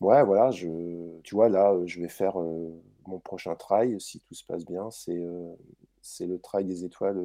Ouais, 0.00 0.22
voilà, 0.22 0.50
je, 0.50 0.68
tu 1.22 1.34
vois, 1.34 1.48
là, 1.48 1.72
euh, 1.72 1.86
je 1.86 2.00
vais 2.02 2.08
faire 2.08 2.38
euh, 2.38 2.70
mon 3.06 3.18
prochain 3.18 3.54
trail, 3.56 3.98
si 3.98 4.20
tout 4.20 4.34
se 4.34 4.44
passe 4.44 4.66
bien, 4.66 4.90
c'est 4.90 5.16
euh, 5.18 5.54
c'est 6.02 6.26
le 6.26 6.38
trail 6.38 6.66
des 6.66 6.84
étoiles 6.84 7.18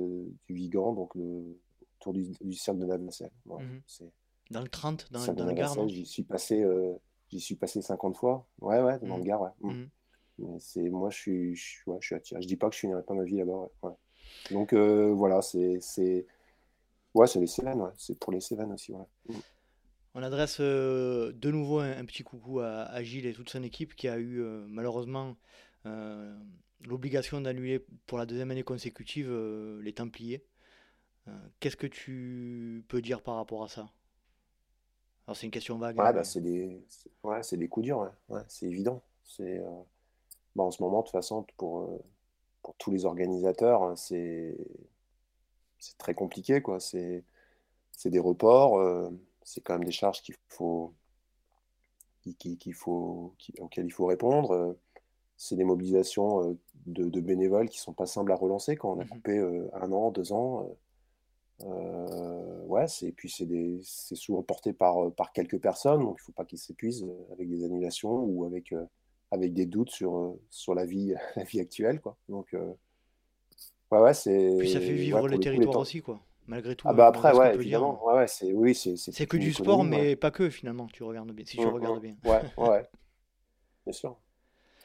du 0.48 0.54
Vigan, 0.54 0.94
donc 0.94 1.14
le 1.16 1.60
tour 2.00 2.14
du, 2.14 2.32
du 2.42 2.54
cercle 2.54 2.80
de 2.80 2.86
Navacelle. 2.86 3.30
Mhm. 3.46 3.82
c'est 3.88 4.10
Dans 4.52 4.62
le 4.62 4.70
30, 4.70 5.10
le 5.12 5.14
dans, 5.28 5.34
dans 5.34 5.46
le 5.48 5.54
Gard, 5.54 5.88
j'y 5.90 6.06
suis 6.06 6.24
passé, 6.24 6.66
j'y 7.30 7.42
suis 7.42 7.56
passé 7.56 7.82
50 7.82 8.16
fois. 8.16 8.48
Ouais, 8.62 8.82
ouais, 8.82 9.00
dans 9.00 9.18
le 9.18 9.22
Mhm. 9.22 9.28
Gard, 9.28 9.42
ouais. 9.42 9.50
Mm. 9.60 9.70
Mhm. 9.70 9.90
Mais 10.40 10.60
c'est, 10.60 10.90
moi, 10.90 11.10
je 11.10 11.18
suis, 11.18 11.56
je, 11.56 11.78
ouais, 11.88 11.98
je 12.02 12.08
suis 12.08 12.16
attiré. 12.16 12.42
Je 12.42 12.48
dis 12.48 12.58
pas 12.58 12.70
que 12.70 12.76
je 12.76 12.82
finirai 12.82 13.04
pas 13.04 13.14
ma 13.14 13.24
vie 13.24 13.38
là-bas, 13.38 13.70
ouais. 13.84 13.92
Donc, 14.52 14.74
euh, 14.74 15.14
voilà, 15.14 15.42
c'est, 15.42 15.80
c'est, 15.82 16.28
ouais, 17.16 17.28
c'est 17.28 17.40
les 17.42 17.48
Cévennes. 17.48 17.92
C'est 17.98 18.20
pour 18.20 18.34
les 18.34 18.42
Cévennes 18.42 18.74
aussi. 18.74 18.94
Mm. 18.94 19.40
On 20.16 20.24
adresse 20.24 20.58
euh, 20.60 21.32
de 21.34 21.52
nouveau 21.52 21.80
un, 21.80 21.98
un 21.98 22.06
petit 22.06 22.24
coucou 22.24 22.60
à, 22.60 22.84
à 22.84 23.04
Gilles 23.04 23.26
et 23.26 23.34
toute 23.34 23.50
son 23.50 23.64
équipe 23.64 23.96
qui 23.96 24.08
a 24.08 24.18
eu 24.18 24.42
euh, 24.42 24.66
malheureusement 24.68 25.36
l'obligation 26.86 27.42
d'annuler 27.42 27.80
pour 28.06 28.18
la 28.18 28.26
deuxième 28.26 28.52
année 28.52 28.64
consécutive 28.64 29.32
les 29.82 29.94
Templiers. 29.94 30.44
Qu'est-ce 31.60 31.78
que 31.78 31.88
tu 31.88 32.86
peux 32.88 33.02
dire 33.02 33.22
par 33.22 33.36
rapport 33.36 33.64
à 33.64 33.68
ça? 33.68 33.90
Alors 35.28 35.36
c'est 35.36 35.46
une 35.46 35.52
question 35.52 35.78
vague, 35.78 36.00
hein, 36.00 36.08
Ouais, 36.08 36.14
bah, 36.14 36.24
mais 36.24 36.24
c'est 36.24 36.42
des, 36.42 36.84
c'est- 36.90 37.10
ouais, 37.24 37.44
c'est 37.44 37.58
des 37.58 37.68
coups 37.68 37.86
durs, 37.86 38.00
ouais. 38.00 38.10
Ouais, 38.30 38.42
c'est 38.48 38.68
évident. 38.68 39.04
C'est, 39.24 39.60
euh, 39.60 39.84
bah, 40.56 40.64
en 40.64 40.72
ce 40.72 40.82
moment, 40.84 41.00
de 41.00 41.04
toute 41.06 41.12
façon, 41.14 41.46
pour, 41.58 41.80
euh, 41.82 42.00
pour 42.64 42.76
tous 42.78 42.92
les 42.92 43.06
organisateurs, 43.06 43.84
hein, 43.84 43.96
c'est, 43.96 44.58
c'est 45.80 45.98
très 45.98 46.16
compliqué, 46.16 46.62
quoi. 46.62 46.80
C'est, 46.80 47.24
c'est 47.92 48.10
des 48.12 48.20
reports, 48.20 48.78
euh, 48.80 49.10
c'est 49.44 49.62
quand 49.62 49.74
même 49.76 49.86
des 49.86 49.92
charges 49.92 50.22
qu'il 50.24 50.36
faut, 50.50 50.94
qui- 52.22 52.36
qui- 52.36 52.58
qu'il 52.58 52.74
faut, 52.74 53.34
auxquelles 53.60 53.86
il 53.86 53.92
faut 53.92 54.06
répondre. 54.06 54.52
euh, 54.52 54.74
c'est 55.38 55.56
des 55.58 55.66
mobilisations 55.66 56.58
de, 56.88 57.10
de 57.10 57.22
bénévoles 57.22 57.70
qui 57.70 57.80
sont 57.80 57.94
pas 57.94 58.06
simples 58.08 58.32
à 58.32 58.36
relancer 58.36 58.76
quand 58.78 58.94
on 58.94 59.00
a 59.00 59.06
Mhm. 59.06 59.08
coupé 59.08 59.38
euh, 59.40 59.70
un 59.76 59.92
an, 59.92 60.12
deux 60.12 60.34
ans. 60.34 60.70
euh, 61.64 62.66
ouais, 62.66 62.86
et 63.04 63.12
puis 63.12 63.30
c'est 63.30 63.46
des, 63.46 63.80
c'est 63.84 64.16
souvent 64.16 64.44
porté 64.44 64.74
par, 64.74 65.12
par 65.14 65.32
quelques 65.34 65.60
personnes, 65.62 66.02
donc 66.02 66.18
il 66.20 66.24
faut 66.24 66.32
pas 66.34 66.46
qu'ils 66.46 66.60
s'épuisent 66.60 67.06
avec 67.32 67.50
des 67.50 67.64
annulations 67.66 68.12
ou 68.24 68.46
avec, 68.46 68.74
avec 69.34 69.54
des 69.54 69.66
doutes 69.66 69.90
sur, 69.90 70.16
euh, 70.16 70.42
sur 70.50 70.76
la 70.76 70.86
vie, 70.86 71.14
la 71.36 71.44
vie 71.44 71.60
actuelle, 71.60 72.00
quoi. 72.00 72.18
Donc, 72.30 72.54
euh, 72.54 72.74
ouais, 73.92 74.00
ouais, 74.00 74.14
c'est, 74.14 74.56
puis 74.60 74.70
ça 74.70 74.80
fait 74.80 74.88
ouais, 74.88 74.94
vivre 74.94 75.20
pour 75.20 75.28
le 75.28 75.40
territoire 75.40 75.80
aussi, 75.82 76.02
quoi. 76.02 76.22
Malgré 76.46 76.76
tout, 76.76 76.88
Ah 76.88 76.92
hein, 76.92 76.94
bah 76.94 77.08
après, 77.08 77.32
qu'on 77.32 77.38
ouais, 77.40 77.58
dire. 77.58 77.82
ouais, 77.84 78.14
ouais, 78.16 78.28
c'est, 78.28 78.52
oui, 78.52 78.76
c'est, 78.76 78.98
c'est 78.98 79.26
que 79.26 79.38
du 79.38 79.54
sport, 79.54 79.80
ouais. 79.80 79.86
mais 79.88 80.16
pas 80.16 80.30
que 80.32 80.50
finalement, 80.50 80.88
tu 80.88 81.04
regardes 81.04 81.32
bien, 81.32 81.46
si 81.46 81.58
tu 81.58 81.66
regardes 81.66 82.02
bien. 82.02 82.16
ouais, 82.26 82.42
ouais, 82.58 82.70
ouais, 82.70 82.90
bien 83.86 83.94
sûr. 83.94 84.18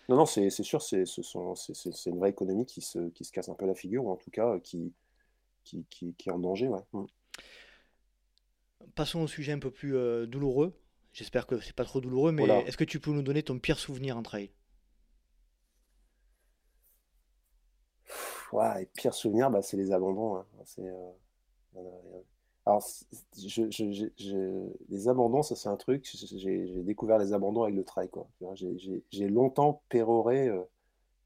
Non, 0.08 0.16
non, 0.16 0.24
c'est 0.26 0.48
sûr, 0.50 0.80
c'est 0.80 1.04
ce 1.04 2.08
une 2.08 2.18
vraie 2.18 2.30
économie 2.30 2.64
qui 2.64 2.80
se, 2.80 3.10
qui 3.10 3.24
se 3.24 3.32
casse 3.32 3.48
un 3.48 3.54
peu 3.54 3.66
la 3.66 3.74
figure, 3.74 4.04
ou 4.04 4.10
en 4.10 4.16
tout 4.16 4.30
cas 4.30 4.54
euh, 4.54 4.60
qui, 4.60 4.92
qui, 5.64 5.84
qui, 5.90 6.14
qui 6.14 6.28
est 6.28 6.32
en 6.32 6.38
danger, 6.38 6.68
ouais. 6.68 6.80
Mm. 6.92 7.04
Passons 8.94 9.20
au 9.20 9.26
sujet 9.26 9.52
un 9.52 9.58
peu 9.58 9.70
plus 9.70 9.96
euh, 9.96 10.26
douloureux. 10.26 10.78
J'espère 11.12 11.46
que 11.46 11.60
c'est 11.60 11.74
pas 11.76 11.84
trop 11.84 12.00
douloureux, 12.00 12.32
mais 12.32 12.46
Voilà. 12.46 12.64
est-ce 12.66 12.78
que 12.78 12.84
tu 12.84 12.98
peux 12.98 13.10
nous 13.12 13.20
donner 13.20 13.42
ton 13.42 13.58
pire 13.58 13.78
souvenir 13.78 14.16
en 14.16 14.22
trail? 14.22 14.50
Ouais, 18.52 18.82
et 18.82 18.86
pire 18.86 19.14
souvenir, 19.14 19.50
bah, 19.50 19.62
c'est 19.62 19.76
les 19.76 19.92
abandons. 19.92 20.36
hein. 20.36 20.46
C'est, 20.64 20.82
euh, 20.86 21.10
Alors, 22.66 22.82
c'est- 22.82 23.06
je, 23.48 23.70
je- 23.70 23.92
je- 23.92 24.06
je- 24.18 24.68
les 24.90 25.08
abandons, 25.08 25.42
ça 25.42 25.56
c'est 25.56 25.68
un 25.68 25.76
truc, 25.76 26.04
j'ai 26.36 26.82
découvert 26.84 27.18
les 27.18 27.32
abandons 27.32 27.62
avec 27.62 27.74
le 27.74 27.84
trail, 27.84 28.10
J'ai 29.10 29.28
longtemps 29.28 29.82
péroré, 29.88 30.48
euh, 30.48 30.62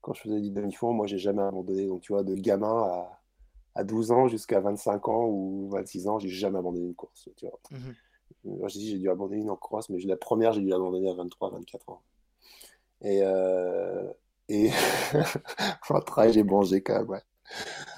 quand 0.03 0.15
je 0.15 0.23
faisais 0.23 0.41
du 0.41 0.51
demi-fond, 0.51 0.93
moi 0.95 1.07
j'ai 1.09 1.19
jamais 1.19 1.43
abandonné. 1.43 1.87
Donc, 1.89 2.03
tu 2.03 2.13
vois, 2.13 2.25
de 2.25 2.35
gamin 2.37 2.85
à, 2.85 3.21
à 3.77 3.85
12 3.85 4.13
ans 4.13 4.29
jusqu'à 4.29 4.61
25 4.61 5.09
ans 5.09 5.27
ou 5.29 5.69
26 5.71 6.09
ans, 6.09 6.19
j'ai 6.21 6.29
jamais 6.31 6.59
abandonné 6.61 6.87
une 6.87 6.95
course, 6.97 7.29
tu 7.37 7.47
vois. 7.47 7.61
Moi, 7.71 7.95
j'ai 8.67 8.99
dû 8.99 9.11
abandonner 9.11 9.43
une 9.43 9.51
en 9.51 9.57
cross, 9.57 9.89
mais 9.89 9.99
la 10.01 10.17
première, 10.17 10.53
j'ai 10.53 10.61
dû 10.61 10.69
l'abandonner 10.69 11.11
à 11.11 11.15
23, 11.15 11.51
24 11.51 11.89
ans. 11.91 12.03
Et, 13.03 13.21
euh, 13.23 14.07
et 14.49 14.71
en 15.91 16.01
trail, 16.01 16.33
j'ai 16.33 16.45
mangé 16.45 16.83
quand 16.83 16.99
même, 17.01 17.09
ouais. 17.09 17.23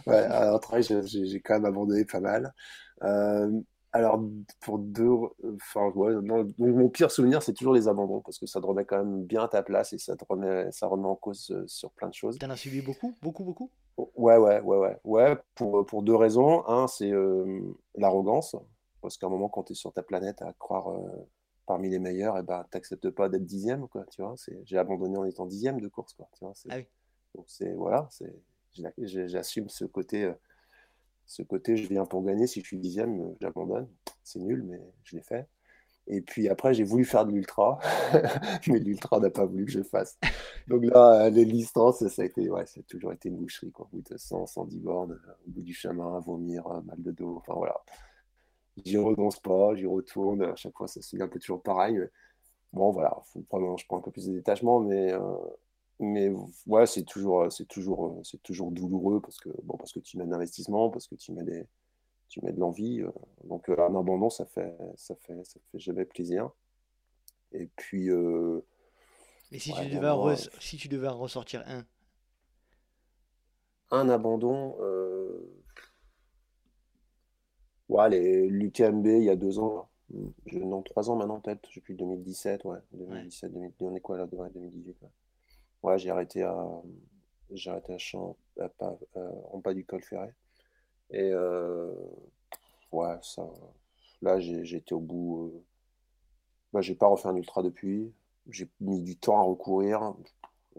Ouais, 0.06 0.16
alors, 0.16 0.56
en 0.56 0.58
trail, 0.58 0.82
j'ai 0.82 1.40
quand 1.40 1.54
même 1.54 1.66
abandonné 1.66 2.04
pas 2.04 2.20
mal. 2.20 2.54
Euh, 3.02 3.50
alors, 3.92 4.20
pour 4.60 4.78
deux, 4.78 5.08
enfin, 5.54 5.88
ouais, 5.94 6.14
non, 6.14 6.42
donc 6.44 6.54
mon 6.58 6.88
pire 6.88 7.10
souvenir, 7.10 7.42
c'est 7.42 7.52
toujours 7.52 7.74
les 7.74 7.86
abandons, 7.86 8.20
parce 8.20 8.38
que 8.38 8.46
ça 8.46 8.60
te 8.60 8.66
remet 8.66 8.84
quand 8.84 8.98
même 8.98 9.24
bien 9.24 9.44
à 9.44 9.48
ta 9.48 9.62
place 9.62 9.92
et 9.92 9.98
ça 9.98 10.16
te 10.16 10.24
remet, 10.28 10.70
ça 10.72 10.88
remet 10.88 11.06
en 11.06 11.14
cause 11.14 11.50
euh, 11.52 11.64
sur 11.68 11.92
plein 11.92 12.08
de 12.08 12.14
choses. 12.14 12.38
T'en 12.38 12.50
as 12.50 12.56
suivi 12.56 12.80
beaucoup, 12.80 13.14
beaucoup, 13.22 13.44
beaucoup? 13.44 13.70
Ouais, 13.96 14.36
ouais, 14.36 14.60
ouais, 14.60 14.76
ouais. 14.76 14.98
Ouais, 15.04 15.36
pour, 15.54 15.86
pour 15.86 16.02
deux 16.02 16.16
raisons. 16.16 16.66
Un, 16.66 16.88
c'est 16.88 17.12
euh, 17.12 17.60
l'arrogance, 17.94 18.56
parce 19.04 19.18
qu'à 19.18 19.26
un 19.26 19.30
moment, 19.30 19.50
quand 19.50 19.64
tu 19.64 19.72
es 19.72 19.76
sur 19.76 19.92
ta 19.92 20.02
planète 20.02 20.40
à 20.40 20.54
croire, 20.54 20.88
euh, 20.88 21.28
parmi 21.66 21.90
les 21.90 21.98
meilleurs, 21.98 22.38
et 22.38 22.40
eh 22.40 22.42
ben, 22.42 22.64
t'acceptes 22.70 23.10
pas 23.10 23.28
d'être 23.28 23.44
dixième, 23.44 23.86
quoi, 23.86 24.06
tu 24.10 24.22
vois. 24.22 24.34
J'ai 24.64 24.78
abandonné 24.78 25.18
en 25.18 25.24
étant 25.24 25.44
dixième 25.44 25.78
de 25.78 25.88
course, 25.88 26.14
quoi, 26.14 26.26
tu 26.32 26.44
vois. 26.44 26.54
Ah 26.70 26.78
donc 27.34 27.44
c'est 27.48 27.74
voilà, 27.74 28.08
c'est 28.10 28.32
j'assume 28.96 29.68
ce 29.68 29.84
côté, 29.84 30.24
euh, 30.24 30.32
ce 31.26 31.42
côté, 31.42 31.76
je 31.76 31.86
viens 31.86 32.06
pour 32.06 32.24
gagner. 32.24 32.46
Si 32.46 32.60
je 32.60 32.66
suis 32.66 32.78
dixième, 32.78 33.20
euh, 33.20 33.36
j'abandonne. 33.42 33.88
C'est 34.22 34.38
nul, 34.38 34.62
mais 34.62 34.80
je 35.02 35.16
l'ai 35.16 35.22
fait. 35.22 35.46
Et 36.06 36.22
puis 36.22 36.48
après, 36.48 36.72
j'ai 36.72 36.84
voulu 36.84 37.04
faire 37.04 37.26
de 37.26 37.32
l'ultra, 37.32 37.78
mais 38.68 38.78
l'ultra 38.78 39.20
n'a 39.20 39.30
pas 39.30 39.44
voulu 39.44 39.66
que 39.66 39.72
je 39.72 39.82
fasse. 39.82 40.18
Donc 40.66 40.84
là, 40.86 41.28
les 41.28 41.44
distances, 41.44 42.06
ça 42.08 42.22
a 42.22 42.24
été, 42.24 42.48
ouais, 42.48 42.64
ça 42.64 42.80
a 42.80 42.82
toujours 42.84 43.12
été 43.12 43.28
une 43.28 43.36
boucherie, 43.36 43.70
quoi. 43.70 43.86
Au 43.92 43.96
bout 43.96 44.02
de 44.02 44.16
100, 44.16 44.46
110 44.46 44.78
bornes, 44.80 45.20
au 45.46 45.50
bout 45.50 45.62
du 45.62 45.74
chemin, 45.74 46.18
vomir, 46.20 46.68
mal 46.84 47.02
de 47.02 47.10
dos, 47.10 47.36
enfin 47.36 47.54
voilà. 47.54 47.76
J'y 48.84 48.96
renonce 48.96 49.38
pas, 49.40 49.74
j'y 49.74 49.86
retourne. 49.86 50.42
À 50.42 50.56
chaque 50.56 50.76
fois, 50.76 50.88
ça 50.88 51.00
se 51.00 51.16
un 51.22 51.28
peu 51.28 51.38
toujours 51.38 51.62
pareil. 51.62 52.00
Bon, 52.72 52.90
voilà, 52.90 53.16
faut, 53.26 53.40
je 53.40 53.86
prends 53.86 53.98
un 53.98 54.00
peu 54.00 54.10
plus 54.10 54.26
de 54.26 54.32
détachement, 54.32 54.80
mais, 54.80 55.12
euh, 55.12 55.20
mais 56.00 56.32
ouais, 56.66 56.86
c'est 56.86 57.04
toujours, 57.04 57.50
c'est 57.52 57.68
toujours, 57.68 58.20
c'est 58.24 58.42
toujours 58.42 58.72
douloureux 58.72 59.20
parce 59.20 59.38
que, 59.38 59.48
bon, 59.62 59.76
parce 59.76 59.92
que 59.92 60.00
tu 60.00 60.18
mets 60.18 60.26
de 60.26 60.32
l'investissement, 60.32 60.90
parce 60.90 61.06
que 61.06 61.14
tu 61.14 61.30
mets, 61.30 61.44
des, 61.44 61.64
tu 62.28 62.44
mets 62.44 62.52
de 62.52 62.58
l'envie. 62.58 63.00
Euh, 63.00 63.12
donc, 63.44 63.68
euh, 63.68 63.76
un 63.78 63.94
abandon, 63.94 64.28
ça 64.28 64.44
fait, 64.44 64.76
ça, 64.96 65.14
fait, 65.14 65.44
ça 65.44 65.60
fait 65.70 65.78
jamais 65.78 66.04
plaisir. 66.04 66.50
Et 67.52 67.68
puis. 67.76 68.08
Et 69.52 69.58
si, 69.60 69.72
tu 69.72 69.86
devais 69.86 70.36
si 70.58 70.76
tu 70.76 70.88
devais 70.88 71.06
en 71.06 71.18
ressortir 71.18 71.62
un? 71.68 71.86
Un 73.92 74.08
abandon. 74.08 74.76
Ouais, 77.94 78.10
l'UTMB, 78.48 79.06
il 79.06 79.22
y 79.22 79.30
a 79.30 79.36
deux 79.36 79.60
ans. 79.60 79.88
Je, 80.46 80.58
non, 80.58 80.82
trois 80.82 81.10
ans 81.10 81.14
maintenant, 81.14 81.38
peut-être. 81.38 81.68
Depuis 81.76 81.94
2017, 81.94 82.64
ouais. 82.64 82.78
2017, 82.92 83.52
2018, 83.52 83.86
on 83.86 83.94
est 83.94 84.00
quoi 84.00 84.18
là 84.18 84.26
2018. 84.26 84.96
Ouais, 85.84 85.96
j'ai 85.96 86.10
arrêté 86.10 86.42
à, 86.42 86.66
j'ai 87.52 87.70
arrêté 87.70 87.96
Champ, 88.00 88.36
en 89.16 89.58
bas 89.58 89.74
du 89.74 89.84
col 89.84 90.02
ferré. 90.02 90.30
Et 91.10 91.30
euh, 91.32 91.94
ouais, 92.90 93.16
ça, 93.22 93.48
là, 94.22 94.40
j'ai 94.40 94.76
été 94.76 94.92
au 94.92 95.00
bout. 95.00 95.52
Euh, 95.54 95.64
bah, 96.72 96.80
j'ai 96.80 96.96
pas 96.96 97.06
refait 97.06 97.28
un 97.28 97.36
ultra 97.36 97.62
depuis. 97.62 98.12
J'ai 98.48 98.68
mis 98.80 99.02
du 99.02 99.16
temps 99.16 99.38
à 99.38 99.44
recourir. 99.44 100.14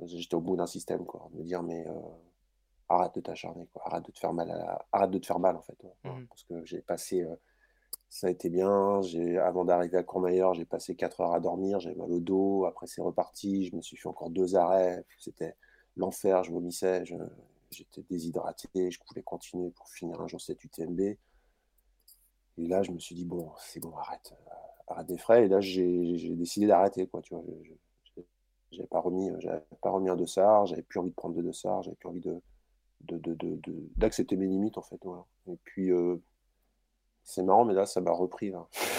J'étais 0.03 0.35
au 0.35 0.41
bout 0.41 0.57
d'un 0.57 0.67
système, 0.67 1.05
quoi. 1.05 1.29
Me 1.33 1.43
dire, 1.43 1.63
mais 1.63 1.87
euh, 1.87 1.93
arrête 2.89 3.15
de 3.15 3.21
t'acharner, 3.21 3.67
quoi. 3.73 3.83
Arrête 3.85 4.05
de 4.05 4.11
te 4.11 4.19
faire 4.19 4.33
mal, 4.33 4.79
arrête 4.91 5.11
de 5.11 5.17
te 5.17 5.25
faire 5.25 5.39
mal 5.39 5.55
en 5.55 5.61
fait. 5.61 5.77
Mmh. 6.03 6.25
Parce 6.29 6.43
que 6.43 6.65
j'ai 6.65 6.81
passé, 6.81 7.23
euh, 7.23 7.35
ça 8.09 8.27
a 8.27 8.29
été 8.29 8.49
bien. 8.49 9.01
J'ai, 9.01 9.37
avant 9.37 9.65
d'arriver 9.65 9.97
à 9.97 10.03
Courmayeur, 10.03 10.53
j'ai 10.53 10.65
passé 10.65 10.95
4 10.95 11.21
heures 11.21 11.33
à 11.33 11.39
dormir, 11.39 11.79
j'avais 11.79 11.95
mal 11.95 12.11
au 12.11 12.19
dos. 12.19 12.65
Après 12.65 12.87
c'est 12.87 13.01
reparti, 13.01 13.65
je 13.65 13.75
me 13.75 13.81
suis 13.81 13.97
fait 13.97 14.09
encore 14.09 14.29
deux 14.29 14.55
arrêts. 14.55 15.03
C'était 15.19 15.55
l'enfer, 15.97 16.43
je 16.43 16.51
vomissais, 16.51 17.03
j'étais 17.71 18.03
déshydraté, 18.09 18.91
je 18.91 18.99
pouvais 18.99 19.23
continuer 19.23 19.71
pour 19.71 19.89
finir 19.89 20.21
un 20.21 20.27
jour 20.27 20.41
cette 20.41 20.63
UTMB. 20.63 20.99
Et 22.57 22.67
là, 22.67 22.83
je 22.83 22.91
me 22.91 22.99
suis 22.99 23.15
dit 23.15 23.25
bon, 23.25 23.51
c'est 23.57 23.81
bon, 23.81 23.93
arrête, 23.97 24.33
euh, 24.33 24.51
arrête 24.93 25.07
des 25.07 25.17
frais. 25.17 25.45
Et 25.45 25.47
là, 25.49 25.59
j'ai, 25.59 26.35
décidé 26.35 26.67
d'arrêter, 26.67 27.07
quoi. 27.07 27.21
Tu 27.21 27.33
vois, 27.33 27.43
j'avais 28.71 28.87
pas 28.87 28.99
remis, 28.99 29.31
j'avais 29.39 29.61
pas 29.81 29.89
remis 29.89 30.09
un 30.09 30.15
dossard, 30.15 30.65
j'avais 30.65 30.81
plus 30.81 30.99
envie 30.99 31.09
de 31.09 31.15
prendre 31.15 31.35
de 31.35 31.41
dossard, 31.41 31.81
j'avais 31.83 31.95
plus 31.95 32.09
envie 32.09 32.21
de 32.21 32.41
d'accepter 33.01 34.35
de, 34.35 34.41
de, 34.41 34.45
mes 34.45 34.51
limites 34.51 34.77
en 34.77 34.81
fait. 34.81 34.99
Et 35.47 35.57
puis 35.63 35.91
euh, 35.91 36.17
c'est 37.23 37.43
marrant, 37.43 37.65
mais 37.65 37.73
là 37.73 37.85
ça 37.85 38.01
m'a 38.01 38.11
repris. 38.11 38.51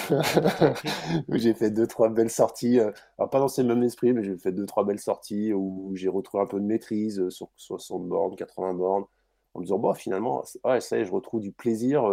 j'ai 1.33 1.55
fait 1.55 1.71
deux 1.71 1.87
trois 1.87 2.09
belles 2.09 2.31
sorties, 2.31 2.81
euh, 2.81 2.93
alors 3.19 3.31
pas 3.31 3.41
dans 3.41 3.49
ce 3.49 3.63
même 3.63 3.83
esprit, 3.83 4.13
mais 4.13 4.23
j'ai 4.23 4.37
fait 4.37 4.53
deux 4.53 4.67
trois 4.67 4.85
belles 4.85 5.01
sorties 5.01 5.53
où 5.53 5.93
j'ai 5.95 6.09
retrouvé 6.09 6.43
un 6.43 6.47
peu 6.47 6.61
de 6.61 6.65
maîtrise 6.65 7.21
euh, 7.21 7.31
sur 7.31 7.51
60 7.57 8.09
bornes, 8.09 8.37
80 8.37 8.75
bornes, 8.75 9.05
en 9.55 9.61
me 9.61 9.65
disant 9.65 9.79
bon 9.79 9.95
finalement 9.95 10.45
ouais 10.65 10.81
ça 10.81 10.99
y 10.99 11.01
est, 11.01 11.05
je 11.05 11.13
retrouve 11.13 11.41
du 11.41 11.53
plaisir 11.53 12.05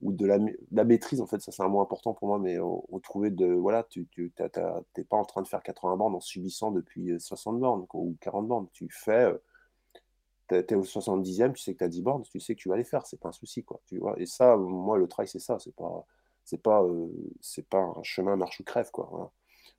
ou 0.00 0.12
de 0.12 0.26
la, 0.26 0.38
la, 0.72 0.84
maîtrise 0.84 1.20
en 1.20 1.26
fait 1.26 1.40
ça 1.40 1.52
c'est 1.52 1.62
un 1.62 1.68
mot 1.68 1.80
important 1.80 2.12
pour 2.12 2.26
moi 2.26 2.38
mais 2.40 2.58
retrouver 2.58 3.30
de 3.30 3.46
voilà 3.46 3.84
tu 3.84 4.08
t'es 4.14 5.04
pas 5.04 5.16
en 5.16 5.24
train 5.24 5.42
de 5.42 5.48
faire 5.48 5.62
80 5.62 5.96
bornes 5.96 6.14
en 6.16 6.20
subissant 6.20 6.72
depuis 6.72 7.20
60 7.20 7.60
bornes 7.60 7.86
ou 7.94 8.16
40 8.20 8.48
bornes 8.48 8.66
tu 8.72 8.88
fais 8.90 9.32
es 10.54 10.74
au 10.74 10.82
70e, 10.82 11.52
tu 11.52 11.62
sais 11.62 11.72
que 11.72 11.78
tu 11.78 11.84
as 11.84 11.88
10 11.88 12.02
bornes, 12.02 12.22
tu 12.22 12.40
sais 12.40 12.54
que 12.54 12.60
tu 12.60 12.68
vas 12.68 12.76
les 12.76 12.84
faire, 12.84 13.06
c'est 13.06 13.18
pas 13.18 13.28
un 13.28 13.32
souci. 13.32 13.64
Quoi, 13.64 13.80
tu 13.86 13.98
vois 13.98 14.18
et 14.18 14.26
ça, 14.26 14.56
moi, 14.56 14.98
le 14.98 15.08
trail, 15.08 15.28
c'est 15.28 15.38
ça, 15.38 15.58
c'est 15.58 15.74
pas, 15.74 16.06
c'est 16.44 16.62
pas, 16.62 16.82
euh, 16.82 17.08
c'est 17.40 17.66
pas 17.68 17.92
un 17.96 18.02
chemin 18.02 18.36
marche 18.36 18.60
ou 18.60 18.64
crève. 18.64 18.90
Quoi, 18.90 19.32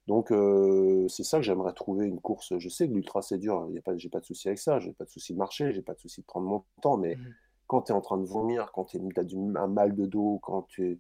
Donc, 0.07 0.31
euh, 0.31 1.07
c'est 1.07 1.23
ça 1.23 1.37
que 1.37 1.43
j'aimerais 1.43 1.73
trouver 1.73 2.07
une 2.07 2.19
course. 2.19 2.57
Je 2.57 2.69
sais 2.69 2.87
que 2.87 2.93
l'ultra, 2.93 3.21
c'est 3.21 3.37
dur, 3.37 3.67
j'ai 3.73 3.81
pas, 3.81 3.93
pas 4.11 4.19
de 4.19 4.25
souci 4.25 4.47
avec 4.47 4.59
ça, 4.59 4.79
j'ai 4.79 4.93
pas 4.93 5.05
de 5.05 5.09
souci 5.09 5.33
de 5.33 5.37
marcher, 5.37 5.71
j'ai 5.73 5.81
pas 5.81 5.93
de 5.93 5.99
souci 5.99 6.21
de 6.21 6.25
prendre 6.25 6.47
mon 6.47 6.63
temps, 6.81 6.97
mais 6.97 7.15
mmh. 7.15 7.35
quand 7.67 7.81
tu 7.83 7.91
es 7.91 7.95
en 7.95 8.01
train 8.01 8.17
de 8.17 8.25
vomir, 8.25 8.71
quand 8.71 8.85
tu 8.85 8.97
as 8.97 9.59
un 9.61 9.67
mal 9.67 9.95
de 9.95 10.05
dos, 10.05 10.39
quand 10.43 10.63
tu 10.63 10.99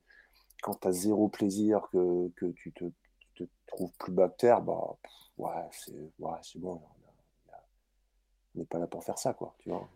quand 0.61 0.85
as 0.85 0.91
zéro 0.93 1.27
plaisir, 1.27 1.89
que, 1.91 2.29
que 2.37 2.45
tu 2.45 2.71
te, 2.71 2.85
te 3.35 3.43
trouves 3.67 3.91
plus 3.99 4.13
bactère, 4.13 4.61
bah, 4.61 4.97
ouais, 5.37 5.51
c'est 5.71 5.93
ouais, 6.19 6.39
bon 6.55 6.81
n'est 8.55 8.65
pas 8.65 8.79
là 8.79 8.87
pour 8.87 9.03
faire 9.03 9.17
ça, 9.17 9.33
quoi. 9.33 9.55
Tu 9.59 9.69
vois. 9.69 9.89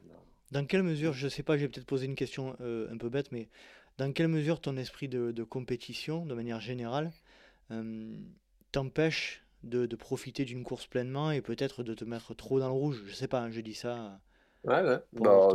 Dans 0.52 0.66
quelle 0.66 0.84
mesure, 0.84 1.14
je 1.14 1.28
sais 1.28 1.44
pas, 1.44 1.58
j'ai 1.58 1.68
peut-être 1.68 1.86
posé 1.86 2.06
une 2.06 2.16
question 2.16 2.56
euh, 2.62 2.92
un 2.92 2.98
peu 2.98 3.10
bête, 3.10 3.32
mais 3.32 3.50
dans 3.98 4.12
quelle 4.14 4.30
mesure 4.30 4.62
ton 4.62 4.78
esprit 4.78 5.10
de, 5.10 5.44
compétition, 5.44 6.26
de 6.26 6.34
manière 6.34 6.62
générale, 6.62 7.12
euh, 7.72 8.18
t'empêche 8.72 9.44
de, 9.64 9.86
profiter 9.96 10.46
d'une 10.46 10.64
course 10.64 10.88
pleinement 10.88 11.32
et 11.32 11.42
peut-être 11.42 11.84
de 11.84 11.94
te 11.94 12.06
mettre 12.06 12.34
trop 12.34 12.60
dans 12.60 12.68
le 12.68 12.74
rouge? 12.74 13.04
Je 13.08 13.14
sais 13.14 13.28
pas, 13.28 13.42
hein, 13.42 13.52
je 13.52 13.60
dis 13.62 13.74
ça. 13.74 14.20
Ouais, 14.64 14.82
ouais. 14.82 15.00
Bah, 15.14 15.50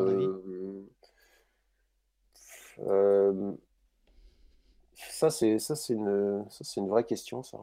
euh, 2.79 3.53
ça, 4.95 5.31
c'est 5.31 5.59
ça, 5.59 5.77
c'est 5.77 5.95
une, 5.95 6.45
ça, 6.51 6.65
c'est 6.65 6.81
une 6.81 6.89
vraie 6.89 7.05
question, 7.05 7.43
ça. 7.43 7.59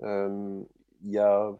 Il 0.00 1.10
y 1.10 1.18
a 1.18 1.52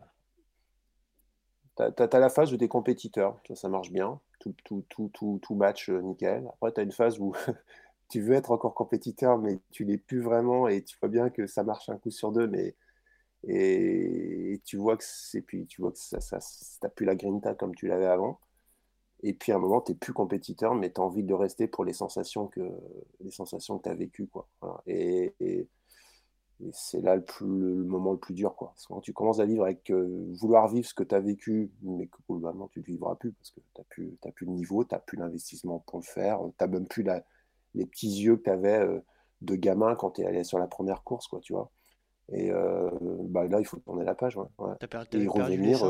tu 1.77 1.83
as, 1.83 2.19
la 2.19 2.29
phase 2.29 2.53
où 2.53 2.57
tu 2.57 2.65
es 2.65 2.69
compétiteur, 2.69 3.41
ça, 3.55 3.69
marche 3.69 3.91
bien, 3.91 4.21
tout, 4.41 4.55
match 5.55 5.89
euh, 5.89 6.01
nickel. 6.03 6.49
Après, 6.55 6.73
tu 6.73 6.81
as 6.81 6.83
une 6.83 6.93
phase 6.93 7.19
où 7.19 7.35
tu 8.09 8.21
veux 8.21 8.35
être 8.35 8.51
encore 8.51 8.75
compétiteur, 8.75 9.39
mais 9.39 9.59
tu 9.71 9.85
l'es 9.85 9.99
plus 9.99 10.21
vraiment 10.21 10.69
et 10.69 10.83
tu 10.83 10.97
vois 11.01 11.09
bien 11.09 11.31
que 11.31 11.47
ça 11.47 11.63
marche 11.63 11.89
un 11.89 11.97
coup 11.97 12.11
sur 12.11 12.33
deux, 12.33 12.47
mais 12.47 12.75
et, 13.49 14.61
tu 14.65 14.77
vois 14.77 14.97
que 14.97 15.05
tu 15.65 15.81
vois 15.81 15.93
t'as 16.81 16.89
plus 16.91 17.07
la 17.07 17.17
grinta 17.17 17.55
comme 17.55 17.75
tu 17.75 17.89
l'avais 17.89 18.07
avant. 18.07 18.41
Et 19.25 19.35
puis 19.35 19.53
à 19.53 19.57
un 19.57 19.59
moment, 19.59 19.81
tu 19.81 19.93
n'es 19.93 19.99
plus 19.99 20.13
compétiteur, 20.13 20.75
mais 20.75 20.93
tu 20.93 21.01
as 21.01 21.05
envie 21.05 21.23
de 21.23 21.35
rester 21.35 21.69
pour 21.69 21.85
les 21.85 21.93
sensations 21.93 22.49
que 22.49 22.61
tu 23.21 23.89
as 23.89 23.95
vécues. 23.95 24.27
Quoi. 24.27 24.49
C'est 26.73 27.01
là 27.01 27.17
le, 27.17 27.25
plus, 27.25 27.47
le, 27.47 27.85
moment 27.85 28.13
le 28.13 28.19
plus 28.19 28.35
dur. 28.35 28.55
Quoi. 28.55 28.69
Parce 28.69 28.87
que 28.87 28.93
quand 28.93 29.01
tu 29.01 29.13
commences 29.13 29.41
à 29.41 29.45
vivre 29.45 29.65
avec 29.65 29.91
euh, 29.91 30.27
vouloir 30.41 30.69
vivre 30.69 30.87
ce 30.87 30.95
que 30.95 31.03
tu 31.03 31.15
as 31.15 31.21
vécu, 31.21 31.71
mais 31.83 32.07
que 32.07 32.19
globalement 32.29 32.69
tu 32.69 32.81
ne 32.81 32.85
vivras 32.85 33.17
plus 33.17 33.33
parce 33.33 33.51
que 33.51 33.61
tu 33.61 33.81
n'as 33.81 33.85
plus, 33.85 34.33
plus 34.35 34.47
le 34.47 34.53
niveau, 34.53 34.85
tu 34.85 34.95
n'as 34.95 35.01
plus 35.01 35.19
l'investissement 35.19 35.81
pour 35.81 35.99
le 35.99 36.05
faire, 36.05 36.41
tu 36.41 36.65
n'as 36.65 36.67
même 36.69 36.87
plus 36.87 37.03
la, 37.03 37.25
les 37.75 37.87
petits 37.87 38.09
yeux 38.09 38.37
que 38.37 38.45
tu 38.45 38.51
avais 38.51 38.79
euh, 38.79 39.01
de 39.41 39.57
gamin 39.57 39.95
quand 39.97 40.13
tu 40.13 40.23
es 40.23 40.27
allé 40.27 40.45
sur 40.45 40.59
la 40.59 40.67
première 40.67 41.03
course. 41.03 41.27
Quoi, 41.27 41.41
tu 41.41 41.53
vois. 41.53 41.71
Et 42.31 42.51
euh, 42.51 42.91
bah, 43.25 43.47
là, 43.47 43.59
il 43.59 43.67
faut 43.67 43.79
tourner 43.79 44.05
la 44.05 44.15
page. 44.15 44.37
Ouais, 44.37 44.47
ouais. 44.59 44.75
et 45.13 45.27
revenir. 45.27 45.83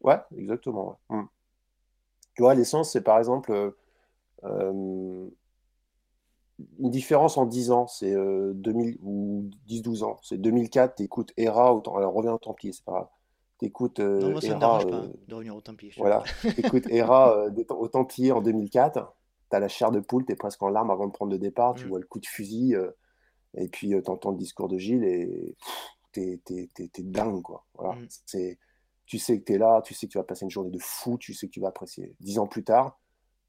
Ouais, 0.00 0.18
exactement. 0.36 0.98
Mmh. 1.08 1.22
Tu 2.34 2.42
vois, 2.42 2.54
l'essence, 2.54 2.92
c'est 2.92 3.00
par 3.00 3.18
exemple 3.18 3.74
une 6.78 6.90
différence 6.90 7.36
en 7.36 7.46
10 7.46 7.70
ans, 7.70 7.86
c'est 7.86 8.12
2000 8.12 8.16
euh, 8.16 8.98
ou 9.02 9.50
10-12 9.68 10.04
ans. 10.04 10.16
C'est 10.22 10.38
2004, 10.38 10.96
tu 10.96 11.02
écoutes 11.02 11.32
Hera, 11.36 11.74
autant, 11.74 11.96
alors 11.96 12.14
reviens 12.14 12.32
au 12.32 12.38
Templier, 12.38 12.72
c'est 12.72 12.84
pas 12.84 12.92
grave. 12.92 13.08
Tu 13.58 13.66
écoutes 13.66 14.00
euh, 14.00 14.20
non, 14.20 14.30
moi, 14.30 14.40
ça 14.40 14.48
Hera, 14.48 14.84
me 14.84 14.90
pas 14.90 15.06
de 15.26 15.34
revenir 15.34 15.56
au 15.56 15.60
Templier. 15.60 15.92
Voilà, 15.96 16.22
tu 16.40 16.60
écoutes 16.60 16.86
Hera 16.90 17.46
au 17.70 17.88
Templier 17.88 18.32
en 18.32 18.40
2004, 18.40 19.16
tu 19.50 19.56
as 19.56 19.60
la 19.60 19.68
chair 19.68 19.90
de 19.90 20.00
poule, 20.00 20.24
tu 20.24 20.32
es 20.32 20.36
presque 20.36 20.62
en 20.62 20.68
larmes 20.68 20.90
avant 20.90 21.06
de 21.06 21.12
prendre 21.12 21.32
le 21.32 21.38
départ, 21.38 21.74
tu 21.74 21.86
mm. 21.86 21.88
vois 21.88 21.98
le 21.98 22.06
coup 22.06 22.20
de 22.20 22.26
fusil, 22.26 22.76
et 23.54 23.68
puis 23.68 23.88
tu 23.88 24.10
entends 24.10 24.30
le 24.30 24.36
discours 24.38 24.68
de 24.68 24.78
Gilles 24.78 25.04
et 25.04 25.56
tu 26.12 26.20
es, 26.20 27.02
dingue, 27.02 27.42
quoi. 27.42 27.66
Voilà. 27.74 27.94
Mm. 27.94 28.06
C'est, 28.26 28.58
tu 29.06 29.18
sais 29.18 29.40
que 29.40 29.44
tu 29.44 29.54
es 29.54 29.58
là, 29.58 29.80
tu 29.82 29.94
sais 29.94 30.06
que 30.06 30.12
tu 30.12 30.18
vas 30.18 30.24
passer 30.24 30.44
une 30.44 30.50
journée 30.50 30.70
de 30.70 30.80
fou, 30.80 31.16
tu 31.18 31.34
sais 31.34 31.46
que 31.46 31.52
tu 31.52 31.60
vas 31.60 31.68
apprécier. 31.68 32.14
Dix 32.20 32.38
ans 32.38 32.46
plus 32.46 32.62
tard, 32.62 33.00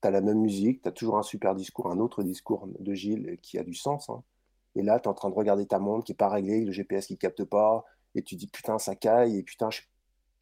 tu 0.02 0.08
as 0.08 0.12
la 0.12 0.22
même 0.22 0.40
musique, 0.40 0.82
tu 0.82 0.90
as 0.90 0.92
toujours 0.92 1.18
un 1.18 1.24
super 1.24 1.56
discours, 1.56 1.92
un 1.92 2.00
autre 2.00 2.24
discours 2.24 2.68
de 2.80 2.94
Gilles 2.94 3.38
qui 3.42 3.58
a 3.58 3.64
du 3.64 3.74
sens. 3.74 4.10
Hein. 4.10 4.24
Et 4.76 4.82
là, 4.82 5.00
tu 5.00 5.06
es 5.06 5.08
en 5.08 5.14
train 5.14 5.30
de 5.30 5.36
regarder 5.36 5.66
ta 5.66 5.80
montre 5.80 6.06
qui 6.06 6.12
n'est 6.12 6.18
pas 6.18 6.30
réglée, 6.30 6.64
le 6.64 6.72
GPS 6.72 7.08
qui 7.08 7.14
ne 7.14 7.18
capte 7.18 7.44
pas, 7.44 7.86
et 8.16 8.24
tu 8.24 8.36
dis 8.36 8.48
putain, 8.48 8.78
ça 8.78 8.96
caille, 8.96 9.38
et 9.38 9.44
putain, 9.44 9.70
je 9.70 9.78
suis 9.78 9.90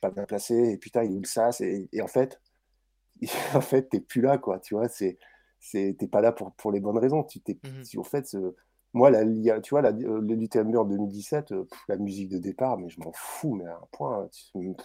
pas 0.01 0.11
bien 0.11 0.25
placé, 0.25 0.71
et 0.71 0.77
putain, 0.77 1.03
il 1.03 1.11
est 1.13 1.15
où 1.15 1.21
le 1.21 1.27
sas 1.27 1.61
et, 1.61 1.89
et, 1.91 2.01
en 2.01 2.07
fait, 2.07 2.39
en 3.55 3.61
fait, 3.61 3.89
t'es 3.89 3.99
plus 3.99 4.21
là, 4.21 4.37
quoi. 4.37 4.59
Tu 4.59 4.75
vois, 4.75 4.87
c'est, 4.89 5.17
t'es 5.71 6.07
pas 6.07 6.21
là 6.21 6.31
pour, 6.31 6.51
pour 6.53 6.71
les 6.71 6.79
bonnes 6.79 6.97
raisons. 6.97 7.23
Tu 7.23 7.39
t'es, 7.39 7.57
mmh 7.63 7.99
En 7.99 8.03
fait, 8.03 8.35
moi, 8.93 9.09
la, 9.09 9.25
tu 9.61 9.69
vois, 9.71 9.81
la, 9.81 9.91
l'UTMB 9.91 10.75
en 10.75 10.85
2017, 10.85 11.53
la 11.87 11.97
musique 11.97 12.29
de 12.29 12.37
départ, 12.37 12.77
mais 12.77 12.89
je 12.89 12.99
m'en 12.99 13.11
fous, 13.13 13.55
mais 13.55 13.65
à 13.65 13.75
un 13.75 13.87
point, 13.91 14.29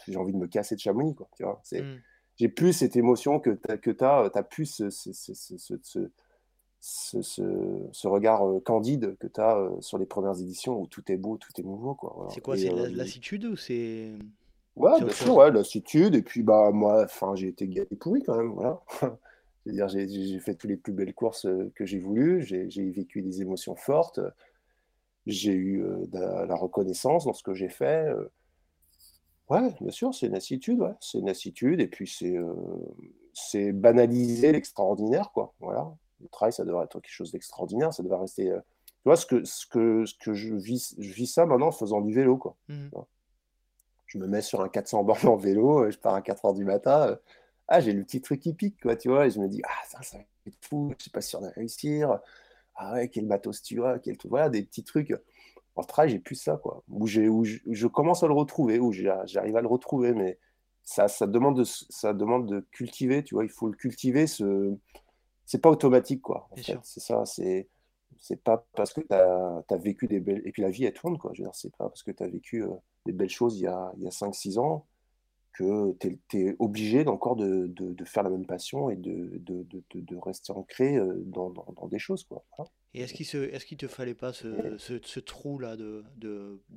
j'ai 0.09 0.17
envie 0.17 0.33
de 0.33 0.39
me 0.39 0.47
casser 0.47 0.75
de 0.75 0.81
Chamonix, 0.81 1.15
quoi. 1.15 1.29
Tu 1.37 1.45
vois, 1.45 1.61
c'est, 1.63 1.83
mmh. 1.83 2.01
J'ai 2.43 2.49
plus 2.49 2.73
cette 2.73 2.97
émotion 2.97 3.39
que 3.39 3.51
tu 3.51 3.71
as, 3.71 3.77
que 3.77 4.03
as, 4.03 4.29
as 4.35 4.43
plus 4.43 4.67
ce, 4.67 4.91
ce, 4.91 5.13
ce, 7.93 8.09
regard 8.09 8.43
candide 8.65 9.17
que 9.21 9.29
tu 9.29 9.41
as 9.41 9.71
sur 9.79 9.97
les 9.97 10.07
premières 10.07 10.41
éditions 10.41 10.81
où 10.81 10.89
tout 10.89 11.05
est 11.13 11.17
beau, 11.17 11.37
tout 11.37 11.53
est 11.57 11.63
nouveau. 11.63 11.95
Quoi. 11.95 12.27
C'est 12.35 12.41
quoi 12.41 12.57
C'est 12.57 12.71
la 12.71 12.89
lassitude 12.89 13.45
ou 13.45 13.55
c'est. 13.55 14.11
Ouais, 14.75 14.99
bien 14.99 15.09
sûr, 15.11 15.37
ouais, 15.37 15.53
lassitude. 15.53 16.17
Et 16.17 16.23
puis, 16.23 16.43
bah, 16.43 16.73
moi, 16.73 17.07
j'ai 17.37 17.47
été 17.47 17.69
gâté 17.69 17.95
pourri 17.95 18.25
quand 18.25 18.37
même. 18.37 18.51
Voilà. 18.55 18.81
dire 19.67 19.87
j'ai 19.87 20.41
fait 20.41 20.57
toutes 20.57 20.71
les 20.71 20.77
plus 20.77 20.93
belles 20.93 21.15
courses 21.15 21.47
que 21.77 21.87
j'ai 21.87 22.01
voulu. 22.01 22.43
J'ai 22.43 22.91
vécu 22.91 23.23
des 23.23 23.41
émotions 23.41 23.77
fortes. 23.77 24.19
J'ai 25.27 25.55
eu 25.55 25.85
de 26.09 26.19
la 26.19 26.57
reconnaissance 26.57 27.25
dans 27.25 27.35
ce 27.35 27.45
que 27.45 27.55
j'ai 27.55 27.69
fait. 27.69 28.13
Ouais, 29.53 29.75
bien 29.81 29.91
sûr, 29.91 30.15
c'est 30.15 30.27
une 30.27 30.33
lassitude. 30.33 30.81
Ouais. 30.81 30.95
C'est 31.01 31.19
une 31.19 31.27
lassitude. 31.27 31.81
Et 31.81 31.89
puis, 31.89 32.13
c'est 33.33 33.73
banaliser 33.73 34.53
l'extraordinaire. 34.53 35.31
quoi. 35.33 35.55
Voilà 35.61 35.93
le 36.23 36.29
travail, 36.29 36.53
ça 36.53 36.65
devrait 36.65 36.85
être 36.85 37.01
quelque 37.01 37.13
chose 37.13 37.33
d'extraordinaire, 37.33 37.93
ça 37.93 38.03
devrait 38.03 38.21
rester. 38.21 38.51
Euh, 38.51 38.61
tu 38.61 39.09
vois, 39.09 39.17
ce 39.17 39.27
que, 39.27 39.45
ce 39.45 39.67
que, 39.67 40.07
ce 40.07 40.15
que 40.15 40.33
je, 40.33 40.55
vis, 40.55 40.95
je 40.99 41.13
vis 41.13 41.27
ça 41.27 41.45
maintenant 41.45 41.69
en 41.69 41.73
faisant 41.73 42.01
du 42.01 42.15
vélo. 42.15 42.37
Quoi. 42.37 42.57
Mmh. 42.69 42.89
Je 44.07 44.19
me 44.19 44.27
mets 44.27 44.43
sur 44.43 44.61
un 44.61 44.69
400 44.69 45.03
bornes 45.05 45.29
en 45.29 45.37
vélo, 45.37 45.85
euh, 45.85 45.91
je 45.91 45.99
pars 45.99 46.15
à 46.15 46.23
4 46.23 46.43
h 46.45 46.55
du 46.55 46.65
matin. 46.65 47.09
Euh, 47.09 47.17
ah, 47.69 47.81
j'ai 47.81 47.93
le 47.93 48.05
petit 48.05 48.21
truc 48.21 48.41
qui 48.41 48.55
pique, 48.55 48.81
quoi, 48.81 48.97
tu 48.97 49.09
vois, 49.09 49.27
et 49.27 49.31
je 49.31 49.41
me 49.41 49.49
dis, 49.49 49.63
ah, 49.65 49.83
ça, 49.89 50.03
ça 50.03 50.19
va 50.19 50.25
être 50.47 50.59
fou, 50.61 50.93
je 50.99 51.05
sais 51.05 51.11
pas 51.11 51.21
si 51.21 51.37
on 51.37 51.41
va 51.41 51.51
réussir. 51.51 52.19
Ah 52.75 52.95
ouais, 52.95 53.09
quel 53.09 53.27
matos 53.27 53.63
tu 53.63 53.85
as, 53.85 53.99
quel 53.99 54.17
Voilà, 54.25 54.49
des 54.49 54.63
petits 54.63 54.85
trucs. 54.85 55.15
En 55.75 55.83
travail, 55.85 56.11
j'ai 56.11 56.19
plus 56.19 56.35
ça, 56.35 56.57
quoi. 56.57 56.83
Où, 56.89 57.05
où 57.05 57.45
je, 57.45 57.87
commence 57.87 58.23
à 58.23 58.27
le 58.27 58.35
retrouver, 58.35 58.79
où 58.79 58.93
j'arrive 58.93 59.57
à 59.57 59.61
le 59.61 59.69
retrouver, 59.69 60.13
mais 60.13 60.39
ça, 60.83 61.09
ça, 61.09 61.27
demande 61.27 61.59
de, 61.59 61.65
ça 61.65 62.13
demande 62.13 62.47
de 62.47 62.61
cultiver, 62.73 63.25
tu 63.25 63.35
vois, 63.35 63.45
il 63.45 63.51
faut 63.51 63.69
le 63.69 63.77
cultiver, 63.77 64.27
ce, 64.27 64.77
c'est 65.47 65.61
pas 65.61 65.71
automatique, 65.71 66.23
quoi. 66.23 66.49
C'est 66.83 67.01
ça, 67.01 67.25
c'est 67.25 67.69
c'est 68.19 68.43
pas 68.43 68.65
parce 68.75 68.93
que 68.93 69.01
tu 69.01 69.13
as, 69.15 69.77
vécu 69.79 70.07
des 70.07 70.21
belles. 70.21 70.43
Et 70.45 70.53
puis 70.53 70.63
la 70.63 70.71
vie, 70.71 70.85
elle 70.85 70.93
tourne, 70.93 71.19
quoi. 71.19 71.33
Je 71.35 71.43
veux 71.43 71.47
dire, 71.47 71.55
c'est 71.55 71.75
pas 71.77 71.89
parce 71.89 72.03
que 72.03 72.11
tu 72.13 72.23
as 72.23 72.29
vécu 72.29 72.63
euh, 72.63 72.69
des 73.05 73.13
belles 73.13 73.29
choses 73.29 73.59
il 73.59 73.63
y 73.63 73.67
a, 73.67 73.93
il 73.97 74.05
y 74.05 74.07
a 74.07 74.11
5-6 74.11 74.59
ans 74.59 74.87
que 75.53 75.93
tu 75.99 76.19
es, 76.35 76.57
obligé 76.61 77.07
encore 77.07 77.37
de, 77.37 77.67
de, 77.67 78.05
faire 78.05 78.23
la 78.23 78.31
même 78.31 78.47
passion 78.47 78.89
et 78.89 78.97
de, 78.97 79.33
de, 79.41 79.67
de 79.93 80.17
rester 80.17 80.53
ancré 80.53 80.97
euh, 80.97 81.23
dans, 81.27 81.51
dans, 81.51 81.89
des 81.89 81.99
choses, 81.99 82.25
quoi. 82.25 82.45
Et 82.95 83.03
est-ce 83.03 83.15
qu'il 83.15 83.27
est 83.43 83.65
qu'il 83.65 83.79
te 83.79 83.89
fallait 83.89 84.15
pas 84.15 84.33
ce, 84.33 84.77
ce, 84.79 85.01
ce 85.03 85.21
trou-là 85.21 85.77
de 85.77 86.05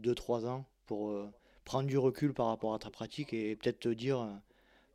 2-3 0.02 0.46
ans 0.48 0.66
pour 0.86 1.10
euh, 1.10 1.30
prendre 1.66 1.88
du 1.88 1.98
recul 1.98 2.34
par 2.34 2.48
rapport 2.48 2.74
à 2.74 2.80
ta 2.80 2.90
pratique 2.90 3.34
et 3.34 3.56
peut-être 3.56 3.80
te 3.80 3.90
dire, 3.90 4.28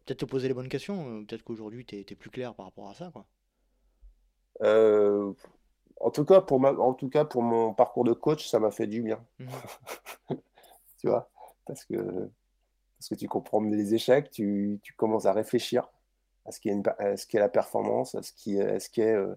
peut-être 0.07 0.21
te 0.21 0.25
poser 0.25 0.49
les 0.49 0.55
bonnes 0.55 0.69
questions 0.69 1.25
Peut-être 1.25 1.43
qu'aujourd'hui, 1.43 1.85
tu 1.85 1.97
es, 1.97 2.01
es, 2.01 2.15
plus 2.15 2.31
clair 2.31 2.55
par 2.55 2.67
rapport 2.67 2.89
à 2.89 2.95
ça, 2.95 3.11
quoi? 3.13 3.27
Euh, 4.63 5.33
en, 6.01 6.11
tout 6.11 6.25
cas, 6.25 6.41
pour 6.41 6.61
ma, 6.61 6.73
en 6.73 6.95
tout 6.95 7.09
cas, 7.09 7.25
pour 7.25 7.43
mon 7.43 7.73
parcours 7.75 8.05
de 8.05 8.13
coach, 8.13 8.49
ça 8.49 8.59
m'a 8.59 8.71
fait 8.71 8.87
du 8.87 9.03
bien. 9.03 9.25
Mhm. 9.39 9.49
tu 10.99 11.09
vois 11.09 11.31
parce 11.67 11.85
que, 11.85 11.97
parce 12.99 13.09
que 13.09 13.15
tu 13.15 13.29
comprends 13.29 13.61
les 13.61 13.95
échecs, 13.95 14.31
tu, 14.31 14.81
tu 14.83 14.93
commences 14.95 15.27
à 15.27 15.33
réfléchir 15.33 15.89
à 16.47 16.53
ce 16.53 16.61
qu'est 16.61 16.75
qu 17.29 17.39
la 17.39 17.49
performance, 17.49 18.15
à 18.15 18.23
ce 18.23 18.33
qui 18.33 18.57
est, 18.57 18.81
ce 18.81 19.01
euh, 19.01 19.35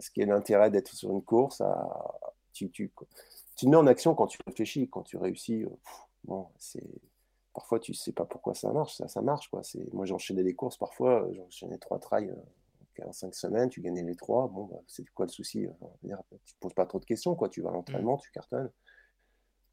ce 0.00 0.10
qui 0.10 0.20
est 0.20 0.26
l'intérêt 0.26 0.70
d'être 0.70 0.94
sur 0.94 1.10
une 1.10 1.22
course. 1.22 1.60
À, 1.60 2.14
tu, 2.52 2.70
tu, 2.70 2.92
tu 3.56 3.68
mets 3.68 3.76
en 3.76 3.86
action 3.86 4.14
quand 4.14 4.26
tu 4.26 4.38
réfléchis, 4.46 4.88
quand 4.88 5.02
tu 5.02 5.16
réussis. 5.16 5.64
Euh, 5.64 5.70
bon, 6.24 6.48
c'est 6.58 6.84
parfois 7.52 7.78
tu 7.78 7.94
sais 7.94 8.12
pas 8.12 8.24
pourquoi 8.24 8.54
ça 8.54 8.72
marche, 8.72 8.94
ça, 8.94 9.22
marche 9.22 9.48
quoi. 9.48 9.62
C'est 9.62 9.92
moi 9.92 10.06
j'enchaînais 10.06 10.42
des 10.42 10.54
courses 10.54 10.76
parfois, 10.76 11.28
j'enchaînais 11.32 11.78
trois 11.78 11.98
trails 11.98 12.34
en 13.02 13.12
cinq 13.12 13.34
semaines, 13.34 13.68
tu 13.68 13.80
gagnais 13.80 14.02
les 14.02 14.14
trois, 14.14 14.48
bon, 14.48 14.64
bah, 14.64 14.78
c'est 14.86 15.04
quoi 15.10 15.26
le 15.26 15.30
souci 15.30 15.66
Tu 16.00 16.08
ne 16.08 16.16
te 16.16 16.58
poses 16.60 16.74
pas 16.74 16.86
trop 16.86 17.00
de 17.00 17.04
questions, 17.04 17.34
quoi. 17.34 17.48
tu 17.48 17.60
vas 17.60 17.70
à 17.70 17.72
l'entraînement, 17.72 18.16
tu 18.18 18.30
cartonnes. 18.30 18.70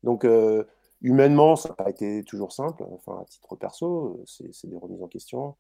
Donc, 0.04 0.26
euh, 0.26 0.66
humainement, 1.02 1.56
ça 1.56 1.70
n'a 1.70 1.76
pas 1.76 1.90
été 1.90 2.24
toujours 2.24 2.52
simple, 2.52 2.84
enfin, 2.92 3.20
à 3.22 3.26
titre 3.26 3.56
perso, 3.56 4.24
c'est 4.26 4.68
des 4.68 4.78
remises 4.78 5.04
en 5.04 5.08
question, 5.08 5.56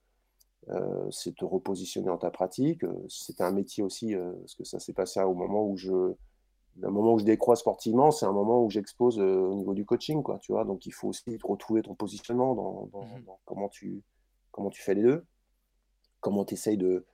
euh, 0.70 1.10
c'est 1.12 1.36
te 1.36 1.46
repositionner 1.46 2.08
dans 2.08 2.18
ta 2.18 2.30
pratique, 2.30 2.84
c'était 3.10 3.44
un 3.44 3.52
métier 3.52 3.84
aussi, 3.84 4.16
euh, 4.16 4.32
parce 4.34 4.56
que 4.56 4.64
ça 4.64 4.80
s'est 4.80 4.94
passé 4.94 5.22
au 5.22 5.34
moment 5.34 5.66
où 5.66 5.76
je, 5.76 6.14
le 6.80 6.90
moment 6.90 7.14
où 7.14 7.20
je 7.20 7.26
décrois 7.26 7.56
sportivement, 7.56 8.12
c'est 8.12 8.26
un 8.26 8.32
moment 8.32 8.64
où 8.64 8.70
j'expose 8.70 9.20
au 9.20 9.56
niveau 9.56 9.74
du 9.74 9.86
coaching, 9.86 10.24
quoi, 10.24 10.40
tu 10.40 10.52
vois, 10.52 10.66
donc 10.66 10.86
il 10.86 10.92
faut 10.92 11.10
aussi 11.10 11.38
retrouver 11.44 11.82
ton 11.82 11.96
positionnement 11.96 12.54
dans, 12.56 12.86
mmh 12.94 13.24
dans 13.26 13.40
comment, 13.46 13.70
tu, 13.70 14.02
comment 14.52 14.70
tu 14.70 14.82
fais 14.82 14.94
les 14.94 15.04
deux, 15.04 15.26
comment 16.20 16.46
tu 16.46 16.54
essayes 16.54 16.78
de, 16.78 17.06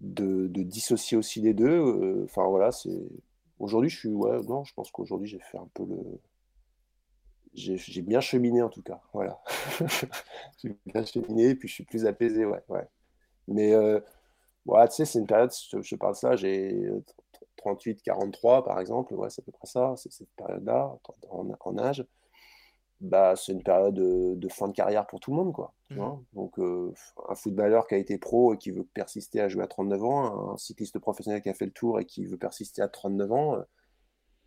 de, 0.00 0.62
dissocier 0.62 1.16
aussi 1.16 1.40
les 1.40 1.54
deux. 1.54 1.68
Euh, 1.68 2.24
enfin 2.24 2.46
voilà, 2.48 2.72
c'est 2.72 3.02
aujourd'hui 3.58 3.90
je 3.90 3.98
suis 3.98 4.08
ouais 4.08 4.40
non, 4.42 4.64
je 4.64 4.74
pense 4.74 4.90
qu'aujourd'hui 4.90 5.28
j'ai 5.28 5.40
fait 5.40 5.58
un 5.58 5.68
peu 5.74 5.84
le 5.84 5.98
j'ai 7.54 8.02
bien 8.02 8.20
cheminé 8.20 8.62
en 8.62 8.68
tout 8.68 8.82
cas, 8.82 9.00
voilà. 9.12 9.40
j'ai 10.58 10.76
bien 10.86 11.04
cheminé, 11.04 11.54
puis 11.54 11.68
je 11.68 11.74
suis 11.74 11.84
plus 11.84 12.06
apaisé, 12.06 12.44
ouais, 12.44 12.62
ouais. 12.68 12.86
Mais 13.48 13.74
euh, 13.74 14.00
tu 14.66 14.72
sais, 14.90 15.04
c'est 15.04 15.18
une 15.18 15.26
période, 15.26 15.50
je, 15.72 15.80
je 15.82 15.96
parle 15.96 16.14
ça, 16.14 16.36
j'ai 16.36 16.88
38, 17.56 18.02
43 18.02 18.64
par 18.64 18.80
exemple, 18.80 19.14
ouais, 19.14 19.30
c'est 19.30 19.42
à 19.42 19.44
peu 19.44 19.52
près 19.52 19.66
ça, 19.66 19.94
c'est 19.96 20.12
cette 20.12 20.30
période-là 20.36 20.96
en, 21.30 21.78
âge 21.78 22.04
bah, 23.00 23.34
c'est 23.34 23.52
une 23.52 23.62
période 23.62 23.94
de, 23.94 24.48
fin 24.48 24.68
de 24.68 24.72
carrière 24.72 25.06
pour 25.06 25.20
tout 25.20 25.30
le 25.30 25.36
monde. 25.38 25.52
Quoi, 25.54 25.72
mmh. 25.90 26.02
Donc, 26.34 26.58
euh, 26.58 26.92
un 27.28 27.34
footballeur 27.34 27.86
qui 27.86 27.94
a 27.94 27.98
été 27.98 28.18
pro 28.18 28.54
et 28.54 28.58
qui 28.58 28.70
veut 28.70 28.84
persister 28.84 29.40
à 29.40 29.48
jouer 29.48 29.64
à 29.64 29.66
39 29.66 30.04
ans, 30.04 30.52
un 30.52 30.56
cycliste 30.58 30.98
professionnel 30.98 31.40
qui 31.40 31.48
a 31.48 31.54
fait 31.54 31.64
le 31.64 31.72
tour 31.72 31.98
et 31.98 32.04
qui 32.04 32.26
veut 32.26 32.36
persister 32.36 32.82
à 32.82 32.88
39 32.88 33.32
ans, 33.32 33.56
euh, 33.56 33.62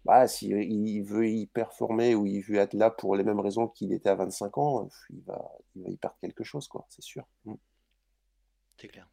bah, 0.06 0.28
s'il 0.28 0.52
il 0.52 1.02
veut 1.04 1.28
y 1.30 1.48
performer 1.48 2.16
ou 2.16 2.26
il 2.26 2.42
veut 2.42 2.58
être 2.58 2.74
là 2.74 2.90
pour 2.90 3.16
les 3.16 3.24
mêmes 3.24 3.40
raisons 3.40 3.68
qu'il 3.68 3.94
était 3.94 4.10
à 4.10 4.16
25 4.16 4.58
ans, 4.58 4.90
il 5.10 5.22
va, 5.22 5.52
il 5.76 5.84
va 5.84 5.90
y 5.90 5.98
perdre 5.98 6.18
quelque 6.20 6.44
chose, 6.44 6.68
quoi, 6.68 6.86
c'est 6.90 7.04
sûr. 7.04 7.26
Mmh. 7.46 7.54
C'est 8.78 8.88
clair. 8.88 9.08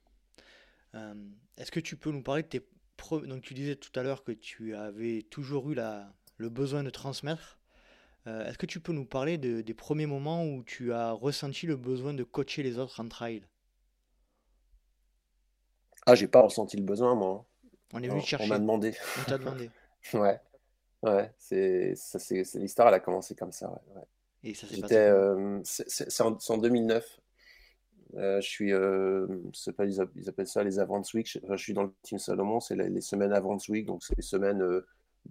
Est-ce 1.56 1.70
que 1.70 1.80
tu 1.80 1.96
peux 1.96 2.10
nous 2.10 2.22
parler 2.22 2.42
de 2.42 2.48
tes... 2.48 2.66
Donc, 3.12 3.42
tu 3.42 3.54
disais 3.54 3.76
tout 3.76 3.98
à 3.98 4.02
l'heure 4.02 4.24
que 4.24 4.32
tu 4.32 4.74
avais 4.74 5.22
toujours 5.22 5.70
eu 5.70 5.74
la... 5.74 6.12
le 6.36 6.48
besoin 6.48 6.82
de 6.82 6.90
transmettre. 6.90 7.60
Euh, 8.26 8.46
est-ce 8.46 8.58
que 8.58 8.66
tu 8.66 8.80
peux 8.80 8.92
nous 8.92 9.06
parler 9.06 9.38
des 9.38 9.74
premiers 9.74 10.06
moments 10.06 10.44
où 10.44 10.62
tu 10.64 10.92
as 10.92 11.12
ressenti 11.12 11.66
le 11.66 11.76
besoin 11.76 12.12
de 12.12 12.24
coacher 12.24 12.62
les 12.62 12.78
autres 12.78 13.00
en 13.00 13.08
trail 13.08 13.42
Ah, 16.06 16.14
j'ai 16.14 16.28
pas 16.28 16.42
ressenti 16.42 16.76
le 16.76 16.82
besoin, 16.82 17.14
moi. 17.14 17.46
On 17.92 18.02
est 18.02 18.08
venu 18.08 18.20
chercher. 18.20 18.44
On 18.44 18.48
m'a 18.48 18.58
demandé. 18.58 18.94
On 19.20 19.24
t'a 19.24 19.38
demandé. 19.38 19.70
ouais. 20.14 20.40
Ouais, 21.02 21.32
c'est, 21.38 21.94
l'histoire, 22.54 22.88
elle 22.88 22.94
a 22.94 23.00
commencé 23.00 23.34
comme 23.34 23.52
ça. 23.52 23.70
Ouais, 23.94 24.02
Et 24.44 24.54
ça 24.54 24.66
J'étais, 24.70 24.96
euh, 24.96 25.60
c'est, 25.64 26.20
en, 26.20 26.58
2009. 26.58 27.20
Euh, 28.16 28.40
je 28.40 28.48
suis, 28.48 28.70
ils 28.70 30.28
appellent 30.28 30.46
ça 30.46 30.64
les 30.64 30.78
Advance 30.78 31.14
Week. 31.14 31.26
Je, 31.26 31.56
suis 31.56 31.72
dans 31.72 31.84
le 31.84 31.92
team 32.02 32.18
Salomon, 32.18 32.60
c'est 32.60 32.76
les, 32.76 33.00
semaines 33.00 33.32
Advance 33.32 33.68
Week, 33.68 33.86
donc 33.86 34.02
c'est 34.02 34.16
les 34.16 34.22
semaines 34.22 34.82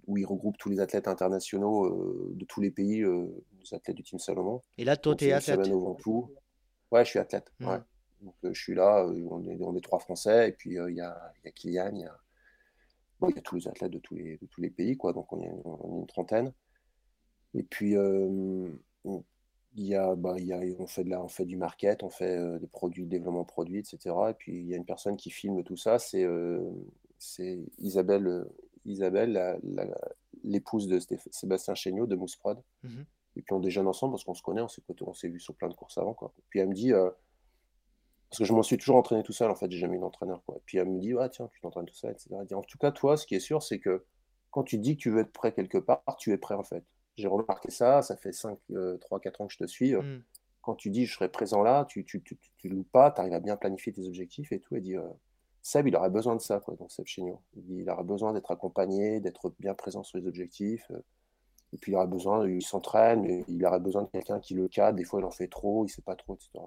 où 0.07 0.17
il 0.17 0.25
regroupe 0.25 0.57
tous 0.57 0.69
les 0.69 0.79
athlètes 0.79 1.07
internationaux 1.07 1.85
euh, 1.85 2.31
de 2.35 2.45
tous 2.45 2.61
les 2.61 2.71
pays, 2.71 3.01
euh, 3.01 3.27
les 3.59 3.73
athlètes 3.73 3.95
du 3.95 4.03
Team 4.03 4.19
Salomon. 4.19 4.61
Et 4.77 4.85
là, 4.85 4.97
toi, 4.97 5.15
tu 5.15 5.25
es 5.25 5.31
athlète? 5.31 5.59
Ouais, 6.91 7.05
je 7.05 7.09
suis 7.09 7.19
athlète. 7.19 7.51
Mmh. 7.59 7.67
Ouais. 7.67 7.77
Donc, 8.21 8.35
euh, 8.43 8.53
je 8.53 8.61
suis 8.61 8.75
là, 8.75 9.05
on 9.05 9.43
est, 9.45 9.57
on, 9.61 9.75
est, 9.75 9.81
trois 9.81 9.99
Français, 9.99 10.49
et 10.49 10.51
puis 10.51 10.71
il 10.71 10.95
y, 10.95 11.01
a, 11.01 11.33
y 11.45 11.47
a 11.47 11.51
Kylian, 11.51 11.91
il 11.93 12.01
y 12.01 12.05
a, 12.05 12.17
bon, 13.19 13.29
y 13.29 13.37
a 13.37 13.41
tous 13.41 13.55
les 13.55 13.67
athlètes 13.67 13.91
de 13.91 13.99
tous 13.99 14.15
les, 14.15 14.37
de 14.37 14.45
tous 14.47 14.61
les 14.61 14.69
pays, 14.69 14.97
quoi, 14.97 15.13
donc 15.13 15.31
on 15.33 15.41
est, 15.41 15.51
on 15.65 15.97
est 15.97 15.99
une 16.01 16.07
trentaine. 16.07 16.53
Et 17.53 17.63
puis, 17.63 17.95
il 19.75 19.85
y 19.85 19.95
a, 19.95 20.15
bah, 20.15 20.39
y 20.39 20.53
a, 20.53 20.59
on, 20.79 20.87
fait 20.87 21.03
de 21.03 21.09
la, 21.09 21.21
on 21.21 21.27
fait 21.27 21.45
du 21.45 21.57
market, 21.57 22.03
on 22.03 22.09
fait 22.09 22.59
des 22.59 22.67
produits, 22.67 23.05
développement 23.05 23.45
produits, 23.45 23.79
etc. 23.79 24.15
Et 24.29 24.33
puis, 24.33 24.59
il 24.59 24.67
y 24.67 24.73
a 24.73 24.77
une 24.77 24.85
personne 24.85 25.17
qui 25.17 25.31
filme 25.31 25.63
tout 25.63 25.77
ça, 25.77 25.99
c'est 25.99 26.27
c'est 27.19 27.59
Isabelle, 27.77 28.45
Isabelle, 28.85 29.59
l'épouse 30.43 30.87
de 30.87 30.99
Sébastien 31.31 31.75
Chéniaud 31.75 32.07
de 32.07 32.15
Mousse 32.15 32.35
Prod. 32.35 32.61
Mhm. 32.83 33.05
Et 33.35 33.41
puis 33.41 33.53
on 33.53 33.59
déjeune 33.59 33.87
ensemble 33.87 34.13
parce 34.13 34.23
qu'on 34.23 34.33
se 34.33 34.41
connaît, 34.41 34.61
on 34.61 34.67
s'est, 34.67 34.81
on 35.01 35.13
vu 35.29 35.39
sur 35.39 35.53
plein 35.55 35.69
de 35.69 35.73
courses 35.73 35.97
avant. 35.97 36.13
Quoi. 36.13 36.33
puis 36.49 36.59
elle 36.59 36.69
me 36.69 36.73
dit, 36.73 36.93
euh, 36.93 37.09
parce 38.29 38.39
que 38.39 38.45
je 38.45 38.53
m'en 38.53 38.61
suis 38.61 38.77
toujours 38.77 38.97
entraîné 38.97 39.23
tout 39.23 39.33
seul, 39.33 39.49
en 39.49 39.55
fait, 39.55 39.71
j'ai 39.71 39.79
jamais 39.79 39.97
eu 39.97 39.99
d'entraîneur. 39.99 40.43
Quoi. 40.45 40.57
Et 40.57 40.61
puis 40.65 40.77
elle 40.77 40.87
me 40.87 40.99
dit, 40.99 41.13
ah, 41.19 41.29
tiens, 41.29 41.49
tu 41.51 41.59
t'entraînes 41.61 41.85
tout 41.85 41.95
seul, 41.95 42.11
etc. 42.11 42.29
dit, 42.47 42.53
en 42.53 42.61
tout 42.61 42.77
cas, 42.77 42.91
toi, 42.91 43.17
ce 43.17 43.25
qui 43.25 43.35
est 43.35 43.39
sûr, 43.39 43.63
c'est 43.63 43.79
que 43.79 44.05
quand 44.51 44.63
tu 44.63 44.77
dis 44.77 44.97
que 44.97 45.01
tu 45.01 45.09
veux 45.09 45.21
être 45.21 45.31
prêt 45.31 45.51
quelque 45.51 45.77
part, 45.77 46.03
tu 46.17 46.31
es 46.31 46.37
prêt 46.37 46.55
en 46.55 46.63
fait. 46.63 46.83
J'ai 47.17 47.27
remarqué 47.27 47.71
ça, 47.71 48.01
ça 48.01 48.15
fait 48.15 48.31
5, 48.31 48.57
3, 49.01 49.19
4 49.19 49.41
ans 49.41 49.47
que 49.47 49.53
je 49.53 49.57
te 49.57 49.67
suis. 49.67 49.93
Mhm. 49.93 50.23
Quand 50.61 50.75
tu 50.75 50.89
dis 50.89 51.05
je 51.05 51.13
serai 51.15 51.29
présent 51.29 51.63
là, 51.63 51.85
tu, 51.85 52.05
tu, 52.05 52.21
tu, 52.21 52.37
tu, 52.57 52.69
loupes 52.69 52.91
pas, 52.91 53.11
tu 53.11 53.21
arrives 53.21 53.33
à 53.33 53.39
bien 53.39 53.57
planifier 53.57 53.93
tes 53.93 54.05
objectifs 54.07 54.51
et 54.51 54.59
tout. 54.59 54.75
Et 54.75 54.81
dit, 54.81 54.95
euh, 54.95 55.07
Seb, 55.61 55.87
il 55.87 55.95
aurait 55.95 56.09
besoin 56.09 56.35
de 56.35 56.41
ça, 56.41 56.59
quoi, 56.59 56.75
donc 56.75 56.91
Seb 56.91 57.05
Chéniaud. 57.05 57.41
Il 57.67 57.89
aurait 57.89 58.03
besoin 58.03 58.33
d'être 58.33 58.51
accompagné, 58.51 59.19
d'être 59.19 59.53
bien 59.59 59.73
présent 59.73 60.03
sur 60.03 60.17
les 60.17 60.27
objectifs. 60.27 60.91
Et 61.73 61.77
puis 61.77 61.91
il 61.91 61.95
aurait 61.95 62.07
besoin, 62.07 62.47
il 62.47 62.63
s'entraîne, 62.63 63.21
mais 63.21 63.43
il 63.47 63.63
aurait 63.65 63.79
besoin 63.79 64.03
de 64.03 64.07
quelqu'un 64.07 64.39
qui 64.39 64.53
le 64.53 64.67
cadre. 64.67 64.97
Des 64.97 65.03
fois, 65.03 65.19
il 65.19 65.25
en 65.25 65.31
fait 65.31 65.47
trop, 65.47 65.85
il 65.85 65.89
sait 65.89 66.01
pas 66.01 66.15
trop, 66.15 66.35
etc. 66.35 66.59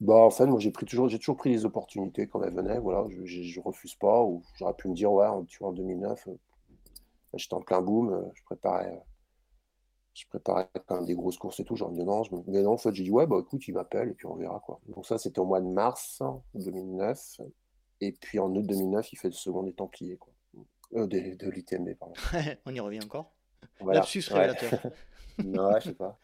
Bah, 0.00 0.14
en 0.14 0.30
fait, 0.30 0.46
moi, 0.46 0.60
j'ai 0.60 0.70
pris 0.70 0.84
toujours, 0.84 1.08
j'ai 1.08 1.18
toujours 1.18 1.36
pris 1.36 1.50
les 1.50 1.64
opportunités 1.64 2.28
quand 2.28 2.42
elles 2.42 2.52
venaient. 2.52 2.78
Voilà, 2.78 3.04
je, 3.08 3.24
je, 3.24 3.60
refuse 3.60 3.94
pas. 3.94 4.22
Ou 4.22 4.42
j'aurais 4.54 4.74
pu 4.74 4.88
me 4.88 4.94
dire, 4.94 5.10
ouais, 5.12 5.26
tu 5.48 5.58
vois, 5.58 5.68
en 5.68 5.72
2009, 5.72 6.28
euh, 6.28 6.32
j'étais 7.34 7.54
en 7.54 7.62
plein 7.62 7.80
boom, 7.80 8.12
euh, 8.12 8.22
je 8.34 8.42
préparais, 8.44 8.92
euh, 8.92 9.00
je 10.12 10.26
préparais 10.28 10.68
quand 10.86 10.96
même 10.96 11.06
des 11.06 11.14
grosses 11.14 11.38
courses 11.38 11.60
et 11.60 11.64
tout. 11.64 11.76
Genre, 11.76 11.90
non, 11.92 12.22
mais 12.46 12.62
non, 12.62 12.72
en 12.72 12.76
fait, 12.76 12.94
j'ai 12.94 13.04
dit, 13.04 13.10
ouais, 13.10 13.26
bah 13.26 13.38
écoute, 13.40 13.66
il 13.68 13.72
m'appelle 13.72 14.10
et 14.10 14.14
puis 14.14 14.26
on 14.26 14.36
verra 14.36 14.60
quoi. 14.60 14.80
Donc 14.88 15.06
ça, 15.06 15.16
c'était 15.16 15.38
au 15.38 15.46
mois 15.46 15.60
de 15.60 15.68
mars 15.68 16.22
2009. 16.54 17.40
Et 18.02 18.12
puis 18.12 18.38
en 18.38 18.54
août 18.54 18.66
2009, 18.66 19.12
il 19.12 19.16
fait 19.16 19.28
le 19.28 19.32
second 19.32 19.62
des 19.62 19.72
Templiers, 19.72 20.18
quoi. 20.18 20.34
de, 20.92 21.06
de 21.06 21.50
l'UTMB, 21.50 21.94
pardon. 21.94 22.14
on 22.66 22.74
y 22.74 22.80
revient 22.80 23.02
encore. 23.02 23.32
Voilà. 23.80 24.00
Lapsus 24.00 24.24
révélateur. 24.28 24.92
non, 25.44 25.70
je 25.78 25.84
sais 25.84 25.94
pas. 25.94 26.18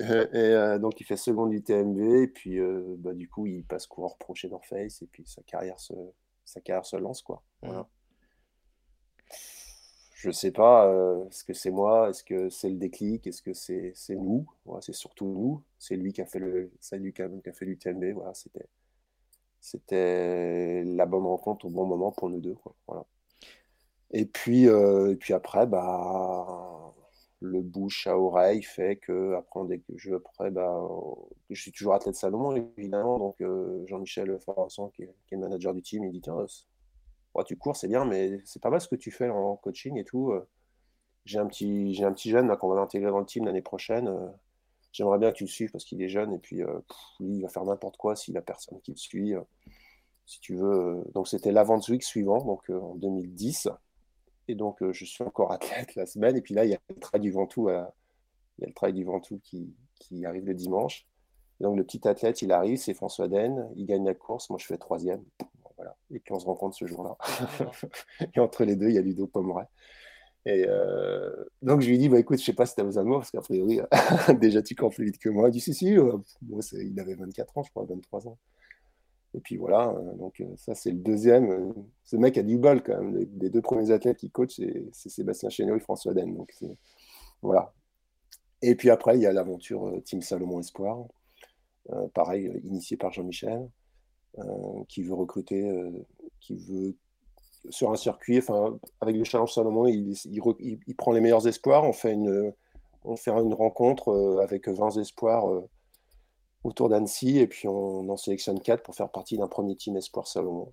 Et 0.00 0.04
euh, 0.10 0.78
donc 0.78 1.00
il 1.00 1.04
fait 1.04 1.16
second 1.16 1.46
du 1.46 1.62
TMB 1.62 1.98
et 1.98 2.26
puis 2.28 2.58
euh, 2.58 2.96
bah, 2.98 3.14
du 3.14 3.28
coup 3.28 3.46
il 3.46 3.64
passe 3.64 3.86
coureur 3.86 4.16
pro 4.18 4.34
chez 4.34 4.50
Face 4.68 5.02
et 5.02 5.06
puis 5.06 5.24
sa 5.26 5.42
carrière 5.42 5.78
se, 5.78 5.94
sa 6.44 6.60
carrière 6.60 6.86
se 6.86 6.96
lance 6.96 7.22
quoi. 7.22 7.42
Voilà. 7.62 7.88
Je 10.14 10.32
sais 10.32 10.50
pas, 10.50 10.86
euh, 10.88 11.28
est-ce 11.28 11.44
que 11.44 11.52
c'est 11.52 11.70
moi, 11.70 12.10
est-ce 12.10 12.24
que 12.24 12.50
c'est 12.50 12.68
le 12.68 12.76
déclic, 12.76 13.26
est-ce 13.28 13.40
que 13.40 13.52
c'est 13.52 13.94
nous, 14.16 14.50
voilà, 14.64 14.80
c'est 14.80 14.92
surtout 14.92 15.26
nous, 15.26 15.62
c'est 15.78 15.94
lui 15.96 16.12
qui 16.12 16.20
a 16.20 16.26
fait 16.26 16.40
le, 16.40 16.72
lui 16.92 17.12
qui 17.12 17.22
a, 17.22 17.28
qui 17.28 17.48
a 17.48 17.52
fait 17.52 17.64
l'UTMB, 17.64 18.04
voilà, 18.14 18.34
c'était 18.34 18.66
c'était 19.60 20.84
la 20.84 21.06
bonne 21.06 21.24
rencontre 21.24 21.66
au 21.66 21.70
bon 21.70 21.84
moment 21.86 22.12
pour 22.12 22.30
nous 22.30 22.40
deux 22.40 22.54
quoi. 22.54 22.74
Voilà. 22.86 23.04
Et 24.10 24.24
puis 24.26 24.64
et 24.64 25.16
puis 25.16 25.34
après 25.34 25.66
bah 25.66 26.57
le 27.40 27.62
bouche 27.62 28.06
à 28.06 28.18
oreille 28.18 28.62
fait 28.62 28.96
que 28.96 29.34
après 29.34 30.50
bah, 30.50 30.80
je 31.50 31.60
suis 31.60 31.70
toujours 31.70 31.94
athlète 31.94 32.16
Salomon 32.16 32.56
évidemment 32.76 33.18
donc 33.18 33.40
euh, 33.40 33.84
Jean-Michel 33.86 34.38
Farasson 34.40 34.88
qui, 34.88 35.02
est, 35.02 35.14
le 35.30 35.38
manager 35.38 35.72
du 35.72 35.82
team 35.82 36.04
il 36.04 36.12
dit 36.12 36.20
tiens 36.20 36.44
tu 37.46 37.56
cours 37.56 37.76
c'est 37.76 37.86
bien 37.86 38.04
mais 38.04 38.40
c'est 38.44 38.60
pas 38.60 38.70
mal 38.70 38.80
ce 38.80 38.88
que 38.88 38.96
tu 38.96 39.12
fais 39.12 39.28
en 39.28 39.54
coaching 39.56 39.96
et 39.96 40.04
tout 40.04 40.32
euh. 40.32 40.48
j'ai 41.24 41.38
un 41.38 41.46
petit 41.46 41.94
j'ai 41.94 42.04
un 42.04 42.12
petit 42.12 42.30
jeune 42.30 42.54
qu'on 42.56 42.74
va 42.74 42.80
intégrer 42.80 43.12
dans 43.12 43.20
le 43.20 43.26
team 43.26 43.44
l'année 43.44 43.62
prochaine 43.62 44.08
euh. 44.08 44.26
j'aimerais 44.90 45.18
bien 45.18 45.30
que 45.30 45.36
tu 45.36 45.44
le 45.44 45.48
suives 45.48 45.70
parce 45.70 45.84
qu'il 45.84 46.02
est 46.02 46.08
jeune 46.08 46.32
et 46.32 46.38
puis 46.38 46.62
lui 47.20 47.36
il 47.36 47.42
va 47.42 47.48
faire 47.48 47.64
n'importe 47.64 47.96
quoi 47.96 48.16
s'il 48.16 48.36
a 48.36 48.42
personne 48.42 48.80
qui 48.80 48.90
le 48.90 48.96
suit 48.96 49.34
si 50.26 50.40
tu 50.40 50.56
veux 50.56 51.04
donc 51.14 51.28
c'était 51.28 51.52
l'avant 51.52 51.78
week 51.88 52.02
suivant 52.02 52.44
donc 52.44 52.68
en 52.70 52.96
2010 52.96 53.68
et 54.48 54.54
donc, 54.54 54.82
euh, 54.82 54.92
je 54.92 55.04
suis 55.04 55.22
encore 55.22 55.52
athlète 55.52 55.94
la 55.94 56.06
semaine. 56.06 56.36
Et 56.36 56.40
puis 56.40 56.54
là, 56.54 56.64
il 56.64 56.70
y 56.70 56.74
a 56.74 56.78
le 56.88 56.96
trail 56.96 57.20
du 57.20 57.30
Ventoux, 57.30 57.68
euh, 57.68 57.84
il 58.58 58.62
y 58.62 58.64
a 58.64 58.68
le 58.68 58.74
trail 58.74 58.94
du 58.94 59.04
Ventoux 59.04 59.38
qui, 59.44 59.74
qui 59.96 60.24
arrive 60.24 60.46
le 60.46 60.54
dimanche. 60.54 61.06
donc, 61.60 61.76
le 61.76 61.84
petit 61.84 62.08
athlète, 62.08 62.40
il 62.42 62.50
arrive, 62.50 62.78
c'est 62.78 62.94
François 62.94 63.28
Den. 63.28 63.70
Il 63.76 63.86
gagne 63.86 64.04
la 64.04 64.14
course. 64.14 64.48
Moi, 64.50 64.58
je 64.58 64.66
fais 64.66 64.78
troisième. 64.78 65.22
voilà. 65.76 65.94
Et 66.10 66.18
puis, 66.18 66.32
on 66.32 66.38
se 66.38 66.46
rencontre 66.46 66.76
ce 66.76 66.86
jour-là. 66.86 67.16
et 68.34 68.40
entre 68.40 68.64
les 68.64 68.74
deux, 68.74 68.88
il 68.88 68.94
y 68.94 68.98
a 68.98 69.02
Ludo 69.02 69.26
Pomeray. 69.26 69.66
Et 70.46 70.64
euh, 70.66 71.30
donc, 71.60 71.82
je 71.82 71.90
lui 71.90 71.98
dis, 71.98 72.08
bah, 72.08 72.18
écoute, 72.18 72.38
je 72.38 72.44
sais 72.44 72.54
pas 72.54 72.64
si 72.64 72.74
tu 72.74 72.80
as 72.80 72.84
besoin 72.84 73.02
de 73.02 73.08
moi, 73.08 73.18
parce 73.18 73.30
qu'a 73.30 73.42
priori, 73.42 73.80
déjà, 74.40 74.62
tu 74.62 74.74
cours 74.74 74.94
plus 74.94 75.04
vite 75.04 75.18
que 75.18 75.28
moi. 75.28 75.48
Il 75.48 75.52
dit, 75.52 75.60
si, 75.60 75.74
si, 75.74 75.94
moi, 75.94 76.60
il 76.72 76.98
avait 76.98 77.14
24 77.14 77.58
ans, 77.58 77.62
je 77.62 77.70
crois, 77.70 77.84
23 77.84 78.28
ans. 78.28 78.38
Et 79.34 79.40
puis 79.40 79.56
voilà, 79.56 79.90
euh, 79.90 80.14
donc 80.14 80.40
euh, 80.40 80.46
ça 80.56 80.74
c'est 80.74 80.90
le 80.90 80.98
deuxième. 80.98 81.50
Euh, 81.50 81.72
ce 82.04 82.16
mec 82.16 82.38
a 82.38 82.42
du 82.42 82.58
bol 82.58 82.82
quand 82.82 83.00
même. 83.00 83.28
Les, 83.40 83.50
deux 83.50 83.60
premiers 83.60 83.90
athlètes 83.90 84.16
qui 84.16 84.30
coach, 84.30 84.60
c'est 84.92 85.08
Sébastien 85.08 85.50
Chéneau 85.50 85.76
et 85.76 85.80
François 85.80 86.14
Den. 86.14 86.34
Donc 86.34 86.54
voilà. 87.42 87.72
Et 88.62 88.74
puis 88.74 88.90
après, 88.90 89.16
il 89.16 89.22
y 89.22 89.26
a 89.26 89.32
l'aventure 89.32 89.92
Team 90.04 90.22
Salomon 90.22 90.60
Espoir, 90.60 91.06
pareil, 92.12 92.50
initié 92.64 92.96
par 92.96 93.12
Jean-Michel, 93.12 93.68
qui 94.88 95.02
veut 95.04 95.14
recruter, 95.14 95.70
qui 96.40 96.56
veut 96.56 96.96
sur 97.70 97.92
un 97.92 97.96
circuit, 97.96 98.38
enfin, 98.38 98.78
avec 99.00 99.14
le 99.14 99.22
Challenge 99.22 99.52
Salomon, 99.52 99.86
il, 99.86 100.12
il, 100.24 100.96
prend 100.96 101.12
les 101.12 101.20
meilleurs 101.20 101.46
espoirs. 101.46 101.84
On 101.84 101.92
fait 101.92 102.14
une, 102.14 102.52
on 103.04 103.14
fait 103.14 103.30
une 103.30 103.54
rencontre 103.54 104.40
avec 104.42 104.66
20 104.66 104.96
espoirs 104.96 105.62
autour 106.64 106.88
d'Annecy 106.88 107.38
et 107.38 107.46
puis 107.46 107.68
on 107.68 108.08
en 108.08 108.16
sélectionne 108.16 108.60
quatre 108.60 108.82
pour 108.82 108.94
faire 108.94 109.10
partie 109.10 109.38
d'un 109.38 109.48
premier 109.48 109.76
team 109.76 109.96
Espoir 109.96 110.26
Salomon. 110.26 110.72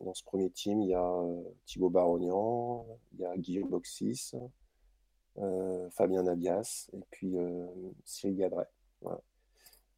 Dans 0.00 0.14
ce 0.14 0.24
premier 0.24 0.50
team, 0.50 0.82
il 0.82 0.88
y 0.88 0.94
a 0.94 1.08
euh, 1.08 1.42
Thibaut 1.66 1.90
Barognan, 1.90 2.84
il 3.12 3.20
y 3.20 3.24
a 3.24 3.36
Guillaume 3.36 3.68
Boxis, 3.68 4.32
euh, 5.38 5.88
Fabien 5.90 6.24
Nabias 6.24 6.90
et 6.92 7.00
puis 7.10 7.38
euh, 7.38 7.66
Cyril 8.04 8.36
Gadret. 8.36 8.68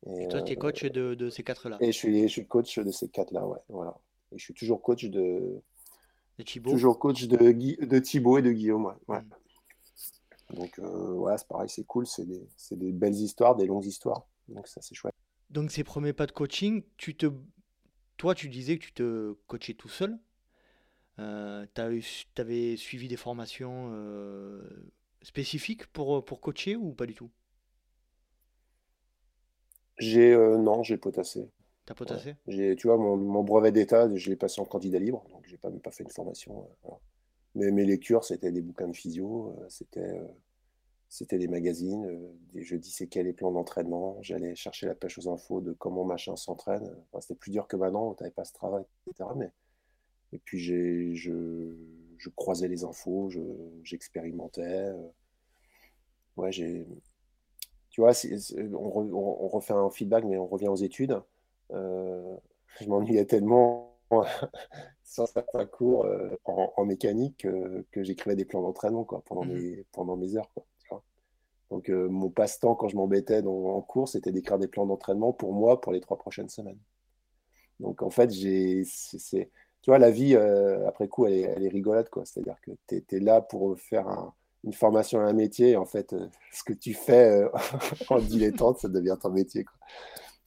Et, 0.06 0.28
toi, 0.28 0.42
tu 0.42 0.52
es 0.52 0.56
coach 0.56 0.84
de, 0.84 1.30
ces 1.30 1.42
quatre-là? 1.42 1.78
Et 1.80 1.92
je 1.92 1.96
suis, 1.96 2.22
je 2.22 2.28
suis 2.28 2.46
coach 2.46 2.78
de 2.78 2.90
ces 2.90 3.08
quatre-là, 3.08 3.46
ouais. 3.46 3.58
Voilà. 3.68 3.98
Et 4.32 4.38
je 4.38 4.44
suis 4.44 4.54
toujours 4.54 4.82
coach 4.82 5.06
de. 5.06 5.62
De 6.38 6.42
Thibaut? 6.44 6.70
Toujours 6.70 6.98
coach 6.98 7.26
de, 7.26 7.36
de 7.86 7.98
Thibaut 7.98 8.38
et 8.38 8.42
de 8.42 8.52
Guillaume, 8.52 8.94
ouais. 9.08 9.20
Mm. 9.20 10.56
Donc, 10.56 10.78
voilà, 10.78 11.38
c'est 11.38 11.48
pareil, 11.48 11.68
c'est 11.68 11.84
cool, 11.84 12.06
c'est 12.06 12.24
des, 12.24 12.46
des 12.72 12.92
belles 12.92 13.14
histoires, 13.14 13.56
des 13.56 13.66
longues 13.66 13.86
histoires. 13.86 14.26
Donc 14.48 14.68
ça, 14.68 14.80
c'est 14.80 14.94
chouette. 14.94 15.14
Donc 15.50 15.70
ces 15.70 15.84
premiers 15.84 16.12
pas 16.12 16.26
de 16.26 16.32
coaching, 16.32 16.82
tu 16.96 17.16
te... 17.16 17.26
toi, 18.16 18.34
tu 18.34 18.48
disais 18.48 18.78
que 18.78 18.84
tu 18.84 18.92
te 18.92 19.32
coachais 19.46 19.74
tout 19.74 19.88
seul. 19.88 20.18
Euh, 21.18 21.64
tu 21.74 22.40
avais 22.40 22.76
suivi 22.76 23.08
des 23.08 23.16
formations 23.16 23.90
euh, 23.92 24.60
spécifiques 25.22 25.86
pour, 25.86 26.24
pour 26.24 26.40
coacher 26.40 26.76
ou 26.76 26.92
pas 26.92 27.06
du 27.06 27.14
tout? 27.14 27.30
J'ai 29.98 30.34
euh, 30.34 30.58
non, 30.58 30.82
j'ai 30.82 30.98
potassé. 30.98 31.48
T'as 31.86 31.94
potassé? 31.94 32.36
J'ai, 32.48 32.76
tu 32.76 32.88
vois, 32.88 32.98
mon, 32.98 33.42
brevet 33.44 33.72
d'état, 33.72 34.14
je 34.14 34.28
l'ai 34.28 34.36
passé 34.36 34.60
en 34.60 34.64
candidat 34.64 34.98
libre, 34.98 35.24
donc 35.30 35.46
j'ai 35.46 35.56
pas 35.56 35.70
même 35.70 35.80
pas 35.80 35.92
fait 35.92 36.02
une 36.02 36.10
formation. 36.10 36.68
Mais 37.54 37.70
mes 37.70 37.84
lectures, 37.84 38.24
c'était 38.24 38.52
des 38.52 38.60
bouquins 38.60 38.88
de 38.88 38.96
physio, 38.96 39.56
c'était 39.68 40.20
c'était 41.08 41.38
des 41.38 41.48
magazines, 41.48 42.04
euh, 42.06 42.32
des, 42.52 42.62
je 42.62 42.76
disséquais 42.76 43.22
les 43.22 43.32
plans 43.32 43.52
d'entraînement, 43.52 44.18
j'allais 44.22 44.54
chercher 44.54 44.86
la 44.86 44.94
pêche 44.94 45.18
aux 45.18 45.28
infos 45.28 45.60
de 45.60 45.72
comment 45.72 46.04
machin 46.04 46.36
s'entraîne. 46.36 46.90
c'était 47.20 47.34
plus 47.34 47.50
dur 47.50 47.68
que 47.68 47.76
maintenant, 47.76 48.14
tu 48.14 48.22
n'avais 48.22 48.34
pas 48.34 48.44
ce 48.44 48.52
travail, 48.52 48.84
etc. 49.06 49.30
Mais... 49.36 49.50
Et 50.32 50.38
puis 50.38 50.58
je, 50.58 51.14
je, 51.14 52.28
croisais 52.30 52.68
les 52.68 52.84
infos, 52.84 53.30
j'expérimentais. 53.84 54.62
Euh. 54.62 55.08
ouais, 56.36 56.50
j'ai. 56.52 56.86
Tu 57.90 58.00
vois, 58.00 58.12
on, 58.74 59.48
refait 59.48 59.72
un 59.72 59.88
feedback, 59.88 60.24
mais 60.24 60.36
on 60.36 60.46
revient 60.46 60.68
aux 60.68 60.76
études. 60.76 61.18
Euh, 61.72 62.36
je 62.80 62.88
m'ennuyais 62.88 63.24
tellement 63.24 63.96
sur 65.04 65.26
certains 65.28 65.64
cours 65.64 66.06
en, 66.44 66.84
mécanique 66.84 67.46
que 67.92 68.02
j'écrivais 68.02 68.36
des 68.36 68.44
plans 68.44 68.60
d'entraînement 68.60 69.04
pendant, 69.04 69.44
mmh 69.44 69.52
mes, 69.52 69.84
pendant 69.92 70.16
mes 70.16 70.36
heures. 70.36 70.50
Quoi. 70.52 70.66
Donc 71.70 71.90
euh, 71.90 72.08
mon 72.08 72.30
passe-temps 72.30 72.74
quand 72.74 72.88
je 72.88 72.96
m'embêtais 72.96 73.42
en 73.44 73.80
cours, 73.82 74.08
c'était 74.08 74.32
d'écrire 74.32 74.58
des 74.58 74.68
plans 74.68 74.86
d'entraînement 74.86 75.32
pour 75.32 75.52
moi 75.52 75.80
pour 75.80 75.92
les 75.92 76.00
trois 76.00 76.16
prochaines 76.16 76.48
semaines. 76.48 76.78
Donc 77.80 78.02
en 78.02 78.10
fait, 78.10 78.30
j'ai, 78.30 78.84
tu 79.32 79.90
vois, 79.90 79.98
la 79.98 80.10
vie 80.10 80.34
euh, 80.36 80.86
après 80.86 81.08
coup, 81.08 81.26
elle 81.26 81.62
est, 81.62 81.68
rigolote 81.68 82.08
quoi. 82.08 82.24
C'est-à-dire 82.24 82.56
que 82.62 82.70
tu 82.86 83.16
es, 83.16 83.20
là 83.20 83.40
pour 83.40 83.78
faire 83.78 84.32
une 84.64 84.72
formation 84.72 85.20
à 85.20 85.24
un 85.24 85.32
métier. 85.32 85.76
en 85.76 85.84
fait, 85.86 86.12
euh, 86.12 86.28
ce 86.52 86.62
que 86.62 86.72
tu 86.72 86.94
fais 86.94 87.44
en 88.10 88.18
dilettante, 88.20 88.78
ça 88.78 88.88
devient 88.88 89.16
ton 89.20 89.30
métier. 89.30 89.64
Quoi. 89.64 89.74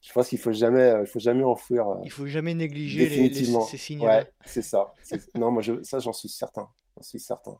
Je 0.00 0.12
pense 0.14 0.28
qu'il 0.28 0.38
faut 0.38 0.52
jamais, 0.52 1.04
faut 1.04 1.18
jamais 1.18 1.44
enfouir. 1.44 1.98
il 2.02 2.10
faut 2.10 2.26
jamais 2.26 2.54
négliger 2.54 3.06
les, 3.06 3.34
ces 3.34 3.76
signes. 3.76 4.02
Ouais, 4.02 4.26
c'est 4.46 4.62
ça. 4.62 4.94
Non, 5.34 5.50
moi, 5.50 5.62
ça, 5.82 5.98
j'en 5.98 6.14
suis 6.14 6.30
certain. 6.30 6.70
J'en 6.96 7.02
suis 7.02 7.20
certain. 7.20 7.58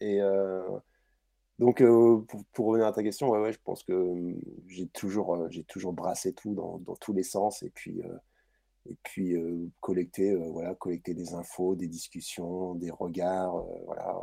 Et 0.00 0.20
donc, 1.58 1.80
euh, 1.80 2.24
pour, 2.52 2.66
revenir 2.66 2.86
à 2.86 2.92
ta 2.92 3.02
question, 3.02 3.28
ouais, 3.30 3.40
ouais, 3.40 3.52
je 3.52 3.58
pense 3.62 3.82
que 3.82 3.92
hum, 3.92 4.40
j'ai 4.66 4.88
toujours, 4.88 5.34
euh, 5.34 5.48
j'ai 5.50 5.64
toujours 5.64 5.92
brassé 5.92 6.32
tout 6.32 6.54
dans, 6.54 6.78
dans, 6.78 6.96
tous 6.96 7.12
les 7.12 7.22
sens 7.22 7.62
et 7.62 7.70
puis, 7.70 8.02
euh, 8.02 8.16
et 8.90 8.96
puis 9.04 9.36
collecter, 9.80 10.34
voilà, 10.34 10.76
des 11.06 11.34
infos, 11.34 11.76
des 11.76 11.86
discussions, 11.86 12.74
des 12.74 12.90
regards, 12.90 13.64
voilà. 13.86 14.18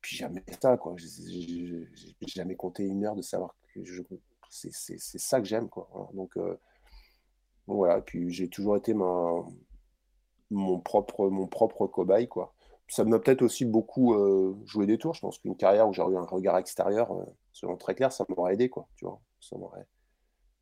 Puis 0.00 0.16
jamais 0.16 0.42
ça, 0.62 0.78
quoi. 0.78 0.94
J'ai 0.96 1.86
jamais 2.26 2.56
compté 2.56 2.84
une 2.84 3.04
heure 3.04 3.16
de 3.16 3.22
savoir 3.22 3.54
que 3.74 3.80
c'est 4.48 4.70
ça 4.98 5.40
que 5.40 5.46
j'aime, 5.46 5.68
quoi. 5.68 6.10
Donc, 6.14 6.38
voilà. 7.66 8.00
Puis 8.00 8.30
j'ai 8.30 8.48
toujours 8.48 8.78
été 8.78 8.94
mon 8.94 10.80
propre, 10.80 11.28
mon 11.28 11.46
propre 11.46 11.86
cobaye, 11.86 12.28
quoi 12.28 12.55
ça 12.88 13.04
m'a 13.04 13.18
peut-être 13.18 13.42
aussi 13.42 13.64
beaucoup 13.64 14.14
euh, 14.14 14.56
joué 14.64 14.86
des 14.86 14.98
tours. 14.98 15.14
Je 15.14 15.20
pense 15.20 15.38
qu'une 15.38 15.56
carrière 15.56 15.88
où 15.88 15.92
j'aurais 15.92 16.14
eu 16.14 16.18
un 16.18 16.22
regard 16.22 16.58
extérieur, 16.58 17.12
euh, 17.12 17.24
selon 17.52 17.76
très 17.76 17.94
clair, 17.94 18.12
ça 18.12 18.24
m'aurait 18.28 18.54
aidé, 18.54 18.68
quoi. 18.68 18.88
Tu 18.96 19.04
vois, 19.04 19.20
ça 19.40 19.56
m'aurait. 19.58 19.86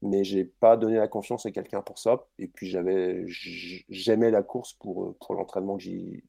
mais 0.02 0.24
j'ai 0.24 0.44
pas 0.44 0.76
donné 0.76 0.96
la 0.96 1.08
confiance 1.08 1.46
à 1.46 1.50
quelqu'un 1.50 1.82
pour 1.82 1.98
ça. 1.98 2.26
Et 2.38 2.48
puis 2.48 2.68
j'avais, 2.68 3.24
j'aimais 3.88 4.30
la 4.30 4.42
course 4.42 4.74
pour, 4.74 5.16
pour 5.18 5.34
l'entraînement 5.34 5.78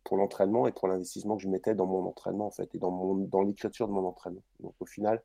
pour 0.04 0.18
l'entraînement 0.18 0.68
et 0.68 0.72
pour 0.72 0.88
l'investissement 0.88 1.38
que 1.38 1.44
je 1.44 1.50
mettais 1.50 1.76
dans 1.76 1.86
mon 1.86 2.06
entraînement 2.08 2.48
en 2.48 2.52
fait 2.52 2.74
et 2.76 2.80
dans 2.80 3.42
l'écriture 3.44 3.88
de 3.88 3.94
mon 3.94 4.06
entraînement. 4.06 4.44
Donc 4.62 4.76
au 4.80 4.86
final, 4.86 5.22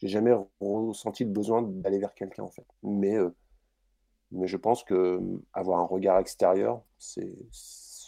j'ai 0.00 0.08
jamais 0.08 0.32
ressenti 0.60 1.24
le 1.24 1.30
besoin 1.30 1.62
d'aller 1.62 1.98
vers 1.98 2.14
quelqu'un 2.14 2.44
en 2.44 2.50
fait. 2.50 2.66
Mais 2.82 3.16
euh, 3.16 3.34
mais 4.32 4.46
je 4.46 4.56
pense 4.56 4.84
que 4.84 5.20
avoir 5.52 5.80
un 5.80 5.84
regard 5.84 6.18
extérieur, 6.18 6.82
c'est 6.98 7.34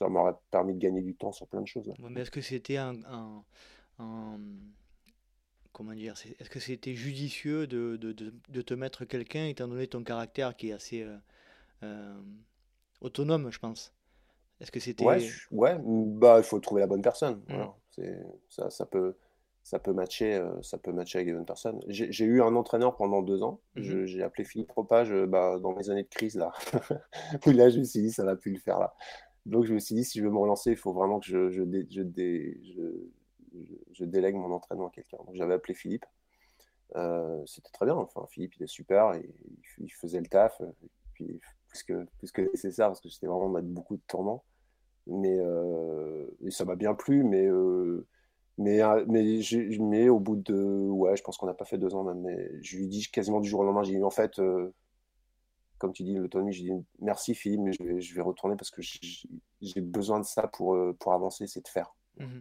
ça 0.03 0.09
m'aurait 0.09 0.35
permis 0.51 0.75
de 0.75 0.79
gagner 0.79 1.03
du 1.03 1.15
temps 1.15 1.33
sur 1.33 1.47
plein 1.47 1.61
de 1.61 1.67
choses. 1.67 1.93
mais 1.99 2.23
est-ce 2.23 2.31
que 2.31 2.41
c'était 2.41 2.77
un, 2.77 2.95
un 3.99 4.49
comment 5.73 5.93
dire, 5.95 6.15
est-ce 6.39 6.51
que 6.51 6.61
c'était 6.61 6.95
judicieux 6.95 7.67
de, 7.67 7.97
de, 7.97 8.13
de, 8.13 8.63
te 8.63 8.75
mettre 8.75 9.05
quelqu'un, 9.05 9.47
étant 9.47 9.69
donné 9.69 9.87
ton 9.87 10.05
caractère 10.05 10.57
qui 10.57 10.69
est 10.69 10.73
assez 10.73 11.03
euh, 11.03 11.17
euh, 11.83 12.21
autonome, 13.01 13.51
je 13.51 13.59
pense? 13.59 13.93
Est-ce 14.61 14.71
que 14.71 14.81
c'était... 14.81 15.05
Ouais, 15.05 15.27
ouais, 15.51 15.77
bah, 15.83 16.37
il 16.39 16.45
faut 16.45 16.61
trouver 16.61 16.83
la 16.83 16.87
bonne 16.87 17.03
personne. 17.03 17.43
Mmh. 17.49 18.03
ça, 18.49 18.71
ça, 18.71 18.87
peut, 18.87 19.17
ça, 19.63 19.79
peut 19.79 19.93
matcher, 19.93 20.35
euh, 20.35 20.63
ça 20.63 20.79
peut 20.79 20.93
matcher 20.93 21.19
avec 21.19 21.29
les 21.29 21.35
bonnes 21.35 21.47
personnes. 21.47 21.81
J'ai 21.89 22.25
eu 22.25 22.43
un 22.43 22.55
entraîneur 22.55 22.97
pendant 22.97 23.23
deux 23.23 23.43
ans. 23.43 23.61
Mmh 23.75 24.05
j'ai 24.05 24.23
appelé 24.23 24.45
Philippe 24.45 24.69
Propage 24.69 25.13
bah, 25.27 25.59
dans 25.59 25.75
mes 25.75 25.91
années 25.91 26.05
de 26.05 26.09
crise, 26.09 26.37
là. 26.37 26.53
là, 27.47 27.71
je 27.71 27.79
me 27.79 27.85
suis 27.85 28.03
dit, 28.03 28.13
ça 28.13 28.25
va 28.25 28.37
plus 28.37 28.53
le 28.53 28.61
faire, 28.61 28.79
là. 28.79 28.95
Donc, 29.47 29.65
je 29.65 29.75
me 29.75 29.79
suis 29.79 29.95
dit, 29.95 30.05
si 30.05 30.19
je 30.19 30.25
veux 30.25 30.31
me 30.31 30.39
relancer, 30.39 30.71
il 30.71 30.77
faut 30.77 30.93
vraiment 30.93 31.19
que 31.19 31.27
je, 31.27 31.63
délègue 34.05 34.35
mon 34.37 34.53
entraînement 34.53 34.89
à 34.89 34.91
quelqu'un. 34.91 35.19
Donc 35.27 35.35
j'avais 35.35 35.55
appelé 35.55 35.75
Philippe. 35.75 36.07
Euh, 36.97 37.43
c'était 37.47 37.71
très 37.73 37.87
bien. 37.87 37.97
Enfin, 37.97 38.25
Philippe, 38.29 38.55
il 38.57 38.63
est 38.63 38.69
super. 38.69 39.15
Il, 39.79 39.93
faisait 39.93 40.21
le 40.21 40.27
taf. 40.27 40.61
Puis, 41.15 41.41
plus 41.69 41.83
que, 41.83 42.07
plus 42.19 42.33
que 42.33 42.43
nécessaire, 42.43 42.89
parce 42.89 43.01
que 43.01 43.09
j'étais 43.09 43.27
vraiment 43.27 43.49
mettre 43.49 43.69
beaucoup 43.69 43.97
de 43.97 44.03
tourments. 44.07 44.45
Mais 45.07 45.37
euh, 45.41 46.27
et 46.45 46.51
ça 46.51 46.65
m'a 46.65 46.77
bien 46.77 46.95
plu. 46.95 47.25
Mais, 47.25 47.47
euh, 47.47 48.07
mais, 48.59 48.81
mais, 49.09 49.41
mais, 49.81 50.09
au 50.09 50.21
bout 50.21 50.37
de. 50.37 50.55
Ouais, 50.55 51.17
je 51.17 51.23
pense 51.23 51.37
qu'on 51.37 51.47
n'a 51.47 51.55
pas 51.55 51.65
fait 51.65 51.79
deux 51.79 51.95
ans. 51.95 52.05
Mais 52.15 52.51
je 52.63 52.77
lui 52.77 52.87
dis 52.87 53.11
quasiment 53.11 53.41
du 53.41 53.49
jour 53.49 53.61
au 53.61 53.65
lendemain 53.65 53.83
j'ai 53.83 53.97
dit 53.97 54.03
en 54.03 54.11
fait 54.11 54.41
comme 55.83 55.93
tu 55.93 56.03
dis, 56.03 56.15
l'autonomie, 56.15 56.53
j'ai 56.53 56.65
dit 56.65 56.85
merci 57.01 57.35
Philippe, 57.35 57.61
mais 57.61 57.73
je 57.73 58.15
vais, 58.15 58.23
retourner 58.23 58.57
parce 58.57 58.71
que 58.71 58.81
j'ai 58.81 59.81
besoin 59.81 60.21
de 60.21 60.25
ça 60.25 60.47
pour, 60.47 60.79
pour 60.99 61.13
avancer, 61.13 61.47
c'est 61.47 61.63
de 61.63 61.69
faire. 61.69 61.95
Mmh 62.19 62.41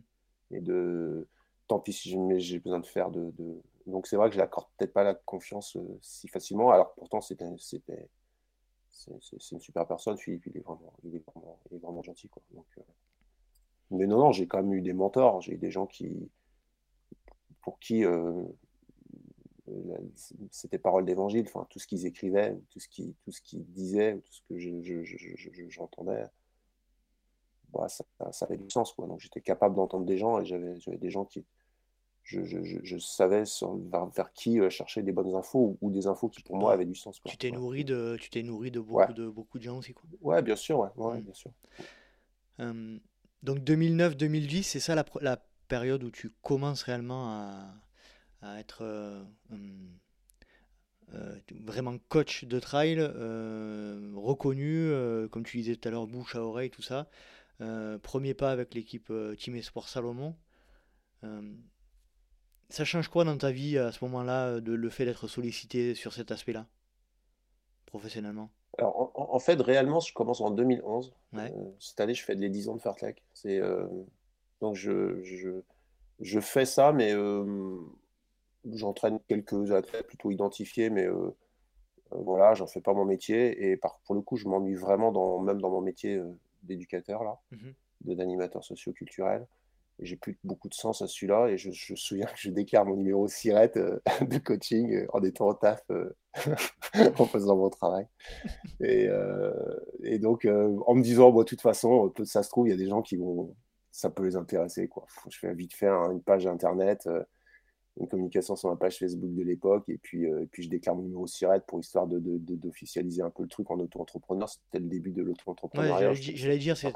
et 0.51 0.61
de 0.61 1.27
tant 1.67 1.79
pis 1.79 1.93
si 1.93 2.09
j'ai 2.39 2.59
besoin 2.59 2.79
de 2.79 2.85
faire 2.85 3.09
de, 3.09 3.33
donc 3.87 4.07
c'est 4.07 4.15
vrai 4.15 4.29
que 4.29 4.35
je 4.35 4.39
l'accorde 4.39 4.67
peut-être 4.77 4.93
pas 4.93 5.03
la 5.03 5.15
confiance 5.15 5.75
euh, 5.77 5.97
si 6.01 6.27
facilement. 6.27 6.71
Alors 6.71 6.93
pourtant 6.93 7.21
c'était 7.21 7.45
c'est 7.57 9.51
une 9.51 9.59
super 9.59 9.87
personne 9.87 10.17
Philippe 10.17 10.45
il 10.47 10.57
est 10.57 10.61
vraiment 10.61 10.93
il 11.03 11.15
est 11.15 11.25
vraiment, 11.25 11.59
il 11.69 11.77
est 11.77 11.79
vraiment 11.79 12.03
gentil 12.03 12.27
quoi. 12.29 12.43
Donc, 12.51 12.65
euh, 12.77 12.81
mais 13.91 14.05
non 14.05 14.17
non 14.17 14.31
j'ai 14.31 14.47
quand 14.47 14.61
même 14.61 14.73
eu 14.73 14.81
des 14.81 14.93
mentors 14.93 15.41
j'ai 15.41 15.53
eu 15.53 15.57
des 15.57 15.71
gens 15.71 15.87
qui 15.87 16.29
pour 17.61 17.79
qui 17.79 18.03
euh, 18.05 18.43
c'était 20.49 20.77
parole 20.77 21.05
d'évangile 21.05 21.45
enfin 21.47 21.65
tout 21.69 21.79
ce 21.79 21.87
qu'ils 21.87 22.05
écrivaient 22.05 22.57
tout 22.69 22.79
ce 22.79 22.87
qui 22.87 23.15
tout 23.23 23.31
ce 23.31 23.41
qu'ils 23.41 23.65
disaient 23.65 24.17
tout 24.17 24.33
ce 24.33 24.41
que 24.49 25.69
j'entendais 25.69 26.23
je, 26.23 26.27
bah, 27.73 27.87
ça, 27.87 28.03
ça, 28.31 28.45
avait 28.45 28.57
du 28.57 28.69
sens. 28.69 28.93
Quoi. 28.93 29.07
Donc 29.07 29.19
j'étais 29.19 29.41
capable 29.41 29.75
d'entendre 29.75 30.05
des 30.05 30.17
gens 30.17 30.39
et 30.39 30.45
j'avais 30.45 30.97
des 30.97 31.09
gens 31.09 31.25
qui. 31.25 31.45
Je, 32.23 32.97
savais 32.99 33.43
vers, 34.15 34.31
qui 34.31 34.59
euh, 34.59 34.69
chercher 34.69 35.01
des 35.01 35.11
bonnes 35.11 35.35
infos 35.35 35.77
ou, 35.81 35.89
des 35.89 36.07
infos 36.07 36.29
qui 36.29 36.43
pour 36.43 36.55
moi 36.55 36.71
avaient 36.71 36.85
du 36.85 36.95
sens. 36.95 37.19
Tu 37.25 37.35
t'es 37.35 37.51
nourri, 37.51 37.83
de, 37.83 38.15
tu 38.21 38.29
t'es 38.29 38.43
nourri 38.43 38.71
de, 38.71 38.79
beaucoup 38.79 39.13
de 39.13 39.27
beaucoup 39.27 39.57
de 39.57 39.63
gens 39.63 39.79
aussi. 39.79 39.93
Quoi. 39.93 40.05
Ouais, 40.21 40.41
bien 40.41 40.55
sûr. 40.55 40.79
Ouais, 40.79 40.89
ouais 40.95 41.17
mm. 41.19 41.23
bien 41.23 41.33
sûr. 41.33 41.51
donc 43.43 43.59
2009-2010, 43.59 44.63
c'est 44.63 44.79
ça 44.79 44.95
la, 44.95 45.03
la, 45.19 45.43
période 45.67 46.03
où 46.03 46.11
tu 46.11 46.29
commences 46.41 46.83
réellement 46.83 47.29
à, 47.29 47.73
à 48.41 48.59
être 48.59 48.83
euh, 48.83 49.23
euh, 51.13 51.35
vraiment 51.63 51.97
coach 52.09 52.45
de 52.45 52.59
trail, 52.59 52.99
reconnu, 53.01 54.91
comme 55.29 55.43
tu 55.43 55.57
disais 55.57 55.75
tout 55.75 55.87
à 55.87 55.91
l'heure, 55.91 56.07
bouche 56.07 56.35
à 56.35 56.41
oreille, 56.41 56.69
tout 56.69 56.81
ça. 56.81 57.07
Euh, 57.61 57.99
premier 57.99 58.33
pas 58.33 58.51
avec 58.51 58.73
l'équipe 58.73 59.09
euh, 59.11 59.35
Team 59.35 59.55
Esport 59.55 59.87
Salomon. 59.87 60.35
Euh, 61.23 61.53
ça 62.69 62.85
change 62.85 63.07
quoi 63.07 63.23
dans 63.23 63.37
ta 63.37 63.51
vie 63.51 63.77
à 63.77 63.91
ce 63.91 64.03
moment-là, 64.05 64.59
de 64.59 64.73
le 64.73 64.89
fait 64.89 65.05
d'être 65.05 65.27
sollicité 65.27 65.93
sur 65.93 66.13
cet 66.13 66.31
aspect-là, 66.31 66.65
professionnellement? 67.85 68.49
Alors, 68.77 69.11
en, 69.15 69.39
fait, 69.39 69.61
réellement, 69.61 69.99
je 69.99 70.13
commence 70.13 70.39
en 70.39 70.49
2011. 70.51 71.13
cette 71.79 71.99
année, 71.99 72.13
je 72.13 72.23
fais 72.23 72.33
les 72.35 72.49
10 72.49 72.69
ans 72.69 72.75
de 72.75 72.81
Fartlek. 72.81 73.21
C'est, 73.33 73.59
donc, 74.61 74.75
je, 74.75 75.21
je, 75.21 75.61
je, 76.21 76.39
fais 76.39 76.63
ça, 76.63 76.93
mais 76.93 77.13
j'entraîne 78.71 79.19
quelques 79.27 79.71
athlètes 79.71 80.07
plutôt 80.07 80.31
identifiés, 80.31 80.89
mais 80.89 81.07
voilà, 82.11 82.53
j'en 82.53 82.67
fais 82.67 82.81
pas 82.81 82.93
mon 82.93 83.05
métier. 83.05 83.69
Et 83.69 83.77
par, 83.77 83.99
pour 84.05 84.15
le 84.15 84.21
coup, 84.21 84.37
je 84.37 84.47
m'ennuie 84.47 84.75
vraiment, 84.75 85.11
dans, 85.11 85.39
même 85.39 85.61
dans 85.61 85.69
mon 85.69 85.81
métier 85.81 86.21
d'éducateur, 86.63 87.23
là, 87.23 87.39
mmh 87.51 87.71
d'animateur 88.03 88.63
socio-culturel. 88.63 89.47
J'ai 89.99 90.15
plus 90.15 90.37
beaucoup 90.43 90.67
de 90.67 90.73
sens 90.73 91.01
à 91.01 91.07
celui-là 91.07 91.47
et 91.49 91.57
je, 91.57 91.69
me 91.69 91.95
souviens 91.95 92.25
que 92.33 92.37
je 92.37 92.49
déclare 92.49 92.85
mon 92.85 92.95
numéro 92.95 93.27
sirette 93.27 93.77
euh, 93.77 93.99
de 94.21 94.37
coaching 94.39 94.93
euh, 94.93 95.05
en 95.13 95.21
étant 95.21 95.47
au 95.47 95.53
taf, 95.53 95.83
euh, 95.91 96.15
en 97.19 97.25
faisant 97.25 97.55
mon 97.55 97.69
travail. 97.69 98.07
Et, 98.79 99.07
et 100.03 100.19
donc, 100.19 100.45
en 100.45 100.95
me 100.95 101.01
disant, 101.01 101.31
bon, 101.31 101.39
de 101.39 101.45
toute 101.45 101.61
façon, 101.61 102.11
ça 102.23 102.41
se 102.43 102.49
trouve, 102.49 102.67
il 102.67 102.71
y 102.71 102.73
a 102.73 102.77
des 102.77 102.87
gens 102.87 103.01
qui 103.01 103.17
vont, 103.17 103.53
ça 103.91 104.09
peut 104.09 104.23
les 104.23 104.35
intéresser. 104.35 104.87
Quoi. 104.87 105.05
Je 105.29 105.37
fais 105.37 105.53
vite 105.53 105.73
faire 105.73 105.93
une 106.11 106.21
page 106.21 106.47
internet 106.47 107.07
une 107.99 108.07
communication 108.07 108.55
sur 108.55 108.69
ma 108.69 108.75
page 108.75 108.97
Facebook 108.97 109.33
de 109.33 109.43
l'époque. 109.43 109.83
Et 109.89 109.97
puis, 109.97 110.25
euh, 110.25 110.41
et 110.41 110.47
puis 110.47 110.63
je 110.63 110.69
déclare 110.69 110.95
mon 110.95 111.03
numéro 111.03 111.27
SIRET 111.27 111.61
pour 111.67 111.79
histoire 111.79 112.07
d'officialiser 112.07 113.17
de, 113.17 113.23
de, 113.23 113.27
un 113.27 113.31
peu 113.31 113.43
le 113.43 113.49
truc 113.49 113.69
en 113.69 113.79
auto-entrepreneur. 113.79 114.47
C'était 114.47 114.79
le 114.79 114.87
début 114.87 115.11
de 115.11 115.21
l'auto-entrepreneuriat. 115.21 116.13
J'allais 116.13 116.57
dire, 116.57 116.75
mmh. 116.75 116.93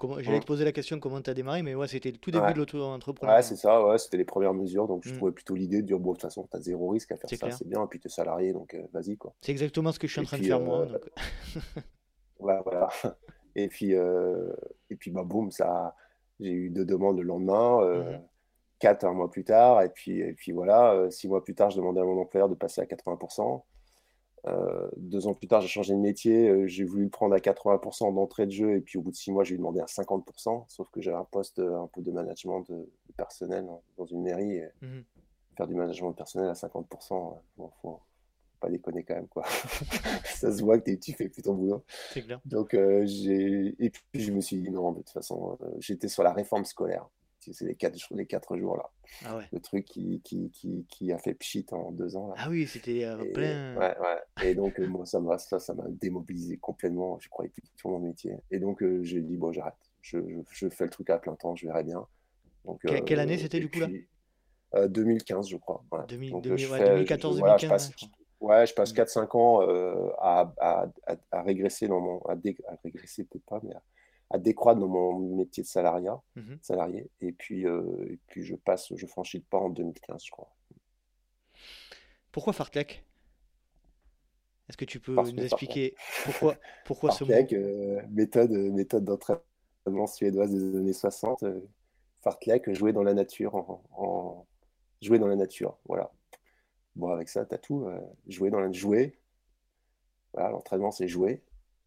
te 0.00 0.44
poser 0.44 0.64
la 0.64 0.72
question 0.72 0.98
comment 0.98 1.20
tu 1.20 1.30
as 1.30 1.34
démarré, 1.34 1.62
mais 1.62 1.74
ouais, 1.74 1.88
c'était 1.88 2.10
le 2.10 2.18
tout 2.18 2.30
début 2.30 2.52
de 2.52 2.58
l'auto-entrepreneuriat. 2.58 3.38
Ouais, 3.38 3.42
c'est 3.42 3.56
ça, 3.56 3.84
ouais, 3.86 3.98
c'était 3.98 4.16
les 4.16 4.24
premières 4.24 4.54
mesures. 4.54 4.88
Donc 4.88 5.04
je 5.04 5.12
mmh. 5.12 5.16
trouvais 5.16 5.32
plutôt 5.32 5.54
l'idée 5.54 5.82
de 5.82 5.86
dire, 5.86 5.98
bon, 5.98 6.10
de 6.10 6.16
toute 6.16 6.22
façon, 6.22 6.46
tu 6.50 6.56
as 6.56 6.60
zéro 6.60 6.88
risque 6.88 7.12
à 7.12 7.16
faire 7.16 7.30
ça, 7.30 7.50
c'est 7.50 7.68
bien. 7.68 7.84
Et 7.84 7.86
puis 7.86 8.00
tu 8.00 8.08
es 8.08 8.10
salarié, 8.10 8.52
donc 8.52 8.74
euh, 8.74 8.82
vas-y, 8.92 9.16
quoi. 9.16 9.34
C'est 9.40 9.52
exactement 9.52 9.92
ce 9.92 9.98
que 9.98 10.06
je 10.06 10.12
suis 10.12 10.20
en 10.20 10.24
train 10.24 10.38
de 10.38 10.44
faire, 10.44 10.60
moi. 10.60 10.80
Euh, 10.80 10.86
donc... 10.86 11.10
voilà, 12.40 12.62
voilà. 12.62 12.88
Et 13.54 13.68
puis, 13.68 13.90
et 13.90 14.96
puis 14.98 15.10
bah, 15.10 15.24
boum, 15.24 15.50
ça. 15.50 15.94
J'ai 16.40 16.52
eu 16.52 16.70
deux 16.70 16.86
demandes 16.86 17.18
le 17.18 17.22
lendemain. 17.22 17.84
Mmh 17.84 18.22
4 18.82 19.04
un 19.04 19.12
mois 19.12 19.30
plus 19.30 19.44
tard. 19.44 19.80
Et 19.82 19.88
puis, 19.88 20.20
et 20.20 20.32
puis 20.32 20.50
voilà, 20.50 20.92
euh, 20.92 21.10
6 21.10 21.28
mois 21.28 21.44
plus 21.44 21.54
tard, 21.54 21.70
je 21.70 21.76
demandais 21.76 22.00
à 22.00 22.04
mon 22.04 22.20
employeur 22.20 22.48
de 22.48 22.56
passer 22.56 22.80
à 22.80 22.84
80%. 22.84 23.62
Euh, 24.48 24.88
deux 24.96 25.28
ans 25.28 25.34
plus 25.34 25.46
tard, 25.46 25.60
j'ai 25.60 25.68
changé 25.68 25.94
de 25.94 26.00
métier. 26.00 26.48
Euh, 26.48 26.66
j'ai 26.66 26.82
voulu 26.82 27.04
le 27.04 27.10
prendre 27.10 27.32
à 27.32 27.38
80% 27.38 28.12
d'entrée 28.12 28.46
de 28.46 28.50
jeu. 28.50 28.76
Et 28.76 28.80
puis, 28.80 28.98
au 28.98 29.02
bout 29.02 29.12
de 29.12 29.16
six 29.16 29.30
mois, 29.30 29.44
j'ai 29.44 29.52
lui 29.52 29.58
demandé 29.58 29.80
à 29.80 29.86
50%. 29.86 30.64
Sauf 30.66 30.90
que 30.90 31.00
j'avais 31.00 31.16
un 31.16 31.24
poste 31.24 31.60
euh, 31.60 31.80
un 31.80 31.86
peu 31.86 32.02
de 32.02 32.10
management 32.10 32.68
de, 32.68 32.90
personnel 33.16 33.66
hein, 33.70 33.78
dans 33.96 34.06
une 34.06 34.22
mairie. 34.22 34.60
Mmh 34.80 35.00
faire 35.54 35.66
du 35.66 35.74
management 35.74 36.12
de 36.12 36.16
personnel 36.16 36.48
à 36.48 36.54
50%, 36.54 37.38
bon, 37.58 37.70
faut 37.82 38.00
pas 38.58 38.70
déconner 38.70 39.04
quand 39.04 39.16
même. 39.16 39.28
Quoi. 39.28 39.44
Ça 40.24 40.50
se 40.50 40.62
voit 40.62 40.78
que 40.78 40.90
tu 40.92 41.12
fais 41.12 41.28
plus 41.28 41.42
ton 41.42 41.52
boulot. 41.52 41.84
Clair. 42.12 42.40
Donc, 42.46 42.74
j'ai... 43.04 43.74
Et 43.78 43.90
puis, 43.90 44.02
je 44.14 44.32
me 44.32 44.40
suis 44.40 44.56
dit 44.56 44.70
non, 44.70 44.92
de 44.92 45.00
toute 45.00 45.10
façon, 45.10 45.58
j'étais 45.78 46.08
sur 46.08 46.22
la 46.22 46.32
réforme 46.32 46.64
scolaire 46.64 47.06
c'est 47.50 47.64
les 47.64 47.74
quatre, 47.74 47.98
les 48.12 48.26
quatre 48.26 48.56
jours 48.56 48.76
là. 48.76 48.90
Ah 49.24 49.40
le 49.52 49.60
truc 49.60 49.84
qui, 49.84 50.20
qui, 50.22 50.50
qui, 50.50 50.86
qui, 50.88 51.12
a 51.12 51.18
fait 51.18 51.34
pchit 51.34 51.66
en 51.72 51.90
deux 51.90 52.16
ans. 52.16 52.28
Là. 52.28 52.34
Ah 52.38 52.48
oui, 52.48 52.66
c'était 52.66 53.04
euh, 53.04 53.16
plein. 53.32 53.76
Ouais, 53.76 53.94
ouais. 53.98 54.48
Et 54.48 54.54
donc, 54.54 54.78
euh, 54.78 54.86
moi, 54.86 55.04
ça 55.04 55.20
m'a 55.20 55.38
ça, 55.38 55.58
ça 55.58 55.74
démobilisé 55.88 56.56
complètement. 56.56 57.18
Je 57.20 57.28
croyais 57.28 57.50
plus 57.50 57.62
sur 57.76 57.90
mon 57.90 57.98
métier. 57.98 58.36
Et 58.50 58.58
donc, 58.58 58.82
euh, 58.82 59.02
j'ai 59.02 59.20
dit, 59.20 59.36
bon, 59.36 59.52
j'arrête. 59.52 59.74
Je, 60.00 60.18
je, 60.50 60.68
fais 60.68 60.84
le 60.84 60.90
truc 60.90 61.10
à 61.10 61.18
plein 61.18 61.34
temps, 61.34 61.54
je 61.54 61.66
verrai 61.66 61.84
bien. 61.84 62.06
Donc, 62.64 62.80
quelle 63.04 63.20
année 63.20 63.38
c'était 63.38 63.60
du 63.60 63.70
coup 63.70 63.80
là? 63.80 64.88
2015, 64.88 65.48
je 65.48 65.56
crois. 65.56 65.84
Ouais. 65.92 66.00
2014, 66.08 67.36
2015. 67.38 67.92
Ouais, 68.40 68.66
je 68.66 68.74
passe 68.74 68.92
4-5 68.92 69.36
ans 69.36 69.60
à, 70.18 70.52
à, 70.58 70.86
à, 71.30 71.42
régresser 71.42 71.86
dans 71.86 72.00
mon. 72.00 72.18
À, 72.22 72.32
à 72.32 72.76
régresser, 72.82 73.24
peut-être 73.24 73.44
pas, 73.44 73.60
mais 73.62 73.74
à, 73.74 73.82
à 74.32 74.38
décroître 74.38 74.80
dans 74.80 74.88
mon 74.88 75.36
métier 75.36 75.62
de 75.62 75.68
salariat, 75.68 76.20
mmh 76.36 76.54
salarié. 76.62 77.10
Et 77.20 77.32
puis, 77.32 77.66
euh, 77.66 77.82
et 78.08 78.18
puis 78.28 78.42
je 78.42 78.56
passe, 78.56 78.92
je 78.96 79.06
franchis 79.06 79.38
le 79.38 79.44
pas 79.44 79.58
en 79.58 79.68
2015, 79.68 80.24
je 80.24 80.30
crois. 80.30 80.50
Pourquoi 82.32 82.54
Fartlek? 82.54 83.04
Est-ce 84.68 84.78
que 84.78 84.86
tu 84.86 85.00
peux 85.00 85.14
nous 85.14 85.42
expliquer 85.42 85.94
pourquoi, 86.24 86.56
pourquoi 86.86 87.10
ce 87.10 87.24
mot? 87.24 87.30
Euh, 87.30 88.00
méthode, 88.10 88.52
méthode 88.52 89.04
d'entraînement 89.04 90.06
suédoise 90.06 90.50
des 90.50 90.78
années 90.78 90.94
60. 90.94 91.42
Euh, 91.42 91.60
Fartlek, 92.22 92.72
jouer 92.72 92.94
dans 92.94 93.02
la 93.02 93.12
nature, 93.12 93.54
en, 93.54 94.46
jouer 95.02 95.18
dans 95.18 95.26
la 95.26 95.36
nature, 95.36 95.76
voilà. 95.84 96.10
Bon, 96.96 97.08
avec 97.08 97.28
ça, 97.28 97.44
tu 97.44 97.54
as 97.54 97.58
tout. 97.58 97.86
jouer 98.28 98.48
dans 98.48 98.60
la 98.60 98.72
jouer, 98.72 99.18
Voilà, 100.32 100.50
l'entraînement, 100.50 100.90
c'est 100.90 101.08
jouer, 101.08 101.42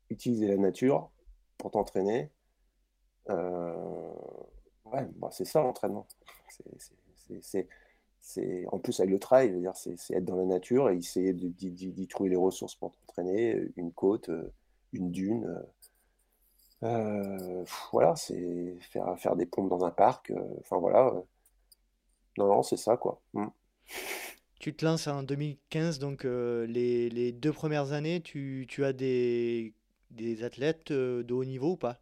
utiliser 0.09 0.47
la 0.47 0.57
nature 0.57 1.09
pour 1.57 1.71
t'entraîner. 1.71 2.29
Ouais, 3.29 5.07
bah, 5.15 5.29
c'est 5.31 5.45
ça 5.45 5.61
l'entraînement. 5.61 6.07
C'est 8.21 8.65
en 8.71 8.79
plus 8.79 8.99
avec 8.99 9.11
le 9.11 9.19
trail, 9.19 9.69
c'est 9.75 10.11
être 10.11 10.25
dans 10.25 10.35
la 10.35 10.45
nature 10.45 10.89
et 10.89 10.97
essayer 10.97 11.33
d'y 11.33 12.07
trouver 12.07 12.29
les 12.29 12.35
ressources 12.35 12.75
pour 12.75 12.91
t'entraîner, 12.91 13.71
une 13.77 13.91
côte, 13.91 14.29
une 14.93 15.11
dune. 15.11 15.63
voilà, 16.81 18.15
c'est 18.15 18.77
faire, 18.81 19.17
faire 19.19 19.35
des 19.35 19.45
pompes 19.45 19.69
dans 19.69 19.85
un 19.85 19.91
parc. 19.91 20.33
Enfin 20.59 20.77
voilà. 20.77 21.13
non, 22.37 22.47
non, 22.47 22.63
c'est 22.63 22.77
ça 22.77 22.97
quoi. 22.97 23.21
Mmh. 23.33 23.47
Tu 24.59 24.73
te 24.73 24.83
lances 24.83 25.07
en 25.07 25.21
2015, 25.21 25.99
donc 25.99 26.25
euh, 26.25 26.65
les, 26.65 27.09
les, 27.09 27.31
deux 27.31 27.51
premières 27.53 27.91
années, 27.91 28.21
tu, 28.21 28.65
tu 28.67 28.83
as 28.83 28.93
des, 28.93 29.75
des 30.11 30.43
athlètes 30.43 30.91
euh, 30.91 31.23
de 31.23 31.33
haut 31.33 31.45
niveau 31.45 31.73
ou 31.73 31.77
pas? 31.77 31.99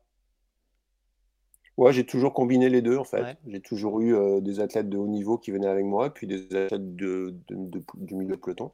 Ouais, 1.78 1.92
j'ai 1.92 2.06
toujours 2.06 2.34
combiné 2.34 2.70
les 2.70 2.82
deux 2.82 2.98
en 2.98 3.04
fait. 3.04 3.38
J'ai 3.48 3.62
toujours 3.62 4.00
eu 4.02 4.16
euh, 4.16 4.42
des 4.42 4.60
athlètes 4.60 4.90
de 4.90 4.98
haut 4.98 5.08
niveau 5.08 5.38
qui 5.38 5.52
venaient 5.52 5.68
avec 5.68 5.86
moi, 5.86 6.14
puis 6.14 6.28
des 6.28 6.44
athlètes 6.56 6.96
de, 6.96 7.36
du 7.50 8.16
milieu 8.16 8.36
de 8.36 8.42
peloton 8.42 8.72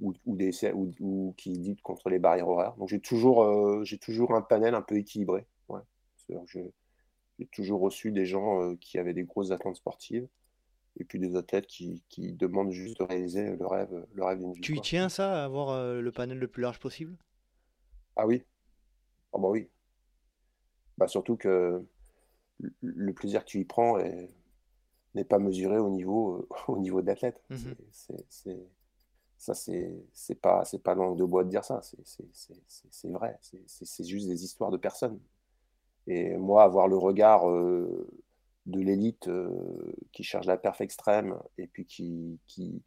ou, 0.00 0.12
ou 0.26 0.36
des, 0.36 0.52
ou, 0.72 1.34
qui 1.36 1.54
luttent 1.54 1.82
contre 1.82 2.10
les 2.10 2.18
barrières 2.18 2.48
horaires. 2.48 2.74
Donc 2.76 2.88
j'ai 2.88 3.00
toujours, 3.00 3.84
j'ai 3.84 3.98
toujours 3.98 4.34
un 4.34 4.42
panel 4.42 4.74
un 4.74 4.82
peu 4.82 4.96
équilibré. 4.96 5.46
Ouais. 5.68 5.80
J'ai 6.28 7.46
toujours 7.52 7.80
reçu 7.80 8.12
des 8.12 8.26
gens 8.26 8.74
qui 8.76 8.98
avaient 8.98 9.14
des 9.14 9.24
grosses 9.24 9.50
attentes 9.50 9.76
sportives 9.76 10.28
et 10.98 11.04
puis 11.04 11.18
des 11.18 11.36
athlètes 11.36 11.66
qui, 11.66 12.02
qui, 12.08 12.32
demandent 12.32 12.72
juste 12.72 12.98
de 12.98 13.04
réaliser 13.04 13.56
le 13.56 13.66
rêve, 13.66 14.06
le 14.12 14.24
rêve 14.24 14.38
d'une 14.38 14.52
vie. 14.52 14.60
Tu 14.60 14.76
y 14.76 14.80
tiens 14.80 15.08
ça, 15.08 15.42
à 15.42 15.44
avoir 15.44 15.70
euh, 15.70 16.00
le 16.00 16.12
panel 16.12 16.38
le 16.38 16.48
plus 16.48 16.62
large 16.62 16.78
possible? 16.78 17.16
Ah 18.16 18.26
oui. 18.26 18.44
Ah 19.32 19.38
bah 19.38 19.48
oui. 19.48 19.68
Bah 20.98 21.08
surtout 21.08 21.36
que 21.36 21.82
le 22.82 23.12
plaisir 23.12 23.44
que 23.44 23.50
tu 23.50 23.60
y 23.60 23.64
prends 23.64 23.98
n'est 25.14 25.24
pas 25.24 25.38
mesuré 25.38 25.78
au 25.78 25.90
niveau, 25.90 26.48
au 26.68 26.78
niveau 26.78 27.02
d'athlète. 27.02 27.42
Mmh 27.50 27.56
c'est 28.28 28.66
ça, 29.40 29.54
c'est 29.54 30.34
pas, 30.34 30.64
pas 30.84 30.94
langue 30.94 31.16
de 31.16 31.24
bois 31.24 31.44
de 31.44 31.48
dire 31.48 31.64
ça. 31.64 31.80
C'est 31.80 33.08
vrai. 33.08 33.38
C'est 33.40 34.04
juste 34.04 34.28
des 34.28 34.44
histoires 34.44 34.70
de 34.70 34.76
personnes. 34.76 35.18
Et 36.06 36.36
moi, 36.36 36.62
avoir 36.62 36.88
le 36.88 36.98
regard 36.98 37.48
euh, 37.48 38.06
de 38.66 38.80
l'élite 38.80 39.28
euh, 39.28 39.94
qui 40.12 40.24
cherche 40.24 40.46
la 40.46 40.58
perf 40.58 40.80
extrême 40.82 41.38
et 41.56 41.66
puis 41.66 41.86
qui, 41.86 42.38
qui 42.46 42.82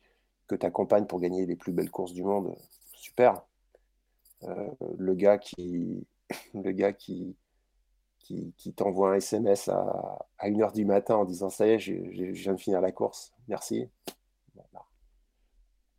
que 0.47 0.55
tu 0.55 0.65
accompagnes 0.65 1.05
pour 1.05 1.19
gagner 1.19 1.45
les 1.45 1.55
plus 1.55 1.71
belles 1.71 1.89
courses 1.89 2.13
du 2.13 2.23
monde, 2.23 2.55
super. 2.93 3.43
Euh, 4.43 4.69
le 4.97 5.15
gars 5.15 5.37
qui, 5.37 6.05
le 6.53 6.71
gars 6.71 6.93
qui, 6.93 7.35
qui, 8.23 8.53
qui 8.57 8.73
t'envoie 8.73 9.11
un 9.11 9.15
SMS 9.15 9.67
à, 9.69 10.25
à 10.39 10.49
1h 10.49 10.73
du 10.73 10.85
matin 10.85 11.15
en 11.15 11.25
disant 11.25 11.49
ça 11.49 11.67
y 11.67 11.71
est, 11.71 11.79
je, 11.79 11.93
viens 11.93 12.53
de 12.53 12.59
finir 12.59 12.81
la 12.81 12.91
course, 12.91 13.33
merci. 13.47 13.87
Bah, 14.55 14.85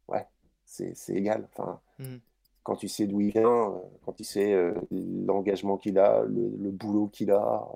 ouais, 0.08 0.26
c'est 0.64 0.94
égal. 1.10 1.48
Enfin, 1.52 1.80
hmm. 1.98 2.16
Quand 2.64 2.76
tu 2.76 2.88
sais 2.88 3.06
d'où 3.06 3.20
il 3.20 3.30
vient, 3.30 3.72
euh, 3.72 3.78
quand 4.04 4.14
tu 4.14 4.24
sais 4.24 4.74
l'engagement 4.90 5.76
qu'il 5.76 5.98
a, 5.98 6.22
le, 6.22 6.48
le 6.56 6.70
boulot 6.70 7.08
qu'il 7.08 7.30
a, 7.30 7.68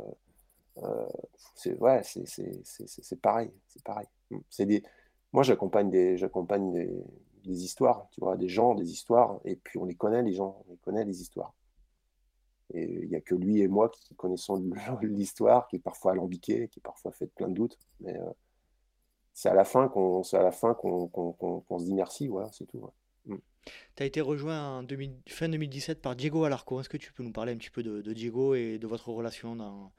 euh, 0.82 1.06
c'est 1.54 1.76
ouais, 1.78 2.02
pareil, 3.22 3.50
c'est 3.66 3.82
pareil. 3.82 4.06
Mm. 4.30 4.38
C'est 4.48 4.66
des, 4.66 4.82
moi 5.32 5.42
j'accompagne 5.42 5.90
des, 5.90 6.16
des, 6.16 6.90
des, 7.44 7.64
histoires, 7.64 8.08
tu 8.12 8.20
vois, 8.20 8.36
des 8.36 8.48
gens, 8.48 8.74
des 8.74 8.90
histoires, 8.90 9.40
et 9.44 9.56
puis 9.56 9.78
on 9.78 9.84
les 9.84 9.94
connaît 9.94 10.22
les 10.22 10.34
gens, 10.34 10.62
on 10.68 10.72
les 10.72 10.78
connaît 10.78 11.04
les 11.04 11.20
histoires. 11.20 11.54
Et 12.74 13.02
il 13.02 13.08
n'y 13.08 13.16
a 13.16 13.20
que 13.20 13.34
lui 13.34 13.60
et 13.60 13.68
moi 13.68 13.88
qui 13.88 14.14
connaissons 14.14 14.56
l'histoire, 15.02 15.68
qui 15.68 15.76
est 15.76 15.80
parfois 15.80 16.12
alambiquée, 16.12 16.68
qui 16.68 16.80
est 16.80 16.82
parfois 16.82 17.12
fait 17.12 17.26
plein 17.26 17.48
de 17.48 17.54
doutes, 17.54 17.78
mais 18.00 18.16
euh, 18.16 18.30
c'est 19.32 19.48
à 19.48 19.54
la 19.54 19.64
fin 19.64 19.88
qu'on, 19.88 20.22
qu'on, 20.22 21.32
qu'on, 21.32 21.78
se 21.78 21.84
dit 21.84 21.94
merci, 21.94 22.26
voilà, 22.26 22.50
c'est 22.52 22.66
tout. 22.66 22.90
Mm. 23.26 23.36
Tu 23.96 24.02
as 24.02 24.06
été 24.06 24.20
rejoint 24.20 24.80
en 24.80 24.86
fin 25.28 25.48
2017 25.48 26.02
par 26.02 26.16
Diego 26.16 26.44
Alarco. 26.44 26.80
Est-ce 26.80 26.88
que 26.88 26.96
tu 26.96 27.12
peux 27.12 27.22
nous 27.22 27.32
parler 27.32 27.52
un 27.52 27.56
petit 27.56 27.70
peu 27.70 27.82
de, 27.82 28.02
de 28.02 28.12
Diego 28.12 28.54
et 28.54 28.78
de 28.78 28.86
votre 28.86 29.10
relation 29.10 29.54
dans, 29.54 29.92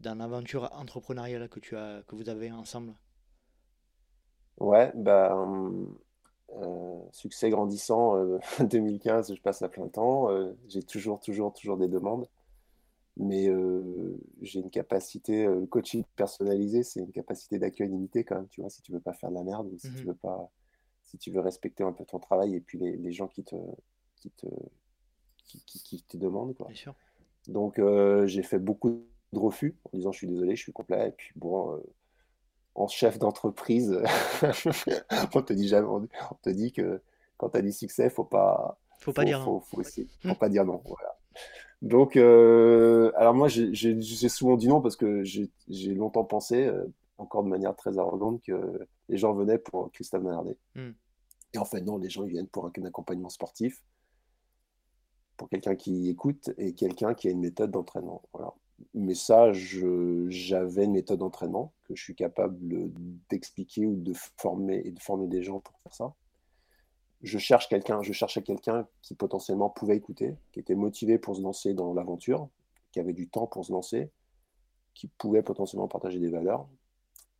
dans 0.00 0.14
l'aventure 0.14 0.70
entrepreneuriale 0.72 1.48
que, 1.48 1.60
tu 1.60 1.76
as, 1.76 2.02
que 2.06 2.14
vous 2.14 2.28
avez 2.28 2.52
ensemble? 2.52 2.94
Ouais, 4.58 4.92
bah, 4.94 5.36
euh, 6.56 6.98
succès 7.12 7.50
grandissant, 7.50 8.16
2015, 8.60 9.30
euh, 9.30 9.34
je 9.36 9.40
passe 9.40 9.62
à 9.62 9.68
plein 9.68 9.88
temps. 9.88 10.30
Euh, 10.30 10.52
j'ai 10.68 10.82
toujours, 10.82 11.20
toujours, 11.20 11.52
toujours 11.52 11.76
des 11.76 11.88
demandes. 11.88 12.28
Mais 13.16 13.48
j'ai 14.42 14.58
une 14.58 14.70
capacité, 14.70 15.46
le 15.46 15.66
coaching 15.66 16.02
personnalisé, 16.16 16.82
c'est 16.82 16.98
une 16.98 17.12
capacité 17.12 17.60
d'accueil 17.60 17.88
limitée 17.88 18.24
quand 18.24 18.34
même, 18.34 18.48
tu 18.48 18.60
vois, 18.60 18.70
si 18.70 18.82
tu 18.82 18.90
veux 18.90 18.98
pas 18.98 19.12
faire 19.12 19.30
de 19.30 19.36
la 19.36 19.44
merde 19.44 19.68
ou 19.72 19.78
si 19.78 19.88
tu 19.94 20.02
mmh 20.02 20.06
veux 20.08 20.14
pas, 20.14 20.50
si 21.04 21.16
tu 21.18 21.30
veux 21.30 21.38
respecter 21.38 21.84
un 21.84 21.92
peu 21.92 22.04
ton 22.04 22.18
travail 22.18 22.56
et 22.56 22.60
puis 22.60 22.76
les, 22.76 22.96
les 22.96 23.12
gens 23.12 23.28
qui 23.28 23.44
te, 23.44 23.54
qui 24.16 24.30
te, 24.30 24.46
qui, 25.46 25.62
qui, 25.64 26.02
te 26.02 26.16
demandent, 26.16 26.56
quoi. 26.56 26.66
Bien 26.66 26.74
sûr. 26.74 26.94
Donc 27.46 27.80
j'ai 28.26 28.42
fait 28.42 28.58
beaucoup 28.58 29.04
de 29.34 29.38
refus 29.38 29.76
en 29.84 29.96
disant 29.96 30.12
je 30.12 30.18
suis 30.18 30.26
désolé, 30.26 30.56
je 30.56 30.62
suis 30.62 30.72
complet. 30.72 31.08
Et 31.08 31.12
puis 31.12 31.32
bon, 31.36 31.74
euh, 31.74 31.78
en 32.74 32.88
chef 32.88 33.18
d'entreprise, 33.18 34.00
on 35.34 35.42
te 35.42 35.52
dit 35.52 35.68
jamais, 35.68 35.86
on 35.86 36.34
te 36.42 36.50
dit 36.50 36.72
que 36.72 37.00
quand 37.36 37.50
tu 37.50 37.58
as 37.58 37.62
du 37.62 37.72
succès, 37.72 38.10
faut 38.10 38.24
pas, 38.24 38.78
faut 39.00 39.12
pas 39.12 39.24
dire 39.24 39.42
faut, 39.44 39.60
faut, 39.60 39.82
faut 39.82 40.34
pas 40.34 40.48
dire 40.48 40.64
non. 40.64 40.82
Voilà. 40.84 41.16
Donc, 41.82 42.16
euh, 42.16 43.12
alors 43.16 43.34
moi, 43.34 43.48
j'ai 43.48 44.28
souvent 44.28 44.56
dit 44.56 44.68
non 44.68 44.80
parce 44.80 44.96
que 44.96 45.22
j'ai 45.22 45.94
longtemps 45.94 46.24
pensé, 46.24 46.66
euh, 46.66 46.86
encore 47.18 47.44
de 47.44 47.48
manière 47.48 47.76
très 47.76 47.98
arrogante, 47.98 48.42
que 48.42 48.86
les 49.08 49.18
gens 49.18 49.34
venaient 49.34 49.58
pour 49.58 49.92
Christophe 49.92 50.22
Manardet. 50.22 50.56
Hmm. 50.74 50.92
Et 51.52 51.58
en 51.58 51.64
fait, 51.64 51.80
non, 51.80 51.98
les 51.98 52.10
gens 52.10 52.24
ils 52.24 52.30
viennent 52.30 52.48
pour 52.48 52.66
un, 52.66 52.72
un 52.76 52.84
accompagnement 52.86 53.28
sportif, 53.28 53.84
pour 55.36 55.48
quelqu'un 55.48 55.76
qui 55.76 56.08
écoute 56.08 56.50
et 56.58 56.74
quelqu'un 56.74 57.14
qui 57.14 57.28
a 57.28 57.30
une 57.30 57.40
méthode 57.40 57.70
d'entraînement. 57.70 58.22
Voilà 58.32 58.54
mais 58.94 59.14
ça, 59.14 59.52
j'avais 59.52 60.84
une 60.84 60.92
méthode 60.92 61.20
d'entraînement 61.20 61.72
que 61.84 61.94
je 61.94 62.02
suis 62.02 62.14
capable 62.14 62.58
d'expliquer 63.30 63.86
ou 63.86 63.96
de 63.96 64.12
former 64.36 64.82
et 64.84 64.90
de 64.90 65.00
former 65.00 65.26
des 65.26 65.42
gens 65.42 65.60
pour 65.60 65.78
faire 65.80 65.94
ça. 65.94 66.14
Je 67.22 67.38
cherche 67.38 67.68
quelqu'un, 67.68 68.02
je 68.02 68.12
cherchais 68.12 68.42
quelqu'un 68.42 68.86
qui 69.02 69.14
potentiellement 69.14 69.70
pouvait 69.70 69.96
écouter, 69.96 70.36
qui 70.52 70.60
était 70.60 70.74
motivé 70.74 71.18
pour 71.18 71.36
se 71.36 71.40
lancer 71.40 71.72
dans 71.72 71.94
l'aventure, 71.94 72.48
qui 72.92 73.00
avait 73.00 73.14
du 73.14 73.28
temps 73.28 73.46
pour 73.46 73.64
se 73.64 73.72
lancer, 73.72 74.10
qui 74.92 75.08
pouvait 75.08 75.42
potentiellement 75.42 75.88
partager 75.88 76.18
des 76.18 76.30
valeurs. 76.30 76.68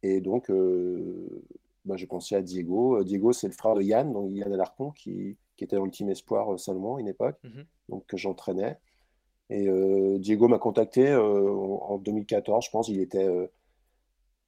Et 0.03 0.21
donc, 0.21 0.51
euh, 0.51 1.45
bah, 1.85 1.97
j'ai 1.97 2.07
pensé 2.07 2.35
à 2.35 2.43
Diego. 2.43 2.99
Euh, 2.99 3.05
Diego, 3.05 3.33
c'est 3.33 3.47
le 3.47 3.53
frère 3.53 3.75
de 3.75 3.83
Yann, 3.83 4.13
donc 4.13 4.31
Yann 4.33 4.53
Alarcon, 4.53 4.91
qui, 4.93 5.37
qui 5.57 5.65
était 5.65 5.77
dans 5.77 5.85
le 5.85 5.91
team 5.91 6.09
Espoir 6.09 6.59
seulement 6.59 6.97
à 6.97 7.01
une 7.01 7.09
époque, 7.09 7.37
mm-hmm. 7.45 7.65
donc 7.91 8.07
que 8.07 8.17
j'entraînais. 8.17 8.79
Et 9.51 9.69
euh, 9.69 10.19
Diego 10.19 10.49
m'a 10.49 10.59
contacté 10.59 11.11
euh, 11.11 11.51
en 11.51 11.99
2014, 11.99 12.65
je 12.65 12.71
pense. 12.71 12.89
Il 12.89 13.01
était, 13.01 13.27
euh, 13.27 13.47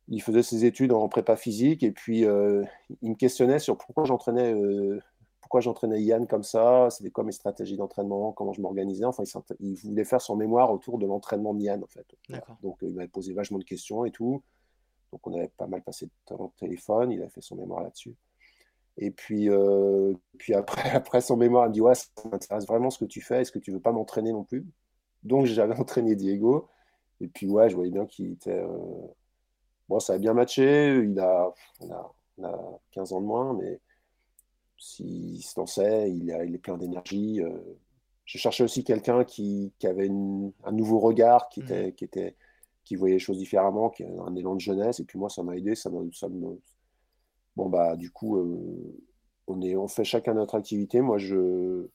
il 0.09 0.23
faisait 0.23 0.43
ses 0.43 0.65
études 0.65 0.93
en 0.93 1.09
prépa 1.09 1.37
physique 1.37 1.83
et 1.83 1.93
puis 1.93 2.21
il 2.21 3.11
me 3.11 3.15
questionnait 3.15 3.59
sur 3.59 3.77
pourquoi 3.77 4.05
j'entraînais, 4.05 4.55
pourquoi 5.41 5.61
j'entraînais 5.61 6.01
Yann 6.03 6.27
comme 6.27 6.45
ça. 6.45 6.89
C'était 6.91 7.11
quoi 7.11 7.25
mes 7.25 7.33
stratégies 7.33 7.77
d'entraînement, 7.77 8.33
comment 8.33 8.53
je 8.53 8.61
m'organisais. 8.61 9.05
Enfin, 9.05 9.25
il, 9.61 9.75
voulait 9.75 10.05
faire 10.05 10.21
son 10.21 10.37
mémoire 10.37 10.73
autour 10.73 10.99
de 10.99 11.07
l'entraînement 11.07 11.55
de 11.55 11.61
Yann 11.61 11.83
en 11.83 11.89
fait. 11.89 12.07
Donc 12.63 12.79
il 12.83 12.95
m'avait 12.95 13.09
posé 13.09 13.35
vachement 13.35 13.59
de 13.59 13.65
questions 13.65 14.05
et 14.05 14.11
tout. 14.11 14.43
Donc 15.13 15.27
on 15.27 15.35
avait 15.35 15.51
pas 15.57 15.67
mal 15.67 15.83
passé 15.83 16.07
de 16.07 16.11
temps 16.25 16.37
au 16.37 16.53
téléphone. 16.57 17.11
Il 17.11 17.23
a 17.23 17.29
fait 17.29 17.43
son 17.43 17.57
mémoire 17.57 17.83
là-dessus. 17.83 18.15
Et 18.97 19.11
puis, 19.11 19.51
puis 20.39 20.55
après, 20.55 20.91
après 20.95 21.21
son 21.21 21.37
mémoire, 21.37 21.67
il 21.67 21.71
me 21.71 21.75
dit 21.75 21.81
Ouais, 21.81 21.97
ça 21.97 22.07
m'intéresse 22.31 22.67
vraiment 22.67 22.91
ce 22.91 22.99
que 23.01 23.05
tu 23.05 23.21
fais. 23.21 23.43
Est-ce 23.43 23.53
que 23.53 23.59
tu 23.59 23.73
veux 23.73 23.81
pas 23.81 23.93
m'entraîner 23.93 24.33
non 24.33 24.45
plus? 24.45 24.65
Donc 25.27 25.47
j'avais 25.47 25.75
entraîné 25.81 26.15
Diego. 26.17 26.69
Et 27.21 27.29
puis 27.29 27.49
ouais, 27.49 27.69
je 27.71 27.77
voyais 27.77 27.91
bien 27.91 28.07
qu'il 28.07 28.33
était... 28.33 28.63
Euh, 28.63 29.07
bon, 29.89 30.01
ça 30.01 30.15
a 30.15 30.19
bien 30.19 30.35
matché. 30.35 30.97
Il 31.05 31.19
a, 31.19 31.53
on 31.81 31.91
a, 31.91 32.81
15 32.93 33.13
ans 33.15 33.21
de 33.21 33.27
moins, 33.27 33.55
mais 33.55 33.81
s'il 34.79 35.43
se 35.43 35.59
lançait, 35.59 36.11
il, 36.11 36.25
il 36.47 36.55
est 36.55 36.59
plein 36.59 36.77
d'énergie. 36.77 37.41
Euh. 37.43 37.59
Je 38.27 38.39
cherchais 38.39 38.65
aussi 38.65 38.85
quelqu'un 38.85 39.25
qui, 39.25 39.73
avait 39.85 40.09
un 40.09 40.73
nouveau 40.73 40.99
regard, 40.99 41.49
qui, 41.49 41.61
était, 41.61 41.89
mmh. 41.89 41.93
qui, 41.93 42.05
était, 42.05 42.37
qui 42.85 42.97
voyait 42.97 43.15
les 43.15 43.21
choses 43.21 43.39
différemment, 43.39 43.89
qui 43.89 44.03
avait 44.03 44.19
un 44.19 44.35
élan 44.35 44.57
de 44.57 44.61
jeunesse. 44.61 45.01
Et 45.01 45.05
puis 45.05 45.19
moi, 45.19 45.31
ça 45.31 45.43
m'a 45.43 45.57
aidé. 45.57 45.75
Ça, 45.75 45.91
ça 46.13 46.29
me... 46.29 46.61
Bon, 47.55 47.69
bah, 47.69 47.97
du 47.97 48.11
coup, 48.11 48.37
euh, 48.37 49.01
on, 49.47 49.63
est, 49.63 49.77
on 49.77 49.89
fait 49.89 50.05
chacun 50.05 50.35
notre 50.35 50.57
activité. 50.57 51.01
Moi, 51.01 51.19
je, 51.19 51.89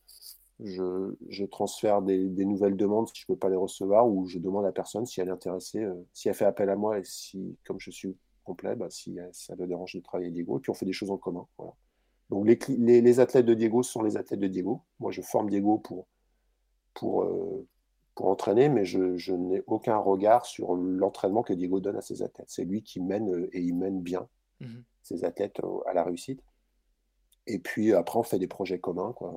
je, 0.61 1.45
transfère 1.45 2.01
des, 2.01 2.45
nouvelles 2.45 2.77
demandes 2.77 3.07
si 3.07 3.21
je 3.21 3.25
ne 3.27 3.35
peux 3.35 3.39
pas 3.39 3.49
les 3.49 3.55
recevoir 3.55 4.07
ou 4.07 4.27
je 4.27 4.39
demande 4.39 4.63
à 4.63 4.67
la 4.67 4.73
personne 4.73 5.05
si 5.05 5.19
elle 5.19 5.29
est 5.29 5.31
intéressée, 5.31 5.83
euh, 5.83 5.95
si 6.13 6.29
elle 6.29 6.35
fait 6.35 6.45
appel 6.45 6.69
à 6.69 6.75
moi 6.75 6.99
et 6.99 7.03
si, 7.03 7.57
comme 7.65 7.79
je 7.79 7.91
suis 7.91 8.15
complet, 8.43 8.75
bah, 8.75 8.89
si, 8.89 9.17
ça 9.31 9.55
le 9.55 9.67
dérange 9.67 9.95
de 9.95 9.99
travailler 10.01 10.31
Diego. 10.31 10.57
Et 10.57 10.61
puis 10.61 10.69
on 10.69 10.75
fait 10.75 10.85
des 10.85 10.93
choses 10.93 11.11
en 11.11 11.17
commun. 11.17 11.47
Voilà. 11.57 11.73
Donc 12.29 12.45
les, 12.45 13.01
les, 13.01 13.19
athlètes 13.19 13.45
de 13.45 13.53
Diego 13.53 13.83
sont 13.83 14.03
les 14.03 14.17
athlètes 14.17 14.39
de 14.39 14.47
Diego. 14.47 14.81
Moi, 14.99 15.11
je 15.11 15.21
forme 15.21 15.49
Diego 15.49 15.79
pour, 15.79 16.07
pour, 16.93 17.23
euh, 17.23 17.67
pour 18.15 18.27
entraîner, 18.27 18.69
mais 18.69 18.85
je, 18.85 19.17
je 19.17 19.33
n'ai 19.33 19.63
aucun 19.67 19.97
regard 19.97 20.45
sur 20.45 20.75
l'entraînement 20.75 21.43
que 21.43 21.53
Diego 21.53 21.79
donne 21.79 21.97
à 21.97 22.01
ses 22.01 22.23
athlètes. 22.23 22.49
C'est 22.49 22.63
lui 22.63 22.83
qui 22.83 23.01
mène 23.01 23.29
euh, 23.33 23.49
et 23.51 23.61
il 23.61 23.75
mène 23.75 24.01
bien 24.01 24.27
mmh 24.59 24.81
ses 25.03 25.25
athlètes 25.25 25.59
à 25.87 25.93
la 25.93 26.03
réussite. 26.03 26.43
Et 27.47 27.57
puis 27.57 27.91
après, 27.91 28.19
on 28.19 28.23
fait 28.23 28.37
des 28.37 28.47
projets 28.47 28.79
communs, 28.79 29.13
quoi, 29.13 29.33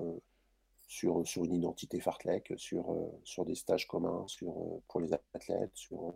sur, 0.86 1.26
sur 1.26 1.44
une 1.44 1.54
identité 1.54 2.00
Fartlek, 2.00 2.54
sur, 2.56 2.92
euh, 2.92 3.20
sur 3.24 3.44
des 3.44 3.54
stages 3.54 3.86
communs, 3.86 4.24
sur, 4.26 4.54
pour 4.88 5.00
les 5.00 5.12
athlètes, 5.34 5.70
sur, 5.74 6.14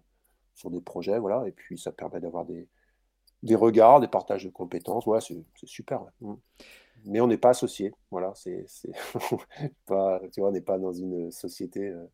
sur 0.54 0.70
des 0.70 0.80
projets, 0.80 1.18
voilà. 1.18 1.46
Et 1.46 1.52
puis 1.52 1.78
ça 1.78 1.92
permet 1.92 2.20
d'avoir 2.20 2.44
des, 2.44 2.68
des 3.42 3.54
regards, 3.54 4.00
des 4.00 4.08
partages 4.08 4.44
de 4.44 4.50
compétences. 4.50 5.06
Ouais, 5.06 5.20
c'est 5.20 5.44
super. 5.64 6.04
Mm. 6.20 6.34
Mais 7.04 7.20
on 7.20 7.28
n'est 7.28 7.38
pas 7.38 7.50
associé. 7.50 7.92
Voilà, 8.10 8.32
c'est 8.34 8.66
pas, 9.86 10.20
on 10.38 10.50
n'est 10.50 10.60
pas 10.60 10.78
dans 10.78 10.92
une 10.92 11.30
société. 11.30 11.88
Euh, 11.88 12.04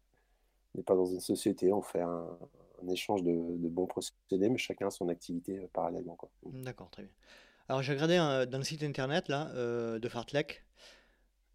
on 0.74 0.78
n'est 0.78 0.84
pas 0.84 0.94
dans 0.94 1.07
une 1.07 1.20
société. 1.20 1.72
On 1.72 1.82
fait 1.82 2.02
un, 2.02 2.26
échange 2.90 3.22
de, 3.22 3.32
bons 3.68 3.86
procédés, 3.86 4.50
mais 4.50 4.59
chacun 4.59 4.88
a 4.88 4.90
son 4.90 5.09
activité 5.09 5.59
euh, 5.59 5.66
parallèlement. 5.72 6.18
Mm. 6.42 6.62
D'accord, 6.62 6.90
très 6.90 7.02
bien. 7.02 7.12
Alors 7.68 7.80
j'ai 7.80 7.94
regardé 7.94 8.18
euh, 8.18 8.44
dans 8.44 8.59
le 8.59 8.64
site 8.64 8.82
internet 8.82 9.28
là 9.28 9.50
de 9.55 10.09
Fartlek. 10.09 10.64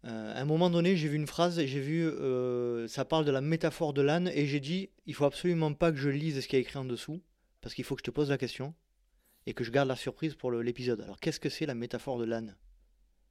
À 0.04 0.40
un 0.40 0.44
moment 0.44 0.70
donné, 0.70 0.96
j'ai 0.96 1.08
vu 1.08 1.16
une 1.16 1.26
phrase, 1.26 1.62
j'ai 1.64 1.80
vu, 1.80 2.08
ça 2.88 3.04
parle 3.04 3.24
de 3.24 3.30
la 3.30 3.40
métaphore 3.40 3.92
de 3.92 4.02
l'âne, 4.02 4.30
et 4.34 4.46
j'ai 4.46 4.60
dit, 4.60 4.90
il 5.06 5.14
faut 5.14 5.24
absolument 5.24 5.72
pas 5.74 5.90
que 5.92 5.98
je 5.98 6.08
lise 6.08 6.40
ce 6.40 6.48
qui 6.48 6.56
est 6.56 6.60
écrit 6.60 6.78
en 6.78 6.84
dessous, 6.84 7.20
parce 7.60 7.74
qu'il 7.74 7.84
faut 7.84 7.94
que 7.94 8.00
je 8.00 8.04
te 8.04 8.10
pose 8.10 8.30
la 8.30 8.38
question 8.38 8.74
et 9.46 9.54
que 9.54 9.64
je 9.64 9.70
garde 9.70 9.88
la 9.88 9.96
surprise 9.96 10.34
pour 10.34 10.52
l'épisode. 10.52 11.00
Alors, 11.00 11.18
qu'est-ce 11.18 11.40
que 11.40 11.48
c'est 11.48 11.66
la 11.66 11.74
métaphore 11.74 12.18
de 12.18 12.24
l'âne? 12.24 12.56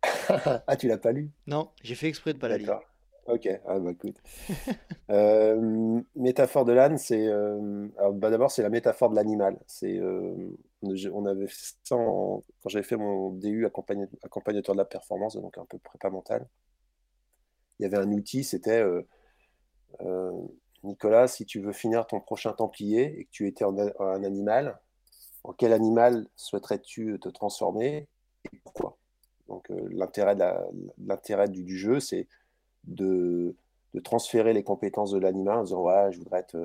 Ah, 0.67 0.75
tu 0.75 0.87
l'as 0.87 0.99
pas 0.99 1.11
lu? 1.11 1.31
Non, 1.47 1.71
j'ai 1.81 1.95
fait 1.95 2.07
exprès 2.07 2.33
de 2.33 2.37
pas 2.37 2.47
la 2.47 2.59
lire. 2.59 2.79
Ok, 3.25 3.47
ah, 3.65 3.79
bah, 3.79 3.91
écoute. 3.91 4.17
Euh, 5.11 5.99
métaphore 6.15 6.65
de 6.65 6.71
l'âne, 6.71 6.99
c'est. 6.99 7.25
Euh, 7.25 7.87
bah, 8.13 8.29
d'abord, 8.29 8.51
c'est 8.51 8.61
la 8.61 8.69
métaphore 8.69 9.09
de 9.09 9.15
l'animal. 9.15 9.57
C'est. 9.65 9.97
Euh, 9.97 10.55
on 10.81 11.25
avait 11.25 11.47
quand 11.89 12.43
j'avais 12.67 12.83
fait 12.83 12.95
mon 12.95 13.31
DU 13.31 13.65
accompagnateur 13.65 14.75
de 14.75 14.77
la 14.77 14.85
performance, 14.85 15.35
donc 15.35 15.57
un 15.57 15.65
peu 15.65 15.77
prépa 15.79 16.09
mental. 16.09 16.47
Il 17.79 17.83
y 17.83 17.85
avait 17.85 17.97
un 17.97 18.11
outil, 18.11 18.43
c'était 18.43 18.83
Nicolas, 20.83 21.27
si 21.27 21.45
tu 21.45 21.59
veux 21.59 21.73
finir 21.73 22.07
ton 22.07 22.19
prochain 22.19 22.53
Templier 22.53 23.19
et 23.19 23.25
que 23.25 23.29
tu 23.31 23.47
étais 23.47 23.65
un 23.65 24.23
animal, 24.23 24.79
en 25.43 25.53
quel 25.53 25.73
animal 25.73 26.27
souhaiterais-tu 26.35 27.17
te 27.19 27.29
transformer 27.29 28.07
et 28.53 28.57
pourquoi? 28.63 28.97
Donc 29.47 29.69
euh, 29.71 29.89
l'intérêt 29.89 31.49
du, 31.49 31.77
jeu, 31.77 31.99
c'est 31.99 32.27
de, 32.85 33.55
transférer 34.03 34.53
les 34.53 34.63
compétences 34.63 35.11
de 35.11 35.19
l'animal 35.19 35.59
en 35.59 35.63
disant 35.63 35.81
ouais, 35.81 36.11
je 36.11 36.19
voudrais 36.19 36.39
être, 36.39 36.57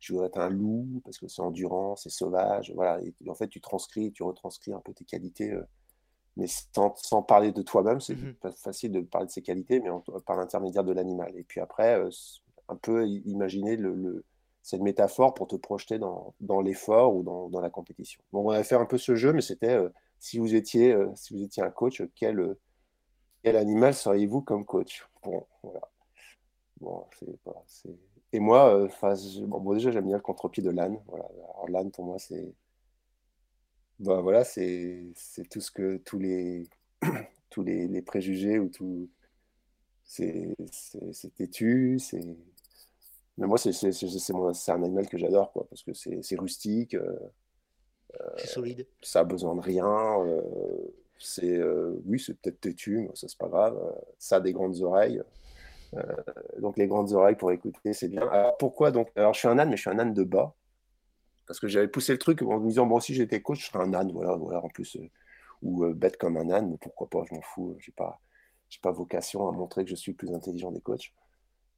je 0.00 0.12
voudrais 0.12 0.28
être 0.28 0.38
un 0.38 0.48
loup 0.48 1.00
parce 1.04 1.18
que 1.18 1.28
c'est 1.28 1.42
endurant, 1.42 1.94
c'est 1.94 2.10
sauvage, 2.10 2.72
voilà. 2.74 3.00
Et 3.02 3.14
en 3.28 3.34
fait, 3.34 3.48
tu 3.48 3.60
transcris, 3.60 4.12
tu 4.12 4.22
retranscris 4.22 4.72
un 4.72 4.80
peu 4.80 4.94
tes 4.94 5.04
qualités, 5.04 5.52
euh, 5.52 5.62
mais 6.36 6.46
sans, 6.48 7.22
parler 7.22 7.52
de 7.52 7.62
toi-même. 7.62 8.00
C'est 8.00 8.14
mmh 8.14 8.34
pas 8.34 8.52
facile 8.52 8.92
de 8.92 9.00
parler 9.02 9.26
de 9.26 9.32
ses 9.32 9.42
qualités, 9.42 9.80
mais 9.80 9.90
par 10.26 10.36
l'intermédiaire 10.36 10.84
de 10.84 10.92
l'animal. 10.92 11.36
Et 11.36 11.44
puis 11.44 11.60
après, 11.60 12.00
euh, 12.00 12.10
un 12.68 12.76
peu 12.76 13.06
imaginer 13.06 13.76
le 13.76 14.24
c'est 14.62 14.76
une 14.76 14.82
métaphore 14.82 15.32
pour 15.32 15.48
te 15.48 15.56
projeter 15.56 15.98
dans, 15.98 16.34
l'effort 16.60 17.16
ou 17.16 17.22
dans, 17.22 17.60
la 17.60 17.70
compétition. 17.70 18.22
Donc 18.32 18.46
on 18.46 18.50
va 18.50 18.62
faire 18.62 18.80
un 18.80 18.86
peu 18.86 18.98
ce 18.98 19.14
jeu, 19.16 19.32
mais 19.32 19.40
c'était 19.40 19.74
euh, 19.74 19.88
si 20.18 20.38
vous 20.38 20.54
étiez 20.54 20.94
si 21.14 21.34
vous 21.34 21.42
étiez 21.42 21.62
un 21.62 21.70
coach, 21.70 22.02
quel, 22.14 22.56
quel 23.42 23.56
animal 23.56 23.94
seriez-vous 23.94 24.42
comme 24.42 24.66
coach? 24.66 25.08
Bon, 25.22 25.46
voilà. 25.62 25.80
Bon, 26.80 27.06
c'est, 27.66 27.90
Et 28.32 28.40
moi, 28.40 28.88
bon, 29.02 29.74
déjà 29.74 29.90
j'aime 29.90 30.06
bien 30.06 30.16
le 30.16 30.22
contre-pied 30.22 30.62
de 30.62 30.70
l'âne. 30.70 31.00
Voilà. 31.08 31.24
Alors 31.24 31.68
l'âne 31.68 31.90
pour 31.90 32.04
moi 32.04 32.18
c'est 32.18 32.54
ben, 33.98 34.20
voilà, 34.22 34.44
c'est, 34.44 35.12
tout 35.50 35.60
ce 35.60 35.70
que 35.70 35.98
tous 35.98 36.18
les 36.18 36.68
tous 37.50 37.62
les, 37.62 38.02
préjugés 38.02 38.58
ou 38.58 38.68
tout 38.68 39.10
c'est, 40.04 40.56
c'est 41.12 41.34
têtu, 41.34 41.98
c'est 41.98 42.36
mais 43.40 43.46
moi, 43.46 43.56
c'est 43.56 44.70
un 44.70 44.82
animal 44.82 45.08
que 45.08 45.16
j'adore, 45.16 45.50
quoi, 45.52 45.66
parce 45.70 45.82
que 45.82 45.94
c'est 45.94 46.38
rustique. 46.38 46.94
Euh, 46.94 47.16
c'est 48.36 48.48
solide. 48.48 48.86
Ça 49.00 49.20
a 49.20 49.24
besoin 49.24 49.54
de 49.54 49.60
rien. 49.60 50.20
Euh, 50.26 50.42
c'est 51.18 51.56
euh, 51.56 51.98
oui, 52.04 52.20
c'est 52.20 52.34
peut-être 52.34 52.60
têtu, 52.60 52.98
mais 52.98 53.10
ça 53.14 53.28
c'est 53.28 53.38
pas 53.38 53.48
grave. 53.48 53.78
ça 54.18 54.36
a 54.36 54.40
des 54.40 54.52
grandes 54.52 54.82
oreilles. 54.82 55.22
Donc 56.58 56.76
les 56.76 56.86
grandes 56.86 57.12
oreilles 57.12 57.36
pour 57.36 57.52
écouter, 57.52 57.92
c'est 57.92 58.08
bien. 58.08 58.26
Alors, 58.28 58.56
pourquoi 58.56 58.90
donc? 58.90 59.08
Alors 59.16 59.34
je 59.34 59.40
suis 59.40 59.48
un 59.48 59.58
âne, 59.58 59.70
mais 59.70 59.76
je 59.76 59.82
suis 59.82 59.90
un 59.90 59.98
âne 59.98 60.14
de 60.14 60.24
bas. 60.24 60.54
Parce 61.46 61.58
que 61.58 61.66
j'avais 61.66 61.88
poussé 61.88 62.12
le 62.12 62.18
truc 62.18 62.42
en 62.42 62.60
me 62.60 62.68
disant, 62.68 62.86
bon, 62.86 63.00
si 63.00 63.12
j'étais 63.12 63.42
coach, 63.42 63.60
je 63.60 63.72
serais 63.72 63.82
un 63.82 63.92
âne, 63.92 64.12
voilà, 64.12 64.36
voilà 64.36 64.64
en 64.64 64.68
plus. 64.68 64.96
ou 65.62 65.84
bête 65.94 66.16
comme 66.16 66.36
un 66.36 66.48
âne, 66.50 66.70
mais 66.70 66.78
pourquoi 66.80 67.08
pas, 67.08 67.24
je 67.28 67.34
m'en 67.34 67.42
fous. 67.42 67.76
J'ai 67.80 67.92
pas, 67.92 68.20
pas 68.82 68.92
vocation 68.92 69.48
à 69.48 69.52
montrer 69.52 69.84
que 69.84 69.90
je 69.90 69.96
suis 69.96 70.12
plus 70.12 70.32
intelligent 70.32 70.70
des 70.70 70.80
coachs. 70.80 71.12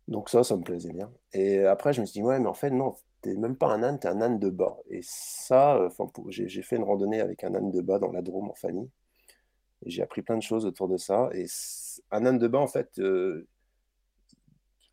Donc 0.08 0.28
ça, 0.28 0.44
ça 0.44 0.56
me 0.56 0.62
plaisait 0.62 0.92
bien. 0.92 1.10
Et 1.32 1.64
après, 1.64 1.92
je 1.92 2.00
me 2.00 2.06
suis 2.06 2.20
dit, 2.20 2.22
ouais, 2.22 2.38
mais 2.38 2.48
en 2.48 2.54
fait, 2.54 2.70
non, 2.70 2.94
t'es 3.22 3.34
même 3.34 3.56
pas 3.56 3.68
un 3.68 3.82
âne, 3.82 3.98
t'es 3.98 4.08
un 4.08 4.20
âne 4.20 4.38
de 4.38 4.50
bas. 4.50 4.76
Et 4.90 5.00
ça, 5.02 5.76
euh, 5.76 5.86
enfin, 5.86 6.10
j'ai 6.28 6.62
fait 6.62 6.76
une 6.76 6.84
randonnée 6.84 7.20
avec 7.20 7.44
un 7.44 7.54
âne 7.54 7.70
de 7.70 7.80
bas 7.80 7.98
dans 7.98 8.12
la 8.12 8.22
Drôme 8.22 8.50
en 8.50 8.54
famille. 8.54 8.90
J'ai 9.86 10.02
appris 10.02 10.22
plein 10.22 10.36
de 10.36 10.42
choses 10.42 10.66
autour 10.66 10.88
de 10.88 10.96
ça. 10.96 11.30
Et 11.32 11.46
un 12.10 12.26
âne 12.26 12.38
de 12.38 12.48
bas, 12.48 12.58
en 12.58 12.66
fait, 12.66 12.98
euh, 12.98 13.46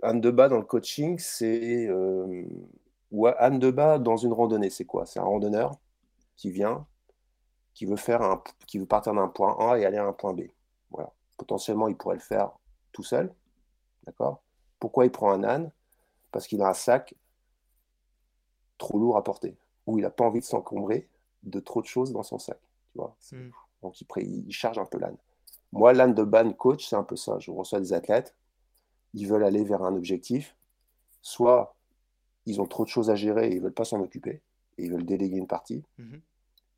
âne 0.01 0.21
de 0.21 0.31
bas 0.31 0.49
dans 0.49 0.57
le 0.57 0.65
coaching, 0.65 1.17
c'est... 1.19 1.87
Euh, 1.87 2.45
ou 3.11 3.27
âne 3.27 3.59
de 3.59 3.71
bas 3.71 3.97
dans 3.97 4.17
une 4.17 4.33
randonnée, 4.33 4.69
c'est 4.69 4.85
quoi? 4.85 5.05
C'est 5.05 5.19
un 5.19 5.23
randonneur 5.23 5.79
qui 6.35 6.51
vient, 6.51 6.85
qui 7.73 7.85
veut, 7.85 7.95
faire 7.95 8.21
un, 8.21 8.43
qui 8.67 8.77
veut 8.77 8.85
partir 8.85 9.13
d'un 9.13 9.27
point 9.27 9.57
A 9.59 9.79
et 9.79 9.85
aller 9.85 9.97
à 9.97 10.05
un 10.05 10.13
point 10.13 10.33
B. 10.33 10.41
Voilà. 10.91 11.11
Potentiellement, 11.37 11.87
il 11.87 11.95
pourrait 11.95 12.15
le 12.15 12.21
faire 12.21 12.51
tout 12.91 13.03
seul, 13.03 13.33
d'accord? 14.05 14.41
Pourquoi 14.79 15.05
il 15.05 15.11
prend 15.11 15.31
un 15.31 15.43
âne? 15.43 15.71
Parce 16.31 16.47
qu'il 16.47 16.61
a 16.61 16.69
un 16.69 16.73
sac 16.73 17.15
trop 18.77 18.99
lourd 18.99 19.17
à 19.17 19.23
porter, 19.23 19.57
ou 19.87 19.97
il 19.97 20.03
n'a 20.03 20.11
pas 20.11 20.23
envie 20.23 20.39
de 20.39 20.45
s'encombrer 20.45 21.09
de 21.43 21.59
trop 21.59 21.81
de 21.81 21.87
choses 21.87 22.11
dans 22.11 22.23
son 22.23 22.37
sac. 22.37 22.59
Tu 22.91 22.99
vois? 22.99 23.15
Hmm. 23.31 23.49
Donc 23.81 23.99
il, 24.01 24.07
il, 24.47 24.51
charge 24.51 24.77
un 24.77 24.85
peu 24.85 24.99
l'âne. 24.99 25.17
Moi, 25.71 25.93
l'âne 25.93 26.13
de 26.13 26.23
ban 26.23 26.51
coach, 26.53 26.87
c'est 26.87 26.95
un 26.95 27.03
peu 27.03 27.15
ça. 27.15 27.39
Je 27.39 27.51
reçois 27.51 27.79
des 27.79 27.93
athlètes, 27.93 28.35
ils 29.14 29.28
veulent 29.28 29.43
aller 29.43 29.64
vers 29.64 29.84
un 29.84 29.95
objectif. 29.95 30.55
Soit 31.22 31.76
ils 32.45 32.62
ont 32.62 32.66
trop 32.66 32.84
de 32.84 32.89
choses 32.89 33.10
à 33.10 33.16
gérer 33.16 33.47
et 33.47 33.51
ils 33.51 33.57
ne 33.57 33.64
veulent 33.64 33.74
pas 33.74 33.86
s'en 33.86 33.99
occuper, 33.99 34.41
et 34.78 34.86
ils 34.86 34.91
veulent 34.91 35.05
déléguer 35.05 35.38
une 35.38 35.47
partie. 35.47 35.84
Mhm 35.97 36.22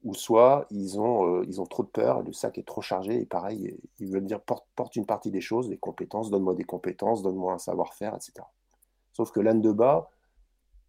ou 0.04 0.16
soit 0.16 0.66
ils 0.72 1.00
ont, 1.00 1.38
euh, 1.38 1.46
ils 1.48 1.62
ont 1.62 1.66
trop 1.66 1.84
de 1.84 1.90
peur, 1.90 2.22
le 2.24 2.34
sac 2.34 2.58
est 2.58 2.66
trop 2.66 2.82
chargé, 2.82 3.22
et 3.22 3.26
pareil, 3.26 3.78
ils 4.00 4.12
veulent 4.12 4.26
dire 4.26 4.42
porte, 4.42 4.66
porte 4.76 4.96
une 4.96 5.06
partie 5.06 5.32
des 5.32 5.42
choses, 5.42 5.70
des 5.70 5.78
compétences, 5.78 6.30
donne-moi 6.32 6.56
des 6.56 6.64
compétences, 6.64 7.22
donne-moi 7.22 7.54
un 7.54 7.60
savoir-faire, 7.60 8.16
etc. 8.16 8.34
Sauf 9.14 9.32
que 9.32 9.40
l'âne 9.40 9.62
de 9.62 9.72
bas, 9.72 10.10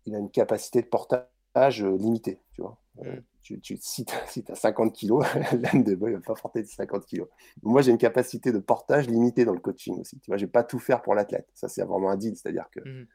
il 0.07 0.15
a 0.15 0.19
une 0.19 0.31
capacité 0.31 0.81
de 0.81 0.87
portage 0.87 1.83
euh, 1.83 1.97
limitée, 1.97 2.41
tu 2.53 2.63
vois. 2.63 2.79
Mm. 2.97 3.19
Tu, 3.43 3.61
tu, 3.61 3.77
si 3.81 4.05
tu 4.05 4.15
as, 4.53 4.55
50 4.55 4.93
kilos, 4.93 5.25
l'âne 5.53 5.83
de 5.83 5.95
bas, 5.95 6.09
il 6.09 6.13
ne 6.13 6.19
va 6.19 6.23
pas 6.23 6.35
porter 6.35 6.65
50 6.65 7.05
kilos. 7.07 7.29
Moi, 7.63 7.83
j'ai 7.83 7.91
une 7.91 7.99
capacité 7.99 8.53
de 8.53 8.59
portage 8.59 9.09
limitée 9.09 9.45
dans 9.45 9.55
le 9.55 9.61
coaching 9.61 10.01
aussi. 10.01 10.19
Tu 10.21 10.31
vois, 10.31 10.37
je 10.37 10.45
ne 10.45 10.47
vais 10.47 10.53
pas 10.53 10.65
tout 10.65 10.79
faire 10.79 11.03
pour 11.03 11.15
l'athlète. 11.15 11.49
Ça, 11.55 11.69
c'est 11.69 11.85
vraiment 11.85 12.11
un 12.11 12.17
deal. 12.17 12.37
C'est-à-dire 12.37 12.69
que 12.71 12.81
mm. 12.81 13.07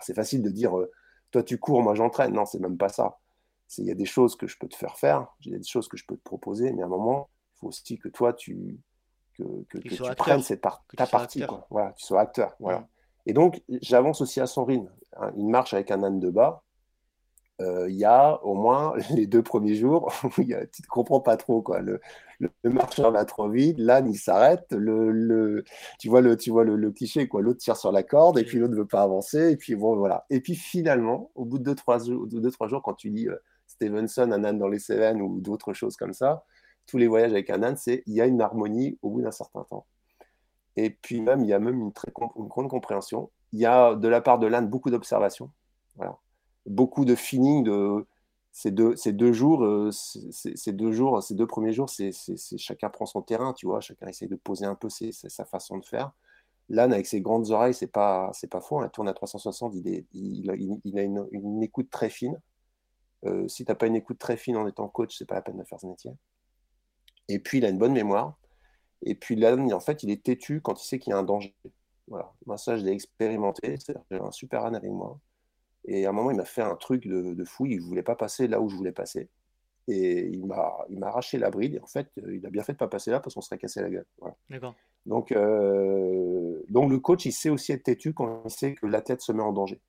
c'est 0.00 0.14
facile 0.14 0.42
de 0.42 0.50
dire, 0.50 0.72
toi, 1.30 1.42
tu 1.42 1.58
cours, 1.58 1.82
moi, 1.82 1.94
j'entraîne. 1.94 2.32
Non, 2.32 2.44
c'est 2.44 2.60
même 2.60 2.76
pas 2.76 2.88
ça 2.88 3.18
il 3.78 3.84
y 3.84 3.90
a 3.90 3.94
des 3.94 4.06
choses 4.06 4.36
que 4.36 4.46
je 4.46 4.56
peux 4.58 4.68
te 4.68 4.76
faire 4.76 4.96
faire, 4.96 5.26
il 5.44 5.52
y 5.52 5.54
a 5.54 5.58
des 5.58 5.64
choses 5.64 5.88
que 5.88 5.96
je 5.96 6.04
peux 6.06 6.16
te 6.16 6.22
proposer, 6.22 6.72
mais 6.72 6.82
à 6.82 6.86
un 6.86 6.88
moment, 6.88 7.30
il 7.54 7.58
faut 7.58 7.66
aussi 7.68 7.98
que 7.98 8.08
toi, 8.08 8.32
tu, 8.32 8.78
que, 9.34 9.42
que, 9.68 9.78
tu 9.78 9.96
prennes 10.16 10.42
cette 10.42 10.62
ta 10.96 11.06
partie. 11.06 11.44
Quoi. 11.46 11.66
Voilà, 11.70 11.92
tu 11.92 12.04
sois 12.04 12.20
acteur. 12.20 12.54
Voilà. 12.60 12.88
Et 13.26 13.32
donc, 13.32 13.62
j'avance 13.82 14.20
aussi 14.20 14.40
à 14.40 14.46
son 14.46 14.64
rythme. 14.64 14.90
Hein, 15.18 15.32
une 15.36 15.50
marche 15.50 15.74
avec 15.74 15.90
un 15.90 16.02
âne 16.02 16.20
de 16.20 16.30
bas, 16.30 16.62
euh, 17.60 17.88
il 17.88 17.96
y 17.96 18.04
a 18.04 18.42
au 18.44 18.54
moins 18.54 18.94
les 19.14 19.26
deux 19.26 19.42
premiers 19.42 19.74
jours 19.74 20.12
où 20.24 20.28
tu 20.42 20.42
ne 20.42 20.86
comprends 20.88 21.20
pas 21.20 21.36
trop. 21.36 21.62
Quoi. 21.62 21.80
Le, 21.80 22.00
le, 22.38 22.70
marcheur 22.70 23.10
va 23.12 23.24
trop 23.24 23.48
vite, 23.48 23.78
l'âne 23.78 24.08
il 24.08 24.16
s'arrête, 24.18 24.66
le, 24.72 25.10
le, 25.10 25.64
tu 25.98 26.08
vois 26.08 26.20
le, 26.20 26.36
tu 26.36 26.50
vois 26.50 26.64
le, 26.64 26.90
cliché, 26.90 27.28
quoi. 27.28 27.40
l'autre 27.40 27.60
tire 27.60 27.76
sur 27.76 27.92
la 27.92 28.02
corde 28.02 28.38
et 28.38 28.44
puis 28.44 28.58
l'autre 28.58 28.72
ne 28.72 28.78
veut 28.78 28.86
pas 28.86 29.02
avancer. 29.02 29.52
Et 29.52 29.56
puis 29.56 29.74
bon, 29.74 29.96
voilà. 29.96 30.26
Et 30.28 30.40
puis 30.40 30.54
finalement, 30.54 31.30
au 31.34 31.44
bout 31.44 31.58
de 31.58 31.64
deux, 31.64 31.74
trois 31.74 31.98
jours, 31.98 32.26
deux, 32.26 32.50
trois 32.50 32.68
jours 32.68 32.82
quand 32.82 32.94
tu 32.94 33.10
dis 33.10 33.28
euh, 33.28 33.36
Stevenson, 33.66 34.30
un 34.32 34.44
âne 34.44 34.58
dans 34.58 34.68
les 34.68 34.78
Cévennes 34.78 35.22
ou 35.22 35.40
d'autres 35.40 35.72
choses 35.72 35.96
comme 35.96 36.12
ça, 36.12 36.44
tous 36.86 36.98
les 36.98 37.06
voyages 37.06 37.32
avec 37.32 37.50
un 37.50 37.62
âne, 37.62 37.76
c'est 37.76 38.02
il 38.06 38.14
y 38.14 38.20
a 38.20 38.26
une 38.26 38.40
harmonie 38.40 38.98
au 39.02 39.10
bout 39.10 39.22
d'un 39.22 39.32
certain 39.32 39.64
temps. 39.64 39.86
Et 40.76 40.90
puis 40.90 41.22
même, 41.22 41.42
il 41.42 41.48
y 41.48 41.54
a 41.54 41.58
même 41.58 41.80
une, 41.80 41.92
très, 41.92 42.12
une 42.36 42.48
grande 42.48 42.68
compréhension. 42.68 43.30
Il 43.52 43.60
y 43.60 43.66
a 43.66 43.94
de 43.94 44.08
la 44.08 44.20
part 44.20 44.38
de 44.38 44.46
l'âne 44.46 44.68
beaucoup 44.68 44.90
d'observation, 44.90 45.50
voilà. 45.96 46.18
Beaucoup 46.66 47.04
de 47.04 47.14
feeling 47.14 47.64
de 47.64 48.06
ces 48.52 48.70
deux, 48.70 49.32
jours, 49.32 49.64
euh, 49.64 49.90
ces 49.92 50.72
deux 50.72 50.90
jours, 50.90 51.22
ces 51.22 51.34
deux 51.34 51.46
premiers 51.46 51.72
jours, 51.72 51.90
c'est 51.90 52.10
chacun 52.56 52.88
prend 52.88 53.04
son 53.04 53.20
terrain, 53.20 53.52
tu 53.52 53.66
vois, 53.66 53.80
chacun 53.80 54.06
essaie 54.06 54.28
de 54.28 54.36
poser 54.36 54.64
un 54.64 54.74
peu 54.74 54.88
sa 54.88 55.44
façon 55.44 55.76
de 55.76 55.84
faire. 55.84 56.12
L'âne, 56.68 56.92
avec 56.92 57.06
ses 57.06 57.20
grandes 57.20 57.50
oreilles, 57.50 57.74
c'est 57.74 57.86
pas, 57.86 58.30
c'est 58.32 58.50
pas 58.50 58.60
faux. 58.60 58.80
Hein. 58.80 58.88
tourne 58.88 59.08
à 59.08 59.12
360, 59.12 59.74
il, 59.74 59.88
est, 59.88 60.06
il, 60.14 60.50
a 60.98 61.02
une, 61.02 61.62
écoute 61.62 61.90
très 61.90 62.08
fine. 62.08 62.40
Euh, 63.24 63.46
si 63.46 63.64
tu 63.64 63.70
n'as 63.70 63.76
pas 63.76 63.86
une 63.86 63.94
écoute 63.94 64.18
très 64.18 64.36
fine 64.36 64.56
en 64.56 64.66
étant 64.66 64.88
coach, 64.88 65.16
c'est 65.16 65.26
pas 65.26 65.34
la 65.36 65.42
peine 65.42 65.58
de 65.58 65.64
faire 65.64 65.78
ce 65.78 65.86
métier. 65.86 66.12
Et 67.28 67.38
puis, 67.38 67.58
il 67.58 67.64
a 67.64 67.68
une 67.68 67.78
bonne 67.78 67.92
mémoire. 67.92 68.38
Et 69.02 69.14
puis, 69.14 69.36
l'âne, 69.36 69.72
en 69.72 69.80
fait, 69.80 70.02
il 70.02 70.10
est 70.10 70.24
têtu 70.24 70.60
quand 70.60 70.82
il 70.82 70.86
sait 70.86 70.98
qu'il 70.98 71.10
y 71.10 71.14
a 71.14 71.18
un 71.18 71.22
danger. 71.22 71.54
Voilà. 72.08 72.32
Moi, 72.46 72.56
ça, 72.56 72.76
je 72.78 72.84
l'ai 72.84 72.92
expérimenté. 72.92 73.76
J'ai 74.10 74.18
un 74.18 74.32
super 74.32 74.64
âne 74.64 74.74
avec 74.74 74.90
moi. 74.90 75.20
Et 75.86 76.04
à 76.04 76.10
un 76.10 76.12
moment, 76.12 76.30
il 76.30 76.36
m'a 76.36 76.44
fait 76.44 76.62
un 76.62 76.74
truc 76.76 77.06
de, 77.06 77.44
fou. 77.44 77.66
Il 77.66 77.78
ne 77.78 77.82
voulait 77.82 78.02
pas 78.02 78.16
passer 78.16 78.48
là 78.48 78.60
où 78.60 78.68
je 78.68 78.76
voulais 78.76 78.92
passer. 78.92 79.28
Et 79.88 80.26
il 80.26 80.44
m'a, 80.44 80.76
il 80.88 80.98
m'a 80.98 81.06
arraché 81.06 81.38
la 81.38 81.50
bride. 81.50 81.76
Et 81.76 81.80
en 81.80 81.86
fait, 81.86 82.10
il 82.16 82.44
a 82.44 82.50
bien 82.50 82.62
fait 82.62 82.72
de 82.72 82.76
ne 82.76 82.78
pas 82.80 82.88
passer 82.88 83.10
là 83.10 83.20
parce 83.20 83.34
qu'on 83.34 83.40
serait 83.40 83.58
cassé 83.58 83.80
la 83.80 83.90
gueule. 83.90 84.06
D'accord. 84.50 84.74
Donc, 85.06 85.30
euh, 85.30 86.60
donc, 86.68 86.90
le 86.90 86.98
coach, 86.98 87.24
il 87.26 87.32
sait 87.32 87.50
aussi 87.50 87.70
être 87.72 87.84
têtu 87.84 88.12
quand 88.12 88.42
il 88.44 88.50
sait 88.50 88.74
que 88.74 88.86
l'athlète 88.86 89.20
se 89.20 89.30
met 89.30 89.42
en 89.42 89.52
danger. 89.52 89.80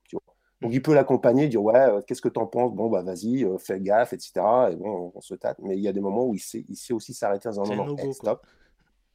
Donc, 0.62 0.72
il 0.74 0.82
peut 0.82 0.94
l'accompagner, 0.94 1.48
dire 1.48 1.64
Ouais, 1.64 1.76
euh, 1.76 2.02
qu'est-ce 2.02 2.22
que 2.22 2.30
tu 2.30 2.40
en 2.40 2.46
penses? 2.46 2.74
Bon, 2.74 2.90
bah, 2.90 3.02
vas-y, 3.02 3.44
euh, 3.44 3.58
fais 3.58 3.80
gaffe, 3.80 4.14
etc. 4.14 4.32
Et 4.72 4.76
bon, 4.76 5.12
on, 5.14 5.22
se 5.22 5.34
tâte. 5.34 5.58
Mais 5.64 5.76
il 5.76 5.82
y 5.82 5.88
a 5.88 5.94
des 5.94 6.00
moments 6.00 6.26
où 6.26 6.36
il 6.36 6.40
sait, 6.40 6.64
il 6.70 6.76
sait 6.76 6.94
aussi 6.94 7.16
s'arrêter 7.16 7.50
un 7.50 7.54
moment. 7.54 7.96
stop. 8.14 8.46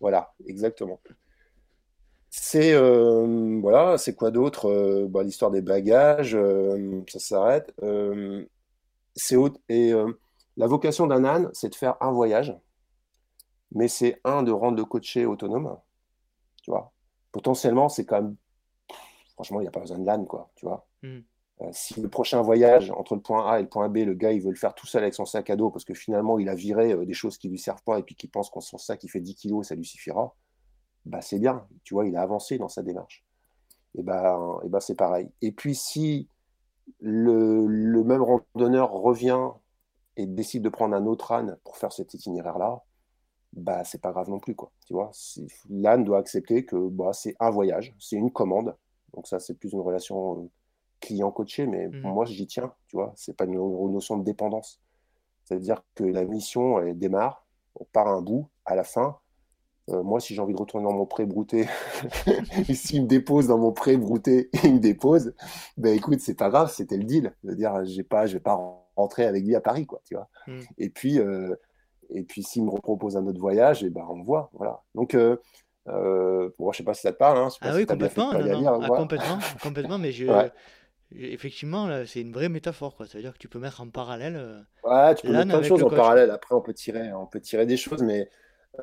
Voilà, 0.00 0.34
exactement. 0.46 1.00
C'est 2.34 2.72
euh, 2.72 3.60
voilà, 3.60 3.98
c'est 3.98 4.14
quoi 4.14 4.30
d'autre 4.30 4.64
euh, 4.70 5.06
bah, 5.06 5.22
L'histoire 5.22 5.50
des 5.50 5.60
bagages, 5.60 6.34
euh, 6.34 7.02
ça 7.06 7.18
s'arrête. 7.18 7.74
c'est 9.14 9.36
et 9.68 9.92
la 10.56 10.66
vocation 10.66 11.06
d'un 11.06 11.24
âne, 11.24 11.50
c'est 11.52 11.68
de 11.68 11.74
faire 11.74 11.96
un 12.00 12.10
voyage, 12.10 12.56
mais 13.72 13.86
c'est 13.86 14.18
un 14.24 14.42
de 14.42 14.50
rendre 14.50 14.78
le 14.78 14.84
coaché 14.86 15.26
autonome. 15.26 15.76
Tu 16.62 16.70
vois, 16.70 16.92
potentiellement, 17.32 17.90
c'est 17.90 18.06
quand 18.06 18.22
même 18.22 18.36
franchement, 19.34 19.60
il 19.60 19.64
n'y 19.64 19.68
a 19.68 19.72
pas 19.72 19.80
besoin 19.80 19.98
de 19.98 20.06
l'âne, 20.06 20.26
quoi. 20.26 20.50
Tu 20.56 20.64
vois. 20.64 20.86
Hmm. 21.02 21.20
si 21.72 22.00
le 22.00 22.08
prochain 22.08 22.40
voyage 22.40 22.90
entre 22.92 23.14
le 23.14 23.20
point 23.20 23.46
A 23.46 23.58
et 23.58 23.62
le 23.62 23.68
point 23.68 23.90
B, 23.90 23.98
le 23.98 24.14
gars 24.14 24.32
il 24.32 24.40
veut 24.40 24.50
le 24.50 24.56
faire 24.56 24.74
tout 24.74 24.86
seul 24.86 25.02
avec 25.02 25.14
son 25.14 25.26
sac 25.26 25.50
à 25.50 25.56
dos 25.56 25.70
parce 25.70 25.84
que 25.84 25.94
finalement 25.94 26.38
il 26.38 26.48
a 26.48 26.54
viré 26.54 26.94
des 27.04 27.12
choses 27.12 27.36
qui 27.36 27.48
lui 27.48 27.58
servent 27.58 27.82
pas 27.82 27.98
et 27.98 28.02
puis 28.02 28.14
qu'il 28.14 28.30
pense 28.30 28.50
qu'en 28.50 28.60
son 28.60 28.78
sac 28.78 29.04
il 29.04 29.08
fait 29.08 29.20
10 29.20 29.34
kilos, 29.34 29.68
ça 29.68 29.74
lui 29.74 29.84
suffira 29.84 30.34
bah, 31.04 31.20
c'est 31.20 31.38
bien, 31.38 31.66
tu 31.84 31.94
vois, 31.94 32.06
il 32.06 32.16
a 32.16 32.22
avancé 32.22 32.58
dans 32.58 32.68
sa 32.68 32.82
démarche. 32.82 33.24
Et 33.94 34.02
ben, 34.02 34.58
et 34.64 34.68
bah, 34.68 34.80
c'est 34.80 34.94
pareil. 34.94 35.30
Et 35.42 35.52
puis 35.52 35.74
si 35.74 36.28
le, 37.00 37.66
le, 37.66 38.04
même 38.04 38.22
randonneur 38.22 38.90
revient 38.92 39.50
et 40.16 40.26
décide 40.26 40.62
de 40.62 40.68
prendre 40.68 40.94
un 40.94 41.06
autre 41.06 41.32
âne 41.32 41.58
pour 41.64 41.76
faire 41.76 41.92
cet 41.92 42.14
itinéraire-là, 42.14 42.82
bah 43.52 43.84
c'est 43.84 44.00
pas 44.00 44.12
grave 44.12 44.30
non 44.30 44.38
plus 44.38 44.54
quoi. 44.54 44.72
Tu 44.86 44.94
vois, 44.94 45.10
l'âne 45.68 46.04
doit 46.04 46.18
accepter 46.18 46.64
que 46.64 46.88
bah, 46.88 47.12
c'est 47.12 47.36
un 47.40 47.50
voyage, 47.50 47.94
c'est 47.98 48.16
une 48.16 48.30
commande. 48.30 48.76
Donc 49.14 49.26
ça 49.26 49.38
c'est 49.38 49.54
plus 49.54 49.72
une 49.72 49.80
relation 49.80 50.42
euh, 50.42 50.48
client-coaché, 51.00 51.66
mais 51.66 51.88
mmh. 51.88 52.00
moi 52.02 52.24
j'y 52.24 52.46
tiens. 52.46 52.72
Tu 52.88 52.96
vois, 52.96 53.12
c'est 53.16 53.36
pas 53.36 53.44
une, 53.44 53.54
notion 53.92 54.16
de 54.16 54.24
dépendance. 54.24 54.80
C'est-à-dire 55.44 55.82
que 55.94 56.04
la 56.04 56.24
mission 56.24 56.80
elle 56.80 56.98
démarre, 56.98 57.46
on 57.74 57.84
part 57.84 58.08
à 58.08 58.12
un 58.12 58.22
bout, 58.22 58.48
à 58.64 58.74
la 58.74 58.84
fin, 58.84 59.18
euh, 59.92 60.02
moi, 60.02 60.20
si 60.20 60.34
j'ai 60.34 60.40
envie 60.40 60.54
de 60.54 60.58
retourner 60.58 60.86
dans 60.86 60.92
mon 60.92 61.06
pré 61.06 61.26
brouté, 61.26 61.66
s'il 62.74 63.02
me 63.02 63.06
dépose 63.06 63.48
dans 63.48 63.58
mon 63.58 63.72
pré 63.72 63.96
brouté, 63.96 64.50
il 64.64 64.74
me 64.74 64.78
dépose, 64.78 65.34
ben 65.76 65.94
écoute, 65.94 66.20
c'est 66.20 66.36
pas 66.36 66.50
grave, 66.50 66.72
c'était 66.72 66.96
le 66.96 67.04
deal. 67.04 67.32
Je 67.44 67.50
veux 67.50 67.56
dire, 67.56 67.84
j'ai 67.84 68.02
pas, 68.02 68.26
je 68.26 68.34
vais 68.34 68.40
pas 68.40 68.58
rentrer 68.96 69.24
avec 69.24 69.44
lui 69.44 69.54
à 69.54 69.60
Paris, 69.60 69.86
quoi, 69.86 70.00
tu 70.04 70.14
vois. 70.14 70.28
Hmm. 70.46 70.60
Et 70.78 70.88
puis, 70.88 71.18
euh, 71.18 71.54
et 72.10 72.22
puis 72.22 72.42
s'il 72.42 72.64
me 72.64 72.70
propose 72.70 73.16
un 73.16 73.26
autre 73.26 73.40
voyage, 73.40 73.82
et 73.84 73.90
ben 73.90 74.06
on 74.08 74.22
voit, 74.22 74.50
voilà. 74.52 74.82
Donc, 74.94 75.14
euh, 75.14 75.36
euh 75.88 76.50
bon, 76.58 76.72
je 76.72 76.78
sais 76.78 76.84
pas 76.84 76.94
si 76.94 77.02
ça 77.02 77.12
te 77.12 77.18
parle. 77.18 77.38
Hein, 77.38 77.48
ah 77.60 77.74
oui, 77.74 77.86
complètement, 77.86 78.30
ah, 78.32 78.88
complètement, 78.88 79.38
complètement, 79.62 79.98
mais 79.98 80.12
je. 80.12 80.26
Effectivement, 81.14 81.90
c'est 82.06 82.22
une 82.22 82.32
vraie 82.32 82.48
métaphore. 82.48 82.96
Quoi. 82.96 83.06
Ça 83.06 83.18
veut 83.18 83.22
dire 83.22 83.34
que 83.34 83.38
tu 83.38 83.48
peux 83.48 83.58
mettre 83.58 83.82
en 83.82 83.88
parallèle. 83.90 84.64
ouais, 84.82 85.14
tu 85.14 85.26
peux 85.26 85.32
mettre 85.32 85.48
plein 85.48 85.58
de 85.58 85.64
choses 85.64 85.82
en 85.82 85.90
parallèle. 85.90 86.30
Après, 86.30 86.54
on 86.54 86.62
peut 86.62 86.72
tirer, 86.72 87.12
on 87.12 87.26
peut 87.26 87.40
tirer 87.40 87.66
des 87.66 87.76
choses, 87.76 88.02
mais 88.02 88.30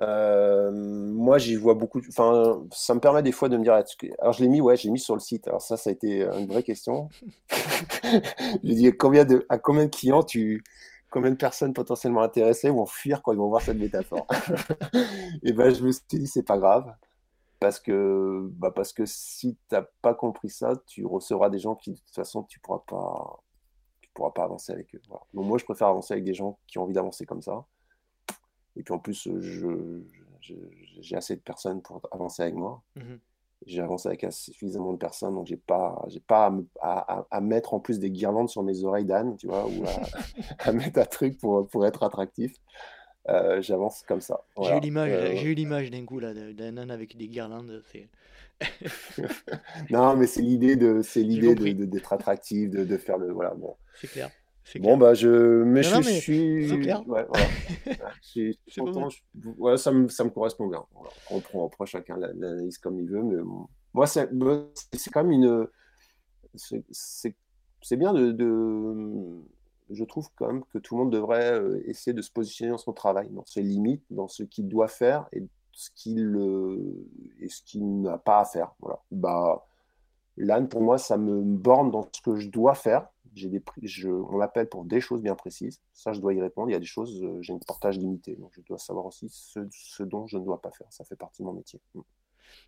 euh, 0.02 0.72
moi, 0.72 1.38
j'y 1.38 1.56
vois 1.56 1.74
beaucoup. 1.74 2.02
Enfin, 2.10 2.61
ça 2.72 2.94
me 2.94 2.99
permet 2.99 3.24
des 3.24 3.32
fois 3.32 3.49
de 3.49 3.57
me 3.57 3.64
dire. 3.64 3.74
Alors, 4.20 4.34
je 4.34 4.41
l'ai 4.41 4.48
mis, 4.48 4.61
ouais, 4.61 4.78
j'ai 4.78 4.90
mis 4.90 4.99
sur 4.99 5.16
le 5.16 5.20
site. 5.20 5.48
Alors, 5.48 5.61
ça, 5.61 5.78
ça 5.78 5.90
a 5.90 5.94
été 5.94 6.24
une 6.24 6.48
vraie 6.48 6.64
question. 6.64 7.10
J'ai 8.64 8.76
dit 8.76 8.98
combien 8.98 9.26
de, 9.26 9.45
à 9.49 9.57
combien 9.57 9.86
de 9.86 9.90
clients 9.90 10.24
tu, 10.24 10.64
combien 11.10 11.32
de 11.32 11.36
personnes 11.36 11.74
potentiellement 11.74 12.22
intéressées 12.22 12.70
vont 12.70 12.86
fuir 12.86 13.22
quand 13.22 13.32
ils 13.34 13.38
vont 13.38 13.49
voir 13.49 13.61
cette 13.61 13.78
métaphore? 13.78 14.28
Et 15.44 15.53
ben, 15.53 15.74
je 15.74 15.84
me 15.84 15.91
suis 15.91 16.03
dit, 16.10 16.28
c'est 16.28 16.44
pas 16.44 16.57
grave. 16.57 16.94
Parce 17.60 17.80
que, 17.80 18.48
bah, 18.53 18.72
parce 18.72 18.94
que 18.94 19.06
si 19.06 19.56
tu 19.56 19.76
n'as 19.76 19.84
pas 20.02 20.14
compris 20.14 20.49
ça, 20.49 20.82
tu 20.88 21.06
recevras 21.06 21.49
des 21.49 21.60
gens 21.60 21.76
qui, 21.76 21.91
de 21.91 21.98
toute 21.98 22.16
façon, 22.16 22.44
tu 22.44 22.60
pourras 22.60 22.84
pas, 22.88 23.44
tu 24.02 24.10
pourras 24.14 24.32
pas 24.32 24.44
avancer 24.44 24.72
avec 24.72 24.95
eux. 24.95 25.02
Donc, 25.10 25.45
moi, 25.45 25.57
je 25.57 25.66
préfère 25.66 25.88
avancer 25.88 26.14
avec 26.14 26.24
des 26.24 26.34
gens 26.34 26.57
qui 26.68 26.78
ont 26.78 26.84
envie 26.84 26.94
d'avancer 26.94 27.26
comme 27.26 27.41
ça. 27.41 27.66
Et 28.76 28.84
puis 28.84 28.94
en 28.94 29.00
plus, 29.00 29.28
j'ai 31.02 31.16
assez 31.16 31.36
de 31.36 31.41
personnes 31.41 31.82
pour 31.82 32.02
avancer 32.12 32.44
avec 32.44 32.56
moi. 32.56 32.82
Mmh 32.96 33.16
j'ai 33.66 33.82
avancé 33.82 34.08
avec 34.08 34.26
suffisamment 34.32 34.94
de 34.94 34.98
personnes, 34.98 35.36
donc 35.36 35.48
j'ai 35.48 35.58
pas, 35.58 36.04
j'ai 36.08 36.20
pas 36.20 36.52
à, 36.82 37.41
mettre 37.41 37.74
en 37.74 37.80
plus 37.80 38.00
des 38.00 38.10
guirlandes 38.10 38.50
sur 38.50 38.64
mes 38.64 38.84
oreilles 38.84 39.06
d'âne, 39.06 39.36
tu 39.38 39.48
vois, 39.48 39.66
ou 39.68 39.84
à, 40.60 40.72
mettre 40.72 41.00
un 41.00 41.06
truc 41.06 41.38
pour, 41.38 41.68
pour 41.68 41.86
être 41.86 42.04
attractif. 42.04 42.54
Euh, 43.28 43.62
j'avance 43.62 44.04
comme 44.08 44.22
ça. 44.22 44.41
J'ai 44.62 44.78
eu 44.78 44.80
l'image, 44.80 45.12
euh, 45.12 45.36
j'ai 45.36 45.50
eu 45.50 45.54
l'image 45.54 45.91
d'un 45.91 46.06
coup 46.06 46.20
là, 46.20 46.34
d'un 46.34 46.78
âne 46.78 46.90
avec 46.90 47.18
des 47.18 47.28
guirlandes. 47.28 47.84
non, 49.90 50.16
mais 50.16 50.26
c'est 50.26 50.41
l'idée 50.41 50.76
de, 50.76 51.02
c'est 51.04 51.22
l'idée 51.22 51.54
d'être 51.56 52.14
attractif, 52.14 52.70
de, 52.70 52.84
de, 52.84 52.98
faire 52.98 53.18
le, 53.18 53.32
voilà, 53.32 53.54
bon. 53.54 53.76
C'est 54.00 54.08
clair. 54.08 54.32
Bon, 54.78 54.98
bah, 54.98 55.14
je. 55.14 55.64
Mais 55.64 55.84
je 55.84 56.02
suis. 56.02 56.70
C'est 56.70 56.80
clair. 56.80 57.08
Ouais, 57.08 57.26
voilà. 57.28 57.46
je 58.22 58.54
suis 58.68 58.82
content. 58.82 59.08
Ouais, 59.58 59.78
ça, 59.78 59.91
me, 59.91 60.08
ça 60.10 60.24
me 60.24 60.30
correspond 60.30 60.68
bien. 60.68 60.84
On 61.32 61.40
prend 61.40 61.66
après 61.66 61.86
chacun 61.86 62.18
l'analyse 62.18 62.78
comme 62.78 63.00
il 63.00 63.10
veut. 63.10 63.24
Mais 63.24 63.41
moi, 63.94 64.06
c'est 64.06 64.30
quand 65.12 65.24
même 65.24 65.32
une. 65.32 65.68
C'est 66.56 67.96
bien 67.98 68.14
de, 68.14 68.32
de, 68.32 69.40
Je 69.90 70.04
trouve 70.04 70.28
quand 70.36 70.48
même 70.48 70.64
que 70.74 70.78
tout 70.78 70.96
le 70.96 71.04
monde 71.04 71.14
devrait 71.14 71.54
euh, 71.54 71.82
essayer 71.88 72.14
de 72.14 72.22
se 72.22 72.32
positionner 72.32 72.72
dans 72.72 72.78
son 72.78 72.94
travail, 72.94 73.30
dans 73.30 73.46
ses 73.46 73.62
limites, 73.62 74.04
dans 74.10 74.28
ce 74.28 74.44
qu'il 74.44 74.68
doit 74.68 74.88
faire 74.88 75.28
et 75.32 75.44
ce 75.72 75.90
qu'il 75.96 76.36
et 77.40 77.50
ce 77.50 77.64
qu'il 77.64 78.02
n'a 78.02 78.18
pas 78.18 78.41
à 78.41 78.46
faire. 78.46 78.74
Voilà. 78.80 79.00
Bah, 79.12 79.66
l'âne, 80.38 80.68
pour 80.68 80.82
moi, 80.82 80.98
ça 80.98 81.18
me 81.18 81.41
borne 81.41 81.91
dans 81.91 82.08
ce 82.12 82.22
que 82.22 82.36
je 82.38 82.50
dois 82.50 82.76
faire 82.76 83.08
j'ai 83.36 83.50
des 83.50 83.62
je, 83.84 84.10
on 84.10 84.38
m'appelle 84.38 84.68
pour 84.70 84.86
des 84.86 85.02
choses 85.02 85.22
bien 85.22 85.36
précises. 85.36 85.82
Ça, 85.94 86.14
je 86.14 86.20
dois 86.20 86.34
y 86.34 86.42
répondre. 86.42 86.70
Il 86.70 86.74
y 86.74 86.76
a 86.76 86.80
des 86.80 86.86
choses, 86.86 87.24
euh, 87.24 87.42
j'ai 87.42 87.54
une 87.54 87.60
portage 87.60 87.98
limité. 87.98 88.36
Donc, 88.36 88.52
je 88.54 88.62
dois 88.62 88.78
savoir 88.78 89.06
aussi 89.06 89.30
ce, 89.30 90.04
dont 90.04 90.28
je 90.28 90.38
ne 90.38 90.44
dois 90.44 90.62
pas 90.62 90.72
faire. 90.72 90.88
Ça 90.92 91.04
fait 91.04 91.16
partie 91.16 91.42
de 91.42 91.48
mon 91.48 91.54
métier. 91.54 91.80
Mm. 91.94 92.02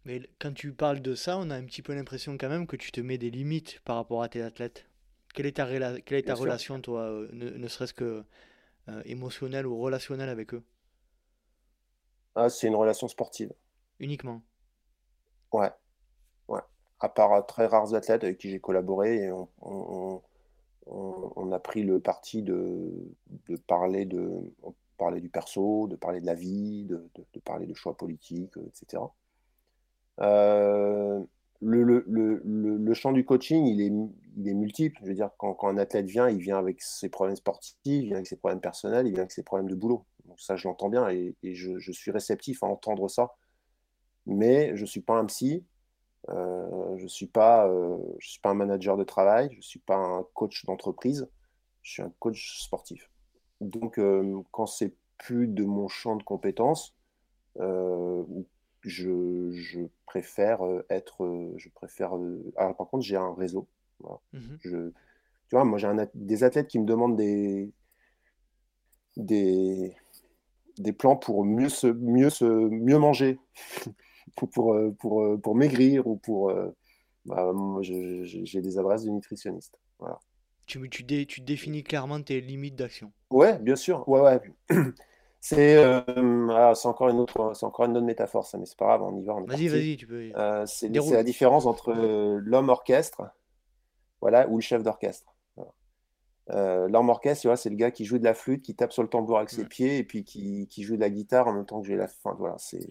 Mais 0.06 0.22
quand 0.40 0.54
tu 0.54 0.74
parles 0.74 1.02
de 1.02 1.16
ça, 1.16 1.38
on 1.38 1.50
a 1.50 1.56
un 1.56 1.64
petit 1.64 1.82
peu 1.82 1.94
l'impression 1.94 2.38
quand 2.38 2.50
même 2.50 2.68
que 2.68 2.76
tu 2.76 2.92
te 2.92 3.02
mets 3.02 3.18
des 3.18 3.32
limites 3.32 3.80
par 3.84 3.96
rapport 3.96 4.22
à 4.24 4.30
tes 4.30 4.42
athlètes. 4.42 4.86
Quelle 5.34 5.46
est 5.46 5.54
ta, 5.54 5.66
quelle 6.02 6.18
est 6.18 6.28
ta 6.28 6.36
relation, 6.36 6.82
toi, 6.82 7.02
euh, 7.02 7.30
ne, 7.32 7.68
serait-ce 7.68 7.94
que 7.94 8.24
euh, 8.90 9.02
émotionnelle 9.06 9.66
ou 9.66 9.80
relationnelle 9.80 10.30
avec 10.30 10.54
eux? 10.54 10.64
Ah, 12.36 12.50
C'est 12.50 12.68
une 12.68 12.76
relation 12.76 13.08
sportive. 13.08 13.54
Uniquement? 14.00 14.42
Ouais. 15.52 15.72
Ouais. 16.48 16.62
À 17.00 17.10
part 17.10 17.46
très 17.46 17.66
rares 17.66 17.94
athlètes 17.94 18.24
avec 18.24 18.38
qui 18.38 18.50
j'ai 18.50 18.60
collaboré, 18.60 19.26
et 19.26 19.32
on 19.32 19.50
on, 19.62 20.22
a 20.88 21.60
pris 21.60 21.84
le 21.84 22.00
parti 22.00 22.42
de, 22.44 22.92
parler 23.68 24.06
de 24.06 24.30
parler 24.98 25.20
du 25.20 25.30
perso, 25.30 25.88
de 25.88 25.96
parler 25.96 26.22
de 26.22 26.26
la 26.28 26.36
vie, 26.36 26.86
de, 26.86 27.10
parler 27.44 27.66
de 27.66 27.74
choix 27.74 27.98
politiques, 27.98 28.54
etc. 28.68 29.02
Euh, 30.20 31.20
le, 31.60 32.94
champ 32.94 33.12
du 33.12 33.26
coaching, 33.26 33.66
il 33.66 33.82
est, 33.82 34.54
multiple. 34.54 35.00
Je 35.02 35.08
veux 35.08 35.16
dire, 35.16 35.32
quand, 35.38 35.64
un 35.64 35.78
athlète 35.78 36.06
vient, 36.06 36.30
il 36.30 36.40
vient 36.40 36.58
avec 36.58 36.82
ses 36.82 37.10
problèmes 37.10 37.36
sportifs, 37.36 37.76
il 37.84 38.06
vient 38.06 38.18
avec 38.18 38.28
ses 38.28 38.38
problèmes 38.38 38.62
personnels, 38.62 39.08
il 39.08 39.14
vient 39.14 39.22
avec 39.22 39.32
ses 39.32 39.44
problèmes 39.44 39.70
de 39.70 39.76
boulot. 39.76 40.06
Ça, 40.38 40.56
je 40.56 40.68
l'entends 40.68 40.90
bien 40.90 41.10
et, 41.10 41.36
je, 41.44 41.78
je, 41.80 41.92
suis 41.92 42.12
réceptif 42.12 42.64
à 42.64 42.68
entendre 42.68 43.08
ça. 43.10 43.36
Mais 44.28 44.76
je 44.76 44.82
ne 44.82 44.86
suis 44.86 45.02
pas 45.02 45.16
un 45.16 45.26
psy, 45.26 45.66
euh, 46.34 46.98
je 46.98 47.04
ne 47.04 47.08
suis, 47.08 47.28
pas, 47.28 47.68
euh, 47.68 47.98
je 48.20 48.32
suis 48.32 48.40
pas 48.40 48.50
un 48.50 48.56
manager 48.56 48.98
de 48.98 49.04
travail, 49.04 49.50
je 49.52 49.58
ne 49.58 49.62
suis 49.62 49.80
pas 49.80 49.98
un 49.98 50.26
coach 50.34 50.66
d'entreprise, 50.66 51.28
je 51.82 51.92
suis 51.92 52.02
un 52.02 52.14
coach 52.20 52.62
sportif. 52.62 53.10
Donc, 53.60 54.00
euh, 54.00 54.42
quand 54.52 54.66
c'est 54.66 54.96
plus 55.18 55.48
de 55.48 55.64
mon 55.64 55.88
champ 55.88 56.16
de 56.16 56.24
compétences, 56.24 56.96
je, 57.58 59.52
je, 59.52 59.80
préfère 60.06 60.62
être. 60.90 61.54
Je 61.58 61.70
préfère, 61.70 62.14
alors, 62.56 62.76
par 62.76 62.88
contre, 62.88 63.04
j'ai 63.04 63.18
un 63.18 63.34
réseau. 63.36 63.68
Mmh 64.34 64.40
je, 64.62 64.90
tu 64.90 65.56
vois, 65.56 65.66
moi, 65.66 65.78
j'ai 65.78 65.88
des 66.16 66.44
athlètes 66.44 66.68
qui 66.68 66.80
me 66.80 66.86
demandent 66.86 67.18
des, 67.18 67.72
des, 69.18 69.96
des 70.78 70.94
plans 70.94 71.18
pour 71.18 71.44
mieux, 71.44 71.70
se, 71.70 71.88
mieux, 71.88 72.30
se, 72.30 72.46
mieux 72.46 72.98
manger, 72.98 73.38
pour, 74.36 74.50
pour, 75.00 75.40
pour, 75.42 75.56
maigrir 75.56 76.08
ou 76.08 76.18
pour. 76.18 76.54
Bah, 77.26 77.54
j'ai 77.82 78.62
des 78.62 78.78
adresses 78.78 79.04
de 79.04 79.12
nutritionnistes. 79.12 79.80
Voilà. 80.00 80.20
Tu, 80.66 80.90
tu, 80.90 81.04
dé, 81.04 81.26
tu 81.26 81.42
définis 81.42 81.84
clairement 81.84 82.22
tes 82.22 82.40
limites 82.42 82.76
d'action. 82.76 83.12
Ouais, 83.30 83.60
bien 83.60 83.76
sûr. 83.76 84.08
Ouais, 84.08 84.22
ouais. 84.22 84.42
C'est 85.44 85.76
euh, 85.76 86.76
c'est 86.76 86.88
encore 86.88 87.10
une 87.10 87.18
autre, 87.18 87.54
c'est 87.56 87.66
encore 87.66 87.86
une 87.86 87.98
autre 87.98 88.06
métaphore, 88.06 88.46
ça, 88.46 88.60
mais 88.60 88.68
c'est 88.68 88.78
pas 88.78 88.86
grave, 88.86 89.02
on 89.02 89.18
y 89.18 89.24
va. 89.24 89.34
Vas-y, 89.48 89.68
vas-y, 89.70 89.98
tu 89.98 90.06
peux. 90.06 90.32
Euh, 90.36 90.66
c'est 90.68 90.88
la 90.88 91.24
différence 91.24 91.66
entre 91.66 91.94
l'homme 91.94 92.70
orchestre, 92.70 93.24
voilà, 94.22 94.48
ou 94.48 94.58
le 94.58 94.62
chef 94.62 94.84
d'orchestre. 94.84 95.34
Euh, 96.52 96.88
l'homme 96.90 97.10
orchestre, 97.10 97.56
c'est 97.56 97.72
le 97.72 97.76
gars 97.76 97.90
qui 97.90 98.06
joue 98.06 98.20
de 98.20 98.24
la 98.24 98.36
flûte, 98.36 98.62
qui 98.62 98.76
tape 98.76 98.94
sur 98.94 99.02
le 99.02 99.10
tambour 99.10 99.38
avec 99.38 99.50
ses 99.50 99.66
pieds, 99.66 99.98
et 99.98 100.04
puis 100.04 100.24
qui, 100.24 100.68
qui, 100.68 100.84
joue 100.84 100.96
de 100.96 101.02
la 101.02 101.10
guitare 101.10 101.48
en 101.48 101.54
même 101.54 101.66
temps 101.66 101.82
que 101.82 101.88
j'ai 101.88 101.96
la. 101.96 102.08
Voilà, 102.38 102.56
c'est 102.60 102.88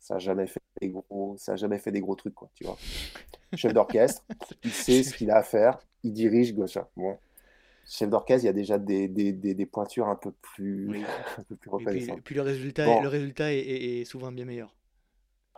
ça. 0.00 0.16
a 0.16 0.18
jamais 0.18 0.46
fait 0.46 0.60
des 0.80 0.88
gros, 0.88 1.36
ça 1.38 1.52
a 1.52 1.56
jamais 1.56 1.78
fait 1.78 1.92
des 1.92 2.00
gros 2.00 2.16
trucs, 2.16 2.34
quoi, 2.34 2.50
tu 2.54 2.64
vois. 2.64 2.76
chef 3.54 3.72
d'orchestre, 3.72 4.24
il 4.64 4.72
sait 4.72 5.02
ce 5.02 5.14
qu'il 5.14 5.30
a 5.30 5.36
à 5.36 5.42
faire, 5.42 5.78
il 6.02 6.12
dirige, 6.12 6.54
gauche. 6.54 6.78
Bon 6.96 7.18
chef 7.90 8.08
d'orchestre, 8.08 8.44
il 8.44 8.46
y 8.46 8.50
a 8.50 8.52
déjà 8.52 8.78
des, 8.78 9.08
des, 9.08 9.32
des, 9.32 9.66
pointures 9.66 10.08
un 10.08 10.16
peu 10.16 10.30
plus, 10.30 11.04
un 11.38 11.42
peu 11.42 11.56
plus 11.56 11.70
reconnaissantes. 11.70 12.18
Et 12.18 12.22
puis, 12.22 12.34
le 12.34 12.42
résultat, 12.42 13.00
le 13.00 13.08
résultat 13.08 13.52
est, 13.52 13.58
est, 13.58 14.04
souvent 14.04 14.30
bien 14.32 14.44
meilleur. 14.44 14.74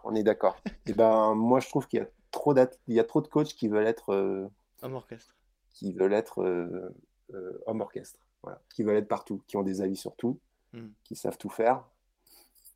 On 0.05 0.15
est 0.15 0.23
d'accord. 0.23 0.57
et 0.67 0.71
eh 0.87 0.93
ben, 0.95 1.35
moi, 1.35 1.61
je 1.61 1.69
trouve 1.69 1.87
qu'il 1.87 2.01
y 2.01 2.03
a 2.03 2.09
trop, 2.31 2.55
il 2.89 2.95
y 2.95 3.01
a 3.01 3.05
trop 3.05 3.21
de 3.21 3.29
coachs 3.29 3.53
qui 3.55 3.69
veulent 3.69 3.87
être 3.87 4.13
euh, 4.13 4.49
homme 4.81 4.95
orchestre, 4.95 5.35
qui 5.71 5.93
veulent 5.93 6.15
être 6.15 6.43
euh, 6.43 6.95
euh, 7.35 7.63
homme 7.67 7.83
orchestre, 7.83 8.19
voilà. 8.43 8.61
qui 8.75 8.83
veulent 8.83 8.97
être 8.97 9.09
partout, 9.09 9.43
qui 9.47 9.57
ont 9.57 9.63
des 9.63 9.83
avis 9.83 9.97
sur 9.97 10.17
tout, 10.17 10.41
hmm. 10.73 10.89
qui 11.05 11.15
savent 11.15 11.39
tout 11.39 11.51
faire. 11.51 11.85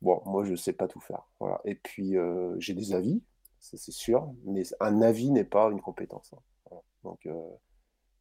Bon, 0.01 0.21
moi, 0.25 0.43
je 0.43 0.51
ne 0.51 0.55
sais 0.55 0.73
pas 0.73 0.87
tout 0.87 0.99
faire. 0.99 1.27
Voilà. 1.39 1.61
Et 1.65 1.75
puis, 1.75 2.15
j'ai 2.59 2.73
des 2.73 2.93
avis, 2.93 3.21
c'est 3.59 3.91
sûr, 3.91 4.31
mais 4.45 4.63
un 4.79 5.01
avis 5.01 5.31
n'est 5.31 5.43
pas 5.43 5.69
une 5.71 5.81
compétence. 5.81 6.33
Hein. 6.71 6.77
Donc, 7.03 7.27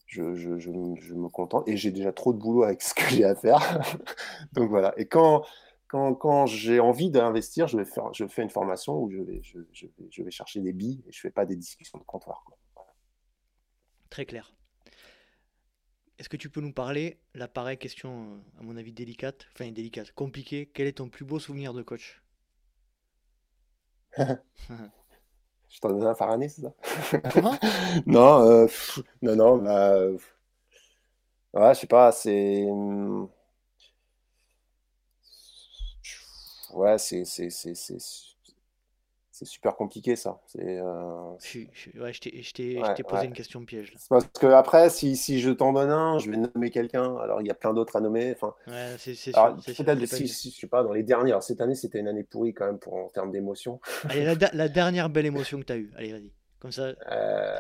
je, 0.06 0.34
je, 0.34 0.70
me 0.70 1.28
contente 1.28 1.68
et 1.68 1.76
j'ai 1.76 1.90
déjà 1.90 2.12
trop 2.12 2.32
de 2.32 2.38
boulot 2.38 2.62
avec 2.62 2.82
ce 2.82 2.94
que 2.94 3.02
j'ai 3.10 3.24
à 3.24 3.34
faire. 3.34 3.58
Donc 4.52 4.70
voilà. 4.70 4.94
Et 4.98 5.06
quand, 5.06 5.44
quand, 5.88 6.14
quand 6.14 6.46
j'ai 6.46 6.80
envie 6.80 7.10
d'investir, 7.10 7.68
je, 7.68 7.76
vais 7.78 7.84
faire, 7.84 8.12
je 8.12 8.26
fais 8.26 8.42
une 8.42 8.50
formation 8.50 8.98
où 9.00 9.10
je 9.10 9.20
vais, 9.20 9.40
je, 9.42 9.58
je, 9.72 9.86
vais, 9.86 10.08
je 10.10 10.22
vais 10.22 10.30
chercher 10.30 10.60
des 10.60 10.72
billes 10.72 11.02
et 11.06 11.12
je 11.12 11.18
ne 11.18 11.22
fais 11.22 11.30
pas 11.30 11.46
des 11.46 11.56
discussions 11.56 11.98
de 11.98 12.04
comptoir. 12.04 12.44
Très 14.10 14.24
clair. 14.24 14.54
Est-ce 16.18 16.28
que 16.28 16.36
tu 16.36 16.50
peux 16.50 16.60
nous 16.60 16.74
parler, 16.74 17.18
la 17.34 17.48
pareille 17.48 17.78
question, 17.78 18.42
à 18.60 18.62
mon 18.62 18.76
avis 18.76 18.92
délicate, 18.92 19.46
enfin 19.54 19.70
délicate, 19.72 20.12
compliquée, 20.12 20.70
quel 20.74 20.86
est 20.86 20.92
ton 20.98 21.08
plus 21.08 21.24
beau 21.24 21.38
souvenir 21.38 21.72
de 21.72 21.82
coach? 21.82 22.20
Je 25.68 25.80
t'en 25.80 25.90
donne 25.90 26.06
un 26.06 26.14
par 26.14 26.30
année, 26.30 26.48
c'est 26.48 26.62
ça? 26.62 26.72
Non, 28.06 28.40
euh, 28.48 28.66
non, 29.22 29.36
non, 29.36 29.56
bah, 29.58 29.94
euh, 29.94 30.18
ouais, 31.54 31.74
je 31.74 31.80
sais 31.80 31.86
pas, 31.86 32.12
c'est. 32.12 32.64
Hmm, 32.64 33.26
ouais, 36.74 36.98
c'est 36.98 37.24
c'est 37.24 37.50
super 39.44 39.76
compliqué 39.76 40.16
ça. 40.16 40.40
C'est, 40.46 40.78
euh, 40.78 41.36
Je, 41.40 42.00
ouais, 42.00 42.12
je 42.12 42.20
t'ai 42.20 43.02
posé 43.02 43.26
une 43.26 43.32
question 43.32 43.64
piège. 43.64 43.92
Parce 44.08 44.26
que 44.26 44.46
après, 44.46 44.88
si, 44.90 45.16
si 45.16 45.40
je 45.40 45.50
t'en 45.50 45.72
donne 45.72 45.90
un, 45.90 46.18
je 46.18 46.30
vais 46.30 46.36
nommer 46.36 46.70
quelqu'un. 46.70 47.16
Alors 47.18 47.40
il 47.40 47.46
y 47.46 47.50
a 47.50 47.54
plein 47.54 47.74
d'autres 47.74 47.96
à 47.96 48.00
nommer. 48.00 48.32
Enfin, 48.32 48.54
c'est. 48.98 49.32
Peut-être 49.32 50.06
si, 50.06 50.28
si, 50.28 50.50
je 50.50 50.60
sais 50.60 50.66
pas, 50.66 50.82
dans 50.82 50.92
les 50.92 51.02
dernières. 51.02 51.42
cette 51.42 51.60
année, 51.60 51.74
c'était 51.74 51.98
une 51.98 52.08
année 52.08 52.24
pourrie 52.24 52.54
quand 52.54 52.66
même 52.66 52.78
pour, 52.78 52.94
en 52.94 53.08
termes 53.08 53.30
d'émotion. 53.30 53.80
Allez, 54.08 54.24
la, 54.24 54.34
la, 54.52 54.68
dernière 54.68 55.10
belle 55.10 55.26
émotion 55.26 55.60
que 55.60 55.64
tu 55.64 55.72
as 55.72 55.76
eue. 55.76 55.92
Allez, 55.96 56.12
vas-y. 56.12 56.32
Comme 56.58 56.72
ça. 56.72 56.94
Euh, 57.10 57.56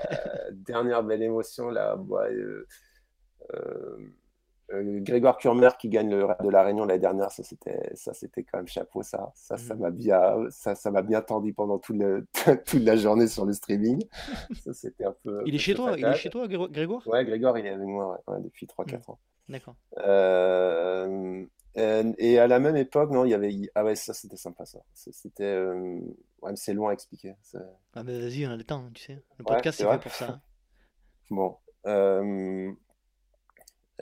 dernière 0.52 1.02
belle 1.02 1.22
émotion 1.22 1.68
là. 1.70 1.96
Bah, 1.96 2.26
euh, 2.30 2.66
Grégoire 4.72 5.36
Kurmer 5.38 5.70
qui 5.78 5.88
gagne 5.88 6.10
le 6.10 6.26
de 6.42 6.50
la 6.50 6.62
Réunion 6.62 6.84
l'année 6.84 7.00
dernière, 7.00 7.30
ça 7.30 7.44
c'était 7.44 7.94
ça 7.94 8.12
c'était 8.14 8.42
quand 8.42 8.58
même 8.58 8.66
chapeau 8.66 9.02
ça. 9.02 9.32
Ça 9.34 9.56
ça 9.56 9.74
mhm. 9.74 9.80
m'a 9.80 9.90
bien 9.90 10.20
ça 10.50 10.74
ça 10.74 10.90
m'a 10.90 11.02
bien 11.02 11.22
tendu 11.22 11.52
pendant 11.52 11.80
le, 11.90 12.26
toute 12.66 12.82
la 12.82 12.96
journée 12.96 13.28
sur 13.28 13.44
le 13.44 13.52
streaming. 13.52 14.04
Ça 14.64 14.72
c'était 14.72 15.04
un 15.04 15.14
peu. 15.22 15.42
Il 15.46 15.54
est 15.54 15.58
chez 15.58 15.74
toi, 15.74 15.94
il 15.96 16.04
est 16.04 16.14
chez 16.14 16.30
toi 16.30 16.48
Grégoire? 16.48 17.06
Ouais, 17.06 17.24
Grégoire 17.24 17.56
il 17.58 17.66
est 17.66 17.70
avec 17.70 17.86
moi 17.86 18.20
depuis 18.40 18.66
3 18.66 18.84
4 18.84 18.98
mhm. 18.98 19.12
ans. 19.12 19.18
D'accord. 19.48 19.76
Euh, 19.98 21.44
et 21.76 22.38
à 22.38 22.46
la 22.46 22.58
même 22.58 22.76
époque, 22.76 23.10
non, 23.10 23.24
il 23.24 23.30
y 23.30 23.34
avait 23.34 23.54
ah 23.74 23.84
ouais 23.84 23.94
ça 23.94 24.14
c'était 24.14 24.36
sympa 24.36 24.64
ça. 24.64 24.80
C'était 24.94 25.44
euh, 25.44 26.00
ouais, 26.42 26.52
c'est 26.56 26.72
loin 26.72 26.90
à 26.90 26.92
expliquer. 26.94 27.34
Ah 27.94 28.02
mais 28.02 28.18
vas-y, 28.18 28.46
on 28.46 28.50
a 28.50 28.56
le 28.56 28.64
temps, 28.64 28.88
tu 28.94 29.04
sais. 29.04 29.22
Le 29.38 29.44
podcast 29.44 29.78
c'est 29.78 29.88
fait 29.88 29.98
pour 30.00 30.12
ça. 30.12 30.30
Hein. 30.30 30.40
bon. 31.30 31.56
Euh, 31.86 32.72
euh, 32.72 32.72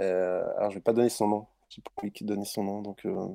alors, 0.02 0.70
je 0.70 0.76
vais 0.76 0.82
pas 0.82 0.92
donner 0.92 1.08
son 1.08 1.28
nom. 1.28 1.46
J'ai 1.68 1.82
pas 1.82 1.90
de 2.02 2.24
donner 2.24 2.44
son 2.44 2.64
nom. 2.64 2.82
Donc, 2.82 3.04
euh, 3.06 3.28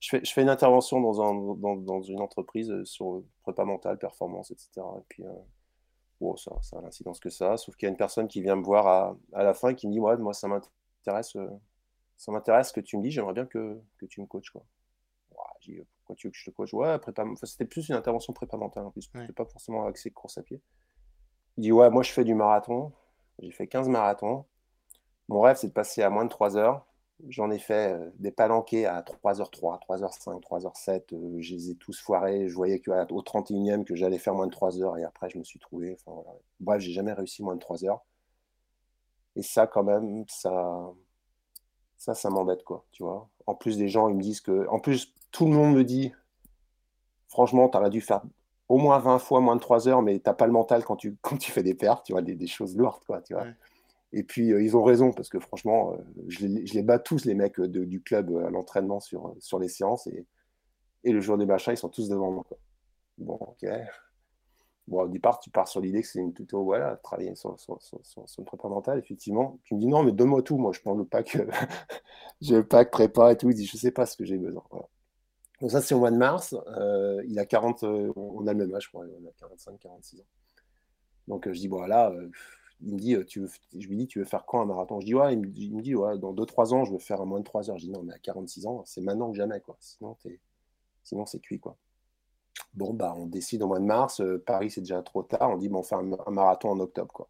Je, 0.00 0.08
fais, 0.08 0.24
je 0.24 0.32
fais 0.32 0.42
une 0.42 0.48
intervention 0.48 1.00
dans, 1.00 1.22
un, 1.22 1.54
dans, 1.56 1.76
dans 1.76 2.02
une 2.02 2.20
entreprise 2.20 2.70
euh, 2.70 2.84
sur 2.84 3.22
prépa 3.42 3.64
mentale, 3.64 3.98
performance, 3.98 4.50
etc. 4.50 4.70
Et 4.98 5.02
puis, 5.08 5.24
bon, 6.20 6.36
ça, 6.36 6.52
ça 6.62 6.78
a 6.78 6.82
l'incidence 6.82 7.20
que 7.20 7.30
ça. 7.30 7.56
Sauf 7.56 7.76
qu'il 7.76 7.86
y 7.86 7.88
a 7.88 7.90
une 7.90 7.96
personne 7.96 8.28
qui 8.28 8.42
vient 8.42 8.56
me 8.56 8.62
voir 8.62 8.86
à, 8.86 9.16
à 9.32 9.42
la 9.42 9.54
fin 9.54 9.70
et 9.70 9.74
qui 9.74 9.88
me 9.88 9.92
dit 9.92 10.00
Ouais, 10.00 10.16
moi, 10.16 10.32
ça 10.34 10.48
m'intéresse. 10.48 11.36
ça 12.16 12.32
m'intéresse 12.32 12.68
ce 12.68 12.72
que 12.72 12.80
tu 12.80 12.96
me 12.96 13.02
dis, 13.02 13.10
j'aimerais 13.10 13.34
bien 13.34 13.46
que, 13.46 13.80
que, 13.98 14.06
tu 14.06 14.20
me 14.20 14.26
coaches. 14.26 14.50
Quoi. 14.50 14.64
pourquoi 15.30 16.16
tu 16.16 16.28
veux 16.28 16.30
que 16.30 16.36
je 16.38 16.44
te 16.44 16.50
coach 16.50 16.72
Ouais, 16.74 16.98
prépa... 16.98 17.24
enfin, 17.24 17.46
c'était 17.46 17.64
plus 17.64 17.88
une 17.88 17.96
intervention 17.96 18.32
prépa 18.32 18.56
mentale 18.56 18.86
en 18.86 18.90
plus. 18.90 19.02
C'était 19.02 19.32
pas 19.32 19.46
forcément 19.46 19.86
accès 19.86 20.10
course 20.10 20.38
à 20.38 20.42
pied. 20.42 20.60
Il 21.56 21.62
dit 21.62 21.72
Ouais, 21.72 21.90
moi 21.90 22.02
je 22.02 22.12
fais 22.12 22.24
du 22.24 22.34
marathon. 22.34 22.92
J'ai 23.38 23.50
fait 23.50 23.66
15 23.66 23.88
marathons. 23.88 24.46
Mon 25.28 25.40
rêve, 25.40 25.56
c'est 25.56 25.68
de 25.68 25.72
passer 25.72 26.02
à 26.02 26.10
moins 26.10 26.24
de 26.24 26.30
3 26.30 26.56
heures. 26.56 26.86
J'en 27.28 27.50
ai 27.50 27.58
fait 27.58 27.94
euh, 27.94 28.10
des 28.18 28.30
palanqués 28.30 28.86
à 28.86 29.02
3h03, 29.02 29.80
3h05, 29.80 30.40
3h07. 30.42 31.40
je 31.40 31.54
les 31.54 31.70
ai 31.70 31.74
tous 31.76 32.00
foirés. 32.00 32.48
Je 32.48 32.54
voyais 32.54 32.80
qu'au 32.80 32.92
31e 32.92 33.84
que 33.84 33.96
j'allais 33.96 34.18
faire 34.18 34.34
moins 34.34 34.46
de 34.46 34.52
3 34.52 34.82
heures 34.82 34.98
et 34.98 35.04
après, 35.04 35.30
je 35.30 35.38
me 35.38 35.44
suis 35.44 35.58
trouvé. 35.58 35.94
Enfin, 35.94 36.20
voilà. 36.22 36.38
Bref, 36.60 36.82
jamais 36.82 37.12
réussi 37.12 37.42
moins 37.42 37.54
de 37.54 37.60
3 37.60 37.84
heures. 37.84 38.04
Et 39.34 39.42
ça, 39.42 39.66
quand 39.66 39.82
même, 39.82 40.24
ça, 40.28 40.94
m'embête, 42.30 42.64
quoi. 42.64 42.84
En 43.46 43.54
plus, 43.54 43.76
des 43.76 43.88
gens, 43.88 44.08
ils 44.08 44.16
me 44.16 44.22
disent 44.22 44.40
que. 44.40 44.66
En 44.68 44.78
plus, 44.78 45.14
tout 45.30 45.46
le 45.46 45.52
monde 45.52 45.74
me 45.74 45.84
dit 45.84 46.12
franchement, 47.28 47.68
tu 47.68 47.76
aurais 47.76 47.90
dû 47.90 48.00
faire 48.00 48.22
au 48.68 48.78
moins 48.78 48.98
20 48.98 49.18
fois 49.18 49.40
moins 49.40 49.56
de 49.56 49.60
3 49.60 49.88
heures, 49.88 50.02
mais 50.02 50.18
tu 50.18 50.22
n'as 50.26 50.34
pas 50.34 50.46
le 50.46 50.52
mental 50.52 50.84
quand 50.84 50.96
tu, 50.96 51.16
quand 51.22 51.36
tu 51.36 51.52
fais 51.52 51.62
des 51.62 51.74
pertes, 51.74 52.04
tu 52.06 52.12
vois, 52.12 52.22
des, 52.22 52.46
choses 52.46 52.76
lourdes, 52.76 53.04
quoi. 53.06 53.20
Et 54.12 54.22
puis, 54.22 54.52
euh, 54.52 54.62
ils 54.62 54.76
ont 54.76 54.82
raison, 54.82 55.12
parce 55.12 55.28
que 55.28 55.38
franchement, 55.40 55.94
euh, 55.94 55.96
je 56.28 56.46
les, 56.46 56.82
bats 56.82 56.98
tous, 56.98 57.24
les 57.24 57.34
mecs 57.34 57.58
euh, 57.58 57.68
du 57.68 58.02
club 58.02 58.34
à 58.36 58.50
l'entraînement 58.50 59.00
sur, 59.00 59.34
sur 59.40 59.58
les 59.58 59.68
séances. 59.68 60.06
Et, 60.06 60.26
le 61.04 61.20
jour 61.20 61.38
des 61.38 61.46
machins, 61.46 61.72
ils 61.72 61.76
sont 61.76 61.88
tous 61.88 62.08
devant 62.08 62.32
moi. 62.32 62.44
Bon, 63.18 63.34
ok. 63.34 63.64
Bon, 64.88 65.02
au 65.02 65.08
départ, 65.08 65.38
tu 65.38 65.50
pars 65.50 65.68
sur 65.68 65.80
l'idée 65.80 66.02
que 66.02 66.08
c'est 66.08 66.18
une 66.18 66.32
tuto, 66.32 66.64
voilà, 66.64 66.96
travailler 66.96 67.34
sur, 67.36 67.58
sur, 67.60 67.80
sur, 67.80 68.00
sur, 68.02 68.44
prépa 68.44 68.68
mentale, 68.68 68.98
effectivement. 68.98 69.58
Tu 69.64 69.74
me 69.74 69.80
dis, 69.80 69.86
non, 69.86 70.02
mais 70.02 70.12
donne-moi 70.12 70.42
tout, 70.42 70.58
moi, 70.58 70.72
je 70.72 70.80
prends 70.80 70.94
le 70.94 71.04
pack, 71.04 71.38
j'ai 72.40 72.56
le 72.56 72.66
pack 72.66 72.90
prépa 72.90 73.32
et 73.32 73.36
tout. 73.36 73.50
Il 73.50 73.54
dit, 73.54 73.66
je 73.66 73.76
sais 73.76 73.92
pas 73.92 74.04
ce 74.04 74.16
que 74.16 74.24
j'ai 74.24 74.38
besoin. 74.38 74.64
Donc, 75.60 75.70
ça, 75.70 75.80
c'est 75.80 75.94
au 75.94 76.00
mois 76.00 76.10
de 76.10 76.16
mars. 76.16 76.56
Il 77.26 77.38
a 77.38 77.46
40, 77.46 77.84
on 77.84 78.46
a 78.46 78.52
le 78.52 78.58
même 78.58 78.74
âge, 78.74 78.84
je 78.84 78.88
crois, 78.88 79.04
on 79.04 79.28
a 79.28 79.32
45, 79.38 79.78
46 79.78 80.20
ans. 80.20 80.24
Donc, 81.28 81.48
je 81.48 81.58
dis, 81.58 81.68
voilà. 81.68 82.10
Bon, 82.10 82.30
il 82.82 82.94
me 82.94 82.98
dit, 82.98 83.14
euh, 83.14 83.24
tu 83.24 83.40
veux, 83.40 83.50
je 83.76 83.88
lui 83.88 83.96
dis, 83.96 84.06
tu 84.06 84.18
veux 84.18 84.24
faire 84.24 84.44
quand 84.44 84.60
un 84.60 84.66
marathon? 84.66 85.00
Je 85.00 85.06
dis, 85.06 85.14
ouais, 85.14 85.32
il 85.34 85.40
me, 85.74 85.82
dit, 85.82 85.94
ouais, 85.94 86.18
dans 86.18 86.34
2-3 86.34 86.74
ans, 86.74 86.84
je 86.84 86.92
veux 86.92 86.98
faire 86.98 87.20
à 87.20 87.24
moins 87.24 87.40
de 87.40 87.44
3 87.44 87.70
heures. 87.70 87.78
Je 87.78 87.86
dis, 87.86 87.90
non, 87.90 88.02
mais 88.02 88.14
à 88.14 88.18
46 88.18 88.66
ans, 88.66 88.82
c'est 88.84 89.00
maintenant 89.00 89.30
que 89.30 89.36
jamais, 89.36 89.60
quoi. 89.60 89.76
Sinon, 89.80 90.16
sinon 91.02 91.26
c'est 91.26 91.40
cuit, 91.40 91.58
quoi. 91.58 91.76
Bon, 92.74 92.92
bah, 92.92 93.14
on 93.16 93.26
décide 93.26 93.62
au 93.62 93.68
mois 93.68 93.80
de 93.80 93.84
mars. 93.84 94.20
Euh, 94.20 94.42
Paris, 94.44 94.70
c'est 94.70 94.82
déjà 94.82 95.02
trop 95.02 95.22
tard. 95.22 95.50
On 95.50 95.56
dit, 95.56 95.68
bon, 95.68 95.80
on 95.80 95.82
fait 95.82 95.94
un, 95.94 96.30
marathon 96.30 96.70
en 96.70 96.80
octobre, 96.80 97.12
quoi. 97.12 97.28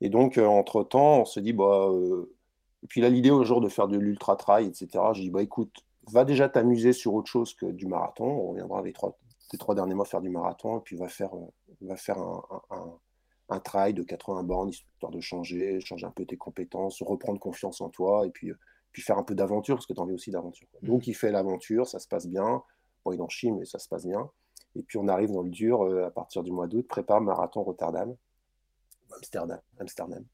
Et 0.00 0.10
donc, 0.10 0.38
euh, 0.38 0.46
entre-temps, 0.46 1.20
on 1.22 1.24
se 1.24 1.40
dit, 1.40 1.52
bah, 1.52 1.90
et 2.82 2.86
puis 2.86 3.00
là, 3.00 3.08
l'idée 3.08 3.30
au 3.30 3.44
jour 3.44 3.60
de 3.60 3.68
faire 3.68 3.88
de 3.88 3.98
l'ultra-trail, 3.98 4.66
etc., 4.66 4.88
je 5.14 5.22
dis, 5.22 5.30
bah, 5.30 5.42
écoute, 5.42 5.84
va 6.12 6.24
déjà 6.24 6.48
t'amuser 6.48 6.92
sur 6.92 7.14
autre 7.14 7.28
chose 7.28 7.54
que 7.54 7.66
du 7.66 7.86
marathon. 7.86 8.26
On 8.26 8.50
reviendra 8.50 8.82
les 8.82 8.92
trois, 8.92 9.74
derniers 9.74 9.94
mois 9.94 10.04
faire 10.04 10.20
du 10.20 10.30
marathon, 10.30 10.78
et 10.78 10.82
puis 10.82 10.96
va 10.96 11.08
faire, 11.08 11.34
un 11.34 12.62
un 12.70 12.98
trail 13.60 13.94
de 13.94 14.02
80 14.02 14.42
bornes, 14.42 14.70
histoire 14.70 15.12
de 15.12 15.20
changer, 15.20 15.80
changer 15.80 16.06
un 16.06 16.10
peu 16.10 16.24
tes 16.26 16.36
compétences, 16.36 17.02
reprendre 17.02 17.38
confiance 17.38 17.80
en 17.80 17.88
toi 17.88 18.26
et 18.26 18.30
puis, 18.30 18.50
euh, 18.50 18.58
puis 18.92 19.02
faire 19.02 19.18
un 19.18 19.22
peu 19.22 19.34
d'aventure, 19.34 19.76
parce 19.76 19.86
que 19.86 19.92
tu 19.92 20.00
as 20.00 20.04
aussi 20.04 20.30
d'aventure. 20.30 20.68
Mmh. 20.82 20.86
Donc 20.86 21.06
il 21.06 21.14
fait 21.14 21.30
l'aventure, 21.30 21.86
ça 21.86 21.98
se 21.98 22.08
passe 22.08 22.26
bien. 22.26 22.62
Bon, 23.04 23.12
il 23.12 23.22
en 23.22 23.28
chie, 23.28 23.52
mais 23.52 23.64
ça 23.64 23.78
se 23.78 23.88
passe 23.88 24.06
bien. 24.06 24.30
Et 24.74 24.82
puis 24.82 24.98
on 24.98 25.08
arrive 25.08 25.30
dans 25.30 25.42
le 25.42 25.50
dur 25.50 25.82
euh, 25.82 26.06
à 26.06 26.10
partir 26.10 26.42
du 26.42 26.50
mois 26.50 26.66
d'août, 26.66 26.86
prépare 26.88 27.20
marathon 27.20 27.62
Rotterdam, 27.62 28.14
Amsterdam. 29.14 29.60
Amsterdam. 29.78 30.24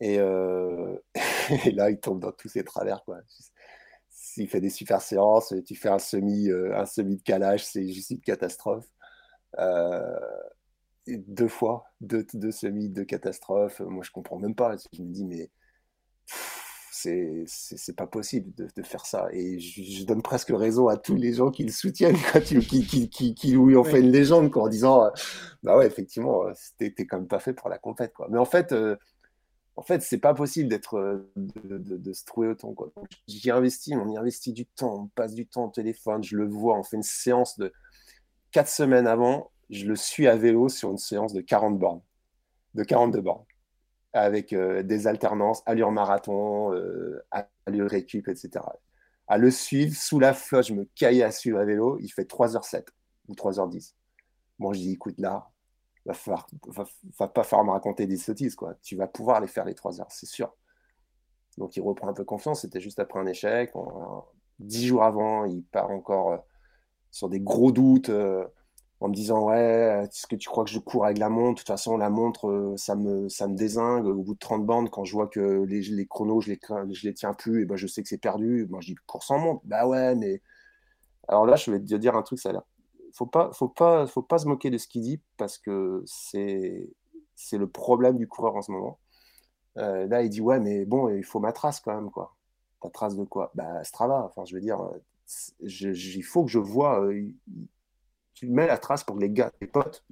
Et, 0.00 0.14
et, 1.64 1.70
là, 1.72 1.90
il 1.90 2.00
tombe 2.00 2.18
dans 2.20 2.32
tous 2.32 2.48
ses 2.48 2.64
travers. 2.64 3.04
Quoi. 3.04 3.20
S'il 4.08 4.48
fait 4.48 4.60
des 4.60 4.70
super 4.70 5.00
séances, 5.00 5.54
tu 5.64 5.76
fais 5.76 5.90
un 5.90 6.00
semi, 6.00 6.50
un 6.50 6.86
semi 6.86 7.18
de 7.18 7.22
calage, 7.22 7.64
c'est 7.64 7.86
juste 7.86 8.10
une 8.10 8.20
catastrophe. 8.20 8.86
Deux 11.06 11.48
fois, 11.48 11.84
deux, 12.00 12.26
deux 12.34 12.52
semis 12.52 12.88
de 12.88 13.02
catastrophe. 13.02 13.80
Moi, 13.80 14.04
je 14.04 14.10
comprends 14.10 14.38
même 14.38 14.54
pas. 14.54 14.76
Je 14.92 15.02
me 15.02 15.12
dis, 15.12 15.24
mais 15.24 15.50
c'est 17.46 17.96
pas 17.96 18.06
possible 18.06 18.52
de, 18.54 18.82
faire 18.82 19.06
ça. 19.06 19.28
Et 19.32 19.58
je, 19.58 20.04
donne 20.04 20.22
presque 20.22 20.50
raison 20.50 20.88
à 20.88 20.96
tous 20.96 21.16
les 21.16 21.34
gens 21.34 21.50
qui 21.50 21.64
le 21.64 21.72
soutiennent, 21.72 22.16
qui, 22.44 22.58
qui, 22.60 23.08
qui, 23.08 23.34
qui, 23.34 23.52
lui 23.52 23.76
ont 23.76 23.84
fait 23.84 24.00
une 24.00 24.10
légende, 24.10 24.50
quoi, 24.50 24.64
en 24.64 24.68
disant, 24.68 25.04
euh, 25.04 25.10
bah 25.62 25.76
ouais, 25.76 25.86
effectivement, 25.86 26.46
euh, 26.46 26.52
t'es 26.78 26.92
quand 27.06 27.18
même 27.18 27.28
pas 27.28 27.40
fait 27.40 27.52
pour 27.52 27.68
la 27.68 27.78
compète, 27.78 28.12
quoi. 28.12 28.28
Mais 28.30 28.38
en 28.38 28.44
fait, 28.44 28.72
euh, 28.72 28.96
en 29.76 29.82
fait, 29.82 30.02
c'est 30.02 30.18
pas 30.18 30.34
possible 30.34 30.68
d'être, 30.68 31.24
de, 31.36 32.12
se 32.12 32.24
trouver 32.24 32.48
autant, 32.48 32.74
quoi. 32.74 32.92
J'y 33.26 33.50
investis, 33.50 33.94
on 33.96 34.08
y 34.08 34.16
investit 34.16 34.52
du 34.52 34.66
temps, 34.66 35.04
on 35.04 35.06
passe 35.08 35.34
du 35.34 35.46
temps 35.46 35.66
au 35.66 35.70
téléphone, 35.70 36.22
je 36.22 36.36
le 36.36 36.46
vois, 36.46 36.78
on 36.78 36.82
fait 36.82 36.96
une 36.96 37.02
séance 37.02 37.58
de 37.58 37.72
quatre 38.50 38.68
semaines 38.68 39.06
avant, 39.06 39.50
je 39.72 39.86
le 39.86 39.96
suis 39.96 40.28
à 40.28 40.36
vélo 40.36 40.68
sur 40.68 40.90
une 40.90 40.98
séance 40.98 41.32
de 41.32 41.40
40 41.40 41.78
bornes, 41.78 42.02
de 42.74 42.84
42 42.84 43.20
bornes 43.20 43.44
avec 44.12 44.52
euh, 44.52 44.82
des 44.82 45.06
alternances, 45.06 45.62
allure 45.64 45.90
marathon, 45.90 46.74
euh, 46.74 47.24
allure 47.66 47.88
récup, 47.88 48.28
etc. 48.28 48.64
À 49.26 49.38
le 49.38 49.50
suivre, 49.50 49.96
sous 49.96 50.20
la 50.20 50.34
flotte, 50.34 50.66
je 50.66 50.74
me 50.74 50.84
caille 50.94 51.22
à 51.22 51.30
suivre 51.30 51.58
à 51.58 51.64
vélo, 51.64 51.98
il 52.00 52.12
fait 52.12 52.30
3h07 52.30 52.84
ou 53.28 53.34
3h10. 53.34 53.94
Bon, 54.58 54.74
je 54.74 54.80
dis, 54.80 54.92
écoute, 54.92 55.18
là, 55.18 55.50
va, 56.04 56.14
va, 57.18 57.28
pas 57.28 57.42
falloir 57.42 57.64
me 57.64 57.70
raconter 57.70 58.06
des 58.06 58.18
sottises, 58.18 58.54
quoi. 58.54 58.74
Tu 58.82 58.96
vas 58.96 59.06
pouvoir 59.06 59.40
les 59.40 59.46
faire 59.46 59.64
les 59.64 59.74
3 59.74 60.00
heures, 60.00 60.10
c'est 60.10 60.26
sûr. 60.26 60.54
Donc 61.56 61.76
il 61.76 61.80
reprend 61.80 62.08
un 62.08 62.14
peu 62.14 62.24
confiance, 62.24 62.62
c'était 62.62 62.80
juste 62.80 62.98
après 62.98 63.18
un 63.18 63.26
échec. 63.26 63.72
dix 64.58 64.86
jours 64.86 65.04
avant, 65.04 65.44
il 65.46 65.62
part 65.64 65.90
encore 65.90 66.32
euh, 66.32 66.38
sur 67.10 67.28
des 67.28 67.40
gros 67.40 67.72
doutes 67.72 68.10
en 69.02 69.08
me 69.08 69.14
disant 69.14 69.42
ouais 69.48 70.04
est-ce 70.04 70.28
que 70.28 70.36
tu 70.36 70.48
crois 70.48 70.64
que 70.64 70.70
je 70.70 70.78
cours 70.78 71.04
avec 71.04 71.18
la 71.18 71.28
montre? 71.28 71.54
De 71.54 71.58
toute 71.58 71.66
façon 71.66 71.96
la 71.96 72.08
montre 72.08 72.48
euh, 72.48 72.76
ça 72.76 72.94
me 72.94 73.28
ça 73.28 73.48
me 73.48 73.56
désingue. 73.56 74.06
Au 74.06 74.22
bout 74.22 74.34
de 74.34 74.38
30 74.38 74.64
bandes 74.64 74.90
quand 74.90 75.04
je 75.04 75.12
vois 75.12 75.26
que 75.26 75.64
les, 75.64 75.80
les 75.82 76.06
chronos 76.06 76.40
je 76.40 76.50
les 76.52 76.60
les 77.02 77.14
tiens 77.14 77.34
plus 77.34 77.62
et 77.62 77.64
ben 77.66 77.76
je 77.76 77.88
sais 77.88 78.02
que 78.02 78.08
c'est 78.08 78.18
perdu. 78.18 78.66
Moi 78.70 78.80
je 78.80 78.88
dis 78.88 78.94
cours 79.06 79.24
sans 79.24 79.38
montre 79.38 79.62
bah 79.64 79.86
ouais 79.88 80.14
mais 80.14 80.40
alors 81.26 81.46
là 81.46 81.56
je 81.56 81.70
vais 81.72 81.80
te 81.80 81.94
dire 81.96 82.16
un 82.16 82.22
truc 82.22 82.38
ça 82.38 82.50
a 82.50 82.52
l'air 82.52 82.62
faut 83.12 83.26
pas 83.26 83.50
faut 83.52 83.68
pas 83.68 84.06
faut 84.06 84.22
pas 84.22 84.38
se 84.38 84.46
moquer 84.46 84.70
de 84.70 84.78
ce 84.78 84.86
qu'il 84.86 85.02
dit 85.02 85.20
parce 85.36 85.58
que 85.58 86.02
c'est 86.06 86.88
le 87.52 87.66
problème 87.66 88.16
du 88.18 88.28
coureur 88.28 88.54
en 88.56 88.62
ce 88.62 88.70
moment. 88.70 89.00
Euh, 89.78 90.06
là 90.06 90.22
il 90.22 90.30
dit 90.30 90.40
ouais 90.40 90.60
mais 90.60 90.84
bon 90.84 91.08
il 91.08 91.24
faut 91.24 91.40
ma 91.40 91.52
trace 91.52 91.80
quand 91.80 91.94
même 91.94 92.10
quoi 92.10 92.36
ta 92.80 92.90
trace 92.90 93.16
de 93.16 93.24
quoi? 93.24 93.50
Bah 93.54 93.82
Strava. 93.84 94.24
Enfin 94.26 94.44
je 94.44 94.54
veux 94.54 94.60
dire 94.60 94.80
euh, 94.80 94.98
il 95.60 96.24
faut 96.24 96.44
que 96.44 96.50
je 96.50 96.58
vois 96.58 97.04
tu 98.34 98.48
mets 98.48 98.66
la 98.66 98.78
trace 98.78 99.04
pour 99.04 99.16
que 99.16 99.20
les 99.20 99.30
gars, 99.30 99.50
tes 99.50 99.66
potes, 99.66 100.04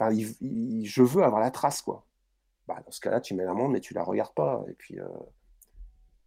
je 0.00 1.02
veux 1.02 1.22
avoir 1.22 1.40
la 1.40 1.50
trace, 1.50 1.82
quoi. 1.82 2.04
Bah, 2.66 2.80
dans 2.84 2.90
ce 2.90 3.00
cas-là, 3.00 3.20
tu 3.20 3.34
mets 3.34 3.44
la 3.44 3.54
montre, 3.54 3.70
mais 3.70 3.80
tu 3.80 3.94
la 3.94 4.02
regardes 4.02 4.34
pas. 4.34 4.64
Et 4.68 4.74
puis, 4.74 5.00
euh, 5.00 5.06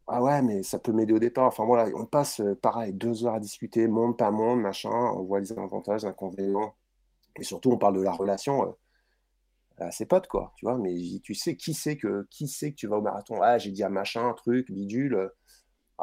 ah 0.08 0.22
ouais, 0.22 0.42
mais 0.42 0.64
ça 0.64 0.80
peut 0.80 0.92
m'aider 0.92 1.14
au 1.14 1.20
départ. 1.20 1.48
Enfin 1.48 1.66
voilà, 1.66 1.90
on 1.96 2.06
passe, 2.06 2.42
euh, 2.42 2.56
pareil, 2.56 2.94
deux 2.94 3.26
heures 3.26 3.36
à 3.36 3.40
discuter, 3.40 3.88
monde, 3.88 4.18
pas 4.18 4.32
monde, 4.32 4.62
machin, 4.62 4.92
on 4.92 5.24
voit 5.24 5.40
les 5.40 5.52
avantages, 5.54 6.04
les 6.04 6.08
inconvénients. 6.08 6.76
Et 7.40 7.44
surtout, 7.44 7.72
on 7.72 7.78
parle 7.78 7.98
de 7.98 8.02
la 8.04 8.12
relation 8.12 8.64
euh, 8.64 9.86
à 9.86 9.92
ses 9.92 10.06
potes, 10.06 10.28
quoi. 10.28 10.54
Tu 10.58 10.66
vois, 10.66 10.78
mais 10.78 10.94
tu 11.24 11.34
sais, 11.34 11.56
qui 11.56 11.74
sait 11.74 11.98
que, 11.98 12.28
sait 12.46 12.72
que 12.72 12.76
tu 12.76 12.88
vas 12.88 12.98
au 12.98 13.02
marathon? 13.02 13.42
Ah, 13.42 13.58
j'ai 13.58 13.72
dit 13.72 13.84
à 13.84 13.90
machin, 13.90 14.34
truc, 14.34 14.70
bidule 14.72 15.32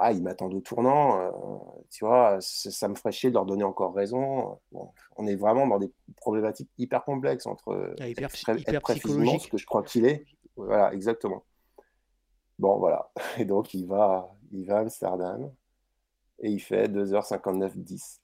ah, 0.01 0.13
ils 0.13 0.23
m'attendent 0.23 0.55
au 0.55 0.61
tournant, 0.61 1.21
euh, 1.21 1.59
tu 1.91 2.07
vois, 2.07 2.39
ça 2.41 2.89
me 2.89 2.95
ferait 2.95 3.13
chier 3.13 3.29
de 3.29 3.35
leur 3.35 3.45
donner 3.45 3.65
encore 3.65 3.95
raison. 3.95 4.59
on 5.17 5.27
est 5.27 5.37
vraiment 5.37 5.67
dans 5.67 5.79
des 5.79 5.93
problématiques 6.17 6.71
hyper 6.79 7.05
complexes 7.05 7.47
entre 7.47 7.95
ah, 8.01 8.09
hyper, 8.09 8.31
ce 8.31 9.49
que 9.49 9.59
je 9.59 9.67
crois 9.67 9.83
qu'il 9.83 10.07
est. 10.07 10.25
Voilà, 10.57 10.93
exactement. 10.95 11.45
Bon, 12.59 12.79
voilà. 12.79 13.11
Et 13.39 13.45
donc, 13.45 13.75
il 13.75 13.87
va, 13.87 14.35
il 14.53 14.67
va 14.67 14.79
à 14.79 14.81
Amsterdam 14.81 15.53
et 16.41 16.51
il 16.51 16.61
fait 16.61 16.89
2h59-10. 16.89 18.21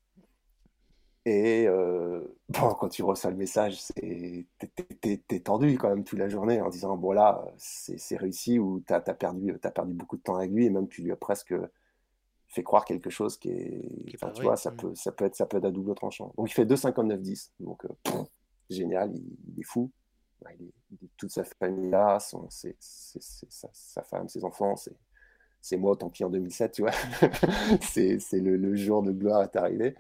Et 1.27 1.67
euh, 1.67 2.21
bon, 2.49 2.73
quand 2.75 2.89
tu 2.89 3.03
reçois 3.03 3.31
le 3.31 3.37
message, 3.37 3.79
t'es 3.95 5.41
tendu 5.41 5.77
quand 5.77 5.91
même 5.91 6.05
toute 6.05 6.21
la 6.21 6.29
journée 6.29 6.61
en 6.63 6.71
disant 6.71 6.97
bon 6.97 7.13
là, 7.13 7.45
c'est 7.59 8.17
réussi 8.17 8.59
ou 8.59 8.81
t'as 8.87 9.03
as 9.05 9.15
perdu, 9.15 9.59
as 9.63 9.71
perdu 9.71 9.93
beaucoup 9.93 10.17
de 10.17 10.23
temps 10.23 10.37
avec 10.37 10.53
lui 10.53 10.65
et 10.65 10.71
même 10.71 10.89
tu 10.89 11.03
lui 11.03 11.13
as 11.13 11.17
presque 11.17 11.55
fait 12.47 12.63
croire 12.63 12.85
quelque 12.85 13.11
chose 13.11 13.37
qui 13.37 13.51
est. 13.51 14.07
tu 14.07 14.43
vois, 14.43 14.57
ça, 14.57 14.71
mmh. 14.71 14.77
peut, 14.77 14.95
ça, 14.95 15.11
peut 15.11 15.25
être, 15.25 15.35
ça 15.35 15.47
peut 15.47 15.57
être 15.57 15.65
à 15.65 15.71
double 15.73 15.97
tranchant. 15.97 16.33
Donc 16.39 16.49
il 16.49 16.55
fait 16.55 16.65
2,59-10. 16.65 17.51
Donc 17.59 17.85
euh, 17.85 18.23
génial, 18.71 19.13
il, 19.13 19.61
est 19.61 19.65
fou. 19.65 19.91
Il 20.61 20.67
est, 20.67 21.09
toute 21.17 21.31
sa 21.31 21.43
famille 21.43 21.91
là, 21.91 22.21
son, 22.21 22.47
sa, 22.49 22.69
sa, 23.73 24.03
femme, 24.05 24.29
ses 24.29 24.45
enfants, 24.45 24.77
c'est 25.61 25.77
moi, 25.77 25.97
tant 25.97 26.09
pis 26.09 26.23
en 26.23 26.31
2007, 26.31 26.71
tu 26.71 26.83
vois. 26.83 26.93
c'est 27.81 28.21
le, 28.35 28.57
le 28.57 28.77
jour 28.77 29.03
de 29.03 29.11
gloire 29.11 29.43
est 29.43 29.57
arrivé. 29.57 29.97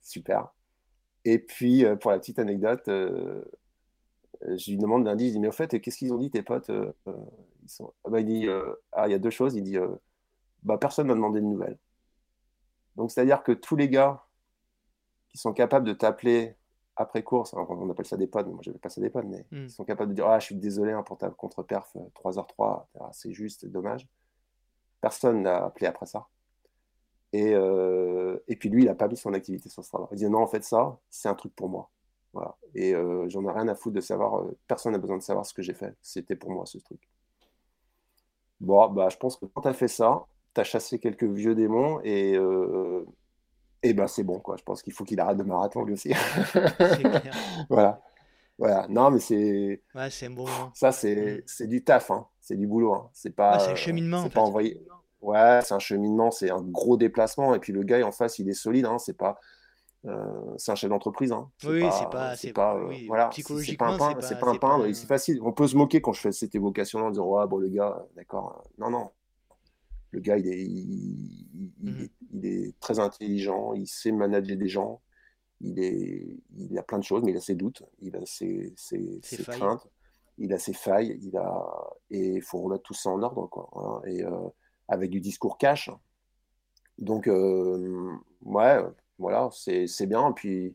Super. 0.00 0.52
Et 1.24 1.38
puis, 1.38 1.84
euh, 1.84 1.96
pour 1.96 2.10
la 2.10 2.18
petite 2.18 2.38
anecdote, 2.38 2.88
euh, 2.88 3.42
euh, 4.42 4.56
je 4.56 4.70
lui 4.70 4.78
demande 4.78 5.04
lundi, 5.04 5.28
je 5.28 5.32
dis, 5.32 5.40
mais 5.40 5.48
au 5.48 5.52
fait, 5.52 5.80
qu'est-ce 5.80 5.98
qu'ils 5.98 6.12
ont 6.12 6.18
dit 6.18 6.30
tes 6.30 6.42
potes 6.42 6.70
ils 7.62 7.68
sont... 7.68 7.92
Ah 8.04 8.10
bah, 8.10 8.20
Il 8.20 8.26
dit, 8.26 8.48
ah, 8.92 9.08
il 9.08 9.12
y 9.12 9.14
a 9.14 9.18
deux 9.18 9.30
choses. 9.30 9.54
Il 9.54 9.62
dit, 9.62 9.76
bah, 10.62 10.78
personne 10.78 11.06
m'a 11.06 11.14
demandé 11.14 11.40
de 11.40 11.46
nouvelles. 11.46 11.78
Donc, 12.96 13.10
c'est-à-dire 13.10 13.42
que 13.42 13.52
tous 13.52 13.76
les 13.76 13.88
gars 13.88 14.24
qui 15.28 15.38
sont 15.38 15.52
capables 15.52 15.86
de 15.86 15.92
t'appeler 15.92 16.56
après 16.96 17.22
course, 17.22 17.54
on 17.54 17.88
appelle 17.88 18.06
ça 18.06 18.18
des 18.18 18.26
pods, 18.26 18.44
moi 18.44 18.60
j'avais 18.62 18.78
pas 18.78 18.90
ça 18.90 19.00
des 19.00 19.08
pods, 19.08 19.22
mais 19.22 19.46
hmm. 19.52 19.64
ils 19.64 19.70
sont 19.70 19.84
capables 19.84 20.10
de 20.10 20.16
dire, 20.16 20.26
ah, 20.26 20.38
je 20.38 20.46
suis 20.46 20.54
désolé 20.54 20.92
hein, 20.92 21.02
pour 21.02 21.16
ta 21.16 21.30
contre-perf 21.30 21.96
3h3, 22.16 22.84
c'est 23.12 23.32
juste, 23.32 23.64
dommage. 23.64 24.06
Personne 25.00 25.42
n'a 25.42 25.64
appelé 25.64 25.86
après 25.86 26.04
ça. 26.04 26.26
Et, 27.32 27.54
euh, 27.54 28.38
et 28.48 28.56
puis 28.56 28.68
lui, 28.68 28.82
il 28.82 28.86
n'a 28.86 28.94
pas 28.94 29.08
mis 29.08 29.16
son 29.16 29.32
activité 29.34 29.68
sur 29.68 29.84
Strava. 29.84 30.08
Il 30.12 30.18
dit 30.18 30.28
non, 30.28 30.40
en 30.40 30.46
fait, 30.46 30.64
ça, 30.64 30.98
c'est 31.10 31.28
un 31.28 31.34
truc 31.34 31.54
pour 31.54 31.68
moi. 31.68 31.90
Voilà. 32.32 32.56
Et 32.74 32.94
euh, 32.94 33.28
j'en 33.28 33.44
ai 33.48 33.52
rien 33.52 33.68
à 33.68 33.74
foutre 33.74 33.96
de 33.96 34.00
savoir, 34.00 34.40
euh, 34.40 34.56
personne 34.66 34.92
n'a 34.92 34.98
besoin 34.98 35.16
de 35.16 35.22
savoir 35.22 35.46
ce 35.46 35.54
que 35.54 35.62
j'ai 35.62 35.74
fait. 35.74 35.94
C'était 36.00 36.36
pour 36.36 36.50
moi 36.50 36.66
ce 36.66 36.78
truc. 36.78 37.00
Bon, 38.60 38.88
bah, 38.88 39.08
je 39.10 39.16
pense 39.16 39.36
que 39.36 39.46
quand 39.46 39.62
tu 39.62 39.68
as 39.68 39.72
fait 39.72 39.88
ça, 39.88 40.26
tu 40.54 40.60
as 40.60 40.64
chassé 40.64 40.98
quelques 40.98 41.24
vieux 41.24 41.54
démons 41.54 42.00
et, 42.04 42.36
et 43.82 43.94
ben 43.94 44.06
c'est 44.06 44.24
bon, 44.24 44.38
quoi. 44.38 44.56
Je 44.58 44.62
pense 44.62 44.82
qu'il 44.82 44.92
faut 44.92 45.04
qu'il 45.04 45.18
arrête 45.20 45.38
de 45.38 45.42
marathon 45.42 45.84
lui 45.84 45.94
aussi. 45.94 46.10
clair. 46.52 47.34
voilà. 47.70 48.02
Voilà. 48.58 48.86
Non, 48.90 49.10
mais 49.10 49.20
c'est. 49.20 49.82
Ouais, 49.94 50.10
c'est 50.10 50.28
bon. 50.28 50.46
Ça, 50.74 50.92
c'est 50.92 51.44
mm. 51.60 51.66
du 51.66 51.82
taf, 51.82 52.10
hein. 52.10 52.26
c'est 52.42 52.56
du 52.56 52.66
boulot. 52.66 52.92
Hein. 52.92 53.10
C'est 53.14 53.34
pas. 53.34 53.58
c'est 53.58 53.70
un 53.70 53.74
cheminement. 53.74 54.22
C'est 54.24 54.34
pas 54.34 54.42
envoyé. 54.42 54.86
Ouais, 55.20 55.60
c'est 55.62 55.74
un 55.74 55.78
cheminement, 55.78 56.30
c'est 56.30 56.50
un 56.50 56.62
gros 56.62 56.96
déplacement. 56.96 57.54
Et 57.54 57.58
puis 57.58 57.72
le 57.72 57.82
gars 57.82 58.04
en 58.06 58.12
face, 58.12 58.38
il 58.38 58.48
est 58.48 58.54
solide. 58.54 58.86
Hein, 58.86 58.98
c'est 58.98 59.16
pas, 59.16 59.38
euh, 60.06 60.54
c'est 60.56 60.72
un 60.72 60.74
chef 60.74 60.88
d'entreprise. 60.88 61.32
Hein. 61.32 61.50
Oui, 61.64 61.84
c'est 61.92 62.10
pas, 62.10 62.36
c'est 62.36 62.52
pas, 62.52 62.76
euh, 62.76 62.94
voilà, 63.06 63.28
psychologiquement, 63.28 63.92
c'est 64.20 64.38
pas, 64.38 64.48
un 64.48 64.56
peintre. 64.56 64.92
C'est 64.94 65.06
facile. 65.06 65.40
On 65.42 65.52
peut 65.52 65.68
se 65.68 65.76
moquer 65.76 66.00
quand 66.00 66.12
je 66.12 66.20
fais 66.20 66.32
cette 66.32 66.54
évocation 66.54 67.00
en 67.00 67.10
disant 67.10 67.26
ouais, 67.26 67.46
bon 67.46 67.58
le 67.58 67.68
gars, 67.68 68.02
d'accord. 68.16 68.64
Non, 68.78 68.90
non. 68.90 69.10
Le 70.12 70.20
gars, 70.20 70.38
il 70.38 70.48
est, 70.48 70.62
il, 70.62 71.70
mmh. 71.80 71.88
est, 71.88 72.10
il, 72.32 72.46
est, 72.46 72.80
très 72.80 72.98
intelligent. 72.98 73.74
Il 73.74 73.86
sait 73.86 74.10
manager 74.10 74.56
des 74.56 74.68
gens. 74.68 75.00
Il 75.60 75.78
est, 75.78 76.38
il 76.56 76.76
a 76.78 76.82
plein 76.82 76.98
de 76.98 77.04
choses, 77.04 77.22
mais 77.22 77.30
il 77.32 77.36
a 77.36 77.40
ses 77.40 77.54
doutes. 77.54 77.84
Il 78.00 78.16
a 78.16 78.20
ses, 78.24 78.72
ses, 78.76 79.20
ses 79.22 79.44
craintes. 79.44 79.86
Il 80.38 80.52
a 80.52 80.58
ses 80.58 80.72
failles. 80.72 81.18
Il 81.22 81.36
a 81.36 81.64
et 82.10 82.36
il 82.36 82.42
faut 82.42 82.60
remettre 82.60 82.82
tout 82.82 82.94
ça 82.94 83.10
en 83.10 83.22
ordre, 83.22 83.46
quoi. 83.48 84.02
Et 84.06 84.24
euh, 84.24 84.48
avec 84.90 85.10
du 85.10 85.20
discours 85.20 85.56
cash. 85.56 85.88
Donc, 86.98 87.28
euh, 87.28 88.12
ouais, 88.42 88.78
voilà, 89.18 89.48
c'est 89.52 90.06
bien. 90.06 90.32
Puis, 90.32 90.74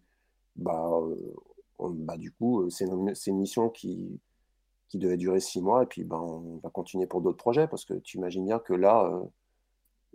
bah, 0.56 0.90
euh, 0.90 1.36
bah, 1.80 2.18
du 2.18 2.32
coup, 2.32 2.62
euh, 2.62 2.70
c'est 2.70 2.86
une, 2.86 3.14
une, 3.28 3.38
mission 3.38 3.70
qui, 3.70 4.20
qui 4.88 4.98
devait 4.98 5.18
durer 5.18 5.40
six 5.42 5.62
mois. 5.62 5.84
Et 5.84 5.86
puis, 5.86 6.04
bah, 6.04 6.20
on 6.20 6.60
va 6.64 6.70
continuer 6.70 7.06
pour 7.06 7.22
d'autres 7.22 7.38
projets 7.38 7.68
parce 7.68 7.86
que 7.86 7.94
tu 7.94 8.18
imagines 8.18 8.46
bien 8.46 8.58
que 8.58 8.74
là, 8.74 9.22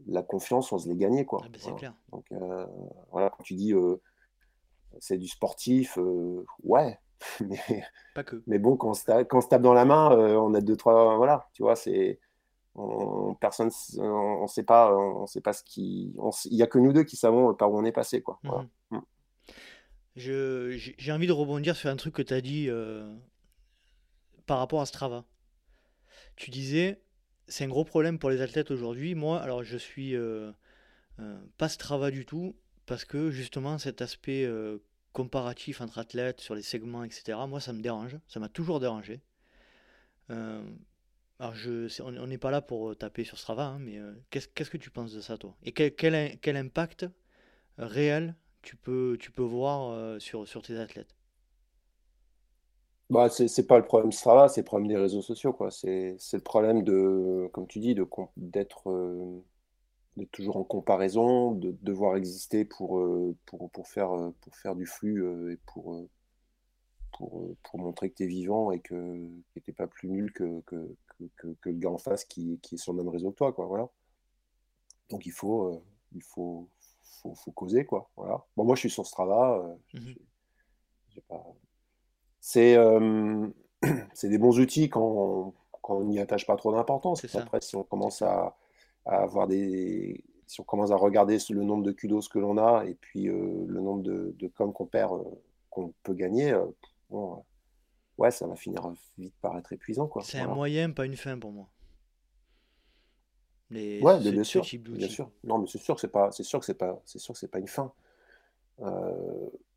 la 0.09 0.23
confiance, 0.23 0.73
on 0.73 0.79
se 0.79 0.89
l'est 0.89 0.97
gagné. 0.97 1.27
Quoi. 1.27 1.43
Ah, 1.45 1.49
bah, 1.49 1.59
c'est 1.61 1.77
clair. 1.77 1.95
Donc, 2.11 2.25
voilà, 3.13 3.31
quand 3.31 3.43
tu 3.45 3.55
dis 3.55 3.75
c'est 4.99 5.19
du 5.19 5.29
sportif, 5.29 5.99
ouais. 6.65 6.99
Mais, 7.47 7.85
Pas 8.15 8.25
que. 8.25 8.43
mais 8.47 8.59
bon, 8.59 8.79
quand 8.79 8.89
on, 8.89 8.95
se 8.95 9.05
tape, 9.05 9.29
quand 9.29 9.37
on 9.37 9.41
se 9.43 9.49
tape 9.49 9.61
dans 9.61 9.75
la 9.75 9.85
main, 9.85 10.11
on 10.39 10.55
a 10.55 10.63
deux, 10.63 10.75
trois. 10.75 11.19
Voilà, 11.19 11.51
tu 11.53 11.63
vois, 11.63 11.77
c'est 11.77 12.19
on, 12.81 13.35
personne, 13.35 13.71
on, 13.99 14.47
sait 14.47 14.63
pas, 14.63 14.95
on 14.95 15.27
sait 15.27 15.41
pas 15.41 15.53
ce 15.53 15.63
qui, 15.63 16.15
il 16.47 16.57
y 16.57 16.63
a 16.63 16.67
que 16.67 16.79
nous 16.79 16.93
deux 16.93 17.05
qui 17.05 17.17
savons 17.17 17.55
par 17.55 17.71
où 17.71 17.79
on 17.79 17.85
est 17.85 17.93
passé, 17.93 18.23
quoi. 18.23 18.39
Mhm. 18.45 18.69
Mm. 18.91 19.01
j'ai 20.17 21.13
envie 21.13 21.27
de 21.27 21.33
rebondir 21.33 21.77
sur 21.77 21.91
un 21.91 21.97
truc 21.97 22.15
que 22.15 22.23
tu 22.23 22.35
as 22.35 22.41
dit 22.41 22.69
euh, 22.69 23.15
par 24.47 24.59
rapport 24.59 24.81
à 24.81 24.87
Strava. 24.87 25.25
tu 26.37 26.51
disais, 26.51 27.01
c'est 27.51 27.65
un 27.65 27.69
gros 27.69 27.85
problème 27.85 28.19
pour 28.19 28.31
les 28.31 28.41
athlètes 28.41 28.71
aujourd'hui. 28.71 29.15
Moi, 29.15 29.41
alors 29.41 29.63
je 29.63 29.77
suis 29.77 30.17
euh, 30.17 30.53
euh, 31.19 31.39
pas 31.59 31.69
Strava 31.69 32.11
du 32.11 32.25
tout, 32.25 32.57
parce 32.87 33.05
que 33.05 33.31
justement 33.31 33.79
cet 33.79 34.03
aspect 34.03 34.45
euh, 34.45 34.79
comparatif 35.13 35.81
entre 35.81 35.99
athlètes 35.99 36.41
sur 36.41 36.55
les 36.55 36.63
segments, 36.63 37.05
etc., 37.05 37.39
moi 37.49 37.61
ça 37.61 37.73
me 37.73 37.81
dérange, 37.81 38.17
ça 38.29 38.41
m'a 38.41 38.49
toujours 38.49 38.81
dérangé. 38.81 39.21
Alors 41.41 41.55
je, 41.55 42.03
on 42.03 42.27
n'est 42.27 42.37
pas 42.37 42.51
là 42.51 42.61
pour 42.61 42.95
taper 42.95 43.25
sur 43.25 43.39
Strava, 43.39 43.65
hein, 43.65 43.79
mais 43.81 43.99
qu'est-ce, 44.29 44.47
qu'est-ce 44.49 44.69
que 44.69 44.77
tu 44.77 44.91
penses 44.91 45.15
de 45.15 45.23
ça 45.23 45.39
toi? 45.39 45.57
Et 45.65 45.73
quel, 45.73 46.57
impact 46.57 47.07
réel 47.79 48.37
tu 48.61 48.77
peux, 48.77 49.17
voir 49.39 50.21
sur, 50.21 50.47
tes 50.63 50.77
athlètes? 50.77 51.17
Bah, 53.09 53.31
c'est 53.31 53.67
pas 53.67 53.79
le 53.79 53.85
problème 53.87 54.13
Strava, 54.13 54.49
c'est 54.49 54.61
le 54.61 54.67
problème 54.67 54.89
des 54.89 54.99
réseaux 54.99 55.23
sociaux, 55.23 55.55
quoi. 55.55 55.71
C'est 55.71 56.19
le 56.33 56.41
problème 56.41 56.83
de, 56.85 57.49
comme 57.55 57.67
tu 57.67 57.79
dis, 57.79 57.95
de 57.95 58.07
d'être 58.37 58.91
euh, 58.91 59.43
toujours 60.33 60.59
en 60.59 60.65
comparaison, 60.65 61.53
de 61.53 61.75
devoir 61.81 62.17
exister 62.17 62.67
pour, 62.67 62.99
euh, 62.99 63.35
pour, 63.47 63.89
faire, 63.89 64.13
euh, 64.13 64.75
du 64.75 64.85
flux 64.85 65.25
et 65.51 65.57
pour, 65.73 66.07
pour, 67.13 67.57
montrer 67.81 68.11
que 68.11 68.17
tu 68.17 68.25
es 68.25 68.27
vivant 68.27 68.73
et 68.73 68.81
que 68.81 69.27
tu 69.65 69.73
pas 69.73 69.87
plus 69.87 70.09
nul 70.09 70.31
que, 70.33 70.61
que, 70.67 70.77
que, 71.37 71.49
que 71.61 71.71
le 71.71 71.79
gars 71.79 71.91
en 71.91 71.99
face 71.99 72.25
qui, 72.25 72.59
qui 72.63 72.77
est 72.77 72.79
sur 72.79 72.93
le 72.93 73.03
même 73.03 73.09
réseau 73.09 73.31
que 73.31 73.37
toi, 73.37 73.53
quoi. 73.53 73.67
Voilà. 73.67 73.89
Donc 75.11 75.27
il 75.27 75.33
faut, 75.33 75.83
il 76.13 76.23
faut, 76.23 76.69
faut, 77.03 77.35
faut 77.35 77.53
causer, 77.53 77.85
quoi. 77.85 78.11
Voilà. 78.17 78.45
Bon, 78.57 78.65
moi, 78.65 78.77
je 78.77 78.81
suis 78.81 78.91
sur 78.91 79.07
Strava. 79.07 79.77
J'ai 79.93 81.21
pas 81.29 81.45
c'est 82.41 82.75
euh, 82.77 83.47
c'est 84.15 84.29
des 84.29 84.39
bons 84.39 84.59
outils 84.59 84.89
quand 84.89 85.55
on 85.85 86.05
n'y 86.05 86.19
attache 86.19 86.47
pas 86.47 86.57
trop 86.57 86.73
d'importance. 86.73 87.25
Après, 87.35 87.61
si 87.61 87.77
on 87.77 87.85
commence 87.85 88.23
à, 88.23 88.57
avoir 89.05 89.47
des. 89.47 90.25
Si 90.47 90.61
on 90.61 90.65
commence 90.65 90.91
à 90.91 90.97
regarder 90.97 91.39
le 91.51 91.63
nombre 91.63 91.85
de 91.85 91.93
kudos 91.93 92.29
que 92.29 92.41
l'on 92.41 92.59
a 92.59 92.85
et 92.85 92.95
puis 92.95 93.29
euh, 93.29 93.65
le 93.69 93.81
nombre 93.81 94.03
de, 94.03 94.35
de 94.37 94.49
com 94.49 94.73
qu'on 94.73 94.87
perd, 94.87 95.13
euh, 95.13 95.25
qu'on 95.69 95.95
peut 96.03 96.15
gagner, 96.15 96.53
bon, 97.09 97.45
ouais, 98.21 98.31
ça 98.31 98.47
va 98.47 98.55
finir 98.55 98.95
vite 99.19 99.35
par 99.41 99.59
être 99.59 99.73
épuisant. 99.73 100.09
C'est 100.23 100.39
un 100.39 100.55
moyen, 100.55 100.91
pas 100.91 101.07
une 101.07 101.17
fin 101.17 101.39
pour 101.39 101.53
moi. 101.53 101.69
Les, 103.71 104.01
ouais, 104.01 104.19
bien 104.19 104.45
sûr, 104.45 104.65
bien 104.91 105.09
sûr. 105.09 105.31
Non, 105.45 105.59
mais 105.59 105.67
c'est 105.67 105.79
sûr 105.79 105.95
que 105.95 106.01
c'est 106.01 106.09
pas, 106.09 106.31
c'est 106.33 106.43
sûr 106.43 106.59
que 106.59 106.67
c'est 106.67 106.75
pas, 106.75 107.01
c'est 107.05 107.19
sûr 107.19 107.35
que 107.35 107.39
c'est 107.39 107.49
pas 107.49 107.61
une 107.61 107.69
fin. 107.69 107.93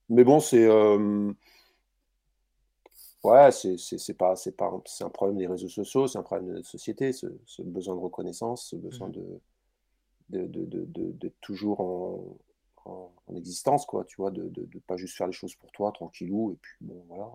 mais 0.10 0.24
bon, 0.24 0.40
c'est 0.40 0.68
Ouais, 3.24 3.52
c'est 3.52 4.18
pas, 4.18 4.36
c'est 4.36 4.52
pas, 4.52 4.70
c'est 4.86 5.06
un 5.06 5.10
problème 5.10 5.38
des 5.38 5.48
réseaux 5.48 5.70
sociaux, 5.70 6.07
c'est 6.07 6.18
un 6.18 6.24
problème 6.24 6.49
de 6.49 6.53
notre 6.56 6.68
société, 6.68 7.14
ce, 7.14 7.28
besoin 7.61 7.95
de 7.95 8.02
reconnaissance, 8.02 8.68
ce 8.68 8.76
besoin 8.76 9.07
mmh. 9.07 9.11
de, 9.11 10.48
de, 10.48 10.65
de, 10.65 11.11
de, 11.14 11.32
toujours 11.40 11.80
en, 11.80 12.38
en, 12.85 13.11
existence, 13.35 13.85
quoi, 13.85 14.03
tu 14.05 14.18
vois, 14.18 14.31
de, 14.31 14.43
ne 14.43 14.80
pas 14.80 14.97
juste 14.97 15.15
faire 15.15 15.27
les 15.27 15.34
choses 15.34 15.55
pour 15.55 15.72
toi, 15.72 15.91
tranquillou, 15.91 16.51
et 16.51 16.57
puis 16.61 16.73
bon, 16.81 17.03
voilà. 17.07 17.30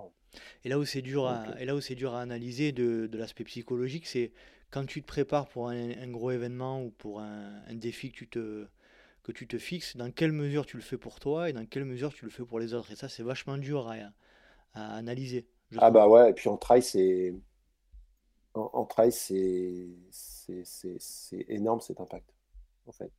Et 0.64 0.68
là 0.68 0.78
où 0.78 0.84
c'est 0.84 1.02
dur, 1.02 1.26
à, 1.26 1.48
euh 1.48 1.54
et 1.58 1.64
là 1.64 1.74
où 1.74 1.80
c'est 1.80 1.94
dur 1.94 2.14
à 2.14 2.20
analyser 2.20 2.72
de, 2.72 3.08
l'aspect 3.12 3.44
psychologique, 3.44 4.06
c'est 4.06 4.32
quand 4.70 4.84
tu 4.86 5.02
te 5.02 5.06
prépares 5.06 5.48
pour 5.48 5.70
un, 5.70 6.08
gros 6.08 6.30
événement 6.30 6.82
ou 6.82 6.90
pour 6.90 7.20
un, 7.20 7.74
défi 7.74 8.12
que 8.12 8.16
tu 8.16 8.28
te 8.28 8.66
que 9.22 9.32
tu 9.32 9.46
te 9.46 9.58
fixes, 9.58 9.96
dans 9.96 10.10
quelle 10.10 10.32
mesure 10.32 10.64
tu 10.64 10.78
le 10.78 10.82
fais 10.82 10.96
pour 10.96 11.20
toi 11.20 11.50
et 11.50 11.52
dans 11.52 11.66
quelle 11.66 11.84
mesure 11.84 12.14
tu 12.14 12.24
le 12.24 12.30
fais 12.30 12.44
pour 12.44 12.58
les 12.58 12.72
autres. 12.72 12.92
Et 12.92 12.96
ça, 12.96 13.10
c'est 13.10 13.22
vachement 13.22 13.58
dur 13.58 13.86
à, 13.88 13.96
à 14.72 14.96
analyser. 14.96 15.46
Ah 15.76 15.90
bah 15.90 16.08
ouais, 16.08 16.30
et 16.30 16.32
puis 16.32 16.48
en 16.48 16.56
trail, 16.56 16.82
c'est. 16.82 17.34
En, 18.54 18.86
trail, 18.86 19.12
c'est 19.12 19.86
énorme 21.48 21.80
cet 21.80 22.00
impact, 22.00 22.34
en 22.86 22.92
fait. 22.92 23.12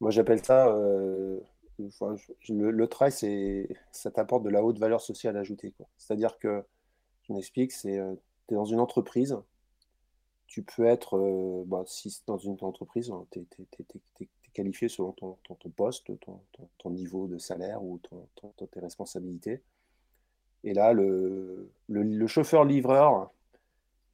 Moi, 0.00 0.10
j'appelle 0.10 0.44
ça. 0.44 0.68
Euh, 0.68 1.40
le, 1.78 2.86
trail, 2.86 3.12
ça 3.92 4.10
t'apporte 4.10 4.42
de 4.42 4.50
la 4.50 4.64
haute 4.64 4.78
valeur 4.78 5.00
sociale 5.00 5.36
ajoutée. 5.36 5.74
C'est-à-dire 5.96 6.38
que, 6.38 6.64
je 7.22 7.32
m'explique, 7.32 7.72
c'est. 7.72 7.98
Euh, 7.98 8.14
tu 8.48 8.54
es 8.54 8.56
dans 8.56 8.64
une 8.64 8.80
entreprise, 8.80 9.36
tu 10.46 10.62
peux 10.62 10.86
être. 10.86 11.16
Euh, 11.16 11.64
bah, 11.66 11.82
si 11.86 12.22
dans 12.26 12.38
une 12.38 12.56
entreprise, 12.60 13.12
tu 13.30 13.40
es, 13.40 14.28
qualifié 14.52 14.88
selon 14.88 15.12
ton, 15.12 15.36
ton, 15.44 15.70
poste, 15.70 16.18
ton, 16.20 16.40
ton, 16.78 16.90
niveau 16.90 17.26
de 17.26 17.36
salaire 17.36 17.82
ou 17.84 18.00
tes 18.56 18.80
responsabilités. 18.80 19.62
Et 20.64 20.72
là, 20.72 20.94
le, 20.94 21.70
le, 21.88 22.26
chauffeur-livreur 22.26 23.30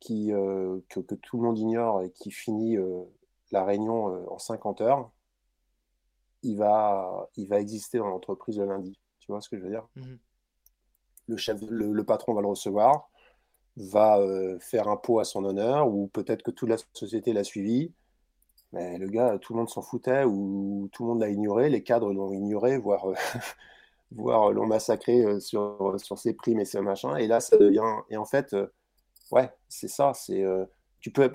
qui, 0.00 0.32
euh, 0.32 0.80
que, 0.88 0.98
tout 1.00 1.36
le 1.36 1.44
monde 1.44 1.58
ignore 1.58 2.02
et 2.02 2.10
qui 2.10 2.32
finit 2.32 2.76
euh, 2.76 3.04
la 3.52 3.64
réunion 3.64 4.28
en 4.28 4.38
50 4.38 4.80
heures, 4.80 5.10
il 6.42 6.56
va, 6.56 7.28
il 7.36 7.48
va 7.48 7.60
exister 7.60 7.98
dans 7.98 8.08
l'entreprise 8.08 8.58
le 8.58 8.66
lundi. 8.66 8.98
Tu 9.20 9.30
vois 9.30 9.40
ce 9.40 9.48
que 9.48 9.56
je 9.58 9.62
veux 9.62 9.70
dire? 9.70 9.86
Mmh 9.96 10.14
le, 11.28 11.36
chef, 11.36 11.60
le, 11.70 12.04
patron 12.04 12.34
va 12.34 12.40
le 12.40 12.48
recevoir, 12.48 13.08
va 13.76 14.20
faire 14.58 14.88
un 14.88 14.96
pot 14.96 15.20
à 15.20 15.24
son 15.24 15.44
honneur, 15.44 15.88
ou 15.88 16.08
peut-être 16.08 16.42
que 16.42 16.50
toute 16.50 16.68
la 16.68 16.76
société 16.92 17.32
l'a 17.32 17.44
suivi. 17.44 17.92
Mais 18.72 18.98
le 18.98 19.06
gars, 19.06 19.38
tout 19.38 19.52
le 19.52 19.60
monde 19.60 19.70
s'en 19.70 19.82
foutait, 19.82 20.24
ou 20.24 20.90
tout 20.92 21.04
le 21.04 21.10
monde 21.10 21.20
l'a 21.20 21.30
ignoré, 21.30 21.70
les 21.70 21.84
cadres 21.84 22.12
l'ont 22.12 22.32
ignoré, 22.32 22.76
voire 22.76 23.06
voire 24.14 24.50
euh, 24.50 24.52
l'ont 24.52 24.66
massacré 24.66 25.24
euh, 25.24 25.40
sur, 25.40 25.94
sur 25.98 26.18
ses 26.18 26.34
primes 26.34 26.60
et 26.60 26.64
ses 26.64 26.80
machins. 26.80 27.16
Et 27.18 27.26
là, 27.26 27.40
ça 27.40 27.56
devient. 27.56 28.02
Et 28.10 28.16
en 28.16 28.24
fait, 28.24 28.52
euh, 28.54 28.66
ouais, 29.30 29.50
c'est 29.68 29.88
ça. 29.88 30.12
C'est 30.14 30.44
tu 31.00 31.10
peux. 31.10 31.30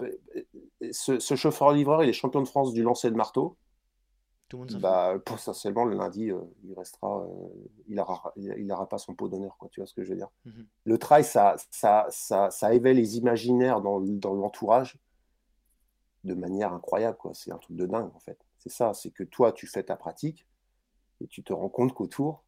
Ce, 0.91 1.35
chauffeur-livreur, 1.35 2.03
il 2.03 2.09
est 2.09 2.13
champion 2.13 2.41
de 2.41 2.47
France 2.47 2.73
du 2.73 2.83
lancer 2.83 3.09
de 3.09 3.15
marteau. 3.15 3.57
Tout 4.47 4.63
le 4.63 4.71
monde 4.71 4.81
bah, 4.81 5.15
potentiellement, 5.25 5.83
le 5.83 5.97
lundi, 5.97 6.31
il 6.63 6.73
restera. 6.73 7.27
il 7.87 7.95
n'aura 7.95 8.33
il, 8.37 8.71
aura 8.71 8.87
pas 8.87 8.97
son 8.97 9.13
pot 9.13 9.27
d'honneur, 9.27 9.57
quoi. 9.57 9.67
Tu 9.69 9.81
vois 9.81 9.87
ce 9.87 9.93
que 9.93 10.03
je 10.03 10.11
veux 10.11 10.15
dire 10.15 10.29
mmh 10.45 10.51
Le 10.85 10.97
trail, 10.97 11.23
ça, 11.23 11.55
ça, 11.69 12.07
ça, 12.09 12.49
ça 12.49 12.73
éveille 12.73 12.95
les 12.95 13.17
imaginaires 13.17 13.81
dans, 13.81 13.99
dans 13.99 14.33
l'entourage 14.33 14.97
de 16.23 16.33
manière 16.33 16.73
incroyable, 16.73 17.17
quoi. 17.17 17.31
C'est 17.33 17.51
un 17.51 17.57
truc 17.57 17.75
de 17.75 17.85
dingue, 17.85 18.09
en 18.15 18.19
fait. 18.19 18.39
C'est 18.57 18.71
ça, 18.71 18.93
c'est 18.93 19.11
que 19.11 19.23
toi, 19.23 19.51
tu 19.51 19.67
fais 19.67 19.83
ta 19.83 19.97
pratique 19.97 20.47
et 21.21 21.27
tu 21.27 21.43
te 21.43 21.53
rends 21.53 21.69
compte 21.69 21.93
qu'autour, 21.93 22.43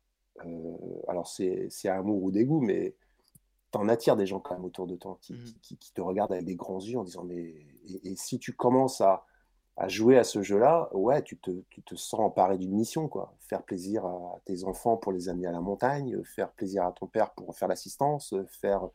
euh, 0.45 0.77
alors 1.07 1.27
c'est 1.27 1.69
amour 1.85 2.23
ou 2.23 2.31
dégoût, 2.31 2.61
mais 2.61 2.95
t'en 3.71 3.87
attires 3.87 4.15
des 4.15 4.25
gens 4.25 4.39
quand 4.39 4.55
même 4.55 4.65
autour 4.65 4.87
de 4.87 4.95
toi 4.95 5.17
qui, 5.21 5.33
mmh. 5.33 5.77
te 5.93 6.01
regardent 6.01 6.31
avec 6.33 6.45
des 6.45 6.55
grands 6.55 6.79
yeux 6.79 6.97
en 6.97 7.03
disant 7.03 7.23
mais 7.23 7.53
et, 8.03 8.15
si 8.15 8.39
tu 8.39 8.53
commences 8.53 9.01
à, 9.01 9.25
jouer 9.87 10.17
à 10.17 10.23
ce 10.23 10.41
jeu-là, 10.41 10.89
ouais, 10.93 11.21
tu 11.21 11.37
te, 11.37 11.51
sens 11.95 12.19
emparé 12.19 12.57
d'une 12.57 12.73
mission, 12.73 13.07
quoi. 13.07 13.33
Faire 13.39 13.63
plaisir 13.63 14.05
à 14.05 14.39
tes 14.45 14.63
enfants 14.63 14.97
pour 14.97 15.11
les 15.11 15.29
amener 15.29 15.47
à 15.47 15.51
la 15.51 15.61
montagne, 15.61 16.21
faire 16.23 16.51
plaisir 16.51 16.85
à 16.85 16.91
ton 16.91 17.07
père 17.07 17.31
pour 17.31 17.55
faire 17.55 17.67
l'assistance, 17.67 18.35
faire 18.47 18.89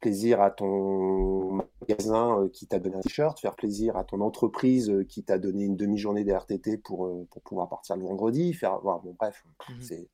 plaisir 0.00 0.40
à 0.40 0.50
ton 0.50 1.62
magasin 1.80 2.40
euh, 2.40 2.48
qui 2.48 2.66
t'a 2.66 2.78
donné 2.78 2.96
un 2.96 3.00
t-shirt, 3.00 3.40
faire 3.40 3.56
plaisir 3.56 3.96
à 3.96 4.04
ton 4.04 4.20
entreprise 4.20 4.90
euh, 4.90 5.04
qui 5.04 5.24
t'a 5.24 5.38
donné 5.38 5.64
une 5.64 5.76
demi-journée 5.76 6.22
de 6.22 6.32
RTT 6.32 6.78
pour, 6.78 7.26
pour 7.30 7.42
pouvoir 7.42 7.68
partir 7.68 7.96
le 7.96 8.04
vendredi, 8.04 8.52
faire, 8.52 8.78
bon, 8.80 9.16
bref, 9.18 9.44
mmh 9.68 9.80
c'est 9.80 10.08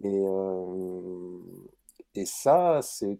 et, 0.00 0.24
euh, 0.24 1.38
et 2.14 2.24
ça, 2.24 2.80
c'est, 2.82 3.18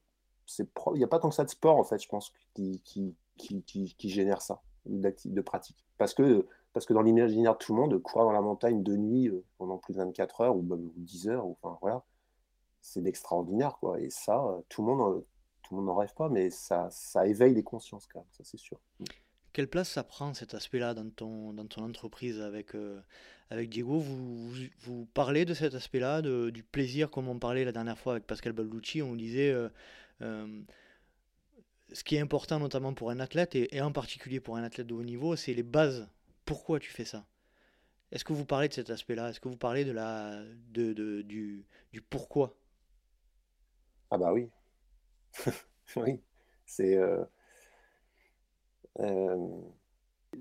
il 0.59 0.98
n'y 0.98 1.05
a 1.05 1.09
pas 1.09 1.19
tant 1.19 1.28
que 1.28 1.35
ça 1.35 1.44
de 1.44 1.51
sport, 1.51 1.77
en 1.77 1.85
fait, 1.85 2.01
je 2.02 2.09
pense, 2.09 2.32
qui, 2.55 2.81
qui, 2.85 3.15
qui, 3.36 3.94
qui 3.97 4.09
génère 4.09 4.43
ça, 4.43 4.62
de 4.89 5.40
pratique. 5.40 5.85
Parce 5.98 6.15
que, 6.15 6.47
parce 6.73 6.86
que 6.86 6.94
dans 6.94 7.02
l'imaginaire 7.02 7.52
de 7.55 7.59
tout 7.59 7.74
le 7.74 7.81
monde, 7.81 7.98
courir 8.02 8.27
dans 8.27 8.32
la 8.32 8.40
montagne 8.40 8.82
de 8.82 8.97
nuit 8.97 9.28
euh, 9.28 9.44
pendant 9.59 9.78
plus 9.78 9.94
de 9.94 9.98
24 9.98 10.40
heures 10.43 10.56
ou 10.56 10.62
même 10.62 10.90
10 10.97 11.28
heures, 11.28 11.47
ou, 11.47 11.56
enfin, 11.60 11.78
voilà, 11.81 12.05
c'est 12.81 13.05
extraordinaire, 13.06 13.78
quoi. 13.81 14.01
Et 14.01 14.10
ça, 14.10 14.43
tout 14.69 14.82
le 14.82 14.89
monde, 14.94 15.24
tout 15.62 15.74
le 15.74 15.81
monde 15.81 15.86
n'en 15.86 15.97
rêve 15.97 16.15
pas, 16.15 16.28
mais 16.28 16.51
ça, 16.51 16.89
ça 16.90 17.27
éveille 17.27 17.55
les 17.55 17.65
consciences, 17.65 18.06
quand 18.06 18.24
ça 18.31 18.44
c'est 18.44 18.59
sûr. 18.59 18.78
Quelle 19.52 19.69
place 19.69 19.89
ça 19.89 20.05
prend 20.05 20.35
cet 20.35 20.55
aspect-là 20.55 20.94
dans 20.94 21.10
ton, 21.10 21.52
dans 21.52 21.66
ton 21.66 21.82
entreprise 21.82 22.40
avec, 22.40 22.74
euh, 22.74 23.01
avec 23.51 23.69
Diego? 23.69 23.98
Vous, 23.98 24.52
vous, 24.82 25.06
parlez 25.15 25.44
de 25.44 25.52
cet 25.52 25.74
aspect-là, 25.74 26.23
du 26.23 26.62
plaisir, 26.62 27.10
comme 27.10 27.28
on 27.28 27.39
parlait 27.39 27.65
la 27.65 27.73
dernière 27.73 27.98
fois 27.98 28.12
avec 28.12 28.27
Pascal 28.27 28.52
Balducci, 28.52 29.02
on 29.02 29.16
disait 29.16 29.51
euh, 29.51 29.69
euh, 30.23 30.60
ce 31.93 32.05
qui 32.05 32.16
est 32.16 32.20
important 32.20 32.59
notamment 32.59 32.94
pour 32.94 33.10
un 33.10 33.20
athlète, 33.20 33.55
et, 33.55 33.81
en 33.81 33.93
particulier 33.93 34.40
pour 34.40 34.56
un 34.56 34.62
athlète 34.62 34.86
de 34.86 34.94
haut 34.94 35.02
niveau, 35.02 35.36
c'est 35.36 35.55
les 35.55 35.62
bases. 35.62 36.09
Pourquoi 36.44 36.81
tu 36.81 36.90
fais 36.90 37.05
ça? 37.05 37.27
Est-ce 38.10 38.24
que 38.24 38.32
vous 38.32 38.47
parlez 38.47 38.69
de 38.69 38.73
cet 38.73 38.90
aspect-là? 38.90 39.31
Est-ce 39.31 39.40
que 39.40 39.48
vous 39.48 39.56
parlez 39.56 39.85
de 39.85 39.93
la, 39.93 40.43
de, 40.70 40.93
de, 40.93 41.23
du, 41.23 41.66
du 41.93 42.01
pourquoi? 42.01 42.56
Ah 44.10 44.16
bah 44.16 44.32
oui. 44.32 44.48
oui. 45.97 46.20
C'est 46.65 46.98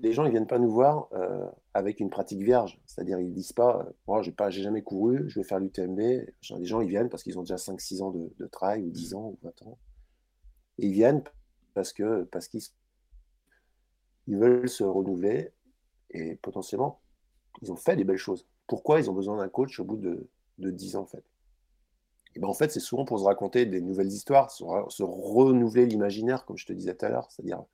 les 0.00 0.12
gens 0.12 0.24
ils 0.24 0.30
viennent 0.30 0.46
pas 0.46 0.58
nous 0.58 0.70
voir 0.70 1.08
euh, 1.12 1.46
avec 1.74 2.00
une 2.00 2.10
pratique 2.10 2.42
vierge. 2.42 2.78
C'est-à-dire 2.86 3.18
ils 3.18 3.32
disent 3.32 3.52
pas, 3.52 3.78
euh, 3.78 3.92
moi 4.06 4.22
j'ai 4.22 4.32
pas, 4.32 4.50
jamais 4.50 4.82
couru, 4.82 5.28
je 5.28 5.40
vais 5.40 5.44
faire 5.44 5.58
l'UTMB. 5.58 5.98
Les 5.98 6.64
gens 6.64 6.80
ils 6.80 6.88
viennent 6.88 7.08
parce 7.08 7.22
qu'ils 7.22 7.38
ont 7.38 7.42
déjà 7.42 7.56
5-6 7.56 8.02
ans 8.02 8.10
de, 8.10 8.30
de 8.38 8.80
ou 8.80 8.90
10 8.90 9.14
ans 9.14 9.28
ou 9.28 9.38
20 9.42 9.62
ans. 9.62 9.78
Et 10.78 10.86
ils 10.86 10.92
viennent 10.92 11.22
parce 11.74 11.92
que 11.92 12.24
parce 12.24 12.48
qu'ils 12.48 12.62
ils 14.26 14.36
veulent 14.36 14.68
se 14.68 14.84
renouveler 14.84 15.52
et 16.10 16.36
potentiellement, 16.36 17.00
ils 17.62 17.72
ont 17.72 17.76
fait 17.76 17.96
des 17.96 18.04
belles 18.04 18.16
choses. 18.18 18.46
Pourquoi 18.66 19.00
ils 19.00 19.10
ont 19.10 19.14
besoin 19.14 19.38
d'un 19.38 19.48
coach 19.48 19.80
au 19.80 19.84
bout 19.84 19.96
de, 19.96 20.28
de 20.58 20.70
10 20.70 20.96
ans, 20.96 21.02
en 21.02 21.06
fait? 21.06 21.24
Et 22.34 22.40
ben, 22.40 22.48
En 22.48 22.54
fait, 22.54 22.70
c'est 22.70 22.80
souvent 22.80 23.04
pour 23.04 23.18
se 23.18 23.24
raconter 23.24 23.64
des 23.66 23.80
nouvelles 23.80 24.12
histoires, 24.12 24.50
se, 24.50 24.62
renouveler 25.02 25.86
l'imaginaire, 25.86 26.44
comme 26.44 26.58
je 26.58 26.66
te 26.66 26.72
disais 26.72 26.94
tout 26.94 27.06
à 27.06 27.08
l'heure. 27.08 27.30
C'est-à-dire, 27.30 27.64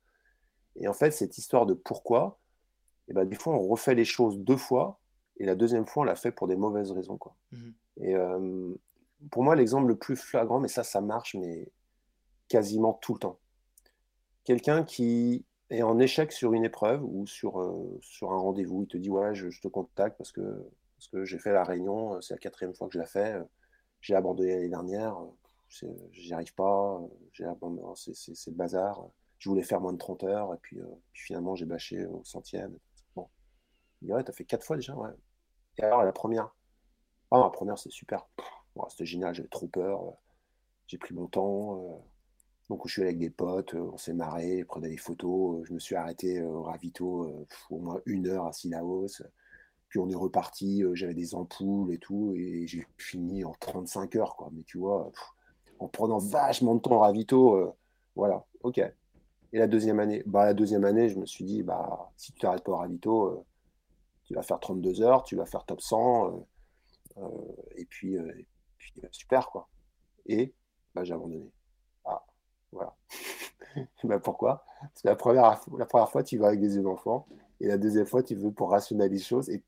et 0.77 0.87
en 0.87 0.93
fait, 0.93 1.11
cette 1.11 1.37
histoire 1.37 1.65
de 1.65 1.73
pourquoi, 1.73 2.39
et 3.09 3.13
ben, 3.13 3.25
des 3.25 3.35
fois, 3.35 3.53
on 3.53 3.67
refait 3.67 3.95
les 3.95 4.05
choses 4.05 4.39
deux 4.39 4.57
fois, 4.57 4.99
et 5.37 5.45
la 5.45 5.55
deuxième 5.55 5.85
fois, 5.85 6.03
on 6.03 6.05
l'a 6.05 6.15
fait 6.15 6.31
pour 6.31 6.47
des 6.47 6.55
mauvaises 6.55 6.91
raisons. 6.91 7.17
Quoi. 7.17 7.35
Mmh 7.51 7.71
et 8.01 8.13
euh, 8.13 8.73
pour 9.31 9.43
moi, 9.43 9.55
l'exemple 9.55 9.87
le 9.87 9.95
plus 9.95 10.17
flagrant, 10.17 10.59
mais 10.59 10.67
ça, 10.67 10.83
ça 10.83 10.99
marche, 10.99 11.33
mais 11.35 11.71
quasiment 12.49 12.93
tout 12.93 13.13
le 13.13 13.19
temps. 13.19 13.39
Quelqu'un 14.45 14.83
qui 14.83 15.43
est 15.71 15.81
en 15.81 15.99
échec 15.99 16.31
sur 16.31 16.53
une 16.53 16.63
épreuve 16.63 17.03
ou 17.03 17.25
sur, 17.25 17.59
euh, 17.59 17.97
sur 18.01 18.31
un 18.31 18.37
rendez-vous, 18.37 18.83
il 18.83 18.87
te 18.87 18.97
dit 18.97 19.09
ouais, 19.09 19.33
je, 19.33 19.47
te 19.59 19.67
contacte 19.67 20.17
parce 20.17 20.31
que, 20.31 20.69
parce 20.97 21.07
que 21.07 21.25
j'ai 21.25 21.39
fait 21.39 21.51
la 21.51 21.63
réunion, 21.63 22.21
c'est 22.21 22.35
la 22.35 22.39
quatrième 22.39 22.73
fois 22.73 22.87
que 22.87 22.93
je 22.93 22.99
la 22.99 23.07
fais, 23.07 23.35
j'ai 24.01 24.15
abandonné 24.15 24.55
l'année 24.55 24.69
dernière, 24.69 25.17
j'y 26.11 26.33
arrive 26.33 26.53
pas, 26.53 27.01
abandonné, 27.39 27.81
c'est 27.95 28.47
le 28.47 28.55
bazar, 28.55 29.07
je 29.39 29.49
voulais 29.49 29.63
faire 29.63 29.81
moins 29.81 29.93
de 29.93 29.97
30 29.97 30.23
heures, 30.25 30.53
et 30.53 30.57
puis, 30.61 30.79
euh, 30.79 30.85
finalement 31.13 31.55
j'ai 31.55 31.65
bâché 31.65 32.05
au 32.05 32.23
centième. 32.23 32.77
Bon. 33.15 33.27
Il 34.01 34.07
dit 34.07 34.13
ouais, 34.13 34.23
t'as 34.23 34.33
fait 34.33 34.45
quatre 34.45 34.63
fois 34.63 34.75
déjà, 34.75 34.95
ouais. 34.95 35.09
Et 35.77 35.83
alors 35.83 36.03
la 36.03 36.13
première? 36.13 36.55
Ah, 37.31 37.39
la 37.39 37.49
première 37.49 37.79
c'est 37.79 37.91
super. 37.91 38.27
C'était 38.89 39.05
génial, 39.05 39.33
j'avais 39.33 39.47
trop 39.47 39.67
peur, 39.67 40.03
j'ai 40.87 40.97
pris 40.97 41.15
mon 41.15 41.27
temps. 41.27 42.05
Donc, 42.69 42.87
je 42.87 42.93
suis 42.93 43.01
allé 43.01 43.09
avec 43.09 43.19
des 43.19 43.29
potes, 43.29 43.75
on 43.75 43.97
s'est 43.97 44.13
marré, 44.13 44.63
prenait 44.63 44.89
des 44.89 44.97
photos. 44.97 45.65
Je 45.67 45.73
me 45.73 45.79
suis 45.79 45.95
arrêté 45.95 46.41
au 46.41 46.63
ravito 46.63 47.47
au 47.69 47.77
moins 47.79 48.01
une 48.05 48.27
heure 48.27 48.47
à 48.47 48.53
Silaos. 48.53 49.21
Puis 49.87 49.99
on 49.99 50.09
est 50.09 50.15
reparti, 50.15 50.83
j'avais 50.93 51.13
des 51.13 51.35
ampoules 51.35 51.93
et 51.93 51.99
tout, 51.99 52.33
et 52.35 52.65
j'ai 52.67 52.85
fini 52.97 53.45
en 53.45 53.53
35 53.53 54.15
heures, 54.15 54.35
quoi. 54.35 54.49
Mais 54.51 54.63
tu 54.63 54.79
vois, 54.79 55.11
en 55.79 55.87
prenant 55.87 56.17
vachement 56.17 56.75
de 56.75 56.81
temps 56.81 56.95
au 56.95 56.99
ravito, 56.99 57.73
voilà, 58.15 58.45
ok. 58.63 58.79
Et 59.53 59.57
la 59.57 59.67
deuxième 59.67 59.99
année, 59.99 60.23
bah, 60.25 60.43
la 60.43 60.53
deuxième 60.53 60.83
année, 60.83 61.07
je 61.07 61.17
me 61.17 61.25
suis 61.25 61.45
dit, 61.45 61.63
bah, 61.63 62.11
si 62.17 62.33
tu 62.33 62.39
t'arrêtes 62.39 62.63
pas 62.63 62.73
au 62.73 62.77
ravito, 62.77 63.45
tu 64.23 64.33
vas 64.33 64.41
faire 64.41 64.59
32 64.59 65.01
heures, 65.01 65.23
tu 65.23 65.35
vas 65.37 65.45
faire 65.45 65.63
top 65.63 65.79
100, 65.79 66.45
et 67.75 67.85
puis, 67.85 68.15
et 68.15 68.47
puis 68.77 68.93
super, 69.11 69.49
quoi. 69.49 69.69
Et 70.25 70.53
bah, 70.93 71.05
j'ai 71.05 71.13
abandonné. 71.13 71.51
Voilà. 72.75 72.95
ben 74.03 74.19
pourquoi? 74.19 74.65
Parce 74.81 75.03
la 75.03 75.15
première, 75.15 75.61
la 75.77 75.85
première 75.85 76.09
fois, 76.09 76.23
tu 76.23 76.37
vas 76.37 76.47
avec 76.47 76.59
des 76.59 76.75
yeux 76.75 76.83
d'enfant. 76.83 77.27
Et 77.61 77.67
la 77.67 77.77
deuxième 77.77 78.05
fois, 78.05 78.21
tu 78.21 78.35
veux 78.35 78.51
pour 78.51 78.71
rationaliser 78.71 79.15
les 79.15 79.23
choses. 79.23 79.49
Et 79.49 79.63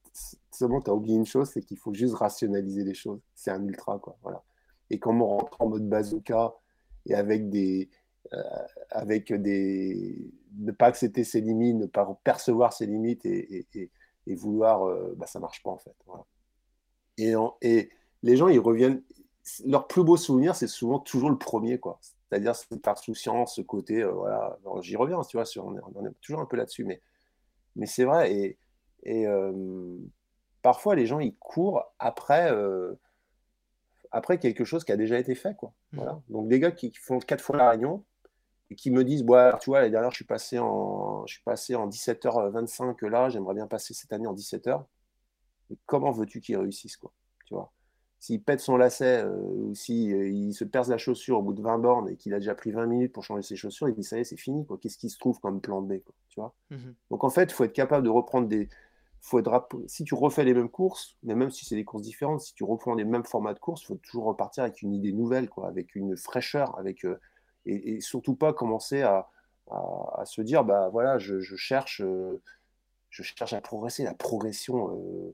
seulement, 0.52 0.82
tu 0.82 0.90
as 0.90 0.94
oublié 0.94 1.16
une 1.16 1.26
chose, 1.26 1.50
c'est 1.50 1.62
qu'il 1.62 1.78
faut 1.78 1.94
juste 1.94 2.16
rationaliser 2.16 2.84
les 2.84 2.94
choses. 2.94 3.20
C'est 3.34 3.52
un 3.52 3.64
ultra, 3.66 3.98
quoi. 4.00 4.18
Voilà. 4.22 4.44
Et 4.90 5.00
quand 5.00 5.16
on 5.20 5.26
rentre 5.26 5.62
en 5.62 5.70
mode 5.70 5.88
bazooka 5.88 6.54
et 7.06 7.16
avec 7.16 7.50
des. 7.50 7.90
Euh, 8.34 8.44
avec 8.90 9.34
des. 9.34 10.32
Ne 10.58 10.72
pas 10.72 10.88
accepter 10.88 11.24
ses 11.24 11.40
limites, 11.40 11.78
ne 11.78 11.86
pas 11.86 12.20
percevoir 12.24 12.74
ses 12.74 12.88
limites 12.88 13.26
et, 13.26 13.68
et, 13.74 14.36
vouloir. 14.36 14.84
Euh, 14.86 15.14
bah, 15.18 15.28
ça 15.28 15.40
marche 15.40 15.64
pas, 15.64 15.72
en 15.72 15.78
fait. 15.78 15.96
Voilà. 16.06 16.26
Et, 17.18 17.34
et 17.62 17.90
les 18.22 18.36
gens, 18.36 18.50
ils 18.50 18.60
reviennent. 18.60 19.02
Leur 19.66 19.88
plus 19.88 20.04
beau 20.04 20.18
souvenir, 20.18 20.58
c'est 20.58 20.68
souvent 20.68 21.00
toujours 21.00 21.30
le 21.30 21.38
premier, 21.38 21.80
quoi. 21.80 22.02
C'est-à-dire 22.30 22.56
cette 22.56 22.88
insouciance, 22.88 23.56
ce 23.56 23.62
côté, 23.62 24.04
euh, 24.04 24.12
voilà, 24.12 24.58
j'y 24.82 24.98
reviens, 24.98 25.22
tu 25.22 25.38
vois, 25.38 25.46
on, 25.64 26.06
est, 26.06 26.12
toujours 26.22 26.42
un 26.42 26.46
peu 26.46 26.58
là-dessus, 26.58 26.84
mais, 26.84 27.02
mais 27.76 27.86
c'est 27.86 28.04
vrai. 28.04 28.34
Et, 28.34 28.58
et 29.04 29.28
euh, 29.28 29.98
parfois, 30.62 30.96
les 30.96 31.06
gens, 31.06 31.20
ils 31.20 31.36
courent 31.38 31.86
après, 32.00 32.52
euh, 32.52 32.96
après 34.12 34.40
quelque 34.40 34.66
chose 34.66 34.84
qui 34.84 34.92
a 34.92 34.98
déjà 34.98 35.18
été 35.18 35.36
fait, 35.36 35.56
quoi. 35.56 35.74
Mmh. 35.94 35.98
Voilà. 35.98 36.22
Donc, 36.28 36.50
des 36.50 36.60
gars 36.60 36.72
qui, 36.72 36.92
font 36.94 37.20
quatre 37.20 37.42
fois 37.42 37.56
la 37.56 37.70
réunion 37.70 38.04
et 38.70 38.76
qui 38.76 38.92
me 38.92 39.06
disent, 39.06 39.24
bah, 39.24 39.58
tu 39.62 39.70
vois, 39.70 39.80
l'année 39.80 39.92
dernière, 39.92 40.12
je 40.12 40.18
suis 40.18 40.26
passé 40.26 40.60
en, 40.60 41.26
je 41.28 41.36
suis 41.36 41.44
passé 41.44 41.76
en 41.76 41.88
17h25, 41.88 43.06
là, 43.08 43.30
j'aimerais 43.30 43.56
bien 43.56 43.68
passer 43.68 43.94
cette 43.94 44.12
année 44.12 44.28
en 44.28 44.34
17h. 44.34 44.84
Mais 45.70 45.78
comment 45.86 46.12
veux-tu 46.12 46.42
qu'ils 46.42 46.58
réussissent, 46.58 46.98
quoi, 46.98 47.14
tu 47.46 47.54
vois? 47.54 47.72
S'il 48.20 48.42
pète 48.42 48.60
son 48.60 48.78
lacet 48.78 49.24
euh, 49.24 49.38
ou 49.38 49.76
s'il 49.76 50.14
euh, 50.14 50.30
il 50.30 50.54
se 50.54 50.64
perce 50.64 50.88
la 50.88 50.98
chaussure 50.98 51.40
au 51.40 51.42
bout 51.42 51.54
de 51.54 51.62
20 51.62 51.78
bornes 51.78 52.10
et 52.10 52.16
qu'il 52.16 52.34
a 52.34 52.40
déjà 52.40 52.56
pris 52.56 52.72
20 52.72 52.86
minutes 52.88 53.14
pour 53.14 53.24
changer 53.24 53.44
ses 53.44 53.56
chaussures, 53.56 53.90
il 53.90 53.96
dit 53.96 54.04
ça 54.04 54.18
y 54.18 54.22
est, 54.22 54.24
c'est 54.24 54.38
fini. 54.38 54.66
Qu'est-ce 54.82 54.98
qui 54.98 55.10
se 55.10 55.20
trouve 55.20 55.40
comme 55.40 55.62
plan 55.62 55.82
B 55.82 55.94
tu 56.30 56.40
vois? 56.40 56.54
Mmh 56.72 56.78
Donc 57.12 57.24
en 57.24 57.30
fait, 57.30 57.44
il 57.44 57.54
faut 57.54 57.64
être 57.64 57.74
capable 57.74 58.06
de 58.06 58.10
reprendre 58.10 58.48
des. 58.48 58.70
Faut 59.20 59.40
être... 59.40 59.68
Si 59.88 60.04
tu 60.04 60.14
refais 60.14 60.46
les 60.46 60.54
mêmes 60.54 60.70
courses, 60.70 61.18
mais 61.24 61.36
même 61.36 61.52
si 61.52 61.66
c'est 61.66 61.76
des 61.76 61.84
courses 61.84 62.04
différentes, 62.04 62.42
si 62.42 62.54
tu 62.54 62.64
reprends 62.64 62.94
les 62.94 63.04
mêmes 63.04 63.26
formats 63.26 63.54
de 63.54 63.60
courses, 63.60 63.82
il 63.84 63.88
faut 63.88 63.96
toujours 63.96 64.26
repartir 64.26 64.64
avec 64.64 64.82
une 64.82 64.94
idée 64.94 65.12
nouvelle, 65.12 65.50
quoi, 65.50 65.68
avec 65.68 65.96
une 65.96 66.16
fraîcheur, 66.16 66.78
avec, 66.78 67.04
euh, 67.04 67.20
et, 67.66 68.00
surtout 68.00 68.36
pas 68.36 68.54
commencer 68.54 69.02
à, 69.02 69.28
à, 69.70 70.24
se 70.26 70.42
dire 70.42 70.64
bah 70.64 70.90
voilà, 70.90 71.18
je, 71.18 71.40
je 71.40 71.56
cherche, 71.56 72.02
je 73.10 73.24
cherche 73.24 73.54
à 73.54 73.60
progresser. 73.60 74.04
La 74.04 74.14
progression 74.14 75.34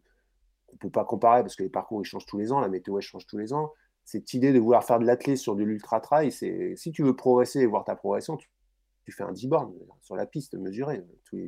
on 0.73 0.77
peut 0.77 0.89
pas 0.89 1.05
comparer 1.05 1.41
parce 1.41 1.55
que 1.55 1.63
les 1.63 1.69
parcours 1.69 2.01
ils 2.01 2.05
changent 2.05 2.25
tous 2.25 2.37
les 2.37 2.51
ans, 2.51 2.59
la 2.59 2.67
météo 2.67 2.97
elle 2.97 3.03
change 3.03 3.25
tous 3.25 3.37
les 3.37 3.53
ans. 3.53 3.71
Cette 4.05 4.33
idée 4.33 4.51
de 4.51 4.59
vouloir 4.59 4.83
faire 4.83 4.99
de 4.99 5.05
l'athlète 5.05 5.37
sur 5.37 5.55
de 5.55 5.63
l'ultra 5.63 6.01
trail, 6.01 6.31
c'est 6.31 6.75
si 6.75 6.91
tu 6.91 7.03
veux 7.03 7.15
progresser 7.15 7.61
et 7.61 7.65
voir 7.65 7.85
ta 7.85 7.95
progression, 7.95 8.37
tu, 8.37 8.49
fais 9.11 9.23
un 9.23 9.31
10 9.31 9.47
bornes 9.47 9.73
sur 10.01 10.15
la 10.15 10.25
piste 10.25 10.55
mesurée. 10.55 11.03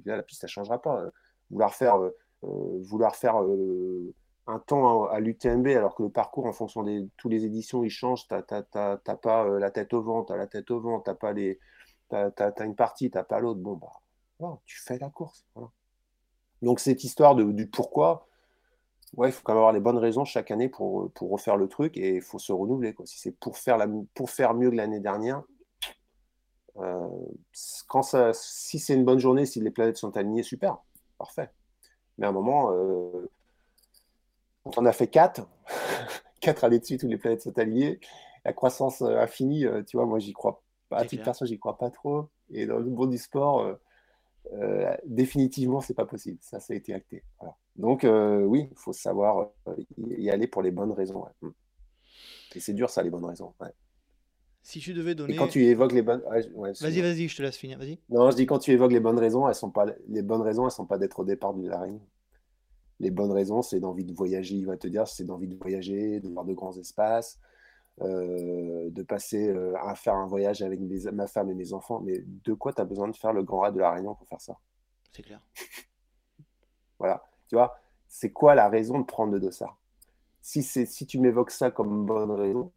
Là, 0.05 0.17
la 0.17 0.23
piste 0.23 0.41
ça 0.41 0.47
changera 0.47 0.81
pas. 0.81 1.03
Vouloir 1.49 1.73
faire, 1.73 1.97
euh, 2.01 2.15
euh, 2.43 2.81
vouloir 2.83 3.15
faire 3.15 3.41
euh, 3.43 4.13
un 4.47 4.59
temps 4.59 5.05
à, 5.05 5.19
l'UTMB 5.19 5.67
alors 5.67 5.95
que 5.95 6.03
le 6.03 6.09
parcours 6.09 6.45
en 6.45 6.53
fonction 6.53 6.83
de 6.83 7.07
toutes 7.17 7.31
les 7.31 7.45
éditions 7.45 7.83
il 7.83 7.89
change, 7.89 8.27
tu 8.27 8.33
n'as 8.33 9.17
pas 9.17 9.59
la 9.59 9.71
tête 9.71 9.93
au 9.93 10.01
vent, 10.01 10.23
tu 10.23 10.33
as 10.33 10.37
la 10.37 10.47
tête 10.47 10.71
au 10.71 10.79
vent, 10.79 11.01
tu 11.01 11.13
pas 11.15 11.33
les, 11.33 11.59
as, 12.11 12.63
une 12.63 12.75
partie, 12.75 13.11
tu 13.11 13.19
pas 13.27 13.39
l'autre. 13.39 13.59
Bon 13.59 13.75
bah, 14.39 14.59
tu 14.65 14.79
fais 14.81 14.97
la 14.97 15.09
course. 15.09 15.45
Donc 16.61 16.79
cette 16.79 17.03
histoire 17.03 17.35
de, 17.35 17.43
du 17.51 17.67
pourquoi 17.67 18.27
ouais, 19.15 19.29
il 19.29 19.31
faut 19.31 19.41
quand 19.43 19.53
même 19.53 19.59
avoir 19.59 19.73
les 19.73 19.79
bonnes 19.79 19.97
raisons 19.97 20.25
chaque 20.25 20.51
année 20.51 20.69
pour, 20.69 21.11
pour 21.13 21.31
refaire 21.31 21.57
le 21.57 21.67
truc 21.67 21.97
et 21.97 22.15
il 22.15 22.21
faut 22.21 22.39
se 22.39 22.51
renouveler. 22.51 22.93
Quoi. 22.93 23.05
Si 23.05 23.19
c'est 23.19 23.31
pour 23.31 23.57
faire, 23.57 23.77
la, 23.77 23.87
pour 24.13 24.29
faire 24.29 24.53
mieux 24.53 24.69
que 24.69 24.75
l'année 24.75 24.99
dernière, 24.99 25.43
euh, 26.77 27.07
quand 27.87 28.03
ça, 28.03 28.31
si 28.33 28.79
c'est 28.79 28.93
une 28.93 29.05
bonne 29.05 29.19
journée, 29.19 29.45
si 29.45 29.61
les 29.61 29.71
planètes 29.71 29.97
sont 29.97 30.15
alignées, 30.17 30.43
super, 30.43 30.77
parfait. 31.17 31.49
Mais 32.17 32.25
à 32.25 32.29
un 32.29 32.33
moment, 32.33 32.71
euh, 32.71 33.29
quand 34.63 34.77
on 34.77 34.85
a 34.85 34.91
fait 34.91 35.07
4, 35.07 35.47
4 36.41 36.63
années 36.65 36.79
de 36.79 36.85
suite 36.85 37.03
où 37.03 37.07
les 37.07 37.17
planètes 37.17 37.41
sont 37.41 37.57
alignées, 37.57 37.99
la 38.43 38.53
croissance 38.53 39.01
euh, 39.01 39.17
infinie, 39.19 39.65
tu 39.87 39.97
vois, 39.97 40.05
moi 40.05 40.19
j'y 40.19 40.33
crois 40.33 40.61
pas. 40.89 40.97
À 40.97 41.05
titre 41.05 41.23
perso, 41.23 41.45
j'y 41.45 41.57
crois 41.57 41.77
pas 41.77 41.89
trop. 41.89 42.29
Et 42.51 42.65
dans 42.65 42.77
le 42.77 42.85
monde 42.85 43.09
du 43.09 43.17
sport, 43.17 43.75
définitivement, 45.05 45.81
c'est 45.81 45.93
pas 45.93 46.05
possible. 46.05 46.37
Ça, 46.41 46.59
ça 46.59 46.73
a 46.73 46.75
été 46.75 46.93
acté. 46.93 47.23
Voilà. 47.39 47.55
Donc, 47.75 48.03
euh, 48.03 48.41
oui, 48.43 48.69
il 48.71 48.77
faut 48.77 48.93
savoir 48.93 49.51
euh, 49.67 49.75
y 49.97 50.29
aller 50.29 50.47
pour 50.47 50.61
les 50.61 50.71
bonnes 50.71 50.93
raisons. 50.93 51.25
Mm. 51.41 51.49
Et 52.55 52.59
c'est 52.59 52.73
dur, 52.73 52.89
ça, 52.89 53.03
les 53.03 53.09
bonnes 53.09 53.25
raisons. 53.25 53.53
Si 54.63 54.79
tu 54.79 54.93
devais 54.93 55.13
donner. 55.13 55.33
Et 55.33 55.37
quand 55.37 55.47
tu 55.47 55.63
évoques 55.65 55.91
les 55.91 56.01
bonnes. 56.01 56.23
vas-y, 56.25 57.01
vas-y, 57.01 57.27
je 57.27 57.35
te 57.35 57.41
laisse 57.41 57.57
finir. 57.57 57.77
Vas-y. 57.77 57.99
Non, 58.09 58.31
je 58.31 58.37
dis 58.37 58.45
quand 58.45 58.59
tu 58.59 58.71
évoques 58.71 58.93
les 58.93 59.01
bonnes 59.01 59.19
raisons, 59.19 59.47
elles 59.47 59.55
sont 59.55 59.71
pas 59.71 59.85
les 60.07 60.21
bonnes 60.21 60.41
raisons, 60.41 60.65
elles 60.65 60.71
sont 60.71 60.85
pas 60.85 60.97
d'être 60.97 61.19
au 61.19 61.25
départ 61.25 61.53
de 61.53 61.67
la 61.67 61.81
réunion. 61.81 62.07
Les 63.01 63.11
bonnes 63.11 63.31
raisons, 63.31 63.61
c'est 63.61 63.81
d'envie 63.81 64.05
de 64.05 64.13
voyager. 64.13 64.55
Il 64.55 64.65
va 64.65 64.77
te 64.77 64.87
dire, 64.87 65.05
c'est 65.05 65.25
d'envie 65.25 65.49
de 65.49 65.55
voyager, 65.55 66.21
de 66.21 66.29
voir 66.29 66.45
de 66.45 66.53
grands 66.53 66.77
espaces, 66.77 67.39
euh, 68.01 68.89
de 68.89 69.03
passer 69.03 69.53
à 69.81 69.95
faire 69.95 70.15
un 70.15 70.27
voyage 70.27 70.61
avec 70.61 70.79
ma 70.79 71.27
femme 71.27 71.49
et 71.49 71.53
mes 71.53 71.73
enfants. 71.73 72.01
Mais 72.01 72.23
de 72.25 72.53
quoi 72.53 72.73
tu 72.73 72.81
as 72.81 72.85
besoin 72.85 73.07
de 73.07 73.15
faire 73.15 73.33
le 73.33 73.43
grand 73.43 73.61
raid 73.61 73.73
de 73.73 73.79
la 73.79 73.91
Réunion 73.91 74.15
pour 74.15 74.27
faire 74.27 74.41
ça? 74.41 74.57
C'est 75.11 75.23
clair. 75.23 75.41
voilà. 76.99 77.23
Tu 77.47 77.55
vois, 77.55 77.79
c'est 78.07 78.31
quoi 78.31 78.55
la 78.55 78.69
raison 78.69 78.99
de 78.99 79.05
prendre 79.05 79.31
le 79.33 79.39
dossard? 79.39 79.77
Si, 80.41 80.61
si 80.61 81.07
tu 81.07 81.19
m'évoques 81.19 81.51
ça 81.51 81.71
comme 81.71 82.05
bonne 82.05 82.31
raison, 82.31 82.71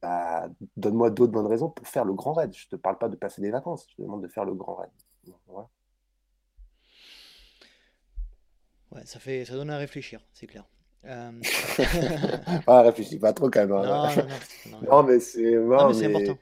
bah, 0.00 0.48
donne-moi 0.76 1.10
d'autres 1.10 1.32
bonnes 1.32 1.46
raisons 1.46 1.70
pour 1.70 1.86
faire 1.86 2.04
le 2.04 2.14
grand 2.14 2.32
raid. 2.32 2.52
Je 2.54 2.66
ne 2.66 2.70
te 2.70 2.76
parle 2.76 2.98
pas 2.98 3.08
de 3.08 3.16
passer 3.16 3.42
des 3.42 3.50
vacances, 3.50 3.86
je 3.90 3.96
te 3.96 4.02
demande 4.02 4.22
de 4.22 4.28
faire 4.28 4.44
le 4.44 4.54
grand 4.54 4.76
raid. 4.76 4.90
Ouais, 8.92 9.04
ça, 9.04 9.18
fait, 9.18 9.44
ça 9.44 9.54
donne 9.54 9.70
à 9.70 9.78
réfléchir, 9.78 10.20
c'est 10.32 10.46
clair. 10.46 10.64
Euh... 11.06 11.30
ah, 12.66 12.82
réfléchis 12.82 13.18
pas 13.18 13.32
trop 13.32 13.50
quand 13.50 13.60
même. 13.60 13.72
Hein. 13.72 14.14
Non, 14.70 14.72
non, 14.72 14.82
non, 14.90 15.02
mais 15.08 15.20
c'est 15.20 15.56
important. 16.06 16.38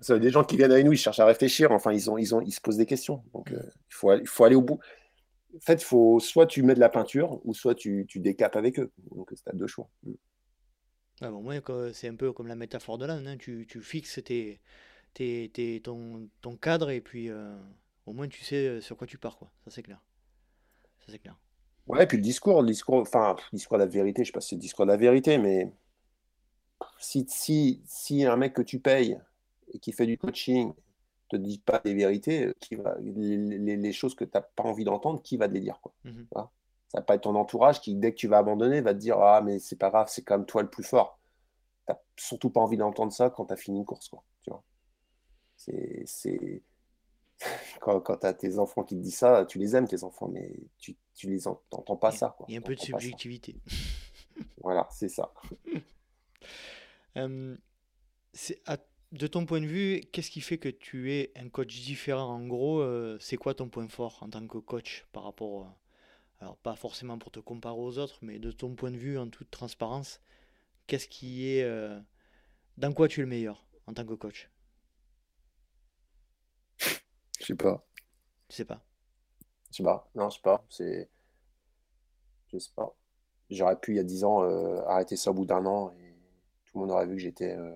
Ça, 0.00 0.18
des 0.18 0.30
gens 0.30 0.42
qui 0.42 0.56
viennent 0.56 0.72
avec 0.72 0.84
nous, 0.84 0.92
ils 0.92 0.98
cherchent 0.98 1.20
à 1.20 1.26
réfléchir. 1.26 1.70
Enfin, 1.70 1.92
ils, 1.92 2.10
ont, 2.10 2.18
ils, 2.18 2.34
ont, 2.34 2.40
ils 2.40 2.50
se 2.50 2.60
posent 2.60 2.76
des 2.76 2.86
questions. 2.86 3.22
Donc, 3.32 3.52
euh, 3.52 3.62
il, 3.62 3.94
faut, 3.94 4.12
il 4.14 4.26
faut 4.26 4.44
aller 4.44 4.56
au 4.56 4.62
bout 4.62 4.80
en 5.56 5.60
fait, 5.60 5.82
faut, 5.82 6.20
soit 6.20 6.46
tu 6.46 6.62
mets 6.62 6.74
de 6.74 6.80
la 6.80 6.88
peinture, 6.88 7.40
ou 7.44 7.54
soit 7.54 7.74
tu, 7.74 8.06
tu 8.08 8.20
décapes 8.20 8.56
avec 8.56 8.78
eux. 8.78 8.90
Donc, 9.10 9.30
c'est 9.34 9.48
à 9.48 9.52
deux 9.52 9.66
choix. 9.66 9.88
Mm. 10.02 10.12
Ah 11.20 11.30
bon, 11.30 11.42
moi, 11.42 11.54
c'est 11.92 12.08
un 12.08 12.16
peu 12.16 12.32
comme 12.32 12.46
la 12.46 12.56
métaphore 12.56 12.98
de 12.98 13.06
l'âne. 13.06 13.26
Hein. 13.26 13.36
Tu, 13.38 13.66
tu, 13.68 13.80
fixes 13.80 14.20
tes, 14.24 14.60
tes, 15.14 15.50
tes, 15.52 15.80
ton, 15.80 16.28
ton, 16.40 16.56
cadre 16.56 16.90
et 16.90 17.00
puis, 17.00 17.28
euh, 17.30 17.54
au 18.06 18.12
moins 18.12 18.28
tu 18.28 18.42
sais 18.42 18.80
sur 18.80 18.96
quoi 18.96 19.06
tu 19.06 19.18
pars, 19.18 19.36
quoi. 19.36 19.52
Ça 19.64 19.70
c'est 19.70 19.82
clair. 19.82 20.02
Ça 21.00 21.12
c'est 21.12 21.18
clair. 21.18 21.36
Ouais, 21.88 22.06
puis 22.06 22.16
le 22.16 22.22
discours, 22.22 22.62
le 22.62 22.68
discours, 22.68 22.96
enfin, 22.96 23.36
le 23.52 23.56
discours 23.56 23.76
de 23.76 23.82
la 23.82 23.88
vérité, 23.88 24.22
je 24.24 24.28
sais 24.28 24.32
pas 24.32 24.40
si 24.40 24.50
c'est 24.50 24.56
le 24.56 24.60
discours 24.60 24.86
de 24.86 24.90
la 24.90 24.96
vérité, 24.96 25.38
mais 25.38 25.72
si, 26.98 27.26
si, 27.28 27.82
si 27.86 28.24
un 28.24 28.36
mec 28.36 28.54
que 28.54 28.62
tu 28.62 28.78
payes 28.78 29.18
et 29.72 29.78
qui 29.78 29.92
fait 29.92 30.06
du 30.06 30.18
coaching 30.18 30.72
te 31.28 31.36
dit 31.36 31.58
pas 31.58 31.80
des 31.84 31.94
vérités, 31.94 32.52
qui 32.60 32.76
va, 32.76 32.96
les, 33.00 33.92
choses 33.92 34.14
que 34.14 34.24
tu 34.24 34.30
n'as 34.34 34.42
pas 34.42 34.64
envie 34.64 34.84
d'entendre, 34.84 35.22
qui 35.22 35.36
va 35.36 35.48
te 35.48 35.54
les 35.54 35.60
dire 35.60 35.80
quoi 35.80 35.92
mmh 36.04 36.24
Ça 36.34 36.50
va 36.94 37.02
pas 37.02 37.14
être 37.14 37.22
ton 37.22 37.34
entourage 37.34 37.80
qui, 37.80 37.94
dès 37.94 38.12
que 38.12 38.16
tu 38.18 38.28
vas 38.28 38.38
abandonner, 38.38 38.80
va 38.80 38.94
te 38.94 38.98
dire 38.98 39.18
Ah, 39.18 39.40
mais 39.42 39.58
c'est 39.58 39.76
pas 39.76 39.90
grave, 39.90 40.08
c'est 40.10 40.22
comme 40.22 40.46
toi 40.46 40.62
le 40.62 40.70
plus 40.70 40.84
fort. 40.84 41.18
Tu 41.86 41.92
n'as 41.92 41.98
surtout 42.16 42.50
pas 42.50 42.60
envie 42.60 42.76
d'entendre 42.76 43.12
ça 43.12 43.30
quand 43.30 43.46
tu 43.46 43.52
as 43.54 43.56
fini 43.56 43.78
une 43.78 43.84
course. 43.84 44.08
Quoi, 44.08 44.22
tu 44.42 44.50
vois? 44.50 44.62
C'est, 45.56 46.62
Quand, 47.80 48.00
quand 48.00 48.18
tu 48.18 48.26
as 48.26 48.34
tes 48.34 48.58
enfants 48.58 48.84
qui 48.84 48.96
te 48.96 49.00
disent 49.00 49.16
ça, 49.16 49.44
tu 49.46 49.58
les 49.58 49.74
aimes, 49.74 49.88
tes 49.88 50.04
enfants, 50.04 50.28
mais 50.28 50.52
tu, 50.78 50.96
tu 51.14 51.28
les 51.28 51.46
entends 51.46 51.96
pas 51.96 52.12
ça. 52.12 52.36
Il 52.48 52.54
y 52.54 52.56
a 52.56 52.60
un 52.60 52.62
peu 52.62 52.74
de 52.74 52.80
subjectivité. 52.80 53.56
voilà, 54.62 54.88
c'est 54.90 55.08
ça. 55.08 55.32
c'est 58.32 58.62
de 59.12 59.26
ton 59.26 59.44
point 59.44 59.60
de 59.60 59.66
vue, 59.66 60.00
qu'est-ce 60.12 60.30
qui 60.30 60.40
fait 60.40 60.58
que 60.58 60.70
tu 60.70 61.12
es 61.12 61.32
un 61.36 61.48
coach 61.50 61.80
différent? 61.82 62.34
En 62.34 62.46
gros, 62.46 62.80
euh, 62.80 63.18
c'est 63.20 63.36
quoi 63.36 63.54
ton 63.54 63.68
point 63.68 63.86
fort 63.88 64.18
en 64.22 64.30
tant 64.30 64.46
que 64.46 64.58
coach 64.58 65.06
par 65.12 65.24
rapport, 65.24 65.70
alors 66.40 66.56
pas 66.56 66.76
forcément 66.76 67.18
pour 67.18 67.30
te 67.30 67.38
comparer 67.38 67.76
aux 67.76 67.98
autres, 67.98 68.18
mais 68.22 68.38
de 68.38 68.50
ton 68.50 68.74
point 68.74 68.90
de 68.90 68.96
vue 68.96 69.18
en 69.18 69.28
toute 69.28 69.50
transparence, 69.50 70.20
qu'est-ce 70.86 71.08
qui 71.08 71.48
est, 71.48 71.62
euh, 71.62 72.00
dans 72.78 72.92
quoi 72.92 73.06
tu 73.06 73.20
es 73.20 73.22
le 73.22 73.28
meilleur 73.28 73.66
en 73.86 73.92
tant 73.92 74.06
que 74.06 74.14
coach? 74.14 74.50
Je 77.42 77.46
sais 77.46 77.54
pas. 77.56 77.84
Je 78.48 78.56
sais 78.56 78.64
pas. 78.64 78.80
Je 79.70 79.78
sais 79.78 79.82
pas. 79.82 80.08
Non, 80.14 80.30
je 80.30 80.36
sais 80.36 80.42
pas. 80.42 80.64
C'est, 80.70 81.10
je 82.52 82.58
sais 82.58 82.70
pas. 82.74 82.94
J'aurais 83.50 83.78
pu 83.78 83.92
il 83.92 83.96
y 83.96 84.00
a 84.00 84.04
10 84.04 84.24
ans 84.24 84.44
euh, 84.44 84.80
arrêter 84.86 85.16
ça 85.16 85.30
au 85.30 85.34
bout 85.34 85.44
d'un 85.44 85.66
an 85.66 85.90
et 85.92 86.14
tout 86.64 86.78
le 86.78 86.80
monde 86.80 86.92
aurait 86.92 87.06
vu 87.06 87.16
que 87.16 87.20
j'étais 87.22 87.56
euh, 87.56 87.74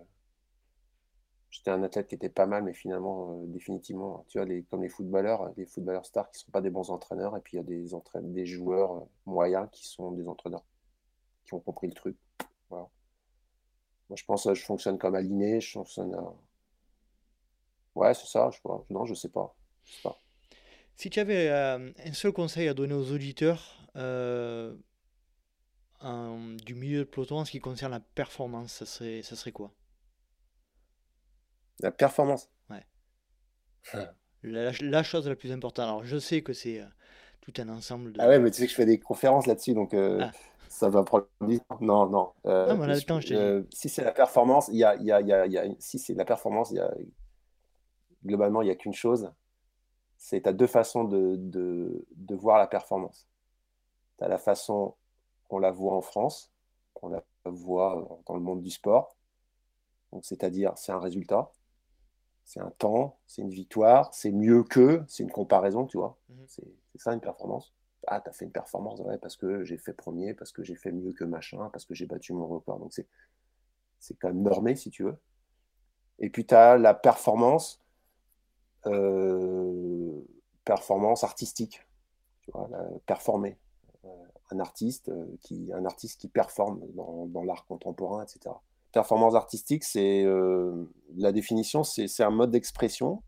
j'étais 1.51 1.71
un 1.71 1.83
athlète 1.83 2.07
qui 2.09 2.15
était 2.15 2.29
pas 2.29 2.47
mal, 2.47 2.63
mais 2.63 2.75
finalement, 2.75 3.33
euh, 3.33 3.47
définitivement, 3.47 4.25
tu 4.29 4.39
vois, 4.39 4.47
les, 4.47 4.63
comme 4.65 4.83
les 4.83 4.89
footballeurs, 4.89 5.53
les 5.57 5.67
footballeurs 5.67 6.07
stars 6.07 6.31
qui 6.31 6.39
ne 6.39 6.45
sont 6.45 6.51
pas 6.53 6.61
des 6.61 6.71
bons 6.71 6.91
entraîneurs, 6.91 7.37
et 7.37 7.41
puis 7.41 7.55
il 7.55 7.57
y 7.57 7.61
a 7.61 7.65
des, 7.65 7.89
des 8.23 8.47
joueurs 8.47 9.07
moyens 9.25 9.69
qui 9.73 9.89
sont 9.89 10.13
des 10.13 10.29
entraîneurs, 10.29 10.65
qui 11.45 11.55
ont 11.55 11.61
compris 11.61 11.89
le 11.89 11.95
truc. 11.95 12.17
Voilà. 12.69 12.89
Moi, 14.09 14.17
je 14.17 14.25
pense 14.25 14.45
que 14.45 14.55
je 14.55 14.65
fonctionne 14.65 14.99
comme 14.99 15.15
aligné, 15.15 15.61
je 15.61 15.73
fonctionne. 15.73 16.17
Ouais, 17.97 18.15
c'est 18.15 18.27
ça, 18.27 18.51
je 18.53 18.59
vois. 18.63 18.85
Non, 18.91 19.05
je 19.05 19.15
sais 19.15 19.29
pas. 19.31 19.57
sais 19.85 20.03
pas. 20.03 20.17
Si 20.95 21.11
tu 21.11 21.19
avais 21.19 21.51
un 21.51 22.13
seul 22.13 22.33
conseil 22.33 22.69
à 22.69 22.75
donner 22.75 22.95
aux 22.95 23.11
auditeurs, 23.13 23.77
du 26.65 26.75
milieu 26.75 27.01
de 27.01 27.05
peloton 27.05 27.39
en 27.39 27.45
ce 27.45 27.51
qui 27.51 27.61
concerne 27.61 27.93
la 27.93 28.01
performance, 28.01 28.73
ça 28.73 28.87
serait, 28.87 29.23
ça 29.23 29.35
serait 29.35 29.53
quoi? 29.53 29.73
La 31.81 31.91
performance? 31.91 32.49
Ouais. 32.71 34.07
la, 34.43 35.03
chose 35.03 35.29
la 35.29 35.37
plus 35.37 35.53
importante. 35.53 35.85
Alors, 35.85 36.05
je 36.05 36.19
sais 36.19 36.43
que 36.43 36.53
c'est 36.53 36.81
euh, 36.81 36.87
tout 37.41 37.53
un 37.59 37.69
ensemble 37.69 38.13
de. 38.13 38.21
Ah 38.21 38.29
ouais, 38.29 38.39
mais 38.39 38.51
tu 38.51 38.59
sais 38.59 38.65
que 38.65 38.71
je 38.71 38.77
fais 38.77 38.87
des 38.87 38.99
conférences 38.99 39.47
là-dessus, 39.47 39.75
donc 39.75 39.93
euh, 39.93 40.21
ah. 40.23 40.31
ça 40.69 40.89
va 40.89 41.03
prendre 41.03 41.27
du 41.43 41.61
temps. 41.61 41.79
Non, 41.81 42.09
non. 42.09 42.33
Euh, 42.47 42.75
non, 42.75 42.79
mais 42.79 42.95
le 42.95 43.03
temps, 43.03 43.21
je 43.21 43.29
te 43.29 43.67
Si 43.73 43.89
c'est 43.89 44.05
la 44.05 44.13
performance, 44.13 44.69
il 44.69 44.79
y 44.79 44.85
a, 44.85 44.97
y 44.97 45.13
a, 45.13 45.21
y 45.21 45.33
a, 45.33 45.47
y 45.47 45.59
a 45.59 45.65
si 45.79 45.99
c'est 45.99 46.15
la 46.15 46.25
performance, 46.25 46.71
il 46.71 46.77
y 46.77 46.81
a 46.81 46.91
globalement, 48.25 48.63
il 48.63 48.67
n'y 48.67 48.71
a 48.71 48.77
qu'une 48.77 48.95
chose. 48.95 49.33
C'est 50.17 50.43
tu 50.43 50.49
as 50.49 50.53
deux 50.53 50.67
façons 50.67 51.05
de, 51.05 51.37
de, 51.37 52.07
de 52.17 52.35
voir 52.35 52.59
la 52.59 52.67
performance. 52.67 53.27
Tu 54.19 54.25
as 54.25 54.29
la 54.29 54.39
façon 54.39 54.95
on 55.51 55.59
la 55.59 55.71
voit 55.71 55.95
en 55.95 56.01
France, 56.01 56.53
on 57.03 57.09
la 57.09 57.23
voit 57.45 58.21
dans 58.27 58.35
le 58.35 58.41
monde 58.41 58.63
du 58.63 58.71
sport. 58.71 59.17
Donc, 60.13 60.25
c'est-à-dire, 60.25 60.73
c'est 60.77 60.93
un 60.93 60.99
résultat, 60.99 61.51
c'est 62.45 62.61
un 62.61 62.71
temps, 62.71 63.19
c'est 63.27 63.43
une 63.43 63.51
victoire, 63.51 64.13
c'est 64.15 64.33
mieux 64.33 64.63
que, 64.63 65.05
c'est 65.09 65.23
une 65.23 65.31
comparaison, 65.31 65.87
tu 65.87 65.99
vois. 65.99 66.17
Mhm. 66.29 66.45
C'est 66.47 66.65
ça 66.97 67.13
une 67.13 67.21
performance. 67.21 67.75
Ah, 68.07 68.21
tu 68.21 68.31
as 68.31 68.33
fait 68.33 68.45
une 68.45 68.53
performance, 68.53 69.01
ouais, 69.01 69.19
parce 69.19 69.37
que 69.37 69.65
j'ai 69.65 69.79
fait 69.79 69.93
premier, 69.93 70.33
parce 70.33 70.53
que 70.53 70.63
j'ai 70.63 70.77
fait 70.77 70.93
mieux 70.93 71.13
que 71.13 71.25
machin, 71.25 71.69
parce 71.73 71.85
que 71.85 71.95
j'ai 71.95 72.07
battu 72.07 72.33
mon 72.33 72.47
record. 72.47 72.79
Donc, 72.79 72.93
c'est 72.93 74.15
quand 74.15 74.29
même 74.29 74.43
normé, 74.43 74.77
si 74.77 74.91
tu 74.91 75.03
veux. 75.03 75.19
Et 76.19 76.31
puis, 76.31 76.47
tu 76.47 76.55
as 76.55 76.79
la 76.79 76.95
performance, 76.95 77.83
performance 80.65 81.25
artistique, 81.25 81.87
performer 83.07 83.59
un 84.51 84.61
artiste, 84.61 85.09
euh, 85.09 85.27
qui, 85.41 85.71
un 85.73 85.85
artiste 85.85 86.21
qui 86.21 86.29
performe 86.29 86.81
dans, 86.95 87.43
l'art 87.43 87.67
contemporain, 87.67 88.23
etc. 88.23 88.55
Performance 88.93 89.35
artistique, 89.35 89.85
c'est 89.85 90.25
euh, 90.25 90.89
la 91.17 91.33
définition, 91.33 91.85
c'est 91.85 92.23
un 92.23 92.31
mode 92.31 92.51
d'expression 92.51 93.23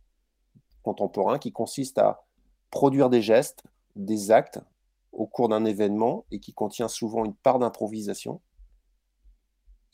contemporain 0.82 1.38
qui 1.38 1.52
consiste 1.52 1.98
à 1.98 2.24
produire 2.70 3.10
des 3.10 3.20
gestes, 3.20 3.64
des 3.96 4.30
actes 4.30 4.60
au 5.12 5.26
cours 5.26 5.48
d'un 5.48 5.64
événement 5.64 6.24
et 6.30 6.38
qui 6.38 6.52
contient 6.54 6.88
souvent 6.88 7.24
une 7.24 7.34
part 7.34 7.58
d'improvisation, 7.58 8.40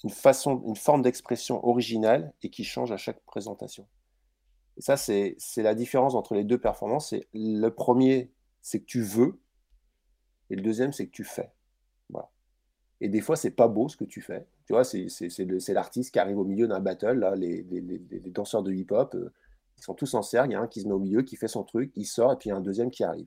une 0.05 0.11
façon, 0.11 0.63
une 0.67 0.77
forme 0.77 1.03
d'expression 1.03 1.67
originale 1.67 2.35
et 2.43 2.51
qui 2.51 2.63
change 2.63 2.93
à 2.93 2.97
chaque 2.97 3.21
présentation. 3.21 3.87
Et 4.77 4.83
ça, 4.83 4.97
c'est 4.97 5.37
la 5.57 5.75
différence 5.75 6.15
entre 6.15 6.35
les 6.35 6.45
deux 6.45 6.59
performances. 6.59 7.15
Le 7.33 7.69
premier, 7.69 8.31
c'est 8.61 8.81
que 8.81 8.87
tu 8.87 9.03
veux, 9.03 9.39
et 10.51 10.57
le 10.57 10.63
deuxième, 10.63 10.93
c'est 10.93 11.07
que 11.07 11.13
tu 11.13 11.25
fais. 11.25 11.51
Voilà. 12.11 12.31
Et 13.01 13.09
des 13.09 13.21
fois, 13.21 13.37
c'est 13.37 13.51
pas 13.51 13.69
beau 13.69 13.89
ce 13.89 13.97
que 13.97 14.05
tu 14.05 14.21
fais. 14.21 14.47
Tu 14.67 14.73
vois, 14.73 14.85
c'est 14.85 15.09
l'artiste 15.69 16.13
qui 16.13 16.19
arrive 16.19 16.39
au 16.39 16.45
milieu 16.45 16.67
d'un 16.67 16.81
battle. 16.81 17.19
Là, 17.19 17.35
les, 17.35 17.63
les, 17.63 17.81
les, 17.81 18.31
danseurs 18.31 18.63
de 18.63 18.73
hip-hop, 18.73 19.15
euh, 19.15 19.33
ils 19.79 19.83
sont 19.83 19.95
tous 19.95 20.15
en 20.15 20.23
cercle. 20.23 20.51
Il 20.51 20.53
y 20.53 20.57
a 20.57 20.61
un 20.61 20.69
qui 20.69 20.81
se 20.81 20.87
met 20.87 20.95
au 20.95 20.99
milieu, 20.99 21.23
qui 21.23 21.37
fait 21.37 21.49
son 21.49 21.65
truc, 21.65 21.93
il 21.97 22.07
sort, 22.07 22.33
et 22.33 22.37
puis 22.37 22.49
il 22.49 22.51
y 22.51 22.53
a 22.53 22.57
un 22.57 22.63
deuxième 22.63 22.91
qui 22.91 23.05
arrive. 23.05 23.27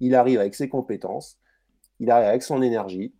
Il 0.00 0.14
arrive 0.14 0.40
avec 0.40 0.54
ses 0.54 0.68
compétences, 0.68 1.38
il 2.00 2.10
arrive 2.10 2.28
avec 2.28 2.42
son 2.42 2.62
énergie, 2.62 3.14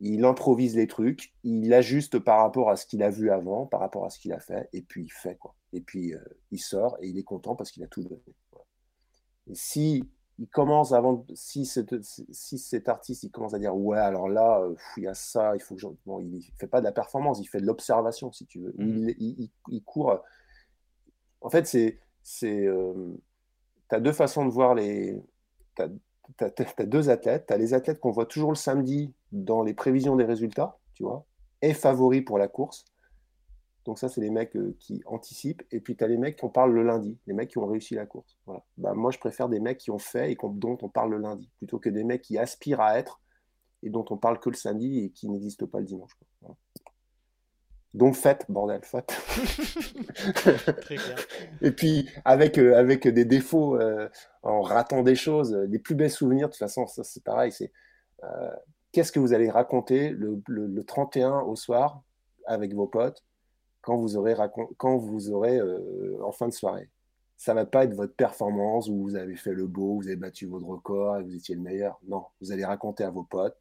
il 0.00 0.24
improvise 0.24 0.76
les 0.76 0.86
trucs, 0.86 1.34
il 1.44 1.72
ajuste 1.74 2.18
par 2.18 2.38
rapport 2.38 2.70
à 2.70 2.76
ce 2.76 2.86
qu'il 2.86 3.02
a 3.02 3.10
vu 3.10 3.30
avant, 3.30 3.66
par 3.66 3.80
rapport 3.80 4.06
à 4.06 4.10
ce 4.10 4.18
qu'il 4.18 4.32
a 4.32 4.40
fait, 4.40 4.68
et 4.72 4.82
puis 4.82 5.04
il 5.04 5.12
fait 5.12 5.36
quoi. 5.36 5.54
Et 5.72 5.80
puis 5.82 6.14
euh, 6.14 6.24
il 6.50 6.58
sort 6.58 6.96
et 7.00 7.08
il 7.08 7.18
est 7.18 7.22
content 7.22 7.54
parce 7.54 7.70
qu'il 7.70 7.84
a 7.84 7.86
tout 7.86 8.02
donné. 8.02 8.20
Et 9.46 9.54
si 9.54 10.08
il 10.38 10.48
commence 10.48 10.92
avant, 10.92 11.26
si, 11.34 11.66
si 11.66 12.58
cet 12.58 12.88
artiste 12.88 13.24
il 13.24 13.30
commence 13.30 13.52
à 13.52 13.58
dire 13.58 13.76
ouais 13.76 13.98
alors 13.98 14.28
là 14.28 14.60
euh, 14.62 14.74
il 14.96 15.02
y 15.04 15.06
a 15.06 15.12
ça, 15.12 15.54
il 15.54 15.60
faut 15.60 15.74
que 15.74 15.82
je... 15.82 15.86
bon, 16.06 16.18
il 16.20 16.42
fait 16.58 16.66
pas 16.66 16.80
de 16.80 16.86
la 16.86 16.92
performance, 16.92 17.38
il 17.40 17.46
fait 17.46 17.60
de 17.60 17.66
l'observation 17.66 18.32
si 18.32 18.46
tu 18.46 18.60
veux. 18.60 18.74
Mmh. 18.78 19.10
Il, 19.18 19.84
court. 19.84 20.22
En 21.42 21.50
fait 21.50 21.66
c'est 21.66 22.00
c'est 22.22 22.66
euh, 22.66 23.14
tu 23.90 23.94
as 23.94 24.00
deux 24.00 24.12
façons 24.12 24.46
de 24.46 24.50
voir 24.50 24.74
les 24.74 25.22
tu 25.76 25.82
as, 25.82 26.86
deux 26.86 27.10
athlètes, 27.10 27.46
tu 27.46 27.52
as 27.52 27.58
les 27.58 27.74
athlètes 27.74 28.00
qu'on 28.00 28.12
voit 28.12 28.26
toujours 28.26 28.50
le 28.50 28.56
samedi 28.56 29.12
dans 29.32 29.62
les 29.62 29.74
prévisions 29.74 30.16
des 30.16 30.24
résultats, 30.24 30.78
tu 30.94 31.04
vois, 31.04 31.26
et 31.62 31.74
favoris 31.74 32.24
pour 32.24 32.38
la 32.38 32.48
course 32.48 32.84
donc 33.84 33.98
ça, 33.98 34.08
c'est 34.08 34.20
les 34.20 34.30
mecs 34.30 34.56
euh, 34.56 34.76
qui 34.78 35.02
anticipent. 35.06 35.62
Et 35.70 35.80
puis 35.80 35.96
tu 35.96 36.04
as 36.04 36.08
les 36.08 36.18
mecs 36.18 36.36
qui 36.36 36.44
en 36.44 36.48
parlent 36.48 36.72
le 36.72 36.82
lundi, 36.82 37.18
les 37.26 37.34
mecs 37.34 37.50
qui 37.50 37.58
ont 37.58 37.66
réussi 37.66 37.94
la 37.94 38.06
course. 38.06 38.38
Voilà. 38.46 38.62
Bah, 38.76 38.94
moi, 38.94 39.10
je 39.10 39.18
préfère 39.18 39.48
des 39.48 39.60
mecs 39.60 39.78
qui 39.78 39.90
ont 39.90 39.98
fait 39.98 40.32
et 40.32 40.36
dont 40.40 40.78
on 40.82 40.88
parle 40.88 41.10
le 41.10 41.18
lundi, 41.18 41.50
plutôt 41.56 41.78
que 41.78 41.88
des 41.88 42.04
mecs 42.04 42.22
qui 42.22 42.38
aspirent 42.38 42.80
à 42.80 42.98
être 42.98 43.20
et 43.82 43.90
dont 43.90 44.04
on 44.10 44.16
parle 44.16 44.38
que 44.38 44.50
le 44.50 44.56
samedi 44.56 45.04
et 45.04 45.10
qui 45.10 45.28
n'existent 45.28 45.66
pas 45.66 45.78
le 45.78 45.86
dimanche. 45.86 46.12
Donc 47.94 48.14
faites, 48.14 48.44
bordel, 48.48 48.82
faites. 48.84 49.08
Très 50.82 50.96
clair. 50.96 51.18
Et 51.60 51.72
puis 51.72 52.08
avec, 52.24 52.58
euh, 52.58 52.76
avec 52.76 53.08
des 53.08 53.24
défauts, 53.24 53.74
euh, 53.80 54.08
en 54.44 54.60
ratant 54.60 55.02
des 55.02 55.16
choses, 55.16 55.52
les 55.68 55.80
plus 55.80 55.96
belles 55.96 56.12
souvenirs, 56.12 56.46
de 56.46 56.52
toute 56.52 56.60
façon, 56.60 56.86
ça 56.86 57.02
c'est 57.02 57.24
pareil, 57.24 57.50
c'est 57.50 57.72
qu'est-ce 58.92 59.12
que 59.12 59.20
vous 59.20 59.32
allez 59.32 59.50
raconter 59.50 60.10
le, 60.10 60.42
le 60.48 60.84
31 60.84 61.40
au 61.40 61.56
soir 61.56 62.02
avec 62.46 62.74
vos 62.74 62.86
potes 62.86 63.24
quand 63.82 63.96
vous 63.96 64.16
aurez, 64.16 64.36
quand 64.76 65.00
euh, 65.16 66.18
en 66.22 66.32
fin 66.32 66.48
de 66.48 66.52
soirée? 66.52 66.88
Ça 67.36 67.54
va 67.54 67.64
pas 67.64 67.84
être 67.84 67.94
votre 67.94 68.14
performance 68.14 68.88
où 68.88 69.02
vous 69.02 69.16
avez 69.16 69.36
fait 69.36 69.54
le 69.54 69.66
beau, 69.66 69.96
vous 69.96 70.06
avez 70.08 70.16
battu 70.16 70.46
votre 70.46 70.66
record 70.66 71.18
et 71.18 71.22
vous 71.22 71.34
étiez 71.34 71.54
le 71.54 71.62
meilleur. 71.62 71.98
Non, 72.06 72.24
vous 72.40 72.52
allez 72.52 72.66
raconter 72.66 73.04
à 73.04 73.10
vos 73.10 73.22
potes 73.22 73.56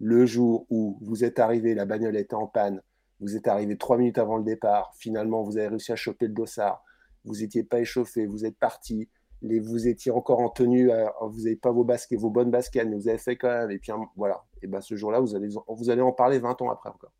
le 0.00 0.24
jour 0.26 0.66
où 0.70 0.98
vous 1.02 1.24
êtes 1.24 1.38
arrivé, 1.38 1.74
la 1.74 1.84
bagnole 1.84 2.16
était 2.16 2.34
en 2.34 2.46
panne, 2.46 2.82
vous 3.20 3.36
êtes 3.36 3.46
arrivé 3.46 3.76
trois 3.76 3.98
minutes 3.98 4.18
avant 4.18 4.38
le 4.38 4.44
départ, 4.44 4.92
finalement 4.96 5.42
vous 5.42 5.58
avez 5.58 5.68
réussi 5.68 5.92
à 5.92 5.96
choper 5.96 6.26
le 6.26 6.32
dossard, 6.32 6.82
vous 7.24 7.36
n'étiez 7.36 7.62
pas 7.62 7.80
échauffé, 7.80 8.26
vous 8.26 8.46
êtes 8.46 8.56
parti, 8.56 9.10
les, 9.42 9.60
vous 9.60 9.88
étiez 9.88 10.12
encore 10.12 10.40
en 10.40 10.50
tenue, 10.50 10.90
euh, 10.90 11.06
vous 11.22 11.42
n'avez 11.42 11.56
pas 11.56 11.70
vos 11.70 11.84
baskets, 11.84 12.18
vos 12.18 12.30
bonnes 12.30 12.50
baskets, 12.50 12.86
mais 12.88 12.96
vous 12.96 13.08
avez 13.08 13.18
fait 13.18 13.36
quand 13.36 13.48
même, 13.48 13.70
et 13.70 13.78
puis 13.78 13.92
voilà. 14.16 14.44
Et 14.62 14.66
ben 14.66 14.80
ce 14.80 14.94
jour-là, 14.96 15.20
vous 15.20 15.34
allez, 15.34 15.48
vous 15.68 15.90
allez 15.90 16.02
en 16.02 16.12
parler 16.12 16.38
20 16.38 16.60
ans 16.62 16.70
après 16.70 16.90
encore. 16.90 17.12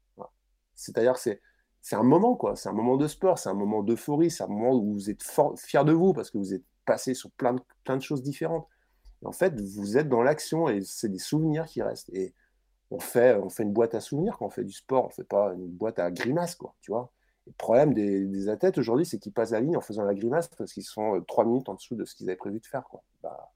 C'est-à-dire 0.75 1.15
que 1.15 1.21
c'est 1.21 1.41
c'est 1.83 1.97
un 1.97 2.03
moment, 2.03 2.37
quoi. 2.37 2.57
C'est 2.57 2.69
un 2.69 2.73
moment 2.73 2.97
de 2.97 3.07
sport, 3.07 3.39
c'est 3.39 3.49
un 3.49 3.55
moment 3.55 3.83
d'euphorie, 3.83 4.31
c'est 4.31 4.43
un 4.43 4.49
moment 4.49 4.75
où 4.75 4.93
vous 4.93 5.11
êtes 5.11 5.23
fier 5.57 5.85
de 5.85 5.93
vous 5.93 6.13
parce 6.13 6.31
que 6.31 6.39
vous 6.39 6.55
êtes 6.55 6.65
passé 6.85 7.15
sur 7.15 7.31
plein 7.33 7.55
de, 7.55 7.61
plein 7.85 7.97
de 7.97 8.03
choses 8.03 8.23
différentes. 8.23 8.67
en 9.25 9.33
fait, 9.33 9.59
vous 9.61 9.99
êtes 9.99 10.09
dans 10.09 10.23
l'action 10.23 10.69
et 10.69 10.83
c'est 10.83 11.09
des 11.09 11.19
souvenirs 11.19 11.67
qui 11.67 11.83
restent. 11.83 12.11
Et 12.11 12.35
on 12.91 12.99
fait, 12.99 13.35
on 13.37 13.49
fait 13.49 13.63
une 13.63 13.73
boîte 13.73 13.95
à 13.95 14.01
souvenirs 14.01 14.37
quand 14.39 14.47
on 14.47 14.51
fait 14.51 14.65
du 14.65 14.73
sport, 14.73 15.07
on 15.07 15.11
fait 15.11 15.25
pas 15.25 15.53
une 15.55 15.69
boîte 15.69 15.99
à 15.99 16.11
grimaces, 16.11 16.55
quoi, 16.55 16.75
tu 16.81 16.91
vois. 16.91 17.13
Le 17.51 17.55
problème 17.57 17.93
des, 17.93 18.49
athlètes 18.49 18.79
aujourd'hui, 18.79 19.05
c'est 19.05 19.19
qu'ils 19.19 19.33
passent 19.33 19.51
la 19.51 19.61
ligne 19.61 19.77
en 19.77 19.81
faisant 19.81 20.05
la 20.05 20.15
grimace 20.15 20.47
parce 20.49 20.73
qu'ils 20.73 20.85
sont 20.85 21.17
euh, 21.17 21.21
trois 21.21 21.45
minutes 21.45 21.69
en 21.69 21.75
dessous 21.75 21.97
de 21.97 22.05
ce 22.05 22.15
qu'ils 22.15 22.29
avaient 22.29 22.37
prévu 22.37 22.61
de 22.61 22.67
faire. 22.67 22.85
Quoi. 22.85 23.03
Bah, 23.25 23.53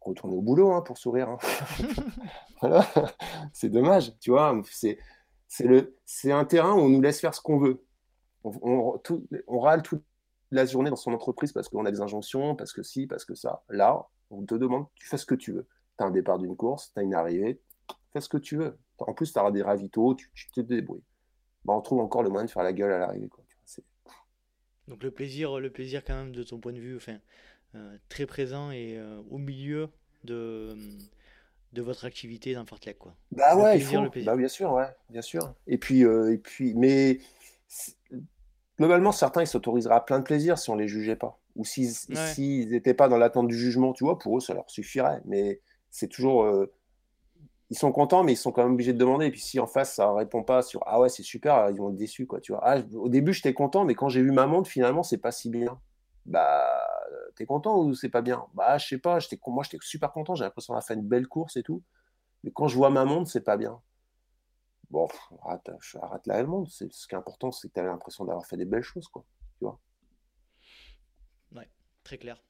retournez 0.00 0.36
au 0.36 0.42
boulot 0.42 0.72
hein, 0.72 0.80
pour 0.80 0.96
sourire. 0.96 1.28
Hein. 1.28 1.38
voilà, 2.60 2.86
c'est 3.52 3.68
dommage, 3.68 4.16
tu 4.20 4.30
vois. 4.30 4.60
C'est, 4.70 4.96
c'est, 5.48 6.30
un 6.32 6.44
terrain 6.44 6.72
où 6.74 6.78
on 6.78 6.88
nous 6.88 7.00
laisse 7.00 7.20
faire 7.20 7.34
ce 7.34 7.40
qu'on 7.40 7.58
veut. 7.58 7.84
On, 8.44 9.00
on, 9.48 9.58
râle 9.58 9.82
toute 9.82 10.04
la 10.52 10.64
journée 10.64 10.90
dans 10.90 10.96
son 10.96 11.12
entreprise 11.12 11.52
parce 11.52 11.68
qu'on 11.68 11.84
a 11.84 11.90
des 11.90 12.00
injonctions, 12.00 12.54
parce 12.54 12.72
que 12.72 12.84
si, 12.84 13.08
parce 13.08 13.24
que 13.24 13.34
ça. 13.34 13.64
Là, 13.70 14.06
on 14.30 14.44
te 14.44 14.54
demande, 14.54 14.86
tu 14.94 15.08
fais 15.08 15.18
ce 15.18 15.26
que 15.26 15.34
tu 15.34 15.52
veux. 15.52 15.66
Tu 15.98 16.04
as 16.04 16.06
un 16.06 16.12
départ 16.12 16.38
d'une 16.38 16.56
course, 16.56 16.92
tu 16.94 17.00
as 17.00 17.02
une 17.02 17.14
arrivée, 17.14 17.60
fais 18.12 18.20
ce 18.20 18.28
que 18.28 18.38
tu 18.38 18.56
veux. 18.56 18.78
En 18.98 19.14
plus, 19.14 19.32
tu 19.32 19.38
auras 19.40 19.50
des 19.50 19.62
ravitaux, 19.62 20.14
tu, 20.14 20.30
tu 20.32 20.50
te 20.52 20.60
débrouilles. 20.60 21.02
Bah, 21.64 21.74
on 21.74 21.80
trouve 21.80 22.00
encore 22.00 22.22
le 22.22 22.30
moyen 22.30 22.46
de 22.46 22.50
faire 22.50 22.62
la 22.62 22.72
gueule 22.72 22.92
à 22.92 22.98
l'arrivée. 22.98 23.28
Donc 24.88 25.02
le 25.02 25.10
plaisir, 25.10 25.60
le 25.60 25.70
plaisir 25.70 26.04
quand 26.04 26.14
même 26.14 26.32
de 26.32 26.42
ton 26.42 26.58
point 26.58 26.72
de 26.72 26.80
vue, 26.80 26.96
enfin, 26.96 27.18
euh, 27.74 27.96
très 28.08 28.26
présent 28.26 28.70
et 28.70 28.96
euh, 28.98 29.20
au 29.30 29.38
milieu 29.38 29.88
de, 30.24 30.76
de 31.72 31.82
votre 31.82 32.04
activité 32.04 32.54
dans 32.54 32.66
Fartlek, 32.66 32.98
quoi. 32.98 33.14
Bah 33.30 33.56
ouais, 33.56 33.80
Bah, 34.24 34.36
bien 34.36 34.48
sûr, 34.48 34.72
ouais, 34.72 34.88
bien 35.08 35.22
sûr. 35.22 35.54
Et 35.66 35.78
puis, 35.78 36.04
euh, 36.04 36.32
et 36.32 36.38
puis, 36.38 36.74
mais 36.74 37.20
globalement, 38.78 39.12
certains 39.12 39.42
ils 39.42 39.46
s'autoriseraient 39.46 39.94
à 39.94 40.00
plein 40.00 40.18
de 40.18 40.24
plaisir 40.24 40.58
si 40.58 40.68
on 40.70 40.76
les 40.76 40.88
jugeait 40.88 41.16
pas, 41.16 41.38
ou 41.54 41.64
s'ils 41.64 42.68
n'étaient 42.68 42.94
pas 42.94 43.08
dans 43.08 43.18
l'attente 43.18 43.48
du 43.48 43.56
jugement, 43.56 43.92
tu 43.92 44.04
vois, 44.04 44.18
pour 44.18 44.36
eux 44.36 44.40
ça 44.40 44.52
leur 44.52 44.68
suffirait. 44.68 45.22
Mais 45.24 45.60
c'est 45.90 46.08
toujours 46.08 46.66
ils 47.72 47.78
sont 47.78 47.90
contents, 47.90 48.22
mais 48.22 48.32
ils 48.34 48.36
sont 48.36 48.52
quand 48.52 48.64
même 48.64 48.74
obligés 48.74 48.92
de 48.92 48.98
demander. 48.98 49.26
Et 49.26 49.30
puis 49.30 49.40
si 49.40 49.58
en 49.58 49.66
face 49.66 49.94
ça 49.94 50.12
répond 50.12 50.42
pas 50.42 50.60
sur 50.60 50.82
ah 50.84 51.00
ouais 51.00 51.08
c'est 51.08 51.22
super, 51.22 51.70
ils 51.70 51.78
vont 51.78 51.88
être 51.88 51.96
déçus 51.96 52.26
quoi. 52.26 52.38
Tu 52.38 52.52
vois. 52.52 52.60
Ah, 52.62 52.82
au 52.94 53.08
début 53.08 53.32
j'étais 53.32 53.54
content, 53.54 53.86
mais 53.86 53.94
quand 53.94 54.10
j'ai 54.10 54.20
vu 54.20 54.30
ma 54.30 54.46
montre 54.46 54.68
finalement 54.68 55.02
c'est 55.02 55.16
pas 55.16 55.32
si 55.32 55.48
bien. 55.48 55.80
Bah 56.26 56.68
t'es 57.34 57.46
content 57.46 57.78
ou 57.78 57.94
c'est 57.94 58.10
pas 58.10 58.20
bien? 58.20 58.46
Bah 58.52 58.76
je 58.76 58.88
sais 58.88 58.98
pas. 58.98 59.18
Moi 59.46 59.64
j'étais 59.64 59.78
super 59.80 60.12
content. 60.12 60.34
J'ai 60.34 60.44
l'impression 60.44 60.74
d'avoir 60.74 60.86
fait 60.86 60.94
une 60.94 61.08
belle 61.08 61.26
course 61.26 61.56
et 61.56 61.62
tout. 61.62 61.82
Mais 62.44 62.50
quand 62.50 62.68
je 62.68 62.76
vois 62.76 62.90
ma 62.90 63.06
montre 63.06 63.30
c'est 63.30 63.40
pas 63.40 63.56
bien. 63.56 63.80
Bon, 64.90 65.08
arrête, 65.42 65.70
arrête 66.02 66.26
le 66.26 66.46
monde. 66.46 66.68
Ce 66.68 66.84
qui 66.84 67.14
est 67.14 67.18
important 67.18 67.52
c'est 67.52 67.68
que 67.68 67.72
tu 67.72 67.80
as 67.80 67.84
l'impression 67.84 68.26
d'avoir 68.26 68.44
fait 68.44 68.58
des 68.58 68.66
belles 68.66 68.82
choses 68.82 69.08
quoi. 69.08 69.24
Tu 69.58 69.64
vois. 69.64 69.80
Ouais, 71.52 71.70
très 72.04 72.18
clair. 72.18 72.44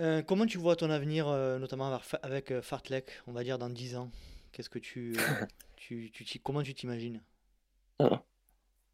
Euh, 0.00 0.22
comment 0.22 0.46
tu 0.46 0.58
vois 0.58 0.74
ton 0.74 0.90
avenir, 0.90 1.28
euh, 1.28 1.58
notamment 1.58 2.00
avec, 2.22 2.50
euh, 2.50 2.62
Fartlek, 2.62 3.10
on 3.26 3.32
va 3.32 3.44
dire 3.44 3.58
dans 3.58 3.70
10 3.70 3.96
ans? 3.96 4.10
Qu'est-ce 4.52 4.70
que 4.70 4.80
tu, 4.80 5.14
tu, 5.76 6.10
tu, 6.10 6.38
comment 6.40 6.62
tu 6.62 6.74
t'imagines? 6.74 7.20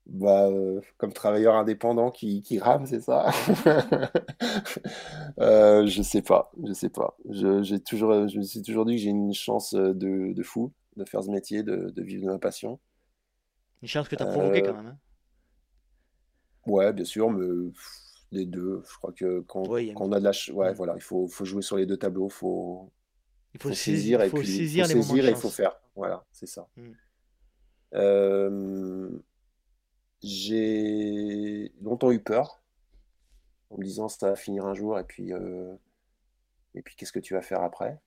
Bah, 0.06 0.48
comme 0.98 1.12
travailleur 1.12 1.54
indépendant 1.54 2.10
qui, 2.10 2.42
qui 2.42 2.58
rame, 2.58 2.86
c'est 2.86 3.00
ça? 3.00 3.30
Je 5.38 6.02
sais 6.02 6.22
pas, 6.22 6.50
je 6.66 6.72
sais 6.72 6.90
pas. 6.90 7.16
Je, 7.30 7.62
j'ai 7.62 7.80
toujours, 7.80 8.28
je 8.28 8.38
me 8.38 8.42
suis 8.42 8.62
toujours 8.62 8.84
dit 8.84 8.96
que 8.96 9.02
j'ai 9.02 9.10
une 9.10 9.32
chance 9.32 9.74
de, 9.74 10.32
de, 10.32 10.42
fou 10.42 10.72
de 10.96 11.04
faire 11.04 11.22
ce 11.22 11.30
métier, 11.30 11.62
de, 11.62 11.90
de 11.90 12.02
vivre 12.02 12.26
de 12.26 12.32
ma 12.32 12.38
passion. 12.38 12.80
Une 13.82 13.88
chance 13.88 14.08
que 14.08 14.16
tu 14.16 14.22
as 14.22 14.26
provoquée 14.26 14.62
quand 14.62 14.74
même. 14.74 14.88
Hein 14.88 14.98
ouais, 16.66 16.92
bien 16.92 17.04
sûr, 17.04 17.30
mais 17.30 17.46
les 18.32 18.46
deux. 18.46 18.82
Je 18.88 18.96
crois 18.96 19.12
que 19.12 19.40
quand, 19.40 19.64
on 19.68 20.12
a 20.12 20.20
de 20.20 20.24
la. 20.24 20.32
Ouais, 20.54 20.72
voilà, 20.74 20.94
il 20.96 21.02
faut, 21.02 21.26
faut, 21.28 21.44
jouer 21.44 21.62
sur 21.62 21.76
les 21.76 21.86
deux 21.86 21.96
tableaux. 21.96 22.28
Faut, 22.28 22.90
il 23.54 23.60
faut, 23.60 23.72
saisir, 23.72 24.22
et 24.22 24.30
puis, 24.30 24.46
saisir, 24.46 24.86
faut 24.86 25.02
saisir 25.02 25.26
et 25.26 25.30
il 25.30 25.36
faut 25.36 25.50
faire. 25.50 25.80
Voilà, 25.96 26.24
c'est 26.32 26.46
ça. 26.46 26.68
Mm. 26.76 26.90
Euh, 27.94 29.10
j'ai 30.22 31.72
longtemps 31.80 32.12
eu 32.12 32.20
peur 32.20 32.62
en 33.70 33.78
me 33.78 33.84
disant 33.84 34.08
ça 34.08 34.30
va 34.30 34.36
finir 34.36 34.66
un 34.66 34.74
jour 34.74 34.98
et 34.98 35.04
puis, 35.04 35.32
euh, 35.32 35.74
et 36.74 36.82
puis 36.82 36.94
qu'est-ce 36.94 37.12
que 37.12 37.18
tu 37.18 37.34
vas 37.34 37.42
faire 37.42 37.62
après? 37.62 37.98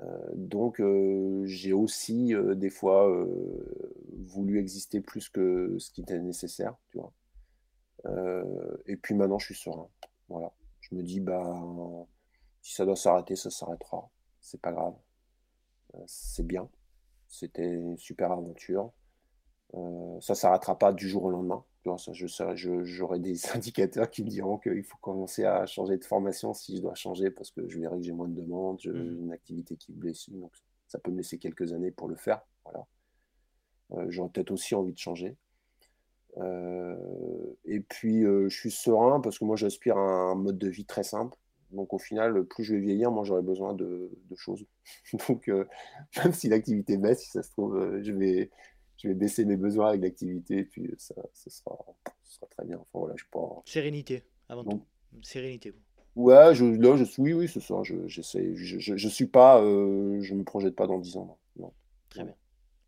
Euh, 0.00 0.28
donc 0.34 0.80
j'ai 1.44 1.72
aussi 1.72 2.34
des 2.54 2.70
fois 2.70 3.26
voulu 4.12 4.58
exister 4.58 5.00
plus 5.00 5.28
que 5.28 5.76
ce 5.78 5.90
qui 5.90 6.02
était 6.02 6.20
nécessaire, 6.20 6.76
tu 6.90 6.98
vois. 6.98 7.12
Euh, 8.04 8.76
et 8.86 8.96
puis 8.96 9.14
maintenant, 9.14 9.38
je 9.38 9.46
suis 9.46 9.54
serein. 9.54 9.88
Voilà. 10.28 10.52
Je 10.80 10.94
me 10.94 11.02
dis, 11.02 11.20
bah, 11.20 11.60
si 12.62 12.74
ça 12.74 12.84
doit 12.84 12.96
s'arrêter, 12.96 13.36
ça 13.36 13.50
s'arrêtera. 13.50 14.08
C'est 14.40 14.60
pas 14.60 14.72
grave. 14.72 14.94
Euh, 15.94 16.02
c'est 16.06 16.46
bien. 16.46 16.68
C'était 17.28 17.68
une 17.68 17.96
super 17.96 18.32
aventure. 18.32 18.92
Euh, 19.74 20.20
ça 20.20 20.34
s'arrêtera 20.34 20.78
pas 20.78 20.92
du 20.92 21.08
jour 21.08 21.24
au 21.24 21.30
lendemain. 21.30 21.64
je 21.84 22.84
j'aurai 22.84 23.18
des 23.18 23.46
indicateurs 23.54 24.10
qui 24.10 24.22
me 24.22 24.28
diront 24.28 24.58
qu'il 24.58 24.84
faut 24.84 24.98
commencer 24.98 25.44
à 25.44 25.66
changer 25.66 25.96
de 25.96 26.04
formation 26.04 26.54
si 26.54 26.76
je 26.76 26.82
dois 26.82 26.94
changer 26.94 27.30
parce 27.30 27.50
que 27.50 27.68
je 27.68 27.78
verrai 27.80 27.96
que 27.96 28.04
j'ai 28.04 28.12
moins 28.12 28.28
de 28.28 28.40
demandes, 28.40 28.78
j'ai 28.80 28.90
mmh. 28.90 29.24
une 29.24 29.32
activité 29.32 29.76
qui 29.76 29.92
me 29.92 29.98
blesse, 29.98 30.30
donc 30.30 30.52
ça 30.86 31.00
peut 31.00 31.10
me 31.10 31.16
laisser 31.16 31.38
quelques 31.38 31.72
années 31.72 31.90
pour 31.90 32.08
le 32.08 32.14
faire. 32.14 32.42
Voilà. 32.64 32.86
J'aurais 34.08 34.30
peut-être 34.30 34.52
aussi 34.52 34.74
envie 34.74 34.92
de 34.92 34.98
changer. 34.98 35.36
Euh, 36.38 36.96
et 37.64 37.80
puis, 37.80 38.24
euh, 38.24 38.48
je 38.48 38.56
suis 38.56 38.70
serein 38.70 39.20
parce 39.20 39.38
que 39.38 39.44
moi, 39.44 39.56
j'aspire 39.56 39.96
à 39.96 40.30
un 40.30 40.34
mode 40.34 40.58
de 40.58 40.68
vie 40.68 40.84
très 40.84 41.02
simple. 41.02 41.36
Donc, 41.72 41.92
au 41.92 41.98
final, 41.98 42.44
plus 42.44 42.64
je 42.64 42.74
vais 42.74 42.80
vieillir, 42.80 43.10
moi, 43.10 43.24
j'aurai 43.24 43.42
besoin 43.42 43.74
de, 43.74 44.10
choses. 44.36 44.64
Donc, 45.28 45.48
euh, 45.48 45.64
même 46.16 46.32
si 46.32 46.48
l'activité 46.48 46.96
baisse, 46.96 47.22
si 47.22 47.30
ça 47.30 47.42
se 47.42 47.50
trouve, 47.50 48.00
je, 48.02 48.12
vais, 48.12 48.50
je 48.98 49.08
vais 49.08 49.14
baisser 49.14 49.44
mes 49.44 49.56
besoins 49.56 49.88
avec 49.88 50.02
l'activité. 50.02 50.58
Et 50.58 50.64
puis, 50.64 50.94
ça, 50.98 51.14
sera, 51.34 51.78
très 52.50 52.64
bien. 52.64 52.78
Enfin, 52.78 52.98
voilà, 52.98 53.14
je 53.16 53.24
pas... 53.30 53.62
Sérénité, 53.64 54.24
avant 54.48 54.64
tout. 54.64 54.82
Sérénité. 55.22 55.74
Ouais, 56.14 56.54
je, 56.54 56.64
là, 56.64 56.96
je 56.96 57.04
suis, 57.04 57.20
oui, 57.20 57.32
oui, 57.34 57.48
c'est 57.48 57.60
ça. 57.60 57.82
Je, 57.82 58.06
je, 58.06 58.22
je, 58.22 59.08
suis 59.08 59.26
pas, 59.26 59.60
je 59.60 60.34
me 60.34 60.44
projette 60.44 60.74
pas 60.74 60.86
dans 60.86 60.98
10 60.98 61.16
ans. 61.18 61.38
Non. 61.58 61.72
Très 62.08 62.24
bien. 62.24 62.34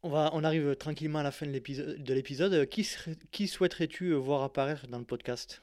On, 0.02 0.10
va, 0.10 0.30
on 0.32 0.44
arrive 0.44 0.76
tranquillement 0.76 1.18
à 1.18 1.22
la 1.22 1.32
fin 1.32 1.46
de 1.46 2.12
l'épisode. 2.14 2.66
Qui, 2.66 2.88
qui 3.30 3.48
souhaiterais-tu 3.48 4.14
voir 4.14 4.42
apparaître 4.42 4.86
dans 4.86 4.98
le 4.98 5.04
podcast? 5.04 5.62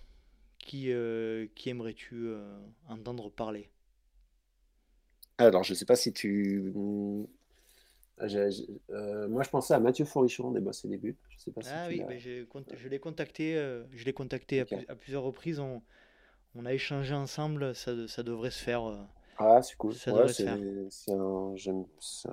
Qui, 0.60 0.92
euh, 0.92 1.48
qui 1.56 1.70
aimerais-tu 1.70 2.28
euh, 2.28 2.58
entendre 2.90 3.30
parler? 3.30 3.70
Alors, 5.38 5.64
je 5.64 5.74
ne 5.74 5.76
sais 5.76 5.86
pas 5.86 5.96
si 5.96 6.12
tu. 6.12 6.74
Euh, 8.22 9.28
moi, 9.28 9.44
je 9.44 9.50
pensais 9.50 9.74
à 9.74 9.80
Mathieu 9.80 10.06
Forichon 10.06 10.52
des 10.52 10.60
Boss 10.60 10.84
et 10.86 10.88
des 10.88 10.98
Buts. 10.98 11.18
Je 11.30 11.38
sais 11.38 11.52
pas 11.52 11.62
si 11.62 11.70
ah 11.72 11.88
oui, 11.88 12.02
mais 12.08 12.20
je 12.20 12.30
l'ai 12.30 12.46
contacté, 13.00 13.56
je 13.92 14.04
l'ai 14.04 14.14
contacté 14.14 14.62
à, 14.62 14.96
plusieurs 14.96 15.24
reprises. 15.24 15.60
On, 15.60 15.82
on, 16.56 16.66
a 16.66 16.74
échangé 16.74 17.14
ensemble. 17.14 17.76
Ça, 17.76 18.08
ça 18.08 18.24
devrait 18.24 18.52
se 18.52 18.64
faire 18.64 19.08
ah, 19.38 19.62
c'est 19.62 19.76
cool. 19.76 19.94
c'est 19.94 20.12
un, 20.12 20.16
un, 20.16 20.24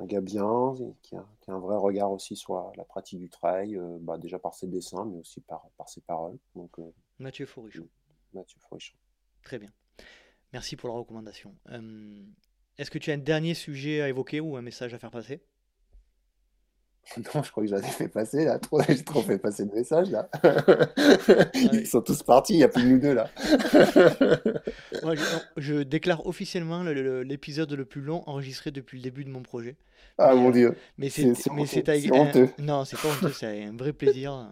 gars 0.06 0.20
bien, 0.20 0.74
qui 1.02 1.16
a, 1.16 1.26
qui 1.40 1.50
a, 1.50 1.54
un 1.54 1.58
vrai 1.58 1.76
regard 1.76 2.12
aussi 2.12 2.36
sur 2.36 2.72
la, 2.76 2.84
pratique 2.84 3.18
du 3.18 3.28
trail, 3.28 3.76
euh, 3.76 3.98
bah, 4.00 4.18
déjà 4.18 4.38
par 4.38 4.54
ses 4.54 4.68
dessins, 4.68 5.04
mais 5.04 5.18
aussi 5.18 5.40
par, 5.40 5.68
par 5.76 5.88
ses 5.88 6.00
paroles. 6.00 6.38
Donc, 6.54 6.78
euh, 6.78 6.94
Mathieu 7.18 7.46
Fourichon. 7.46 7.88
Mathieu 8.32 8.60
Fourichon. 8.60 8.94
Très 9.42 9.58
bien. 9.58 9.72
Merci 10.52 10.76
pour 10.76 10.88
la 10.88 10.94
recommandation. 10.94 11.56
Est-ce 12.78 12.90
que 12.90 12.98
tu 12.98 13.10
as 13.10 13.14
un 13.14 13.18
dernier 13.18 13.54
sujet 13.54 14.00
à 14.00 14.08
évoquer 14.08 14.40
ou 14.40 14.56
un 14.56 14.62
message 14.62 14.94
à 14.94 14.98
faire 14.98 15.10
passer? 15.10 15.42
Non, 17.34 17.42
je 17.42 17.50
crois 17.50 17.64
que 17.64 17.70
j'en 17.70 17.78
ai 17.78 17.82
fait 17.82 18.08
passer 18.08 18.44
là. 18.44 18.58
J'ai 18.88 19.04
trop 19.04 19.22
fait 19.22 19.38
passer 19.38 19.64
le 19.64 19.72
message 19.74 20.10
là. 20.10 20.28
Ils 21.54 21.86
sont 21.86 22.00
tous 22.00 22.22
partis, 22.22 22.54
il 22.54 22.58
n'y 22.58 22.64
a 22.64 22.68
plus 22.68 22.84
nous 22.84 22.98
deux 22.98 23.14
là. 23.14 23.28
je, 25.56 25.82
déclare 25.82 26.26
officiellement 26.26 26.82
l'épisode 26.82 27.72
le, 27.72 27.84
plus 27.84 28.00
long 28.00 28.22
enregistré 28.26 28.70
depuis 28.70 28.98
le 28.98 29.02
début 29.02 29.24
de 29.24 29.30
mon 29.30 29.42
projet. 29.42 29.76
Ah 30.18 30.34
mon 30.34 30.50
dieu. 30.50 30.76
Mais 30.98 31.08
c'est 31.08 31.32
honteux. 32.12 32.48
Non, 32.58 32.84
c'est 32.84 33.00
pas 33.00 33.08
honteux, 33.08 33.32
c'est 33.32 33.64
un 33.64 33.76
vrai 33.76 33.92
plaisir. 33.92 34.48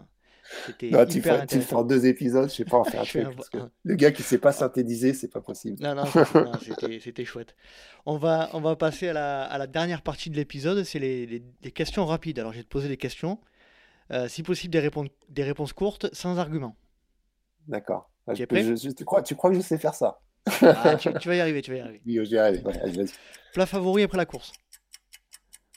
Hyper 0.79 1.07
tu, 1.07 1.21
fais, 1.21 1.45
tu 1.45 1.61
fais 1.61 1.75
en 1.75 1.83
deux 1.83 2.05
épisodes, 2.05 2.49
je 2.49 2.55
sais 2.55 2.65
pas 2.65 2.77
en 2.77 2.83
faire 2.83 3.01
un 3.27 3.31
truc. 3.33 3.61
Le 3.83 3.95
gars 3.95 4.11
qui 4.11 4.23
sait 4.23 4.37
pas 4.37 4.51
synthétiser, 4.51 5.13
c'est 5.13 5.27
pas 5.27 5.41
possible. 5.41 5.81
Non, 5.81 5.95
non, 5.95 6.03
c'était 6.99 7.25
chouette. 7.25 7.55
On 8.05 8.17
va, 8.17 8.49
on 8.53 8.61
va 8.61 8.75
passer 8.75 9.09
à 9.09 9.13
la, 9.13 9.43
à 9.43 9.57
la 9.57 9.67
dernière 9.67 10.01
partie 10.01 10.29
de 10.29 10.35
l'épisode, 10.35 10.83
c'est 10.83 10.99
les, 10.99 11.25
les, 11.25 11.71
questions 11.71 12.05
rapides. 12.05 12.39
Alors, 12.39 12.51
je 12.51 12.57
vais 12.57 12.63
te 12.63 12.69
poser 12.69 12.87
des 12.87 12.97
questions. 12.97 13.39
Euh, 14.11 14.27
si 14.27 14.43
possible, 14.43 14.73
des 14.73 14.79
réponses, 14.79 15.07
des 15.29 15.43
réponses 15.43 15.73
courtes, 15.73 16.13
sans 16.13 16.37
argument. 16.37 16.75
D'accord. 17.67 18.09
tu, 18.35 19.05
crois, 19.05 19.21
tu 19.21 19.35
crois 19.35 19.51
que 19.51 19.55
je 19.55 19.61
sais 19.61 19.77
faire 19.77 19.93
ça? 19.93 20.19
Ah, 20.61 20.95
tu, 20.95 21.27
vas 21.29 21.35
y 21.35 21.39
arriver, 21.39 21.61
tu 21.61 21.71
vas 21.71 21.77
y 21.77 21.81
arriver. 21.81 22.01
Oui, 22.05 22.25
j'y 22.25 22.37
arrive. 22.37 22.65
Ouais, 22.65 23.05
plat 23.53 23.65
favori 23.65 24.03
après 24.03 24.17
la 24.17 24.25
course 24.25 24.51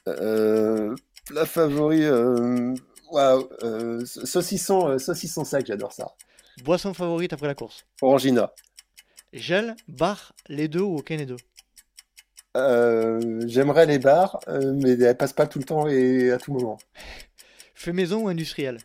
euh, 0.09 0.95
Plat 1.27 1.45
favori. 1.45 2.03
Euh... 2.03 2.75
Waouh, 3.11 3.49
euh, 3.63 4.05
saucisson, 4.05 4.89
euh, 4.89 4.99
saucisson 4.99 5.45
sec, 5.45 5.67
j'adore 5.67 5.93
ça. 5.93 6.13
Boisson 6.63 6.95
favorite 6.95 7.33
après 7.33 7.47
la 7.47 7.55
course. 7.55 7.85
Orangina. 8.03 8.53
Gel, 9.33 9.75
bar, 9.89 10.33
les 10.49 10.69
deux 10.69 10.81
ou 10.81 10.97
aucun 10.99 11.17
des 11.17 11.27
deux? 11.27 11.37
Euh, 12.57 13.43
j'aimerais 13.49 13.87
les 13.87 13.99
bars, 13.99 14.39
mais 14.49 14.93
elles 14.93 15.17
passent 15.17 15.33
pas 15.33 15.47
tout 15.47 15.59
le 15.59 15.65
temps 15.65 15.89
et 15.89 16.31
à 16.31 16.39
tout 16.39 16.53
moment. 16.53 16.79
Fait 17.75 17.93
maison 17.93 18.23
ou 18.25 18.29
industriel? 18.29 18.79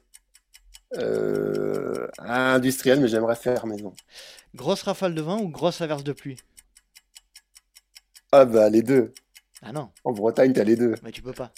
Euh, 0.97 2.07
industriel, 2.17 2.99
mais 2.99 3.07
j'aimerais 3.07 3.35
faire 3.35 3.67
maison. 3.67 3.93
Grosse 4.55 4.81
rafale 4.81 5.13
de 5.13 5.21
vent 5.21 5.39
ou 5.39 5.47
grosse 5.49 5.81
averse 5.81 6.03
de 6.03 6.13
pluie? 6.13 6.37
Ah 8.31 8.45
bah 8.45 8.69
les 8.69 8.81
deux. 8.81 9.13
Ah 9.61 9.71
non, 9.71 9.91
En 10.03 10.11
Bretagne, 10.13 10.53
t'as 10.53 10.63
les 10.63 10.75
deux. 10.75 10.95
mais 11.03 11.11
tu 11.11 11.21
peux 11.21 11.33
pas. 11.33 11.51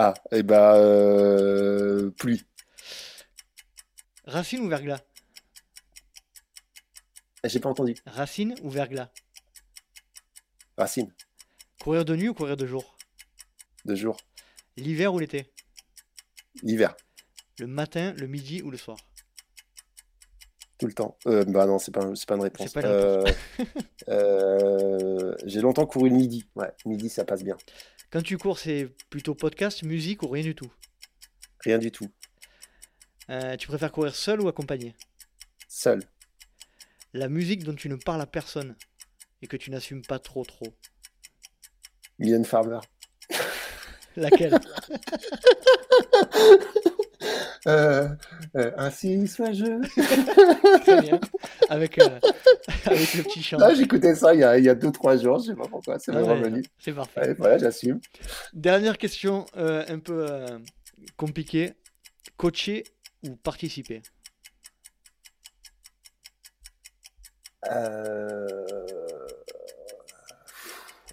Ah, 0.00 0.14
et 0.30 0.44
bah 0.44 0.76
euh, 0.76 2.10
pluie. 2.12 2.44
Racine 4.24 4.60
ou 4.60 4.68
verglas? 4.68 5.00
J'ai 7.42 7.58
pas 7.58 7.68
entendu. 7.68 7.96
Racine 8.06 8.54
ou 8.62 8.70
verglas? 8.70 9.10
Racine, 10.76 11.12
Courir 11.82 12.04
de 12.04 12.14
nuit 12.14 12.28
ou 12.28 12.34
courir 12.34 12.56
de 12.56 12.64
jour? 12.64 12.96
De 13.84 13.96
jour. 13.96 14.16
L'hiver 14.76 15.12
ou 15.12 15.18
l'été? 15.18 15.52
L'hiver, 16.62 16.94
Le 17.58 17.66
matin, 17.66 18.12
le 18.12 18.28
midi 18.28 18.62
ou 18.62 18.70
le 18.70 18.76
soir? 18.76 18.98
Tout 20.78 20.86
le 20.86 20.92
temps. 20.92 21.18
Euh, 21.26 21.44
bah 21.44 21.66
non, 21.66 21.80
c'est 21.80 21.90
pas, 21.90 22.06
pas 22.26 22.34
une 22.36 22.42
réponse. 22.42 22.68
C'est 22.68 22.80
pas 22.80 22.86
une 22.86 22.94
réponse. 22.94 23.34
Euh, 24.08 24.12
euh, 24.12 25.34
j'ai 25.44 25.60
longtemps 25.60 25.86
couru 25.86 26.08
le 26.08 26.14
midi. 26.14 26.48
Ouais, 26.54 26.72
midi, 26.86 27.08
ça 27.08 27.24
passe 27.24 27.42
bien. 27.42 27.56
Quand 28.10 28.22
tu 28.22 28.38
cours, 28.38 28.58
c'est 28.58 28.86
plutôt 29.10 29.34
podcast, 29.34 29.82
musique 29.82 30.22
ou 30.22 30.28
rien 30.28 30.42
du 30.42 30.54
tout 30.54 30.70
Rien 31.64 31.78
du 31.78 31.90
tout. 31.90 32.08
Euh, 33.30 33.56
Tu 33.56 33.68
préfères 33.68 33.92
courir 33.92 34.14
seul 34.14 34.40
ou 34.40 34.48
accompagné 34.48 34.94
Seul. 35.68 36.02
La 37.12 37.28
musique 37.28 37.64
dont 37.64 37.74
tu 37.74 37.88
ne 37.88 37.96
parles 37.96 38.20
à 38.22 38.26
personne 38.26 38.76
et 39.42 39.46
que 39.46 39.56
tu 39.56 39.70
n'assumes 39.70 40.02
pas 40.02 40.18
trop 40.18 40.44
trop. 40.44 40.74
Mylène 42.18 42.44
Farmer. 42.44 42.80
Laquelle 44.16 44.58
Euh, 47.68 48.08
euh, 48.56 48.72
ainsi 48.78 49.28
soit-je. 49.28 49.64
Très 50.80 51.02
bien. 51.02 51.20
Avec, 51.68 51.98
euh, 51.98 52.18
avec 52.86 53.14
le 53.14 53.22
petit 53.22 53.42
chant. 53.42 53.58
J'écoutais 53.74 54.14
ça 54.14 54.34
il 54.34 54.40
y 54.40 54.44
a 54.44 54.58
2 54.58 54.74
deux, 54.74 54.90
trois 54.90 55.18
jours. 55.18 55.38
Je 55.40 55.48
sais 55.48 55.54
pas 55.54 55.68
pourquoi. 55.68 55.98
C'est 55.98 56.12
vraiment 56.12 56.34
revenu. 56.34 56.64
C'est 56.78 56.94
parfait. 56.94 57.20
Ouais, 57.20 57.34
voilà, 57.34 57.58
j'assume. 57.58 58.00
Dernière 58.54 58.96
question 58.96 59.44
euh, 59.56 59.84
un 59.88 59.98
peu 59.98 60.26
compliquée. 61.16 61.74
Coacher 62.38 62.84
ou 63.26 63.36
participer? 63.36 64.02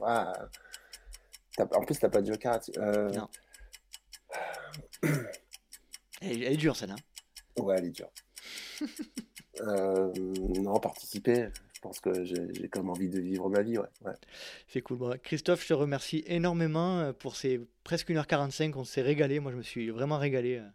Ah. 0.01 0.47
En 1.57 1.83
plus, 1.83 1.99
t'as 1.99 2.09
pas 2.09 2.21
de 2.21 2.31
joker. 2.31 2.59
Non. 3.13 3.27
elle, 6.25 6.43
elle 6.43 6.53
est 6.53 6.57
dure 6.57 6.75
celle-là. 6.75 6.95
Ouais, 7.57 7.75
elle 7.77 7.85
est 7.85 7.91
dure. 7.91 8.09
Euh, 9.61 10.11
non, 10.61 10.79
participer. 10.81 11.47
Je 11.73 11.79
pense 11.79 12.01
que 12.01 12.25
j'ai 12.25 12.67
comme 12.67 12.89
envie 12.89 13.07
de 13.07 13.21
vivre 13.21 13.49
ma 13.49 13.61
vie. 13.61 13.77
Ouais. 13.77 13.85
ouais. 14.05 14.11
C'est 14.67 14.81
cool. 14.81 14.97
Bon, 14.97 15.17
Christophe, 15.23 15.61
je 15.63 15.69
te 15.69 15.73
remercie 15.73 16.25
énormément 16.27 16.99
euh, 16.99 17.13
pour 17.13 17.37
ces 17.37 17.61
presque 17.85 18.09
1h45. 18.09 18.73
On 18.75 18.83
s'est 18.83 19.01
régalé. 19.01 19.39
Moi, 19.39 19.53
je 19.53 19.57
me 19.57 19.61
suis 19.61 19.89
vraiment 19.91 20.17
régalé 20.17 20.57
euh, 20.57 20.67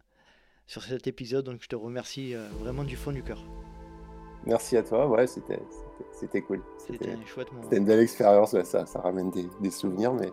sur 0.65 0.81
cet 0.83 1.05
épisode. 1.05 1.45
Donc, 1.45 1.61
je 1.61 1.67
te 1.67 1.75
remercie 1.75 2.33
euh, 2.33 2.47
vraiment 2.59 2.83
du 2.83 2.95
fond 2.95 3.11
du 3.11 3.21
cœur. 3.21 3.43
Merci 4.47 4.77
à 4.77 4.81
toi. 4.81 5.07
Ouais, 5.07 5.27
c'était 5.27 5.59
c'était- 6.19 6.41
cool. 6.41 6.63
C'était 6.87 7.11
un 7.11 7.25
chouette 7.27 7.51
moment. 7.51 7.63
c'était 7.65 7.77
une 7.77 7.85
belle 7.85 7.99
expérience. 7.99 8.53
ouais, 8.53 8.65
ça, 8.65 8.87
ça 8.87 8.99
ramène 8.99 9.29
des, 9.29 9.45
des 9.59 9.69
souvenirs. 9.69 10.13
Mais 10.15 10.31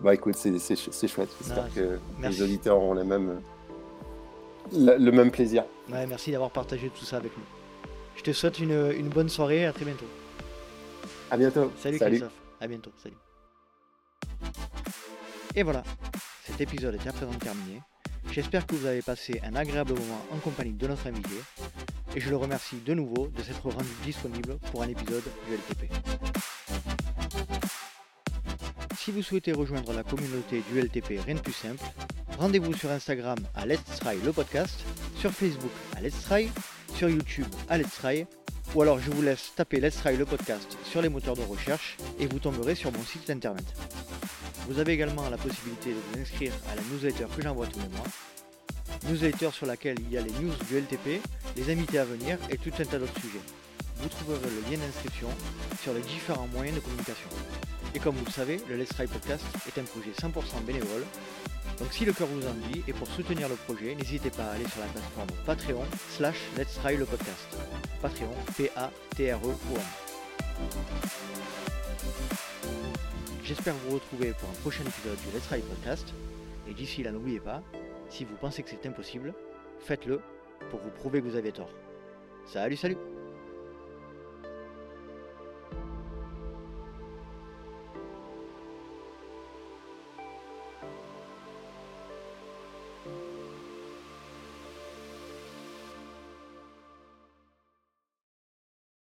bah 0.00 0.12
écoute, 0.12 0.34
c'est 0.34 0.50
c'est 0.58 0.74
ch- 0.74 0.88
c'est 0.90 1.06
chouette. 1.06 1.30
J'espère 1.40 1.72
que 1.72 2.00
merci. 2.18 2.38
les 2.38 2.42
auditeurs 2.44 2.78
auront 2.78 2.94
les 2.94 3.04
mêmes, 3.04 3.40
le, 4.74 4.96
le 4.96 5.12
même 5.12 5.30
plaisir. 5.30 5.64
Ouais, 5.90 6.06
merci 6.06 6.30
d'avoir 6.32 6.50
partagé 6.50 6.90
tout 6.90 7.04
ça 7.04 7.16
avec 7.16 7.36
nous. 7.36 7.44
Je 8.16 8.22
te 8.22 8.32
souhaite 8.32 8.58
une, 8.58 8.92
une 8.96 9.08
bonne 9.08 9.28
soirée. 9.28 9.66
À 9.66 9.72
très 9.72 9.84
bientôt. 9.84 10.06
À 11.30 11.36
bientôt. 11.36 11.72
Salut, 11.78 11.98
Christophe. 11.98 12.32
À 12.60 12.66
bientôt. 12.66 12.90
Salut. 13.02 13.16
Et 15.54 15.62
voilà. 15.62 15.82
Cet 16.44 16.60
épisode 16.60 16.94
est 16.94 17.08
à 17.08 17.12
présent 17.12 17.32
terminé. 17.32 17.80
J'espère 18.30 18.66
que 18.66 18.74
vous 18.74 18.86
avez 18.86 19.02
passé 19.02 19.40
un 19.44 19.54
agréable 19.54 19.92
moment 19.94 20.20
en 20.32 20.38
compagnie 20.38 20.72
de 20.72 20.86
notre 20.86 21.06
invité. 21.06 21.34
Et 22.16 22.20
je 22.20 22.30
le 22.30 22.36
remercie 22.36 22.76
de 22.84 22.94
nouveau 22.94 23.28
de 23.28 23.42
s'être 23.42 23.68
rendu 23.68 23.88
disponible 24.04 24.58
pour 24.70 24.82
un 24.82 24.88
épisode 24.88 25.22
du 25.46 25.54
LTP. 25.54 25.92
Si 28.96 29.10
vous 29.10 29.22
souhaitez 29.22 29.52
rejoindre 29.52 29.92
la 29.92 30.02
communauté 30.02 30.62
du 30.72 30.80
LTP, 30.80 31.20
rien 31.24 31.34
de 31.34 31.40
plus 31.40 31.52
simple, 31.52 31.84
rendez-vous 32.38 32.74
sur 32.74 32.90
Instagram 32.90 33.38
à 33.54 33.66
Let's 33.66 33.82
Try 34.00 34.16
le 34.24 34.32
podcast, 34.32 34.74
sur 35.18 35.30
Facebook 35.30 35.70
à 35.96 36.00
Let's 36.00 36.22
Try, 36.22 36.50
sur 36.94 37.08
YouTube 37.08 37.46
à 37.68 37.78
Let's 37.78 37.94
Try, 37.94 38.26
ou 38.74 38.82
alors 38.82 38.98
je 38.98 39.10
vous 39.10 39.22
laisse 39.22 39.52
taper 39.54 39.80
Let's 39.80 39.96
Try 39.96 40.16
le 40.16 40.24
podcast 40.24 40.76
sur 40.84 41.02
les 41.02 41.08
moteurs 41.08 41.36
de 41.36 41.42
recherche 41.42 41.96
et 42.18 42.26
vous 42.26 42.38
tomberez 42.38 42.74
sur 42.74 42.92
mon 42.92 43.02
site 43.02 43.30
internet. 43.30 43.64
Vous 44.68 44.78
avez 44.78 44.92
également 44.92 45.28
la 45.28 45.36
possibilité 45.36 45.90
de 45.90 45.96
vous 45.96 46.20
inscrire 46.20 46.52
à 46.72 46.74
la 46.74 46.82
newsletter 46.82 47.26
que 47.36 47.42
j'envoie 47.42 47.66
tous 47.66 47.80
les 47.80 47.96
mois. 47.96 48.06
Newsletter 49.08 49.50
sur 49.52 49.66
laquelle 49.66 49.96
il 50.00 50.12
y 50.12 50.18
a 50.18 50.22
les 50.22 50.32
news 50.32 50.54
du 50.68 50.78
LTP, 50.78 51.20
les 51.56 51.72
invités 51.72 51.98
à 51.98 52.04
venir 52.04 52.38
et 52.50 52.56
tout 52.56 52.72
un 52.78 52.84
tas 52.84 52.98
d'autres 52.98 53.20
sujets. 53.20 53.42
Vous 53.98 54.08
trouverez 54.08 54.40
le 54.40 54.70
lien 54.70 54.78
d'inscription 54.78 55.28
sur 55.82 55.92
les 55.92 56.02
différents 56.02 56.48
moyens 56.48 56.76
de 56.76 56.80
communication. 56.80 57.28
Et 57.94 58.00
comme 58.00 58.16
vous 58.16 58.24
le 58.24 58.30
savez, 58.30 58.60
le 58.68 58.76
Let's 58.76 58.88
Try 58.88 59.06
Podcast 59.06 59.44
est 59.68 59.80
un 59.80 59.84
projet 59.84 60.10
100% 60.10 60.64
bénévole. 60.66 61.04
Donc 61.78 61.92
si 61.92 62.04
le 62.04 62.12
cœur 62.12 62.26
vous 62.26 62.46
en 62.46 62.54
dit 62.72 62.82
et 62.88 62.92
pour 62.92 63.06
soutenir 63.06 63.48
le 63.48 63.54
projet, 63.54 63.94
n'hésitez 63.94 64.30
pas 64.30 64.44
à 64.44 64.50
aller 64.52 64.66
sur 64.66 64.80
la 64.80 64.86
plateforme 64.86 65.28
Patreon 65.46 65.84
slash 66.10 66.36
Let's 66.56 66.74
Try 66.82 66.96
le 66.96 67.04
podcast. 67.04 67.56
Patreon, 68.02 68.34
P-A-T-R-E-O-N. 68.56 69.82
J'espère 73.44 73.74
vous 73.86 73.94
retrouver 73.94 74.32
pour 74.40 74.48
un 74.48 74.60
prochain 74.60 74.82
épisode 74.82 75.18
du 75.18 75.36
Let's 75.36 75.46
Try 75.46 75.60
Podcast. 75.60 76.12
Et 76.68 76.74
d'ici 76.74 77.04
là, 77.04 77.12
n'oubliez 77.12 77.40
pas, 77.40 77.62
si 78.08 78.24
vous 78.24 78.34
pensez 78.36 78.62
que 78.64 78.70
c'est 78.70 78.88
impossible, 78.88 79.34
faites-le 79.80 80.20
pour 80.70 80.80
vous 80.80 80.90
prouver 80.90 81.20
que 81.20 81.26
vous 81.26 81.36
avez 81.36 81.52
tort. 81.52 81.70
Salut, 82.46 82.76
salut 82.76 82.96